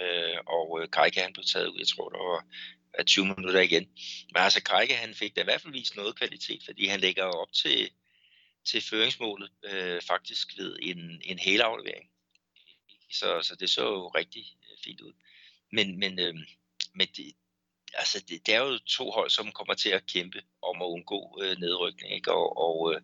øh, 0.03 0.39
og 0.47 0.83
øh, 0.83 0.91
Kajka, 0.91 1.23
han 1.23 1.33
blev 1.33 1.45
taget 1.45 1.67
ud, 1.67 1.79
jeg 1.79 1.89
tror, 1.89 2.09
der 2.09 2.19
var 2.19 2.45
20 3.07 3.25
minutter 3.27 3.61
igen. 3.61 3.89
Men 4.33 4.43
altså, 4.43 4.63
Kaike, 4.63 4.95
han 4.95 5.15
fik 5.15 5.37
da 5.37 5.41
i 5.41 5.45
hvert 5.45 5.61
fald 5.61 5.73
vist 5.73 5.97
noget 5.97 6.17
kvalitet, 6.17 6.63
fordi 6.65 6.87
han 6.87 7.01
lægger 7.01 7.25
op 7.25 7.53
til, 7.53 7.91
til 8.71 8.83
føringsmålet, 8.83 9.51
øh, 9.65 10.03
faktisk 10.03 10.59
ved 10.59 10.77
en, 10.83 11.23
en 11.25 11.39
helaflevering. 11.39 12.11
Så, 13.11 13.43
så 13.43 13.57
det 13.61 13.71
så 13.71 13.83
jo 13.83 14.09
rigtig 14.09 14.45
fint 14.85 15.01
ud. 15.01 15.13
Men, 15.73 15.99
men, 15.99 16.19
øh, 16.19 16.35
men 16.95 17.09
det, 17.17 17.35
altså 17.95 18.25
det, 18.29 18.47
det 18.47 18.55
er 18.55 18.61
jo 18.61 18.79
to 18.79 19.11
hold, 19.11 19.31
som 19.31 19.53
kommer 19.53 19.75
til 19.75 19.89
at 19.89 20.07
kæmpe 20.07 20.43
om 20.63 20.83
at 20.83 20.87
undgå 20.87 21.41
øh, 21.43 21.57
nedrykning. 21.59 22.13
Ikke? 22.13 22.33
Og, 22.33 22.59
og, 22.59 22.95
øh, 22.95 23.01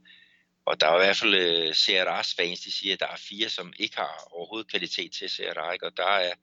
og 0.65 0.81
der 0.81 0.87
er 0.87 0.95
i 0.95 1.05
hvert 1.05 1.17
fald 1.17 1.35
øh, 1.35 1.71
CRA's 1.71 2.35
fans, 2.37 2.61
de 2.61 2.73
siger, 2.73 2.93
at 2.95 3.01
der 3.01 3.07
er 3.07 3.17
fire, 3.17 3.49
som 3.49 3.73
ikke 3.79 3.97
har 3.97 4.29
overhovedet 4.31 4.71
kvalitet 4.71 5.13
til 5.13 5.31
CRA, 5.31 5.73
ikke? 5.73 5.87
og 5.87 5.97
der 5.97 6.07
er, 6.07 6.35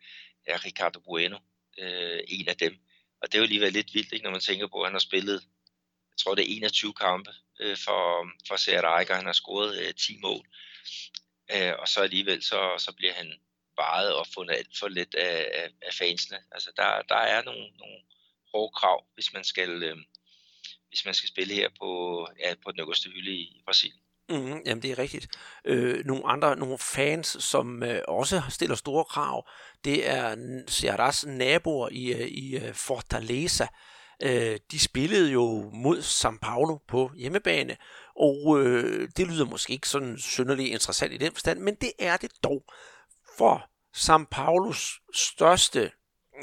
er 0.45 0.65
Ricardo 0.65 0.99
Bueno 0.99 1.37
øh, 1.77 2.19
en 2.27 2.47
af 2.47 2.57
dem. 2.57 2.75
Og 3.21 3.27
det 3.27 3.35
er 3.35 3.39
jo 3.39 3.43
alligevel 3.43 3.73
lidt 3.73 3.93
vildt, 3.93 4.13
ikke? 4.13 4.23
når 4.23 4.31
man 4.31 4.41
tænker 4.41 4.67
på, 4.67 4.81
at 4.81 4.87
han 4.87 4.93
har 4.93 4.99
spillet, 4.99 5.41
jeg 6.09 6.17
tror 6.17 6.35
det 6.35 6.43
er 6.43 6.55
21 6.55 6.93
kampe 6.93 7.31
øh, 7.59 7.77
for, 7.77 8.29
for 8.47 8.57
CRA, 8.57 8.99
og 8.99 9.15
han 9.15 9.25
har 9.25 9.33
scoret 9.33 9.79
øh, 9.79 9.93
10 9.93 10.17
mål. 10.21 10.45
Øh, 11.55 11.73
og 11.79 11.87
så 11.87 12.01
alligevel 12.01 12.43
så, 12.43 12.75
så 12.77 12.93
bliver 12.97 13.13
han 13.13 13.33
varet 13.83 14.11
og 14.19 14.25
fundet 14.35 14.55
alt 14.59 14.73
for 14.79 14.87
lidt 14.87 15.15
af, 15.15 15.37
af, 15.59 15.67
af 15.87 15.93
fansene. 16.01 16.39
Altså 16.51 16.69
der, 16.77 16.89
der 17.11 17.21
er 17.33 17.41
nogle, 17.43 17.65
nogle 17.81 17.99
hårde 18.51 18.73
krav, 18.79 18.97
hvis 19.15 19.33
man 19.33 19.43
skal, 19.43 19.83
øh, 19.83 19.97
hvis 20.89 21.05
man 21.05 21.13
skal 21.13 21.29
spille 21.29 21.53
her 21.53 21.69
på, 21.81 21.89
ja, 22.39 22.53
på 22.63 22.71
den 22.71 22.79
øverste 22.79 23.09
hylde 23.09 23.31
i, 23.31 23.61
Brasilien. 23.65 24.01
Mm, 24.29 24.61
jamen 24.65 24.81
det 24.81 24.91
er 24.91 24.99
rigtigt. 24.99 25.27
Øh, 25.65 26.05
nogle 26.05 26.27
andre, 26.27 26.55
nogle 26.55 26.77
fans, 26.77 27.27
som 27.27 27.83
øh, 27.83 28.01
også 28.07 28.41
stiller 28.49 28.75
store 28.75 29.05
krav, 29.05 29.49
det 29.83 30.09
er 30.09 30.35
Cearás 30.71 31.27
naboer 31.27 31.89
i, 31.91 32.13
øh, 32.13 32.27
i 32.27 32.55
øh, 32.57 32.73
Fortaleza. 32.73 33.67
Øh, 34.23 34.59
de 34.71 34.79
spillede 34.79 35.31
jo 35.31 35.69
mod 35.73 35.99
São 35.99 36.37
Paulo 36.41 36.77
på 36.87 37.11
hjemmebane, 37.15 37.77
og 38.15 38.59
øh, 38.59 39.09
det 39.17 39.27
lyder 39.27 39.45
måske 39.45 39.73
ikke 39.73 39.89
sådan 39.89 40.17
synderligt 40.17 40.69
interessant 40.69 41.13
i 41.13 41.17
den 41.17 41.31
forstand, 41.31 41.59
men 41.59 41.75
det 41.75 41.91
er 41.99 42.17
det 42.17 42.31
dog. 42.43 42.63
For 43.37 43.70
São 43.97 44.25
Paulos 44.31 44.99
største 45.13 45.91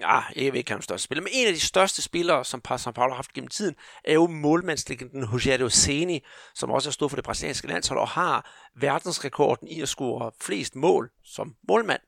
ja, 0.00 0.20
jeg 0.36 0.52
ved 0.52 0.58
ikke, 0.58 0.74
om 0.74 0.82
største 0.82 1.04
spiller, 1.04 1.22
men 1.22 1.32
en 1.32 1.46
af 1.46 1.52
de 1.52 1.60
største 1.60 2.02
spillere, 2.02 2.44
som 2.44 2.62
São 2.70 2.90
Paulo 2.90 3.10
har 3.10 3.16
haft 3.16 3.32
gennem 3.32 3.48
tiden, 3.48 3.74
er 4.04 4.14
jo 4.14 4.26
målmandslegenden 4.26 5.24
Rogério 5.24 5.68
Ceni, 5.68 6.24
som 6.54 6.70
også 6.70 6.88
har 6.88 6.92
stået 6.92 7.10
for 7.10 7.16
det 7.16 7.24
brasilianske 7.24 7.68
landshold 7.68 8.00
og 8.00 8.08
har 8.08 8.50
verdensrekorden 8.76 9.68
i 9.68 9.80
at 9.80 9.88
score 9.88 10.30
flest 10.40 10.76
mål 10.76 11.10
som 11.24 11.54
målmand. 11.68 12.00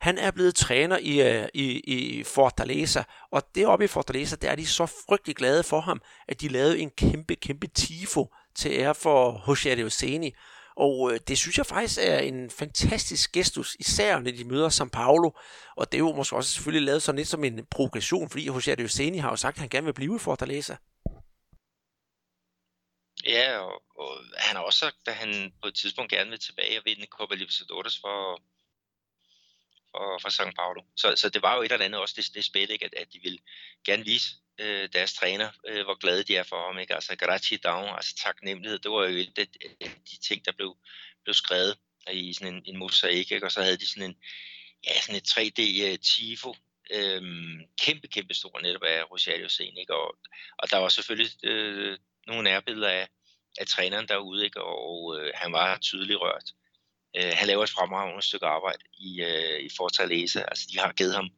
Han 0.00 0.18
er 0.18 0.30
blevet 0.30 0.54
træner 0.54 0.98
i, 0.98 1.20
øh, 1.20 1.48
i, 1.54 1.80
i 1.80 2.24
Fortaleza, 2.24 3.02
og 3.32 3.42
deroppe 3.54 3.84
i 3.84 3.88
Fortaleza, 3.88 4.36
der 4.36 4.50
er 4.50 4.56
de 4.56 4.66
så 4.66 4.86
frygtelig 4.86 5.36
glade 5.36 5.62
for 5.62 5.80
ham, 5.80 6.00
at 6.28 6.40
de 6.40 6.48
lavede 6.48 6.78
en 6.78 6.90
kæmpe, 6.90 7.34
kæmpe 7.34 7.66
tifo 7.66 8.26
til 8.54 8.72
ære 8.72 8.94
for 8.94 9.44
Jose 9.48 9.90
Ceni. 9.90 10.34
Og 10.86 11.12
øh, 11.12 11.20
det 11.28 11.38
synes 11.38 11.58
jeg 11.58 11.66
faktisk 11.66 11.98
er 12.02 12.18
en 12.18 12.50
fantastisk 12.50 13.32
gestus, 13.32 13.76
især 13.80 14.18
når 14.18 14.30
de 14.30 14.44
møder 14.44 14.68
São 14.68 14.88
Paulo. 14.88 15.30
Og 15.76 15.92
det 15.92 15.94
er 15.94 16.04
jo 16.06 16.12
måske 16.12 16.36
også 16.36 16.50
selvfølgelig 16.50 16.86
lavet 16.86 17.02
sådan 17.02 17.16
lidt 17.16 17.28
som 17.28 17.44
en 17.44 17.66
provokation, 17.66 18.30
fordi 18.30 18.46
Jose 18.46 18.72
Adeseni 18.72 19.18
har 19.18 19.30
jo 19.30 19.36
sagt, 19.36 19.56
at 19.56 19.60
han 19.60 19.68
gerne 19.68 19.84
vil 19.84 19.94
blive 19.94 20.18
for 20.18 20.24
Fortaleza. 20.24 20.76
Ja, 23.26 23.58
og, 23.58 23.82
og 23.96 24.10
han 24.36 24.56
har 24.56 24.62
også 24.62 24.78
sagt, 24.78 24.96
at 25.06 25.14
han 25.14 25.52
på 25.62 25.68
et 25.68 25.74
tidspunkt 25.74 26.10
gerne 26.12 26.30
vil 26.30 26.38
tilbage 26.38 26.78
og 26.78 26.82
vinde 26.84 27.06
Copa 27.06 27.34
Libertadores 27.34 27.98
for, 28.00 28.42
for, 29.90 30.18
for 30.22 30.28
São 30.28 30.50
Paulo. 30.54 30.82
Så, 30.96 31.16
så 31.16 31.28
det 31.28 31.42
var 31.42 31.56
jo 31.56 31.62
et 31.62 31.72
eller 31.72 31.84
andet 31.84 32.00
også 32.00 32.14
det, 32.16 32.34
det 32.34 32.44
spil, 32.44 32.70
ikke? 32.70 32.84
At, 32.84 32.94
at 32.94 33.12
de 33.12 33.20
ville 33.22 33.38
gerne 33.84 34.04
vise 34.04 34.28
øh, 34.60 34.88
deres 34.92 35.14
træner, 35.14 35.50
øh, 35.68 35.84
hvor 35.84 35.98
glade 35.98 36.22
de 36.22 36.36
er 36.36 36.42
for 36.42 36.66
ham. 36.66 36.78
Ikke? 36.78 36.94
Altså 36.94 37.12
gratidão, 37.22 37.96
altså 37.96 38.14
taknemmelighed, 38.24 38.78
det 38.78 38.90
var 38.90 39.06
jo 39.06 39.16
et 39.16 39.38
af 39.38 39.46
øh, 39.82 39.90
de 40.10 40.16
ting, 40.28 40.44
der 40.44 40.52
blev, 40.52 40.76
blev 41.24 41.34
skrevet 41.34 41.78
i 42.12 42.32
sådan 42.32 42.54
en, 42.54 42.62
en 42.66 42.76
mosaik, 42.76 43.32
ikke? 43.32 43.46
og 43.46 43.52
så 43.52 43.62
havde 43.62 43.76
de 43.76 43.88
sådan 43.88 44.10
en, 44.10 44.16
ja, 44.86 45.00
sådan 45.00 45.16
et 45.16 45.28
3D 45.28 45.86
øh, 45.86 45.98
tifo 45.98 46.54
Øhm, 46.92 47.60
kæmpe, 47.80 48.08
kæmpe 48.08 48.34
stor 48.34 48.60
netop 48.60 48.82
af 48.82 49.10
Rosario 49.10 49.48
Sen, 49.48 49.76
ikke? 49.78 49.94
Og, 49.94 50.16
og 50.58 50.70
der 50.70 50.76
var 50.76 50.88
selvfølgelig 50.88 51.30
øh, 51.44 51.98
nogle 52.26 52.42
nærbilleder 52.42 52.88
af, 52.88 53.08
af 53.58 53.66
træneren 53.66 54.08
derude, 54.08 54.44
ikke? 54.44 54.62
og 54.62 55.18
øh, 55.18 55.32
han 55.34 55.52
var 55.52 55.78
tydeligt 55.78 56.18
rørt. 56.20 56.52
Øh, 57.16 57.32
han 57.34 57.46
laver 57.46 57.62
et 57.62 57.70
fremragende 57.70 58.22
stykke 58.22 58.46
arbejde 58.46 58.84
i, 58.98 59.22
øh, 59.22 59.60
i 59.60 59.68
Fortaleza, 59.76 60.40
altså 60.40 60.68
de 60.72 60.78
har 60.78 60.92
givet 60.92 61.14
ham, 61.14 61.30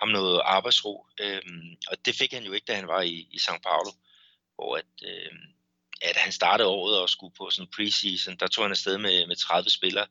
ham 0.00 0.08
noget 0.08 0.40
arbejdsro, 0.44 1.06
øh, 1.20 1.42
og 1.90 2.06
det 2.06 2.14
fik 2.14 2.32
han 2.32 2.44
jo 2.44 2.52
ikke, 2.52 2.64
da 2.64 2.74
han 2.74 2.88
var 2.88 3.02
i, 3.02 3.28
i 3.30 3.36
São 3.36 3.58
Paulo, 3.58 3.92
hvor 4.54 4.76
at, 4.76 4.84
øh, 5.04 5.32
at 6.02 6.16
han 6.16 6.32
startede 6.32 6.68
året 6.68 7.00
og 7.00 7.08
skulle 7.08 7.34
på 7.38 7.50
sådan 7.50 7.72
preseason, 7.76 8.36
der 8.36 8.46
tog 8.46 8.64
han 8.64 8.70
afsted 8.70 8.98
med, 8.98 9.26
med 9.26 9.36
30 9.36 9.70
spillere, 9.70 10.06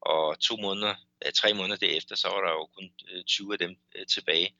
og 0.00 0.40
to 0.40 0.56
måneder, 0.56 0.94
ja, 1.24 1.30
tre 1.30 1.54
måneder 1.54 1.76
derefter, 1.76 2.16
så 2.16 2.28
var 2.28 2.40
der 2.40 2.50
jo 2.50 2.66
kun 2.66 2.90
øh, 3.10 3.24
20 3.24 3.52
af 3.52 3.58
dem 3.58 3.76
øh, 3.96 4.06
tilbage. 4.06 4.54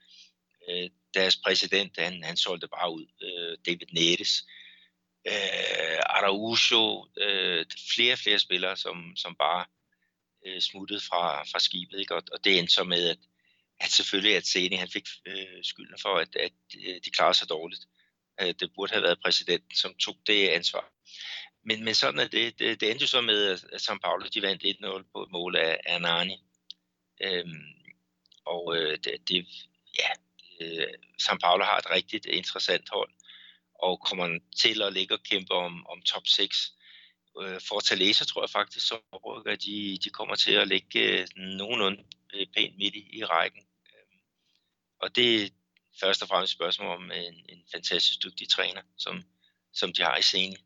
Øh, 0.69 0.89
deres 1.13 1.37
præsident, 1.37 1.99
han, 1.99 2.23
han 2.23 2.37
solgte 2.37 2.67
bare 2.67 2.93
ud, 2.93 3.05
øh, 3.21 3.57
David 3.65 3.87
Neres, 3.93 4.45
øh, 5.27 5.99
Araujo, 6.05 7.07
øh, 7.17 7.65
flere 7.95 8.13
og 8.13 8.19
flere 8.19 8.39
spillere, 8.39 8.77
som, 8.77 9.15
som 9.15 9.35
bare 9.35 9.65
øh, 10.45 10.61
smuttede 10.61 10.99
fra, 10.99 11.43
fra 11.43 11.59
skibet, 11.59 11.99
ikke? 11.99 12.15
Og, 12.15 12.23
og 12.31 12.43
det 12.43 12.59
endte 12.59 12.73
så 12.73 12.83
med, 12.83 13.09
at, 13.09 13.17
at 13.79 13.91
selvfølgelig 13.91 14.35
at 14.35 14.45
Sene, 14.47 14.77
han 14.77 14.89
fik 14.89 15.07
øh, 15.25 15.63
skylden 15.63 15.97
for, 16.01 16.15
at, 16.15 16.35
at 16.35 16.51
øh, 16.87 16.95
de 17.05 17.09
klarede 17.11 17.37
sig 17.37 17.49
dårligt. 17.49 17.81
Øh, 18.41 18.53
det 18.59 18.71
burde 18.75 18.93
have 18.93 19.03
været 19.03 19.21
præsidenten, 19.23 19.75
som 19.75 19.93
tog 19.93 20.17
det 20.27 20.47
ansvar. 20.47 20.91
Men, 21.65 21.83
men 21.83 21.95
sådan 21.95 22.19
er 22.19 22.27
det. 22.27 22.59
Det, 22.59 22.81
det 22.81 22.91
endte 22.91 23.03
jo 23.03 23.07
så 23.07 23.21
med, 23.21 23.47
at 23.73 23.81
São 23.81 23.97
Paulo 23.97 24.25
de 24.33 24.41
vandt 24.41 24.63
1-0 24.63 25.09
på 25.13 25.23
et 25.23 25.31
mål 25.31 25.55
af 25.55 25.79
Anani. 25.85 26.43
Øhm, 27.21 27.73
og 28.45 28.77
øh, 28.77 28.97
det, 29.03 29.29
det, 29.29 29.47
ja, 29.99 30.09
øh, 30.61 30.93
São 31.21 31.37
Paulo 31.37 31.63
har 31.63 31.77
et 31.77 31.89
rigtig 31.89 32.33
interessant 32.33 32.89
hold, 32.89 33.11
og 33.73 34.01
kommer 34.01 34.39
til 34.61 34.81
at 34.81 34.93
ligge 34.93 35.13
og 35.13 35.23
kæmpe 35.23 35.53
om, 35.53 35.87
om 35.87 36.01
top 36.01 36.27
6. 36.27 36.73
Øh, 37.41 37.61
Fortaleza 37.67 38.25
tror 38.25 38.43
jeg 38.43 38.49
faktisk, 38.49 38.87
så 38.87 38.99
rykker 39.25 39.55
de, 39.55 39.97
de 40.03 40.09
kommer 40.09 40.35
til 40.35 40.53
at 40.53 40.67
ligge 40.67 40.99
øh, 40.99 41.27
nogenlunde 41.35 42.03
øh, 42.33 42.47
pænt 42.55 42.77
midt 42.77 42.95
i, 42.95 43.17
i 43.17 43.23
rækken. 43.23 43.66
Og 45.01 45.15
det 45.15 45.43
er 45.43 45.49
først 45.99 46.21
og 46.21 46.27
fremmest 46.27 46.51
et 46.51 46.57
spørgsmål 46.57 46.95
om 46.95 47.11
en, 47.11 47.33
en 47.49 47.63
fantastisk 47.71 48.23
dygtig 48.23 48.49
træner, 48.49 48.81
som, 48.97 49.23
som 49.73 49.93
de 49.93 50.03
har 50.03 50.17
i 50.17 50.21
scenen. 50.21 50.57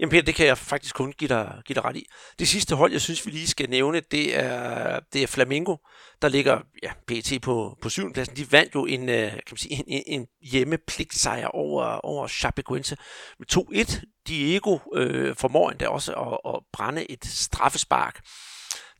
Jamen 0.00 0.10
Peter, 0.10 0.22
det 0.22 0.34
kan 0.34 0.46
jeg 0.46 0.58
faktisk 0.58 0.94
kun 0.94 1.12
give 1.12 1.28
dig, 1.28 1.62
give 1.66 1.74
dig 1.74 1.84
ret 1.84 1.96
i. 1.96 2.06
Det 2.38 2.48
sidste 2.48 2.76
hold, 2.76 2.92
jeg 2.92 3.00
synes, 3.00 3.26
vi 3.26 3.30
lige 3.30 3.46
skal 3.46 3.70
nævne, 3.70 4.00
det 4.00 4.38
er, 4.38 5.00
det 5.12 5.22
er 5.22 5.26
Flamingo, 5.26 5.76
der 6.22 6.28
ligger 6.28 6.60
ja, 6.82 6.92
PT 7.06 7.42
på, 7.42 7.78
på 7.82 7.88
syvende 7.88 8.14
pladsen. 8.14 8.36
De 8.36 8.52
vandt 8.52 8.74
jo 8.74 8.86
en, 8.86 9.08
øh, 9.08 9.32
kan 9.32 9.42
man 9.50 9.56
sige, 9.56 9.84
en, 9.86 10.02
en 10.06 10.26
hjemmepligtsejr 10.42 11.46
over, 11.46 11.84
over 11.84 12.28
Chapecoense 12.28 12.96
med 13.38 13.46
2-1. 13.52 14.04
Diego 14.28 14.78
øh, 14.94 15.36
formår 15.36 15.70
endda 15.70 15.88
også 15.88 16.12
at, 16.12 16.54
at 16.54 16.60
brænde 16.72 17.10
et 17.10 17.24
straffespark. 17.24 18.20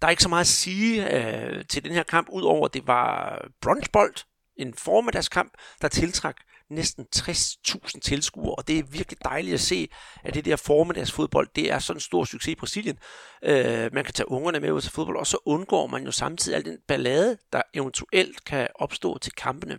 Der 0.01 0.07
er 0.07 0.11
ikke 0.11 0.23
så 0.23 0.29
meget 0.29 0.41
at 0.41 0.47
sige 0.47 1.17
øh, 1.17 1.65
til 1.65 1.85
den 1.85 1.93
her 1.93 2.03
kamp, 2.03 2.29
udover 2.33 2.67
at 2.67 2.75
det 2.75 2.87
var 2.87 3.39
bronzebold, 3.61 4.15
en 4.57 4.75
formiddagskamp, 4.75 5.53
der 5.83 5.89
tiltrak 5.89 6.37
næsten 6.71 7.07
60.000 7.17 8.01
tilskuere, 8.01 8.55
og 8.55 8.69
det 8.69 8.79
er 8.79 8.83
virkelig 8.83 9.19
dejligt 9.25 9.55
at 9.55 9.61
se, 9.61 9.89
at 10.25 10.35
det 10.35 10.45
der 10.45 10.57
formiddagsfodbold, 10.57 11.49
det 11.57 11.71
er 11.71 11.79
sådan 11.79 11.97
en 11.97 12.01
stor 12.01 12.25
succes 12.25 12.53
i 12.53 12.55
Brasilien. 12.55 12.99
Øh, 13.45 13.91
man 13.93 14.05
kan 14.05 14.15
tage 14.15 14.31
ungerne 14.31 14.61
med 14.61 14.73
ud 14.73 14.81
til 14.81 14.91
fodbold, 14.91 15.17
og 15.17 15.27
så 15.27 15.39
undgår 15.45 15.87
man 15.87 16.05
jo 16.05 16.11
samtidig 16.11 16.57
al 16.57 16.65
den 16.65 16.79
ballade, 16.89 17.39
der 17.53 17.63
eventuelt 17.75 18.45
kan 18.45 18.69
opstå 18.75 19.19
til 19.19 19.33
kampene. 19.33 19.79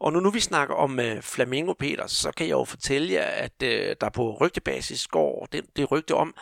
Og 0.00 0.12
nu, 0.12 0.20
nu 0.20 0.30
vi 0.30 0.40
snakker 0.40 0.74
om 0.74 1.00
øh, 1.00 1.22
Flamingo 1.22 1.72
Peter, 1.72 2.06
så 2.06 2.30
kan 2.30 2.46
jeg 2.46 2.52
jo 2.52 2.64
fortælle 2.64 3.12
jer, 3.12 3.24
at 3.26 3.62
øh, 3.62 3.96
der 4.00 4.08
på 4.08 4.36
rygtebasis 4.40 5.06
går 5.06 5.48
det, 5.52 5.64
det 5.76 5.90
rygte 5.90 6.14
om, 6.14 6.34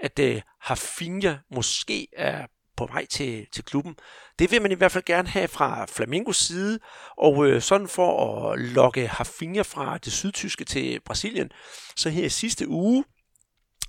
at 0.00 0.18
øh, 0.18 0.40
Hafinha 0.60 1.34
måske 1.54 2.06
er 2.12 2.46
på 2.76 2.86
vej 2.86 3.06
til, 3.06 3.46
til 3.52 3.64
klubben. 3.64 3.96
Det 4.38 4.50
vil 4.50 4.62
man 4.62 4.72
i 4.72 4.74
hvert 4.74 4.92
fald 4.92 5.04
gerne 5.04 5.28
have 5.28 5.48
fra 5.48 5.86
Flamingos 5.86 6.36
side, 6.36 6.78
og 7.16 7.46
øh, 7.46 7.62
sådan 7.62 7.88
for 7.88 8.42
at 8.52 8.58
lokke 8.58 9.06
Hafinha 9.08 9.62
fra 9.62 9.98
det 9.98 10.12
sydtyske 10.12 10.64
til 10.64 11.00
Brasilien, 11.00 11.50
så 11.96 12.10
her 12.10 12.24
i 12.24 12.28
sidste 12.28 12.68
uge, 12.68 13.04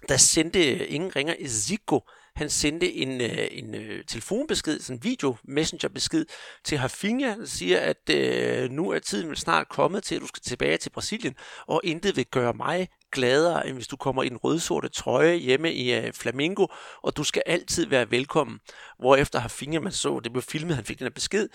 der 0.10 0.18
sendte 0.18 0.88
ingen 0.88 1.16
ringer 1.16 1.36
Zico, 1.48 2.00
han 2.36 2.50
sendte 2.50 2.94
en, 2.94 3.22
øh, 3.22 3.48
en 3.52 3.76
øh, 3.76 4.04
telefonbesked, 4.06 4.80
sådan 4.80 4.98
en 4.98 5.04
video 5.04 5.36
messengerbesked 5.44 6.26
til 6.64 6.78
Hafinha, 6.78 7.36
der 7.36 7.46
siger, 7.46 7.80
at 7.80 8.10
øh, 8.10 8.70
nu 8.70 8.90
er 8.90 9.00
tiden 9.00 9.30
vel 9.30 9.38
snart 9.38 9.70
kommet 9.70 10.04
til, 10.04 10.16
at 10.16 10.22
du 10.22 10.28
skal 10.28 10.42
tilbage 10.42 10.78
til 10.78 10.90
Brasilien, 10.90 11.36
og 11.68 11.82
intet 11.84 12.16
vil 12.16 12.26
gøre 12.26 12.54
mig 12.54 12.88
gladere, 13.12 13.68
end 13.68 13.76
hvis 13.76 13.88
du 13.88 13.96
kommer 13.96 14.24
i 14.24 14.28
en 14.28 14.38
rødsorte 14.38 14.90
trøje 14.90 15.36
hjemme 15.36 15.74
i 15.74 15.94
øh, 15.94 16.14
Flamingo, 16.14 16.68
og 17.04 17.18
du 17.18 17.24
skal 17.24 17.44
altid 17.46 17.86
være 17.86 18.12
velkommen. 18.12 18.60
Hvorefter 19.00 19.40
har 19.40 19.80
man 19.82 19.92
så, 19.92 20.20
det 20.24 20.32
blev 20.32 20.42
filmet, 20.42 20.76
han 20.76 20.86
fik 20.86 21.00
den 21.00 21.06
her 21.06 21.12
besked, 21.12 21.50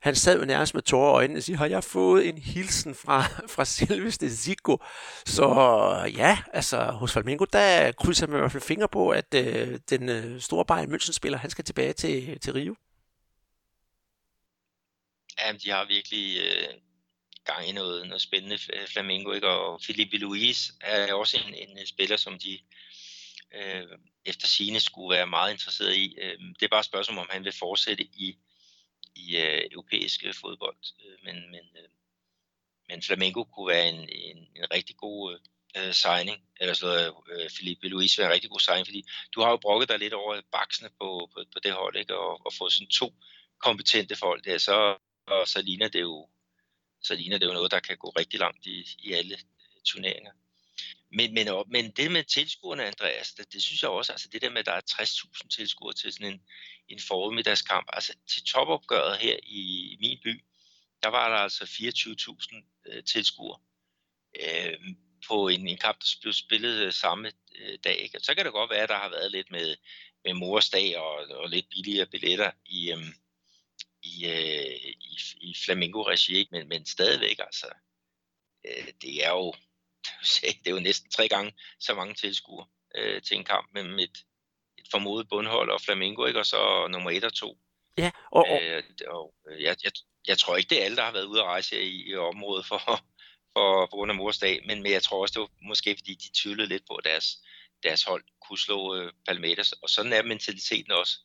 han 0.00 0.14
sad 0.14 0.38
jo 0.38 0.44
nærmest 0.44 0.74
med 0.74 0.82
tårer 0.82 1.10
i 1.10 1.14
øjnene 1.14 1.38
og 1.38 1.42
siger, 1.42 1.56
har 1.56 1.66
jeg 1.66 1.84
fået 1.84 2.28
en 2.28 2.38
hilsen 2.38 2.94
fra, 2.94 3.22
fra 3.54 3.64
selveste 3.64 4.36
Zico? 4.36 4.84
Så 5.26 5.46
ja, 6.16 6.38
altså 6.52 6.84
hos 6.84 7.12
Flamengo, 7.12 7.44
der 7.52 7.92
krydser 7.92 8.26
man 8.26 8.36
i 8.36 8.40
hvert 8.40 8.52
fald 8.52 8.62
fingre 8.62 8.88
på, 8.88 9.10
at 9.10 9.34
øh, 9.34 9.78
den 9.90 10.08
øh, 10.08 10.40
store 10.40 10.64
Bayern 10.64 10.94
München-spiller, 10.94 11.36
han 11.36 11.50
skal 11.50 11.64
tilbage 11.64 11.92
til, 11.92 12.40
til 12.40 12.52
Rio. 12.52 12.74
Jamen, 15.40 15.60
de 15.60 15.70
har 15.70 15.84
virkelig 15.84 16.40
øh, 16.40 16.74
gang 17.44 17.68
i 17.68 17.72
noget, 17.72 18.08
noget 18.08 18.22
spændende 18.22 18.58
øh, 18.72 18.88
Flamengo, 18.88 19.32
ikke? 19.32 19.48
og 19.48 19.80
Felipe 19.86 20.16
Luis 20.16 20.72
er 20.80 21.14
også 21.14 21.36
en, 21.46 21.54
en 21.54 21.78
øh, 21.78 21.86
spiller, 21.86 22.16
som 22.16 22.38
de 22.38 22.58
øh, 23.54 23.86
efter 24.24 24.46
sine 24.46 24.80
skulle 24.80 25.16
være 25.16 25.26
meget 25.26 25.52
interesseret 25.52 25.94
i. 25.94 26.16
Øh, 26.22 26.38
det 26.58 26.62
er 26.62 26.68
bare 26.68 26.80
et 26.80 26.86
spørgsmål, 26.86 27.18
om 27.18 27.30
han 27.30 27.44
vil 27.44 27.52
fortsætte 27.58 28.04
i, 28.04 28.38
i 29.18 29.36
øh, 29.36 29.62
europæisk 29.72 30.24
øh, 30.24 30.34
fodbold, 30.34 30.76
øh, 31.04 31.16
men, 31.24 31.50
men, 31.50 31.66
øh, 31.76 31.88
men 32.88 33.02
Flamengo 33.02 33.44
kunne 33.44 33.68
være 33.68 33.88
en, 33.88 34.08
en, 34.08 34.38
en 34.56 34.66
rigtig 34.74 34.96
god 34.96 35.32
øh, 35.32 35.40
øh 35.76 35.92
signing, 35.94 36.38
eller 36.60 36.74
så 36.74 37.14
øh, 37.32 37.50
Felipe 37.50 37.88
Luis 37.88 38.18
være 38.18 38.26
en 38.26 38.32
rigtig 38.32 38.50
god 38.50 38.60
signing, 38.60 38.86
fordi 38.86 39.04
du 39.34 39.40
har 39.40 39.50
jo 39.50 39.56
brokket 39.56 39.88
dig 39.88 39.98
lidt 39.98 40.14
over 40.14 40.40
baksene 40.52 40.90
på, 41.00 41.30
på, 41.34 41.44
på 41.52 41.58
det 41.62 41.72
hold, 41.72 41.96
ikke? 41.96 42.18
Og, 42.18 42.46
og 42.46 42.52
få 42.58 42.70
sådan 42.70 42.88
to 42.88 43.14
kompetente 43.58 44.16
folk 44.16 44.44
der, 44.44 44.58
så, 44.58 44.96
og 45.26 45.48
så 45.48 45.62
ligner 45.62 45.88
det 45.88 46.00
jo 46.00 46.28
så 47.02 47.14
ligner 47.14 47.38
det 47.38 47.46
jo 47.46 47.52
noget, 47.52 47.70
der 47.70 47.80
kan 47.80 47.96
gå 47.96 48.08
rigtig 48.08 48.40
langt 48.40 48.66
i, 48.66 48.86
i 48.98 49.12
alle 49.12 49.38
turneringer. 49.84 50.32
Men, 51.12 51.34
men, 51.34 51.48
men 51.68 51.90
det 51.90 52.12
med 52.12 52.24
tilskuerne, 52.24 52.86
Andreas, 52.86 53.32
det, 53.32 53.52
det 53.52 53.62
synes 53.62 53.82
jeg 53.82 53.90
også, 53.90 54.12
altså 54.12 54.28
det 54.32 54.42
der 54.42 54.50
med, 54.50 54.58
at 54.58 54.66
der 54.66 54.72
er 54.72 54.80
60.000 54.90 55.48
tilskuere 55.48 55.94
til 55.94 56.12
sådan 56.12 56.32
en, 56.32 56.40
en 56.88 57.00
formiddagskamp, 57.08 57.88
altså 57.92 58.12
til 58.28 58.42
topopgøret 58.44 59.18
her 59.18 59.36
i 59.42 59.96
min 60.00 60.18
by, 60.24 60.44
der 61.02 61.08
var 61.08 61.28
der 61.28 61.36
altså 61.36 61.64
24.000 61.64 62.92
øh, 62.92 63.04
tilskuere 63.04 63.58
øh, 64.40 64.78
på 65.28 65.48
en, 65.48 65.68
en 65.68 65.76
kamp, 65.76 66.00
der 66.00 66.06
blev 66.22 66.32
spillet 66.32 66.86
øh, 66.86 66.92
samme 66.92 67.32
øh, 67.58 67.78
dag. 67.84 67.96
Ikke? 67.96 68.20
Så 68.20 68.34
kan 68.34 68.44
det 68.44 68.52
godt 68.52 68.70
være, 68.70 68.82
at 68.82 68.88
der 68.88 68.98
har 68.98 69.08
været 69.08 69.30
lidt 69.30 69.50
med, 69.50 69.76
med 70.24 70.34
mors 70.34 70.70
dag 70.70 70.98
og, 70.98 71.14
og 71.14 71.48
lidt 71.48 71.68
billigere 71.70 72.06
billetter 72.06 72.50
i, 72.66 72.92
øh, 72.92 73.06
i, 74.02 74.26
øh, 74.26 74.94
i, 75.00 75.18
i 75.40 75.54
Flamingo-regi, 75.64 76.48
men, 76.50 76.68
men 76.68 76.86
stadigvæk 76.86 77.38
altså, 77.38 77.66
øh, 78.66 78.92
det 79.02 79.24
er 79.24 79.30
jo 79.30 79.54
det 80.64 80.66
er 80.66 80.70
jo 80.70 80.80
næsten 80.80 81.10
tre 81.10 81.28
gange 81.28 81.52
så 81.80 81.94
mange 81.94 82.14
tilskuere 82.14 82.66
øh, 82.94 83.22
til 83.22 83.36
en 83.36 83.44
kamp 83.44 83.68
med 83.72 83.82
et, 83.82 84.18
et 84.78 84.86
formodet 84.90 85.28
bundhold 85.28 85.70
og 85.70 85.80
Flamingo, 85.80 86.26
ikke? 86.26 86.38
og 86.38 86.46
så 86.46 86.88
nummer 86.90 87.10
et 87.10 87.24
og 87.24 87.34
to. 87.34 87.58
Ja, 87.98 88.10
og, 88.30 88.46
og... 88.48 88.62
Øh, 88.62 88.82
og 89.06 89.34
jeg, 89.60 89.76
jeg, 89.84 89.92
jeg 90.26 90.38
tror 90.38 90.56
ikke, 90.56 90.70
det 90.70 90.80
er 90.80 90.84
alle, 90.84 90.96
der 90.96 91.04
har 91.04 91.12
været 91.12 91.24
ude 91.24 91.40
at 91.40 91.46
rejse 91.46 91.82
i, 91.82 92.10
i 92.10 92.14
området 92.16 92.66
for, 92.66 92.78
for, 93.52 93.86
på 93.86 93.96
grund 93.96 94.10
af 94.10 94.16
mors 94.16 94.38
dag, 94.38 94.62
men, 94.66 94.82
men 94.82 94.92
jeg 94.92 95.02
tror 95.02 95.22
også, 95.22 95.32
det 95.32 95.40
var 95.40 95.68
måske 95.68 95.96
fordi, 95.98 96.14
de 96.14 96.28
tvivlede 96.42 96.68
lidt 96.68 96.86
på, 96.86 96.94
at 96.94 97.04
deres, 97.04 97.38
deres 97.82 98.02
hold 98.02 98.24
kunne 98.40 98.58
slå 98.58 98.96
øh, 98.96 99.12
Palmeiras, 99.26 99.72
og 99.72 99.90
sådan 99.90 100.12
er 100.12 100.22
mentaliteten 100.22 100.92
også 100.92 101.18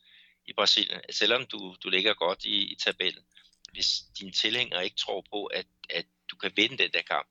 i 0.45 0.53
Brasilien, 0.53 1.01
selvom 1.09 1.45
du, 1.45 1.75
du 1.83 1.89
ligger 1.89 2.13
godt 2.13 2.45
i, 2.45 2.71
i 2.71 2.75
tabellen, 2.75 3.23
hvis 3.71 3.87
dine 4.19 4.31
tilhængere 4.31 4.83
ikke 4.83 4.95
tror 4.95 5.25
på, 5.29 5.45
at, 5.45 5.65
at 5.89 6.05
du 6.31 6.35
kan 6.35 6.51
vinde 6.55 6.77
den 6.77 6.91
der 6.91 7.01
kamp, 7.01 7.27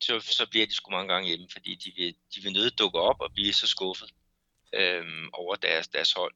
så, 0.00 0.20
så 0.20 0.46
bliver 0.50 0.66
de 0.66 0.74
sgu 0.74 0.90
mange 0.90 1.12
gange 1.12 1.28
hjemme, 1.28 1.48
fordi 1.52 1.74
de 1.74 1.92
vil, 1.96 2.14
de 2.34 2.40
vil 2.42 2.52
nødt 2.52 2.78
dukke 2.78 2.98
op 2.98 3.20
og 3.20 3.32
blive 3.32 3.52
så 3.52 3.66
skuffet 3.66 4.10
øhm, 4.74 5.28
over 5.32 5.54
deres, 5.54 5.88
deres 5.88 6.12
hold. 6.12 6.34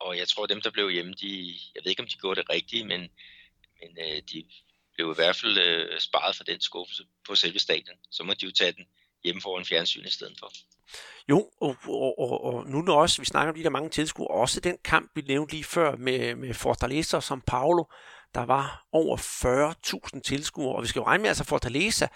Og 0.00 0.18
jeg 0.18 0.28
tror, 0.28 0.46
dem, 0.46 0.60
der 0.60 0.70
blev 0.70 0.90
hjemme, 0.90 1.14
de, 1.14 1.58
jeg 1.74 1.80
ved 1.84 1.90
ikke, 1.90 2.02
om 2.02 2.08
de 2.08 2.18
gjorde 2.18 2.40
det 2.40 2.50
rigtige, 2.50 2.84
men, 2.84 3.00
men 3.80 3.98
øh, 4.00 4.22
de 4.32 4.44
blev 4.94 5.10
i 5.10 5.14
hvert 5.14 5.36
fald 5.36 5.58
øh, 5.58 6.00
sparet 6.00 6.36
for 6.36 6.44
den 6.44 6.60
skuffelse 6.60 7.04
på 7.26 7.34
selve 7.34 7.58
stadion. 7.58 7.96
Så 8.10 8.22
må 8.22 8.34
de 8.34 8.46
jo 8.46 8.52
tage 8.52 8.72
den 8.72 8.86
hjemme 9.24 9.40
foran 9.40 9.64
fjernsyn 9.64 10.06
i 10.06 10.10
stedet 10.10 10.38
for. 10.38 10.52
Jo, 11.28 11.50
og, 11.60 11.76
og, 11.88 12.18
og, 12.18 12.44
og 12.44 12.66
nu 12.66 12.82
når 12.82 13.00
også 13.00 13.22
vi 13.22 13.26
snakker 13.26 13.52
om 13.52 13.58
de 13.58 13.64
der 13.64 13.70
mange 13.70 13.90
tilskuere, 13.90 14.28
også 14.28 14.60
den 14.60 14.78
kamp, 14.84 15.10
vi 15.14 15.20
nævnte 15.20 15.52
lige 15.54 15.64
før 15.64 15.96
med, 15.96 16.34
med 16.34 16.54
Fortaleza 16.54 17.16
og 17.16 17.22
São 17.22 17.40
Paulo, 17.46 17.84
der 18.34 18.44
var 18.44 18.86
over 18.92 19.16
40.000 20.14 20.20
tilskuere, 20.20 20.76
og 20.76 20.82
vi 20.82 20.88
skal 20.88 21.00
jo 21.00 21.06
regne 21.06 21.22
med, 21.22 21.28
altså 21.28 21.44
Fortaleza, 21.44 22.06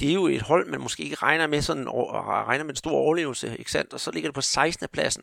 det 0.00 0.08
er 0.08 0.14
jo 0.14 0.26
et 0.26 0.42
hold, 0.42 0.66
man 0.66 0.80
måske 0.80 1.02
ikke 1.02 1.16
regner 1.16 1.46
med 1.46 1.62
sådan, 1.62 1.88
og 1.88 2.26
regner 2.26 2.64
med 2.64 2.70
en 2.70 2.76
stor 2.76 2.90
overlevelse, 2.90 3.56
ikke 3.58 3.70
sandt? 3.70 3.92
Og 3.92 4.00
så 4.00 4.10
ligger 4.10 4.28
det 4.28 4.34
på 4.34 4.40
16. 4.40 4.88
pladsen, 4.92 5.22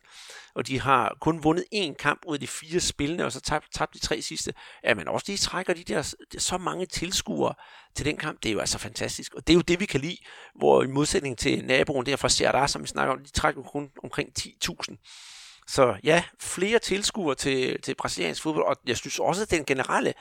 og 0.55 0.67
de 0.67 0.81
har 0.81 1.17
kun 1.21 1.43
vundet 1.43 1.65
én 1.75 1.93
kamp 1.93 2.21
ud 2.27 2.33
af 2.33 2.39
de 2.39 2.47
fire 2.47 2.79
spillende, 2.79 3.25
og 3.25 3.31
så 3.31 3.41
tabt, 3.41 3.73
tabt 3.73 3.93
de 3.93 3.99
tre 3.99 4.21
sidste. 4.21 4.53
Ja, 4.83 4.93
men 4.93 5.07
også 5.07 5.25
de 5.27 5.37
trækker 5.37 5.73
de 5.73 5.83
der 5.83 6.15
så 6.37 6.57
mange 6.57 6.85
tilskuere 6.85 7.53
til 7.95 8.05
den 8.05 8.17
kamp, 8.17 8.43
det 8.43 8.49
er 8.49 8.53
jo 8.53 8.59
altså 8.59 8.77
fantastisk. 8.77 9.33
Og 9.33 9.47
det 9.47 9.53
er 9.53 9.57
jo 9.57 9.61
det, 9.61 9.79
vi 9.79 9.85
kan 9.85 10.01
lide, 10.01 10.17
hvor 10.55 10.83
i 10.83 10.87
modsætning 10.87 11.37
til 11.37 11.65
naboen 11.65 12.05
der 12.05 12.15
fra 12.15 12.29
Serra, 12.29 12.67
som 12.67 12.81
vi 12.81 12.87
snakker 12.87 13.13
om, 13.13 13.23
de 13.23 13.31
trækker 13.31 13.61
kun 13.61 13.89
omkring 14.03 14.29
10.000. 14.39 15.34
Så 15.67 15.95
ja, 16.03 16.23
flere 16.39 16.79
tilskuere 16.79 17.35
til, 17.35 17.81
til 17.81 17.95
brasiliansk 17.95 18.41
fodbold, 18.43 18.65
og 18.65 18.75
jeg 18.87 18.97
synes 18.97 19.19
også, 19.19 19.41
at 19.41 19.51
den 19.51 19.65
generelle 19.65 20.13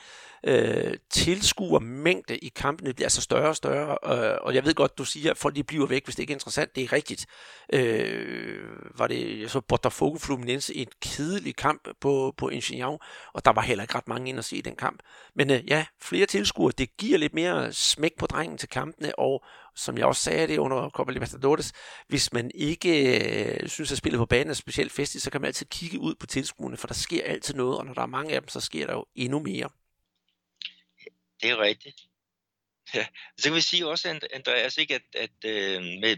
øh, 0.45 0.97
tilskuermængde 1.09 2.37
i 2.37 2.47
kampene 2.55 2.93
bliver 2.93 3.05
altså 3.05 3.21
større 3.21 3.49
og 3.49 3.55
større, 3.55 3.97
øh, 4.05 4.37
og 4.41 4.55
jeg 4.55 4.65
ved 4.65 4.73
godt, 4.73 4.97
du 4.97 5.05
siger, 5.05 5.31
at 5.31 5.37
folk 5.37 5.55
de 5.55 5.63
bliver 5.63 5.87
væk, 5.87 6.05
hvis 6.05 6.15
det 6.15 6.23
ikke 6.23 6.31
er 6.31 6.35
interessant. 6.35 6.75
Det 6.75 6.83
er 6.83 6.93
rigtigt. 6.93 7.25
Øh, 7.73 8.59
var 8.97 9.07
det, 9.07 9.41
jeg 9.41 9.49
så 9.49 9.61
Botafogo 9.61 10.17
Fluminense 10.17 10.75
en 10.75 10.87
kedelig 11.01 11.55
kamp 11.55 11.87
på, 12.01 12.33
på 12.37 12.49
Ingenieur, 12.49 13.05
og 13.33 13.45
der 13.45 13.51
var 13.51 13.61
heller 13.61 13.83
ikke 13.83 13.95
ret 13.95 14.07
mange 14.07 14.29
ind 14.29 14.39
at 14.39 14.45
se 14.45 14.61
den 14.61 14.75
kamp. 14.75 14.99
Men 15.35 15.51
øh, 15.51 15.69
ja, 15.69 15.85
flere 16.01 16.25
tilskuere, 16.25 16.73
det 16.77 16.97
giver 16.97 17.17
lidt 17.17 17.33
mere 17.33 17.73
smæk 17.73 18.11
på 18.17 18.25
drengen 18.25 18.57
til 18.57 18.69
kampene, 18.69 19.19
og 19.19 19.43
som 19.75 19.97
jeg 19.97 20.05
også 20.05 20.21
sagde 20.21 20.47
det 20.47 20.57
under 20.57 20.89
Copa 20.89 21.11
Libertadores, 21.11 21.73
hvis 22.07 22.33
man 22.33 22.51
ikke 22.53 23.19
øh, 23.61 23.67
synes, 23.69 23.91
at 23.91 23.97
spillet 23.97 24.19
på 24.19 24.25
banen 24.25 24.49
er 24.49 24.53
specielt 24.53 24.91
festligt, 24.91 25.23
så 25.23 25.31
kan 25.31 25.41
man 25.41 25.47
altid 25.47 25.65
kigge 25.65 25.99
ud 25.99 26.15
på 26.19 26.27
tilskuerne, 26.27 26.77
for 26.77 26.87
der 26.87 26.93
sker 26.93 27.23
altid 27.25 27.53
noget, 27.53 27.77
og 27.77 27.85
når 27.85 27.93
der 27.93 28.01
er 28.01 28.05
mange 28.05 28.33
af 28.33 28.41
dem, 28.41 28.47
så 28.47 28.59
sker 28.59 28.85
der 28.87 28.93
jo 28.93 29.05
endnu 29.15 29.39
mere. 29.39 29.69
Det 31.41 31.49
er 31.49 31.59
rigtigt. 31.59 32.01
Ja. 32.93 33.07
Så 33.37 33.43
kan 33.43 33.55
vi 33.55 33.61
sige 33.61 33.87
også, 33.87 34.19
Andreas, 34.33 34.77
ikke, 34.77 34.95
at, 34.95 35.01
at, 35.13 35.45
øh, 35.45 35.83
med, 35.83 36.17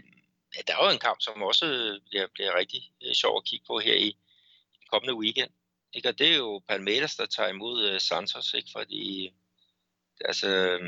at 0.58 0.68
der 0.68 0.76
er 0.76 0.84
jo 0.84 0.90
en 0.90 0.98
kamp, 0.98 1.20
som 1.20 1.42
også 1.42 1.66
øh, 1.66 2.00
bliver, 2.10 2.26
bliver 2.34 2.58
rigtig 2.58 2.90
øh, 3.02 3.14
sjov 3.14 3.36
at 3.36 3.44
kigge 3.44 3.64
på 3.66 3.78
her 3.78 3.94
i, 3.94 4.08
i 4.08 4.76
den 4.80 4.88
kommende 4.90 5.14
weekend. 5.14 5.50
Ikke? 5.94 6.08
Og 6.08 6.18
det 6.18 6.28
er 6.32 6.36
jo 6.36 6.62
Palmeiras, 6.68 7.16
der 7.16 7.26
tager 7.26 7.48
imod 7.48 7.94
uh, 7.94 8.00
Santos, 8.00 8.54
ikke? 8.54 8.68
fordi 8.72 9.32
altså, 10.24 10.78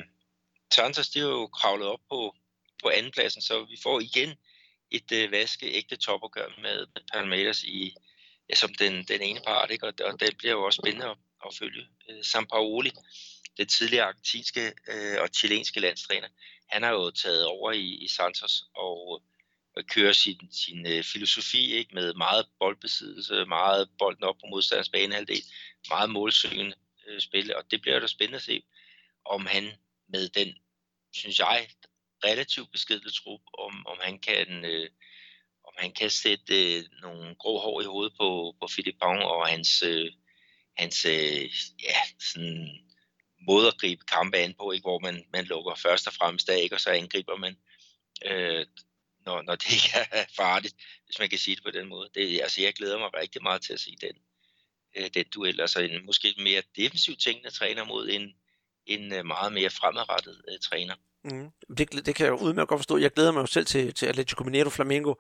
Santos 0.71 1.09
de 1.09 1.19
er 1.19 1.23
jo 1.23 1.47
kravlet 1.47 1.89
op 1.89 2.01
på, 2.11 2.37
på 2.83 2.89
andenpladsen, 2.89 3.43
så 3.43 3.65
vi 3.65 3.77
får 3.83 4.01
igen 4.01 4.35
et 4.91 5.13
uh, 5.13 5.33
vaskeægte 5.33 5.97
topopgør 5.97 6.49
med 6.63 6.87
Palmeiras 7.13 7.63
i, 7.63 7.95
ja, 8.51 8.55
som 8.55 8.75
den, 8.75 9.05
den 9.05 9.23
ene 9.23 9.41
part, 9.47 9.71
ikke? 9.71 9.87
Og, 9.87 9.93
og 10.05 10.21
det 10.21 10.37
bliver 10.39 10.53
jo 10.53 10.65
også 10.65 10.81
spændende 10.83 11.07
at, 11.07 11.17
at 11.47 11.55
følge. 11.59 11.87
Uh, 12.09 12.23
Sampaoli, 12.23 12.91
det 13.57 13.69
tidligere 13.69 14.05
argentinske 14.07 14.73
øh, 14.89 15.21
og 15.21 15.29
chilenske 15.29 15.81
landstræner, 15.81 16.29
han 16.69 16.83
har 16.83 16.91
jo 16.91 17.11
taget 17.11 17.47
over 17.47 17.73
i, 17.73 17.89
i 18.05 18.09
Santos 18.09 18.65
og, 18.75 19.23
og 19.77 19.85
kører 19.87 20.13
sin, 20.13 20.53
sin 20.53 20.87
øh, 20.87 21.05
filosofi 21.05 21.73
ikke 21.73 21.95
med 21.95 22.15
meget 22.15 22.47
boldbesiddelse, 22.59 23.45
meget 23.45 23.89
bolden 23.99 24.25
op 24.25 24.39
på 24.39 24.47
modstanders 24.51 24.89
banehalvdel, 24.89 25.43
meget 25.89 26.11
målsøgende 26.11 26.75
øh, 27.07 27.21
spil, 27.21 27.57
og 27.57 27.71
det 27.71 27.83
bliver 27.83 28.01
da 28.01 28.07
spændende 28.07 28.37
at 28.37 28.43
se, 28.43 28.63
om 29.25 29.47
han 29.47 29.73
med 30.09 30.29
den, 30.29 30.55
synes 31.15 31.39
jeg, 31.39 31.69
relativt 32.25 32.73
beskedne 32.73 33.11
trup, 33.11 33.41
om, 33.59 33.87
om 33.87 33.99
han 34.01 34.19
kan 34.19 34.65
øh, 34.65 34.91
om 35.65 35.75
han 35.79 35.93
kan 35.93 36.11
sætte 36.11 36.77
øh, 36.77 36.85
nogle 37.03 37.35
grå 37.35 37.59
hår 37.59 37.81
i 37.81 37.85
hovedet 37.85 38.15
på, 38.21 38.57
på 38.61 38.67
Philippe 38.67 38.99
Pong 38.99 39.23
og 39.23 39.49
hans, 39.49 39.83
øh, 39.83 40.13
hans 40.77 41.05
øh, 41.05 41.45
ja, 41.83 42.01
sådan 42.21 42.81
måde 43.47 43.69
at 43.69 43.79
gribe 43.81 44.05
kampe 44.05 44.37
an 44.37 44.55
på, 44.55 44.73
ikke? 44.73 44.85
hvor 44.85 44.99
man, 44.99 45.25
man 45.33 45.45
lukker 45.45 45.75
først 45.75 46.07
og 46.07 46.13
fremmest 46.13 46.49
af, 46.49 46.59
ikke? 46.63 46.75
og 46.75 46.81
så 46.81 46.91
angriber 46.91 47.37
man, 47.37 47.57
øh, 48.25 48.67
når, 49.27 49.43
når 49.43 49.55
det 49.55 49.73
ikke 49.73 49.91
er 50.13 50.25
farligt, 50.37 50.75
hvis 51.07 51.19
man 51.19 51.29
kan 51.29 51.39
sige 51.39 51.57
det 51.57 51.65
på 51.65 51.71
den 51.71 51.89
måde. 51.89 52.09
Det, 52.15 52.41
altså, 52.43 52.63
jeg 52.63 52.75
glæder 52.75 52.99
mig 52.99 53.15
rigtig 53.15 53.43
meget 53.43 53.63
til 53.63 53.73
at 53.73 53.81
se 53.81 53.97
den, 54.01 54.17
øh, 54.97 55.11
den 55.15 55.25
duel. 55.35 55.61
Altså 55.61 55.81
en 55.81 56.07
måske 56.07 56.35
mere 56.39 56.63
defensiv 56.77 57.17
tænkende 57.17 57.51
træner 57.51 57.85
mod 57.85 58.09
en, 58.09 58.35
en 58.87 59.13
øh, 59.13 59.27
meget 59.27 59.53
mere 59.53 59.71
fremadrettet 59.71 60.43
øh, 60.49 60.59
træner. 60.59 60.95
Mm. 61.25 61.51
Det, 61.77 62.07
det 62.07 62.15
kan 62.15 62.27
jeg 62.27 62.35
udmærket 62.35 62.69
godt 62.69 62.79
forstå. 62.79 62.99
Jeg 62.99 63.11
glæder 63.11 63.33
mig 63.33 63.41
jo 63.41 63.47
selv 63.47 63.67
til, 63.67 63.95
til 63.95 64.07
Atletico 64.07 64.45
Mineiro 64.45 64.71
Flamengo, 64.71 65.15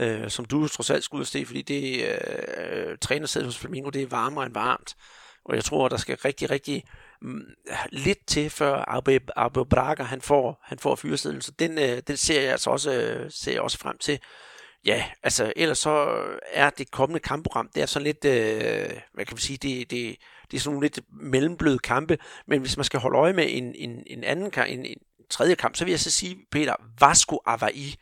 øh, 0.00 0.30
som 0.30 0.44
du 0.44 0.68
trods 0.68 0.90
alt 0.90 1.04
skulle 1.04 1.20
ud 1.20 1.46
fordi 1.46 1.62
det 1.62 2.08
øh, 2.08 2.98
trænersædet 2.98 3.46
hos 3.46 3.58
Flamengo, 3.58 3.90
det 3.90 4.02
er 4.02 4.06
varmere 4.06 4.46
end 4.46 4.54
varmt. 4.54 4.96
Og 5.44 5.56
jeg 5.56 5.64
tror, 5.64 5.88
der 5.88 5.96
skal 5.96 6.16
rigtig, 6.16 6.50
rigtig 6.50 6.84
Mm, 7.24 7.44
lidt 7.92 8.26
til, 8.26 8.50
før 8.50 8.84
Abu, 8.88 9.10
Abu 9.36 9.64
Braga 9.64 10.02
han 10.02 10.20
får, 10.20 10.60
han 10.62 10.78
får 10.78 10.94
fyresedlen. 10.94 11.42
Så 11.42 11.52
den, 11.58 11.78
øh, 11.78 12.02
den 12.06 12.16
ser 12.16 12.40
jeg 12.40 12.52
altså 12.52 12.70
også, 12.70 12.92
øh, 12.92 13.30
ser 13.30 13.52
jeg 13.52 13.60
også 13.60 13.78
frem 13.78 13.98
til. 13.98 14.18
Ja, 14.84 15.04
altså 15.22 15.52
ellers 15.56 15.78
så 15.78 16.06
øh, 16.06 16.38
er 16.52 16.70
det 16.70 16.90
kommende 16.90 17.20
kampprogram, 17.20 17.68
det 17.74 17.82
er 17.82 17.86
sådan 17.86 18.04
lidt, 18.04 18.24
øh, 18.24 19.00
hvad 19.14 19.24
kan 19.24 19.34
man 19.34 19.38
sige, 19.38 19.56
det, 19.56 19.90
det, 19.90 20.16
det 20.50 20.56
er 20.56 20.60
sådan 20.60 20.74
nogle 20.74 20.84
lidt 20.84 21.00
mellembløde 21.22 21.78
kampe, 21.78 22.18
men 22.46 22.60
hvis 22.60 22.76
man 22.76 22.84
skal 22.84 23.00
holde 23.00 23.18
øje 23.18 23.32
med 23.32 23.46
en, 23.48 23.74
en, 23.74 24.02
en 24.06 24.24
anden 24.24 24.52
en, 24.68 24.86
en 24.86 24.98
tredje 25.30 25.54
kamp, 25.54 25.76
så 25.76 25.84
vil 25.84 25.92
jeg 25.92 26.00
så 26.00 26.10
sige, 26.10 26.36
Peter, 26.50 26.74
Vasco 27.00 27.38
Avai, 27.46 27.94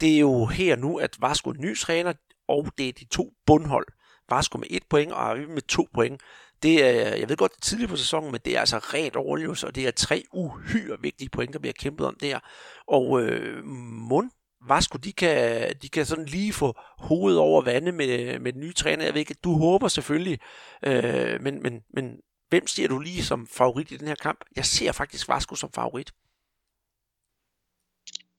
det 0.00 0.14
er 0.14 0.18
jo 0.18 0.46
her 0.46 0.76
nu, 0.76 0.98
at 0.98 1.16
Vasco 1.20 1.50
er 1.50 1.54
ny 1.58 1.78
træner, 1.78 2.12
og 2.48 2.66
det 2.78 2.88
er 2.88 2.92
de 2.92 3.04
to 3.04 3.32
bundhold. 3.46 3.86
Vasco 4.30 4.58
med 4.58 4.68
et 4.70 4.82
point, 4.90 5.12
og 5.12 5.30
Avai 5.30 5.46
med 5.46 5.62
to 5.62 5.88
point. 5.94 6.20
Det 6.62 6.84
er, 6.84 7.16
jeg 7.16 7.28
ved 7.28 7.36
godt, 7.36 7.52
det 7.52 7.56
er 7.56 7.64
tidligt 7.64 7.90
på 7.90 7.96
sæsonen, 7.96 8.32
men 8.32 8.40
det 8.44 8.56
er 8.56 8.60
altså 8.60 8.78
rent 8.78 9.16
overlevelse, 9.16 9.66
og 9.66 9.74
det 9.74 9.86
er 9.86 9.90
tre 9.90 10.24
uhyre 10.32 11.00
vigtige 11.00 11.28
point, 11.28 11.52
der 11.52 11.58
bliver 11.58 11.72
kæmpet 11.72 12.06
om 12.06 12.16
der. 12.20 12.38
Og 12.86 13.22
øh, 13.22 13.64
mund 13.64 14.30
Vasco, 14.68 14.98
de 14.98 15.12
kan, 15.12 15.74
de 15.82 15.88
kan 15.88 16.06
sådan 16.06 16.24
lige 16.24 16.52
få 16.52 16.74
hovedet 16.98 17.40
over 17.40 17.62
vandet 17.62 17.94
med, 17.94 18.38
med 18.38 18.52
den 18.52 18.60
nye 18.60 18.72
træner. 18.72 19.04
Jeg 19.04 19.14
ved 19.14 19.20
ikke, 19.20 19.34
du 19.44 19.58
håber 19.58 19.88
selvfølgelig, 19.88 20.38
øh, 20.86 21.40
men, 21.42 21.62
men, 21.62 21.82
men 21.90 22.20
hvem 22.48 22.66
ser 22.66 22.88
du 22.88 22.98
lige 22.98 23.24
som 23.24 23.46
favorit 23.46 23.90
i 23.90 23.96
den 23.96 24.08
her 24.08 24.14
kamp? 24.14 24.44
Jeg 24.56 24.64
ser 24.64 24.92
faktisk 24.92 25.28
Vasco 25.28 25.54
som 25.54 25.72
favorit. 25.72 26.12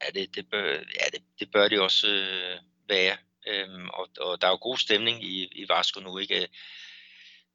Ja, 0.03 0.19
det, 0.19 0.35
det, 0.35 0.49
bør, 0.49 0.71
ja, 0.71 1.05
det, 1.11 1.23
det 1.39 1.51
bør 1.51 1.67
det 1.67 1.79
også 1.79 2.07
øh, 2.07 2.59
være. 2.89 3.17
Øhm, 3.47 3.89
og, 3.89 4.09
og 4.19 4.41
der 4.41 4.47
er 4.47 4.51
jo 4.51 4.57
god 4.61 4.77
stemning 4.77 5.23
i, 5.23 5.45
i 5.51 5.65
Vasco 5.69 5.99
nu. 5.99 6.17
ikke? 6.17 6.47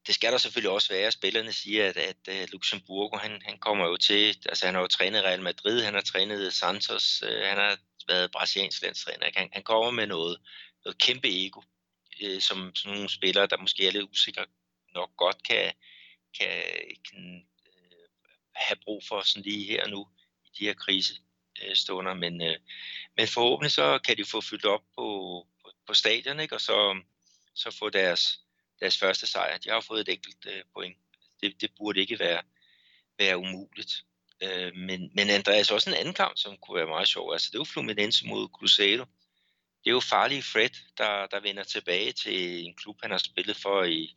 Det 0.07 0.15
skal 0.15 0.33
der 0.33 0.39
selvfølgelig 0.39 0.71
også 0.71 0.89
være. 0.93 1.13
Spillerne 1.13 1.53
siger, 1.53 1.89
at, 1.89 1.97
at, 1.97 2.17
øh, 2.29 2.37
at 2.37 2.53
Luxemburgo, 2.53 3.17
han, 3.17 3.43
han 3.45 3.59
kommer 3.59 3.87
jo 3.87 3.97
til, 3.97 4.39
altså 4.47 4.67
han 4.67 4.75
har 4.75 4.81
jo 4.81 4.87
trænet 4.87 5.25
Real 5.25 5.43
Madrid, 5.43 5.83
han 5.83 5.95
har 5.95 6.01
trænet 6.01 6.55
Santos, 6.55 7.23
øh, 7.23 7.43
han 7.43 7.59
har 7.59 7.79
været 8.09 8.31
brasiliansk 8.31 8.83
landstræner. 8.83 9.31
Han, 9.35 9.49
han 9.53 9.63
kommer 9.63 9.91
med 9.91 10.07
noget, 10.07 10.41
noget 10.85 10.99
kæmpe 10.99 11.29
ego, 11.47 11.61
øh, 12.23 12.41
som 12.41 12.75
sådan 12.75 12.95
nogle 12.95 13.11
spillere, 13.11 13.47
der 13.47 13.57
måske 13.57 13.87
er 13.87 13.93
lidt 13.93 14.11
usikre 14.11 14.47
nok 14.95 15.17
godt 15.17 15.43
kan, 15.43 15.73
kan, 16.39 16.63
kan 17.09 17.47
øh, 17.67 18.09
have 18.55 18.79
brug 18.85 19.03
for 19.09 19.21
sådan 19.21 19.43
lige 19.43 19.65
her 19.65 19.85
og 19.85 19.91
nu 19.91 20.09
i 20.45 20.49
de 20.59 20.65
her 20.65 20.75
krisestunder. 20.75 22.15
Men, 22.15 22.43
øh, 22.43 22.57
men 23.17 23.29
forhåbentlig 23.29 23.73
så 23.73 23.99
kan 23.99 24.17
de 24.17 24.25
få 24.25 24.41
fyldt 24.41 24.65
op 24.65 24.83
på, 24.97 25.07
på, 25.63 25.71
på 25.87 25.95
stadion, 25.95 26.41
ikke? 26.41 26.55
og 26.55 26.61
så, 26.61 27.03
så 27.55 27.71
få 27.71 27.91
deres, 27.91 28.41
deres 28.81 28.99
første 28.99 29.27
sejr. 29.27 29.59
De 29.59 29.71
har 29.71 29.81
fået 29.81 30.01
et 30.01 30.13
enkelt 30.13 30.47
øh, 30.47 30.63
point. 30.75 30.97
Det, 31.43 31.61
det 31.61 31.71
burde 31.79 32.01
ikke 32.01 32.19
være, 32.19 32.43
være 33.19 33.39
umuligt. 33.39 34.05
Øh, 34.43 34.75
men, 34.75 35.11
men 35.15 35.31
Andreas, 35.31 35.71
også 35.71 35.91
en 35.91 35.97
anden 35.97 36.15
kamp, 36.15 36.37
som 36.37 36.57
kunne 36.57 36.77
være 36.77 36.87
meget 36.87 37.09
sjov. 37.09 37.33
Altså, 37.33 37.49
det 37.51 37.55
er 37.55 37.61
jo 37.61 37.65
Fluminense 37.65 38.27
mod 38.27 38.49
Cruzeiro. 38.49 39.05
Det 39.85 39.91
er 39.91 39.95
jo 39.95 40.01
farlige 40.01 40.43
Fred, 40.43 40.71
der, 40.99 41.27
der 41.27 41.41
vender 41.41 41.65
tilbage 41.65 42.13
til 42.13 42.67
en 42.67 42.75
klub, 42.75 42.97
han 43.03 43.11
har 43.11 43.19
spillet 43.19 43.57
for 43.57 43.85
i, 43.85 44.17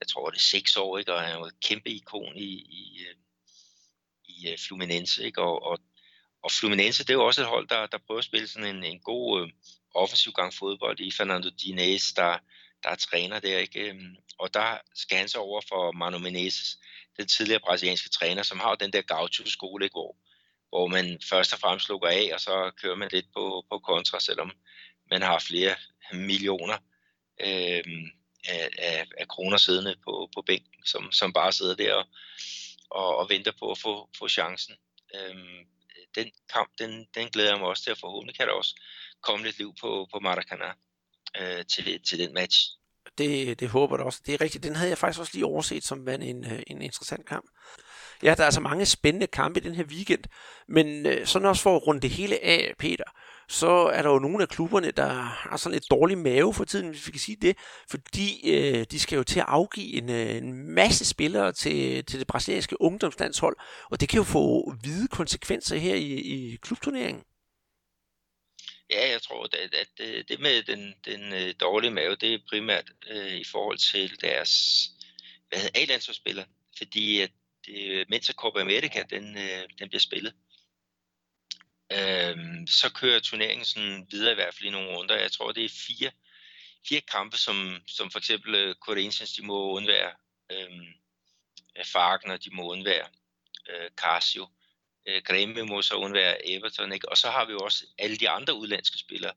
jeg 0.00 0.08
tror 0.08 0.30
det 0.30 0.36
er 0.36 0.40
seks 0.40 0.76
år, 0.76 0.98
ikke? 0.98 1.14
og 1.14 1.22
han 1.22 1.32
er 1.32 1.38
jo 1.38 1.44
et 1.44 1.60
kæmpe 1.60 1.90
ikon 1.90 2.36
i, 2.36 2.52
i, 2.80 3.06
øh, 3.08 3.14
i 4.24 4.48
øh, 4.50 4.58
Fluminense. 4.58 5.24
Ikke? 5.24 5.42
Og, 5.42 5.62
og, 5.62 5.78
og 6.42 6.50
Fluminense, 6.52 7.04
det 7.04 7.10
er 7.10 7.14
jo 7.14 7.26
også 7.26 7.40
et 7.42 7.48
hold, 7.48 7.68
der, 7.68 7.86
der 7.86 7.98
prøver 7.98 8.18
at 8.18 8.24
spille 8.24 8.48
sådan 8.48 8.76
en, 8.76 8.84
en 8.84 9.00
god 9.00 9.42
øh, 9.42 9.48
offensiv 9.94 10.32
gang 10.32 10.54
fodbold 10.54 11.00
i 11.00 11.10
Fernando 11.10 11.48
Diniz, 11.48 12.12
der, 12.16 12.38
der 12.82 12.90
er 12.90 12.94
træner 12.94 13.40
der. 13.40 13.58
Ikke? 13.58 13.88
Øhm, 13.90 14.16
og 14.38 14.54
der 14.54 14.78
skal 14.94 15.18
han 15.18 15.28
så 15.28 15.38
over 15.38 15.60
for 15.68 15.92
Manu 15.92 16.18
Menezes, 16.18 16.78
den 17.16 17.26
tidligere 17.26 17.60
brasilianske 17.60 18.08
træner, 18.08 18.42
som 18.42 18.60
har 18.60 18.74
den 18.74 18.92
der 18.92 19.02
gaucho-skole, 19.02 19.84
ikke? 19.84 19.94
hvor, 19.94 20.16
hvor 20.68 20.86
man 20.86 21.20
først 21.28 21.52
og 21.52 21.58
fremmest 21.58 21.88
lukker 21.88 22.08
af, 22.08 22.30
og 22.34 22.40
så 22.40 22.70
kører 22.82 22.96
man 22.96 23.08
lidt 23.12 23.26
på, 23.34 23.64
på 23.70 23.78
kontra, 23.78 24.20
selvom 24.20 24.52
man 25.10 25.22
har 25.22 25.38
flere 25.38 25.74
millioner 26.12 26.78
øh, 27.40 27.84
af, 28.48 28.68
af, 28.78 29.06
af 29.18 29.28
kroner 29.28 29.56
siddende 29.56 29.96
på, 30.04 30.30
på 30.34 30.42
bænken, 30.42 30.86
som, 30.86 31.12
som 31.12 31.32
bare 31.32 31.52
sidder 31.52 31.74
der 31.74 31.94
og, 31.94 32.06
og, 32.90 33.16
og 33.16 33.28
venter 33.28 33.52
på 33.58 33.70
at 33.70 33.78
få, 33.78 34.08
få 34.18 34.28
chancen. 34.28 34.74
Øh, 35.14 35.36
den 36.14 36.30
kamp, 36.52 36.70
den, 36.78 37.06
den 37.14 37.28
glæder 37.28 37.50
jeg 37.50 37.58
mig 37.58 37.68
også 37.68 37.82
til, 37.82 37.90
at 37.90 37.98
forhåbentlig 37.98 38.36
kan 38.36 38.46
der 38.46 38.52
også 38.52 38.80
komme 39.20 39.44
lidt 39.44 39.58
liv 39.58 39.74
på, 39.80 40.08
på 40.12 40.18
Maracanã 40.18 40.91
øh, 41.40 41.64
til, 41.74 42.00
til 42.08 42.18
den 42.18 42.34
match. 42.34 42.56
Det, 43.18 43.60
det 43.60 43.68
håber 43.68 43.96
jeg 43.96 44.06
også. 44.06 44.20
Det 44.26 44.34
er 44.34 44.40
rigtigt. 44.40 44.64
Den 44.64 44.76
havde 44.76 44.90
jeg 44.90 44.98
faktisk 44.98 45.20
også 45.20 45.32
lige 45.34 45.46
overset 45.46 45.84
som 45.84 46.08
en, 46.08 46.44
øh, 46.44 46.62
en 46.66 46.82
interessant 46.82 47.26
kamp. 47.26 47.46
Ja, 48.22 48.34
der 48.34 48.42
er 48.42 48.44
altså 48.44 48.60
mange 48.60 48.86
spændende 48.86 49.26
kampe 49.26 49.60
i 49.60 49.62
den 49.62 49.74
her 49.74 49.84
weekend, 49.84 50.24
men 50.68 51.06
øh, 51.06 51.26
sådan 51.26 51.48
også 51.48 51.62
for 51.62 51.76
at 51.76 51.86
runde 51.86 52.00
det 52.00 52.10
hele 52.10 52.44
af, 52.44 52.74
Peter, 52.78 53.04
så 53.48 53.66
er 53.66 54.02
der 54.02 54.10
jo 54.10 54.18
nogle 54.18 54.42
af 54.42 54.48
klubberne, 54.48 54.90
der 54.90 55.08
har 55.12 55.56
sådan 55.56 55.76
et 55.76 55.90
dårlig 55.90 56.18
mave 56.18 56.54
for 56.54 56.64
tiden, 56.64 56.88
hvis 56.88 57.06
vi 57.06 57.12
kan 57.12 57.20
sige 57.20 57.36
det, 57.42 57.56
fordi 57.90 58.50
øh, 58.50 58.86
de 58.90 59.00
skal 59.00 59.16
jo 59.16 59.22
til 59.22 59.40
at 59.40 59.46
afgive 59.48 59.94
en, 59.94 60.10
øh, 60.10 60.36
en 60.36 60.74
masse 60.74 61.04
spillere 61.04 61.52
til, 61.52 62.04
til 62.04 62.18
det 62.18 62.26
brasilianske 62.26 62.80
ungdomslandshold, 62.80 63.56
og 63.90 64.00
det 64.00 64.08
kan 64.08 64.16
jo 64.16 64.24
få 64.24 64.74
hvide 64.82 65.08
konsekvenser 65.08 65.76
her 65.76 65.94
i, 65.94 66.12
i 66.12 66.56
klubturneringen. 66.62 67.22
Ja, 68.92 69.10
jeg 69.10 69.22
tror, 69.22 69.44
at, 69.44 69.74
at 69.74 69.88
det, 69.98 70.28
det 70.28 70.40
med 70.40 70.62
den, 70.62 70.94
den 71.04 71.32
øh, 71.32 71.54
dårlige 71.60 71.90
mave, 71.90 72.16
det 72.16 72.34
er 72.34 72.38
primært 72.48 72.90
øh, 73.06 73.34
i 73.34 73.44
forhold 73.44 73.78
til 73.78 74.20
deres 74.20 74.50
A-landsholdsspillere, 75.74 76.46
fordi 76.78 77.20
at 77.20 77.30
det, 77.66 78.08
mens 78.08 78.32
Copa 78.36 78.60
America 78.60 79.02
den, 79.10 79.38
øh, 79.38 79.68
den 79.78 79.88
bliver 79.88 80.00
spillet, 80.00 80.34
øh, 81.92 82.36
så 82.66 82.90
kører 82.94 83.20
turneringen 83.20 83.64
sådan 83.64 84.06
videre 84.10 84.32
i 84.32 84.34
hvert 84.34 84.54
fald 84.54 84.66
i 84.66 84.70
nogle 84.70 84.96
runder. 84.96 85.16
Jeg 85.16 85.32
tror, 85.32 85.52
det 85.52 85.64
er 85.64 85.68
fire, 85.68 86.10
fire 86.88 87.00
kampe, 87.00 87.36
som, 87.36 87.82
som 87.86 88.10
for 88.10 88.18
eksempel 88.18 88.54
øh, 88.54 88.74
Corinthians, 88.74 89.32
de 89.32 89.42
må 89.42 89.72
undvære 89.72 90.12
øh, 90.52 90.70
Fagner, 91.84 92.36
de 92.36 92.50
må 92.52 92.72
undvære 92.72 93.08
øh, 93.70 93.90
Casio, 93.90 94.42
øh, 94.42 94.61
Øh, 95.06 95.22
Grêmio 95.30 95.64
må 95.64 95.82
så 95.82 95.94
undvære 95.94 96.48
Everton, 96.48 96.92
ikke? 96.92 97.08
og 97.08 97.18
så 97.18 97.30
har 97.30 97.44
vi 97.44 97.52
jo 97.52 97.58
også 97.58 97.86
alle 97.98 98.16
de 98.16 98.30
andre 98.30 98.54
udlandske 98.54 98.98
spillere, 98.98 99.32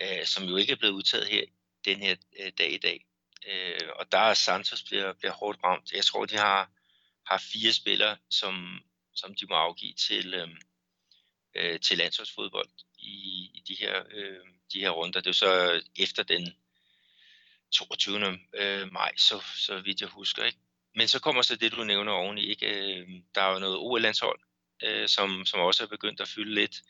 øh, 0.00 0.26
som 0.26 0.44
jo 0.44 0.56
ikke 0.56 0.72
er 0.72 0.76
blevet 0.76 0.94
udtaget 0.94 1.28
her 1.28 1.44
den 1.84 2.02
her 2.02 2.16
øh, 2.40 2.52
dag 2.58 2.72
i 2.72 2.78
dag. 2.78 3.06
Øh, 3.46 3.88
og 3.96 4.12
der 4.12 4.18
er 4.18 4.34
Santos 4.34 4.82
bliver, 4.82 5.12
bliver 5.12 5.32
hårdt 5.32 5.58
ramt. 5.64 5.92
Jeg 5.92 6.04
tror, 6.04 6.26
de 6.26 6.36
har, 6.36 6.70
har 7.26 7.38
fire 7.52 7.72
spillere, 7.72 8.16
som, 8.30 8.80
som 9.14 9.34
de 9.34 9.46
må 9.46 9.54
afgive 9.54 9.94
til, 9.94 10.34
øh, 10.34 10.48
øh, 11.54 11.80
til 11.80 11.98
landsholdsfodbold 11.98 12.68
i, 12.98 13.50
i 13.54 13.62
de, 13.68 13.76
her, 13.80 14.02
øh, 14.10 14.46
de 14.72 14.80
her 14.80 14.90
runder. 14.90 15.20
Det 15.20 15.26
er 15.26 15.30
jo 15.30 15.32
så 15.32 15.82
efter 15.96 16.22
den 16.22 16.56
22. 17.72 18.38
Øh, 18.54 18.92
maj, 18.92 19.16
så, 19.16 19.42
så 19.56 19.80
vidt 19.80 20.00
jeg 20.00 20.08
husker. 20.08 20.44
Ikke? 20.44 20.58
Men 20.94 21.08
så 21.08 21.20
kommer 21.20 21.42
så 21.42 21.56
det, 21.56 21.72
du 21.72 21.84
nævner 21.84 22.12
oveni. 22.12 22.46
Ikke? 22.46 22.66
Øh, 22.66 23.08
der 23.34 23.42
er 23.42 23.52
jo 23.52 23.58
noget 23.58 23.76
OL-landshold, 23.76 24.40
øh, 24.82 25.08
som, 25.08 25.46
som 25.46 25.60
også 25.60 25.82
er 25.82 25.88
begyndt 25.88 26.20
at 26.20 26.28
fylde 26.28 26.54
lidt. 26.54 26.82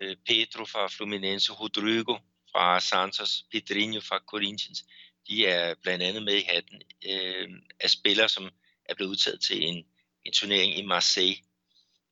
Øh, 0.00 0.16
Pedro 0.26 0.64
fra 0.64 0.88
Fluminense, 0.88 1.52
Rodrigo 1.52 2.16
fra 2.52 2.80
Santos, 2.80 3.44
Pedrinho 3.52 4.00
fra 4.00 4.18
Corinthians, 4.26 4.84
de 5.28 5.46
er 5.46 5.74
blandt 5.82 6.04
andet 6.04 6.22
med 6.22 6.34
i 6.34 6.42
hatten 6.42 6.82
øh, 7.08 7.48
af 7.80 7.90
spillere, 7.90 8.28
som 8.28 8.50
er 8.84 8.94
blevet 8.94 9.10
udtaget 9.10 9.40
til 9.40 9.64
en, 9.64 9.84
en 10.24 10.32
turnering 10.32 10.78
i 10.78 10.82
Marseille, 10.82 11.36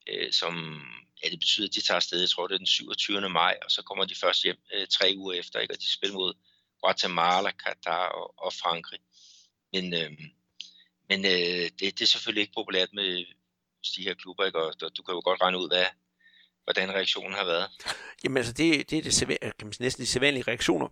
øh, 0.08 0.32
som 0.32 0.82
ja, 1.24 1.28
det 1.28 1.38
betyder, 1.38 1.68
at 1.68 1.74
de 1.74 1.80
tager 1.80 1.96
afsted, 1.96 2.20
jeg 2.20 2.30
tror 2.30 2.46
det 2.46 2.54
er 2.54 2.58
den 2.58 2.66
27. 2.66 3.28
maj, 3.28 3.58
og 3.64 3.70
så 3.70 3.82
kommer 3.82 4.04
de 4.04 4.14
først 4.14 4.42
hjem 4.42 4.56
øh, 4.74 4.86
tre 4.86 5.14
uger 5.16 5.32
efter, 5.32 5.60
ikke? 5.60 5.74
og 5.74 5.80
de 5.80 5.92
spiller 5.92 6.14
mod 6.14 6.34
Guatemala, 6.80 7.50
Qatar 7.50 8.06
og, 8.06 8.34
og 8.44 8.52
Frankrig. 8.52 9.00
Men, 9.72 9.94
øh, 9.94 10.10
men 11.08 11.24
øh, 11.24 11.70
det, 11.78 11.80
det 11.80 12.02
er 12.02 12.06
selvfølgelig 12.06 12.40
ikke 12.40 12.54
populært 12.54 12.92
med 12.92 13.24
de 13.97 14.03
her 14.03 14.14
klubber, 14.14 14.45
ikke? 14.45 14.59
og 14.59 14.72
du 14.97 15.03
kan 15.03 15.14
jo 15.14 15.20
godt 15.24 15.41
regne 15.43 15.59
ud, 15.59 15.68
hvad, 15.68 15.85
hvordan 16.64 16.91
reaktionen 16.91 17.33
har 17.33 17.45
været. 17.45 17.70
Jamen 18.24 18.37
altså, 18.37 18.53
det, 18.53 18.91
det 18.91 18.99
er 18.99 19.03
det, 19.03 19.39
kan 19.41 19.66
man 19.66 19.74
næsten 19.80 20.03
de 20.03 20.07
sædvanlige 20.07 20.45
reaktioner 20.49 20.89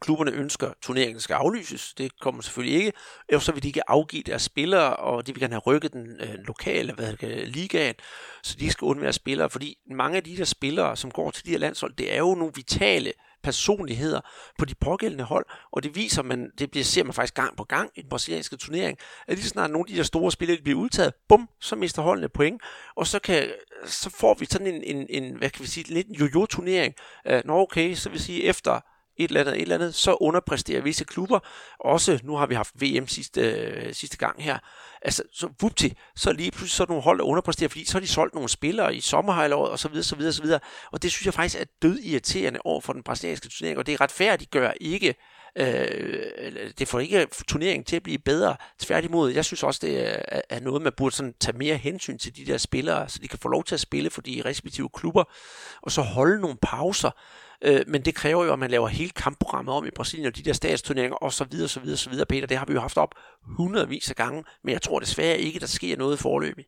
klubberne 0.00 0.30
ønsker, 0.30 0.68
at 0.68 0.74
turneringen 0.82 1.20
skal 1.20 1.34
aflyses. 1.34 1.94
Det 1.98 2.18
kommer 2.20 2.42
selvfølgelig 2.42 2.78
ikke. 2.78 2.92
Ellers 3.28 3.44
så 3.44 3.52
vil 3.52 3.62
de 3.62 3.68
ikke 3.68 3.90
afgive 3.90 4.22
deres 4.22 4.42
spillere, 4.42 4.96
og 4.96 5.26
de 5.26 5.32
vil 5.32 5.40
gerne 5.40 5.54
have 5.54 5.62
rykket 5.66 5.92
den 5.92 6.20
øh, 6.20 6.34
lokale 6.34 6.92
hvad 6.92 7.16
det, 7.16 7.48
ligaen, 7.48 7.94
så 8.42 8.56
de 8.60 8.70
skal 8.70 8.84
undvære 8.84 9.12
spillere. 9.12 9.50
Fordi 9.50 9.76
mange 9.90 10.16
af 10.16 10.24
de 10.24 10.36
der 10.36 10.44
spillere, 10.44 10.96
som 10.96 11.10
går 11.10 11.30
til 11.30 11.46
de 11.46 11.50
her 11.50 11.58
landshold, 11.58 11.96
det 11.96 12.14
er 12.14 12.18
jo 12.18 12.34
nogle 12.34 12.52
vitale 12.56 13.12
personligheder 13.42 14.20
på 14.58 14.64
de 14.64 14.74
pågældende 14.74 15.24
hold, 15.24 15.46
og 15.72 15.82
det 15.82 15.96
viser 15.96 16.22
man, 16.22 16.50
det 16.58 16.70
bliver, 16.70 16.84
ser 16.84 17.04
man 17.04 17.14
faktisk 17.14 17.34
gang 17.34 17.56
på 17.56 17.64
gang 17.64 17.90
i 17.94 18.00
den 18.00 18.08
brasilianske 18.08 18.56
turnering, 18.56 18.98
at 19.26 19.36
lige 19.36 19.48
snart 19.48 19.70
nogle 19.70 19.84
af 19.88 19.92
de 19.92 19.96
der 19.96 20.02
store 20.02 20.32
spillere 20.32 20.58
de 20.58 20.62
bliver 20.62 20.78
udtaget, 20.78 21.14
bum, 21.28 21.48
så 21.60 21.76
mister 21.76 22.02
holdene 22.02 22.28
point, 22.28 22.62
og 22.96 23.06
så, 23.06 23.18
kan, 23.18 23.50
så 23.86 24.10
får 24.10 24.34
vi 24.34 24.46
sådan 24.46 24.66
en, 24.66 24.82
en, 24.82 25.06
en 25.10 25.36
hvad 25.36 25.50
kan 25.50 25.62
vi 25.62 25.68
sige, 25.68 25.94
lidt 25.94 26.06
en 26.06 26.14
jojo-turnering. 26.14 26.94
Uh, 27.30 27.40
nå 27.44 27.58
okay, 27.58 27.94
så 27.94 28.10
vil 28.10 28.20
sige, 28.20 28.44
efter 28.44 28.80
et 29.24 29.28
eller 29.28 29.40
andet, 29.40 29.54
et 29.54 29.62
eller 29.62 29.74
andet, 29.74 29.94
så 29.94 30.16
underpræsterer 30.20 30.82
visse 30.82 31.04
klubber. 31.04 31.38
Også, 31.80 32.20
nu 32.22 32.36
har 32.36 32.46
vi 32.46 32.54
haft 32.54 32.82
VM 32.82 33.08
sidste, 33.08 33.40
øh, 33.40 33.94
sidste 33.94 34.16
gang 34.16 34.42
her, 34.42 34.58
altså, 35.02 35.22
så 35.32 35.48
vupti, 35.60 35.96
så 36.16 36.32
lige 36.32 36.50
pludselig 36.50 36.70
så 36.70 36.86
nogle 36.88 37.02
hold, 37.02 37.18
der 37.18 37.24
underpræsterer, 37.24 37.68
fordi 37.68 37.84
så 37.84 37.92
har 37.92 38.00
de 38.00 38.08
solgt 38.08 38.34
nogle 38.34 38.48
spillere 38.48 38.94
i 38.94 39.00
sommerhalvåret, 39.00 39.70
og 39.70 39.78
så 39.78 39.88
videre, 39.88 40.04
så 40.04 40.16
videre, 40.16 40.32
så 40.32 40.42
videre. 40.42 40.60
Og 40.92 41.02
det 41.02 41.10
synes 41.10 41.26
jeg 41.26 41.34
faktisk 41.34 41.60
er 41.60 41.64
død 41.82 41.98
irriterende 41.98 42.60
over 42.64 42.80
for 42.80 42.92
den 42.92 43.02
brasilianske 43.02 43.48
turnering, 43.48 43.78
og 43.78 43.86
det 43.86 43.92
er 43.92 44.00
retfærdigt 44.00 44.50
gør 44.50 44.72
ikke 44.80 45.14
Øh, 45.56 46.72
det 46.78 46.88
får 46.88 47.00
ikke 47.00 47.26
turneringen 47.48 47.84
til 47.84 47.96
at 47.96 48.02
blive 48.02 48.18
bedre. 48.18 48.56
Tværtimod, 48.78 49.30
jeg 49.30 49.44
synes 49.44 49.62
også, 49.62 49.80
det 49.82 50.08
er, 50.08 50.40
er 50.50 50.60
noget, 50.60 50.82
man 50.82 50.92
burde 50.96 51.14
sådan 51.14 51.34
tage 51.40 51.58
mere 51.58 51.76
hensyn 51.76 52.18
til 52.18 52.36
de 52.36 52.46
der 52.46 52.58
spillere, 52.58 53.08
så 53.08 53.18
de 53.22 53.28
kan 53.28 53.38
få 53.38 53.48
lov 53.48 53.64
til 53.64 53.74
at 53.74 53.80
spille 53.80 54.10
for 54.10 54.20
de 54.20 54.42
respektive 54.44 54.88
klubber, 54.94 55.24
og 55.82 55.92
så 55.92 56.02
holde 56.02 56.40
nogle 56.40 56.56
pauser. 56.62 57.10
Øh, 57.62 57.80
men 57.86 58.04
det 58.04 58.14
kræver 58.14 58.44
jo, 58.44 58.52
at 58.52 58.58
man 58.58 58.70
laver 58.70 58.88
hele 58.88 59.10
kampprogrammet 59.10 59.74
om 59.74 59.86
i 59.86 59.90
Brasilien, 59.90 60.26
og 60.26 60.36
de 60.36 60.42
der 60.42 60.52
statsturneringer, 60.52 61.16
og 61.16 61.32
så 61.32 61.44
videre, 61.44 61.68
så 61.68 61.80
videre, 61.80 61.96
så 61.96 62.10
videre, 62.10 62.26
Peter. 62.26 62.46
Det 62.46 62.56
har 62.56 62.66
vi 62.66 62.72
jo 62.72 62.80
haft 62.80 62.96
op 62.96 63.14
hundredvis 63.42 64.10
af 64.10 64.16
gange, 64.16 64.44
men 64.62 64.72
jeg 64.72 64.82
tror 64.82 65.00
desværre 65.00 65.38
ikke, 65.38 65.60
der 65.60 65.66
sker 65.66 65.96
noget 65.96 66.18
forløbig. 66.18 66.66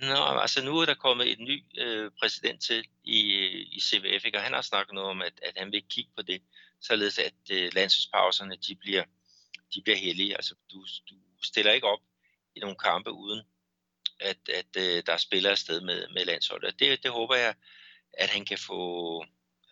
Nå, 0.00 0.38
altså 0.40 0.64
nu 0.64 0.78
er 0.78 0.86
der 0.86 0.94
kommet 0.94 1.32
et 1.32 1.38
ny 1.38 1.62
øh, 1.78 2.10
præsident 2.20 2.62
til 2.62 2.84
i, 3.04 3.32
øh, 3.32 3.66
i 3.72 3.80
CVF, 3.80 4.24
ikke? 4.24 4.38
og 4.38 4.44
han 4.44 4.52
har 4.52 4.62
snakket 4.62 4.94
noget 4.94 5.10
om, 5.10 5.22
at, 5.22 5.32
at 5.42 5.52
han 5.56 5.72
vil 5.72 5.82
kigge 5.90 6.10
på 6.16 6.22
det 6.22 6.42
således 6.80 7.18
at 7.18 7.34
øh, 7.50 7.70
landsholdspauserne 7.74 8.56
de 8.68 8.74
bliver, 8.74 9.04
de 9.74 9.82
bliver 9.82 9.96
hellige. 9.96 10.36
Altså 10.36 10.54
du, 10.72 10.86
du 11.10 11.14
stiller 11.42 11.72
ikke 11.72 11.86
op 11.86 12.00
i 12.56 12.60
nogle 12.60 12.76
kampe 12.76 13.12
uden 13.12 13.42
at, 14.20 14.38
at 14.48 14.76
øh, 14.76 15.02
der 15.06 15.12
er 15.12 15.16
spillere 15.16 15.52
afsted 15.52 15.80
med, 15.80 16.08
med 16.14 16.24
landsholdet. 16.24 16.78
Det, 16.78 17.02
det 17.02 17.10
håber 17.10 17.34
jeg, 17.34 17.54
at 18.18 18.30
han 18.30 18.44
kan 18.44 18.58
få, 18.58 19.24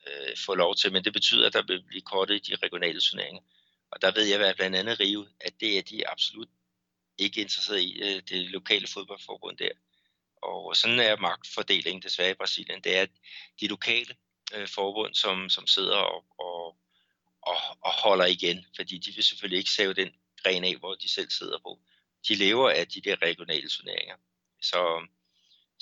øh, 0.07 0.37
få 0.47 0.55
lov 0.55 0.77
til, 0.77 0.93
men 0.93 1.05
det 1.05 1.13
betyder, 1.13 1.47
at 1.47 1.53
der 1.53 1.63
vil 1.63 1.83
blive 1.83 2.03
kortet 2.03 2.35
i 2.35 2.51
de 2.51 2.57
regionale 2.57 3.01
turneringer. 3.01 3.43
Og 3.91 4.03
der 4.03 4.13
ved 4.13 4.25
jeg, 4.25 4.41
at 4.41 4.57
blandt 4.57 4.77
andet 4.77 5.01
Rio, 5.01 5.27
at 5.41 5.61
det 5.61 5.79
er 5.79 5.83
de 5.83 6.09
absolut 6.09 6.49
ikke 7.19 7.41
interesseret 7.41 7.81
i, 7.81 8.03
øh, 8.03 8.23
det 8.29 8.51
lokale 8.51 8.87
fodboldforbund 8.87 9.57
der. 9.57 9.71
Og 10.43 10.77
sådan 10.77 11.01
er 11.01 11.17
magtfordelingen 11.17 12.03
desværre 12.03 12.31
i 12.31 12.35
Brasilien. 12.35 12.81
Det 12.81 12.97
er 12.97 13.07
de 13.61 13.67
lokale 13.67 14.15
øh, 14.55 14.69
forbund, 14.69 15.15
som, 15.15 15.49
som 15.49 15.67
sidder 15.67 15.97
og, 15.97 16.25
og 16.39 16.77
og, 17.43 17.57
og 17.81 17.93
holder 18.03 18.27
igen, 18.27 18.67
fordi 18.77 18.99
de 18.99 19.13
vil 19.15 19.25
selvfølgelig 19.25 19.59
ikke 19.59 19.71
save 19.71 19.95
den 19.95 20.11
gren 20.43 20.65
af, 20.65 20.77
hvor 20.77 20.95
de 20.95 21.09
selv 21.09 21.31
sidder 21.31 21.59
på. 21.59 21.81
De 22.29 22.35
lever 22.35 22.71
af 22.71 22.89
de 22.89 23.01
der 23.01 23.23
regionale 23.23 23.69
turneringer. 23.69 24.17
Så, 24.63 25.07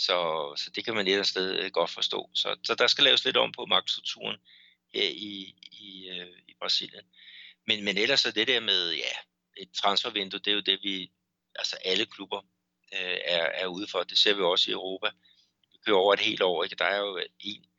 så, 0.07 0.17
så 0.57 0.71
det 0.75 0.85
kan 0.85 0.95
man 0.95 1.07
et 1.07 1.11
eller 1.11 1.19
andet 1.19 1.29
sted 1.29 1.59
øh, 1.59 1.71
godt 1.71 1.91
forstå. 1.91 2.31
Så, 2.35 2.57
så 2.65 2.75
der 2.75 2.87
skal 2.87 3.05
laves 3.05 3.25
lidt 3.25 3.37
om 3.37 3.53
på 3.53 3.67
magtstrukturen 3.67 4.37
her 4.95 5.09
i, 5.09 5.55
i, 5.73 6.09
øh, 6.09 6.39
i 6.49 6.55
Brasilien. 6.61 7.05
Men, 7.67 7.85
men 7.85 7.99
ellers 7.99 8.25
er 8.25 8.31
det 8.31 8.49
der 8.49 8.61
med 8.61 8.93
ja, 8.93 9.15
et 9.57 9.71
transfervindue, 9.73 10.41
det 10.41 10.51
er 10.51 10.55
jo 10.55 10.61
det, 10.61 10.79
vi, 10.83 11.11
altså 11.55 11.77
alle 11.85 12.07
klubber 12.07 12.41
øh, 12.95 13.19
er, 13.25 13.45
er 13.63 13.67
ude 13.67 13.87
for. 13.87 14.03
Det 14.03 14.19
ser 14.19 14.35
vi 14.35 14.43
også 14.43 14.71
i 14.71 14.73
Europa. 14.75 15.11
Vi 15.73 15.79
kører 15.87 15.97
over 15.97 16.15
et 16.15 16.21
helt 16.21 16.43
år. 16.43 16.65
Ikke? 16.65 16.77
Der 16.77 16.85
er 16.85 16.99
jo 16.99 17.21
en 17.41 17.71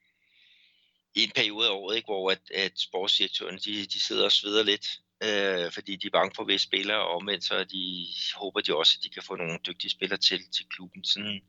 en 1.16 1.32
periode 1.36 1.68
af 1.68 1.72
året, 1.72 1.95
ikke, 1.95 2.06
hvor 2.06 2.32
at, 2.32 2.52
at 2.56 2.80
sportsdirektørerne 2.80 3.58
de, 3.58 3.86
de 3.86 4.00
sidder 4.00 4.26
og 4.26 4.32
sveder 4.32 4.64
lidt, 4.64 4.88
øh, 5.24 5.72
fordi 5.72 5.95
de 5.95 6.08
er 6.08 6.12
bange 6.12 6.36
for 6.36 6.44
hvis 6.44 6.62
spillere, 6.62 7.00
og 7.00 7.16
omvendt 7.16 7.44
så 7.44 7.64
de, 7.64 8.08
håber 8.36 8.62
de 8.62 8.76
også, 8.76 8.98
at 8.98 9.04
de 9.04 9.10
kan 9.10 9.24
få 9.24 9.36
nogle 9.36 9.60
dygtige 9.68 9.91
spillere 9.91 10.20
til, 10.20 10.52
til 10.52 10.66
klubben. 10.70 11.04
Sådan, 11.04 11.41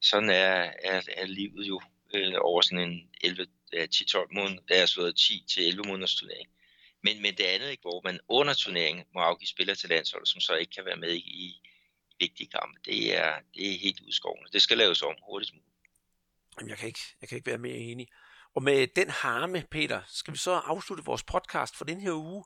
sådan 0.00 0.30
er, 0.30 0.72
er, 0.82 1.02
er 1.16 1.26
livet 1.26 1.68
jo 1.68 1.80
øh, 2.14 2.34
over 2.40 2.60
sådan 2.60 2.90
en 2.90 3.10
11, 3.20 3.46
10-12 3.74 4.34
måneder, 4.34 4.62
der 4.68 4.74
er 4.74 4.86
slået 4.86 5.16
10 5.16 5.44
til 5.48 5.68
11 5.68 5.88
måneders 5.88 6.14
turnering. 6.14 6.48
Men, 7.02 7.22
men 7.22 7.34
det 7.34 7.44
andet, 7.44 7.70
ikke, 7.70 7.80
hvor 7.80 8.00
man 8.04 8.20
under 8.28 8.54
turneringen 8.54 9.04
må 9.14 9.20
afgive 9.20 9.48
spillere 9.48 9.76
til 9.76 9.88
landsholdet, 9.88 10.28
som 10.28 10.40
så 10.40 10.54
ikke 10.54 10.72
kan 10.74 10.84
være 10.84 10.96
med 10.96 11.12
i, 11.12 11.18
i 11.18 11.62
vigtige 12.20 12.50
kampe, 12.50 12.80
det 12.84 13.16
er, 13.16 13.34
det 13.54 13.74
er 13.74 13.78
helt 13.78 14.00
udskårende. 14.00 14.52
Det 14.52 14.62
skal 14.62 14.78
laves 14.78 15.02
om 15.02 15.14
hurtigst 15.26 15.54
muligt. 15.54 15.70
Jamen, 16.58 16.70
jeg 16.70 16.78
kan 16.78 16.86
ikke, 16.86 17.00
jeg 17.20 17.28
kan 17.28 17.36
ikke 17.36 17.50
være 17.50 17.58
mere 17.58 17.76
enig. 17.76 18.08
Og 18.54 18.62
med 18.62 18.86
den 18.86 19.10
harme, 19.10 19.64
Peter, 19.70 20.00
skal 20.08 20.32
vi 20.34 20.38
så 20.38 20.50
afslutte 20.50 21.04
vores 21.04 21.22
podcast 21.22 21.76
for 21.76 21.84
den 21.84 22.00
her 22.00 22.12
uge. 22.12 22.44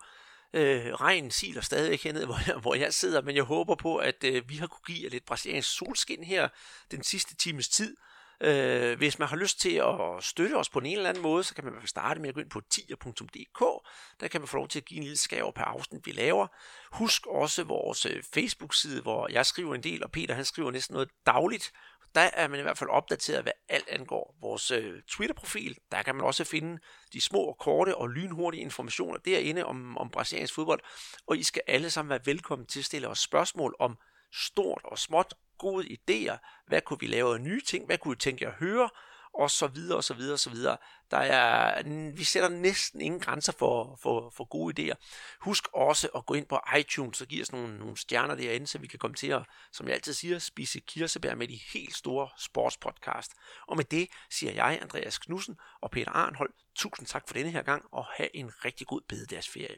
Øh, 0.55 0.95
regnen 0.95 1.31
siler 1.31 1.61
stadig 1.61 1.99
hernede, 1.99 2.27
hvor 2.31 2.39
jeg, 2.47 2.57
hvor 2.57 2.75
jeg 2.75 2.95
sidder, 2.95 3.23
men 3.23 3.37
jeg 3.37 3.45
håber 3.45 3.75
på, 3.75 3.97
at 3.97 4.25
øh, 4.25 4.49
vi 4.49 4.57
har 4.57 4.67
kunne 4.67 4.95
give 4.95 5.05
jer 5.05 5.11
lidt 5.11 5.25
brasiliansk 5.25 5.77
solskin 5.77 6.25
her 6.25 6.49
den 6.91 7.03
sidste 7.03 7.37
times 7.37 7.69
tid. 7.69 7.97
Øh, 8.41 8.99
hvis 8.99 9.19
man 9.19 9.29
har 9.29 9.37
lyst 9.37 9.61
til 9.61 9.75
at 9.75 10.25
støtte 10.25 10.55
os 10.55 10.69
på 10.69 10.79
en 10.79 10.97
eller 10.97 11.09
anden 11.09 11.23
måde, 11.23 11.45
så 11.45 11.55
kan 11.55 11.65
man 11.65 11.73
starte 11.87 12.21
med 12.21 12.29
at 12.29 12.35
gå 12.35 12.41
ind 12.41 12.51
på 12.51 12.61
tier.dk. 12.71 13.89
Der 14.21 14.29
kan 14.29 14.41
man 14.41 14.49
få 14.49 14.57
lov 14.57 14.69
til 14.69 14.79
at 14.79 14.85
give 14.85 14.99
en 14.99 15.03
lille 15.03 15.17
skæv 15.17 15.53
per 15.55 15.65
afsnit, 15.65 16.07
vi 16.07 16.13
laver. 16.13 16.47
Husk 16.93 17.27
også 17.27 17.65
vores 17.65 18.07
øh, 18.07 18.23
Facebook-side, 18.35 19.03
hvor 19.03 19.29
jeg 19.31 19.47
skriver 19.47 19.75
en 19.75 19.83
del, 19.83 20.05
og 20.05 20.11
Peter 20.11 20.35
han 20.35 20.45
skriver 20.45 20.71
næsten 20.71 20.95
noget 20.95 21.09
dagligt. 21.27 21.73
Der 22.15 22.21
er 22.21 22.49
man 22.49 22.59
i 22.59 22.63
hvert 22.63 22.79
fald 22.79 22.91
opdateret, 22.91 23.43
hvad 23.43 23.53
alt 23.69 23.89
angår. 23.89 24.37
Vores 24.41 24.71
øh, 24.71 25.03
Twitter-profil, 25.03 25.79
der 25.93 26.03
kan 26.03 26.15
man 26.15 26.25
også 26.25 26.45
finde 26.45 26.79
de 27.13 27.21
små, 27.21 27.57
korte 27.61 27.97
og 27.97 28.09
lynhurtige 28.09 28.61
informationer 28.61 29.19
derinde 29.19 29.65
om, 29.65 29.99
om 29.99 30.11
brasiliansk 30.11 30.55
fodbold. 30.55 30.81
Og 31.27 31.37
I 31.37 31.43
skal 31.43 31.63
alle 31.67 31.91
sammen 31.91 32.11
være 32.11 32.27
velkommen 32.27 32.67
til 32.67 32.79
at 32.79 32.85
stille 32.85 33.09
os 33.09 33.19
spørgsmål 33.19 33.77
om 33.79 33.99
stort 34.33 34.81
og 34.85 34.99
småt, 34.99 35.35
gode 35.59 35.87
idéer, 35.87 36.65
hvad 36.67 36.81
kunne 36.81 37.01
vi 37.01 37.07
lave 37.07 37.35
af 37.35 37.41
nye 37.41 37.61
ting, 37.61 37.87
hvad 37.87 37.99
kunne 37.99 38.15
I 38.15 38.17
tænke 38.17 38.45
jer 38.45 38.51
at 38.51 38.57
høre, 38.57 38.89
og 39.35 39.51
så 39.51 39.67
videre, 39.67 39.97
og 39.97 40.05
så 40.05 40.15
videre, 40.15 40.35
og 40.35 40.39
så 40.39 40.51
videre. 40.51 40.77
Der 41.11 41.17
er, 41.17 41.83
vi 42.17 42.25
sætter 42.25 42.49
næsten 42.49 43.01
ingen 43.01 43.21
grænser 43.21 43.53
for, 43.59 43.99
for, 44.03 44.31
for 44.37 44.45
gode 44.45 44.93
idéer. 44.93 44.95
Husk 45.41 45.69
også 45.75 46.09
at 46.17 46.27
gå 46.27 46.35
ind 46.35 46.47
på 46.47 46.61
iTunes 46.79 47.21
og 47.21 47.27
give 47.27 47.43
os 47.43 47.53
nogle, 47.53 47.79
nogle 47.79 47.97
stjerner 47.97 48.35
derinde, 48.35 48.67
så 48.67 48.79
vi 48.79 48.87
kan 48.87 48.99
komme 48.99 49.15
til 49.15 49.29
at, 49.29 49.43
som 49.73 49.87
jeg 49.87 49.95
altid 49.95 50.13
siger, 50.13 50.39
spise 50.39 50.81
kirsebær 50.81 51.35
med 51.35 51.49
de 51.49 51.61
helt 51.73 51.97
store 51.97 52.29
sportspodcast. 52.39 53.33
Og 53.69 53.77
med 53.77 53.85
det 53.85 54.09
siger 54.31 54.53
jeg, 54.53 54.79
Andreas 54.83 55.19
Knudsen 55.19 55.57
og 55.83 55.91
Peter 55.91 56.11
Arnhold, 56.11 56.51
tusind 56.75 57.07
tak 57.07 57.23
for 57.27 57.35
denne 57.35 57.51
her 57.51 57.63
gang, 57.63 57.85
og 57.93 58.07
have 58.17 58.37
en 58.37 58.51
rigtig 58.65 58.87
god 58.87 59.01
bededagsferie. 59.09 59.77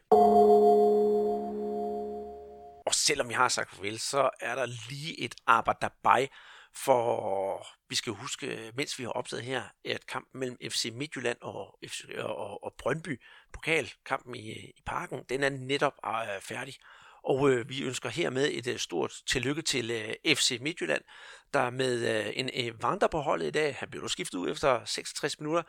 Og 2.87 2.93
selvom 2.93 3.31
jeg 3.31 3.37
har 3.37 3.49
sagt 3.49 3.75
farvel, 3.75 3.99
så 3.99 4.29
er 4.39 4.55
der 4.55 4.65
lige 4.65 5.19
et 5.19 5.35
arbejde 5.47 5.79
dabei, 5.81 6.27
for 6.85 7.67
vi 7.89 7.95
skal 7.95 8.13
huske, 8.13 8.71
mens 8.75 8.99
vi 8.99 9.03
har 9.03 9.11
optaget 9.11 9.43
her, 9.43 9.63
at 9.85 10.07
kampen 10.07 10.39
mellem 10.39 10.57
FC 10.71 10.91
Midtjylland 10.93 11.37
og, 11.41 11.79
FC, 11.87 12.01
og, 12.19 12.63
og 12.63 12.73
Brøndby, 12.77 13.21
pokalkampen 13.53 14.35
i, 14.35 14.51
i 14.51 14.81
parken, 14.85 15.23
den 15.29 15.43
er 15.43 15.49
netop 15.49 15.93
uh, 16.07 16.41
færdig. 16.41 16.75
Og 17.23 17.49
øh, 17.49 17.69
vi 17.69 17.83
ønsker 17.83 18.09
hermed 18.09 18.49
et 18.51 18.67
øh, 18.67 18.79
stort 18.79 19.13
tillykke 19.29 19.61
til 19.61 19.91
øh, 19.91 20.35
FC 20.35 20.57
Midtjylland, 20.61 21.01
der 21.53 21.69
med 21.69 22.25
øh, 22.25 22.33
en 22.35 22.49
øh, 22.53 22.83
vandrer 22.83 23.07
på 23.07 23.19
holdet 23.19 23.47
i 23.47 23.51
dag, 23.51 23.75
han 23.75 23.89
blev 23.89 24.09
skiftet 24.09 24.37
ud 24.37 24.51
efter 24.51 24.85
66 24.85 25.39
minutter, 25.39 25.63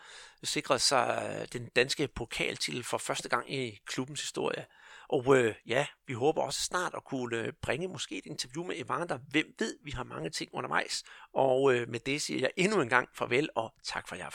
sikrede 0.44 0.78
sig 0.78 1.38
øh, 1.40 1.48
den 1.52 1.68
danske 1.76 2.08
pokaltitel 2.08 2.84
for 2.84 2.98
første 2.98 3.28
gang 3.28 3.54
i 3.54 3.78
klubbens 3.86 4.20
historie. 4.20 4.66
Og 5.08 5.36
øh, 5.36 5.54
ja, 5.66 5.86
vi 6.06 6.12
håber 6.12 6.42
også 6.42 6.60
snart 6.60 6.94
at 6.96 7.04
kunne 7.04 7.36
øh, 7.36 7.52
bringe 7.62 7.88
måske 7.88 8.18
et 8.18 8.26
interview 8.26 8.64
med 8.64 8.74
Evander. 8.78 9.18
Hvem 9.30 9.54
ved, 9.58 9.76
vi 9.84 9.90
har 9.90 10.04
mange 10.04 10.30
ting 10.30 10.50
undervejs. 10.52 11.04
Og 11.34 11.74
øh, 11.74 11.88
med 11.88 12.00
det 12.00 12.22
siger 12.22 12.40
jeg 12.40 12.50
endnu 12.56 12.80
en 12.80 12.88
gang 12.88 13.08
farvel 13.14 13.48
og 13.54 13.74
tak 13.84 14.08
for 14.08 14.16
jer. 14.16 14.26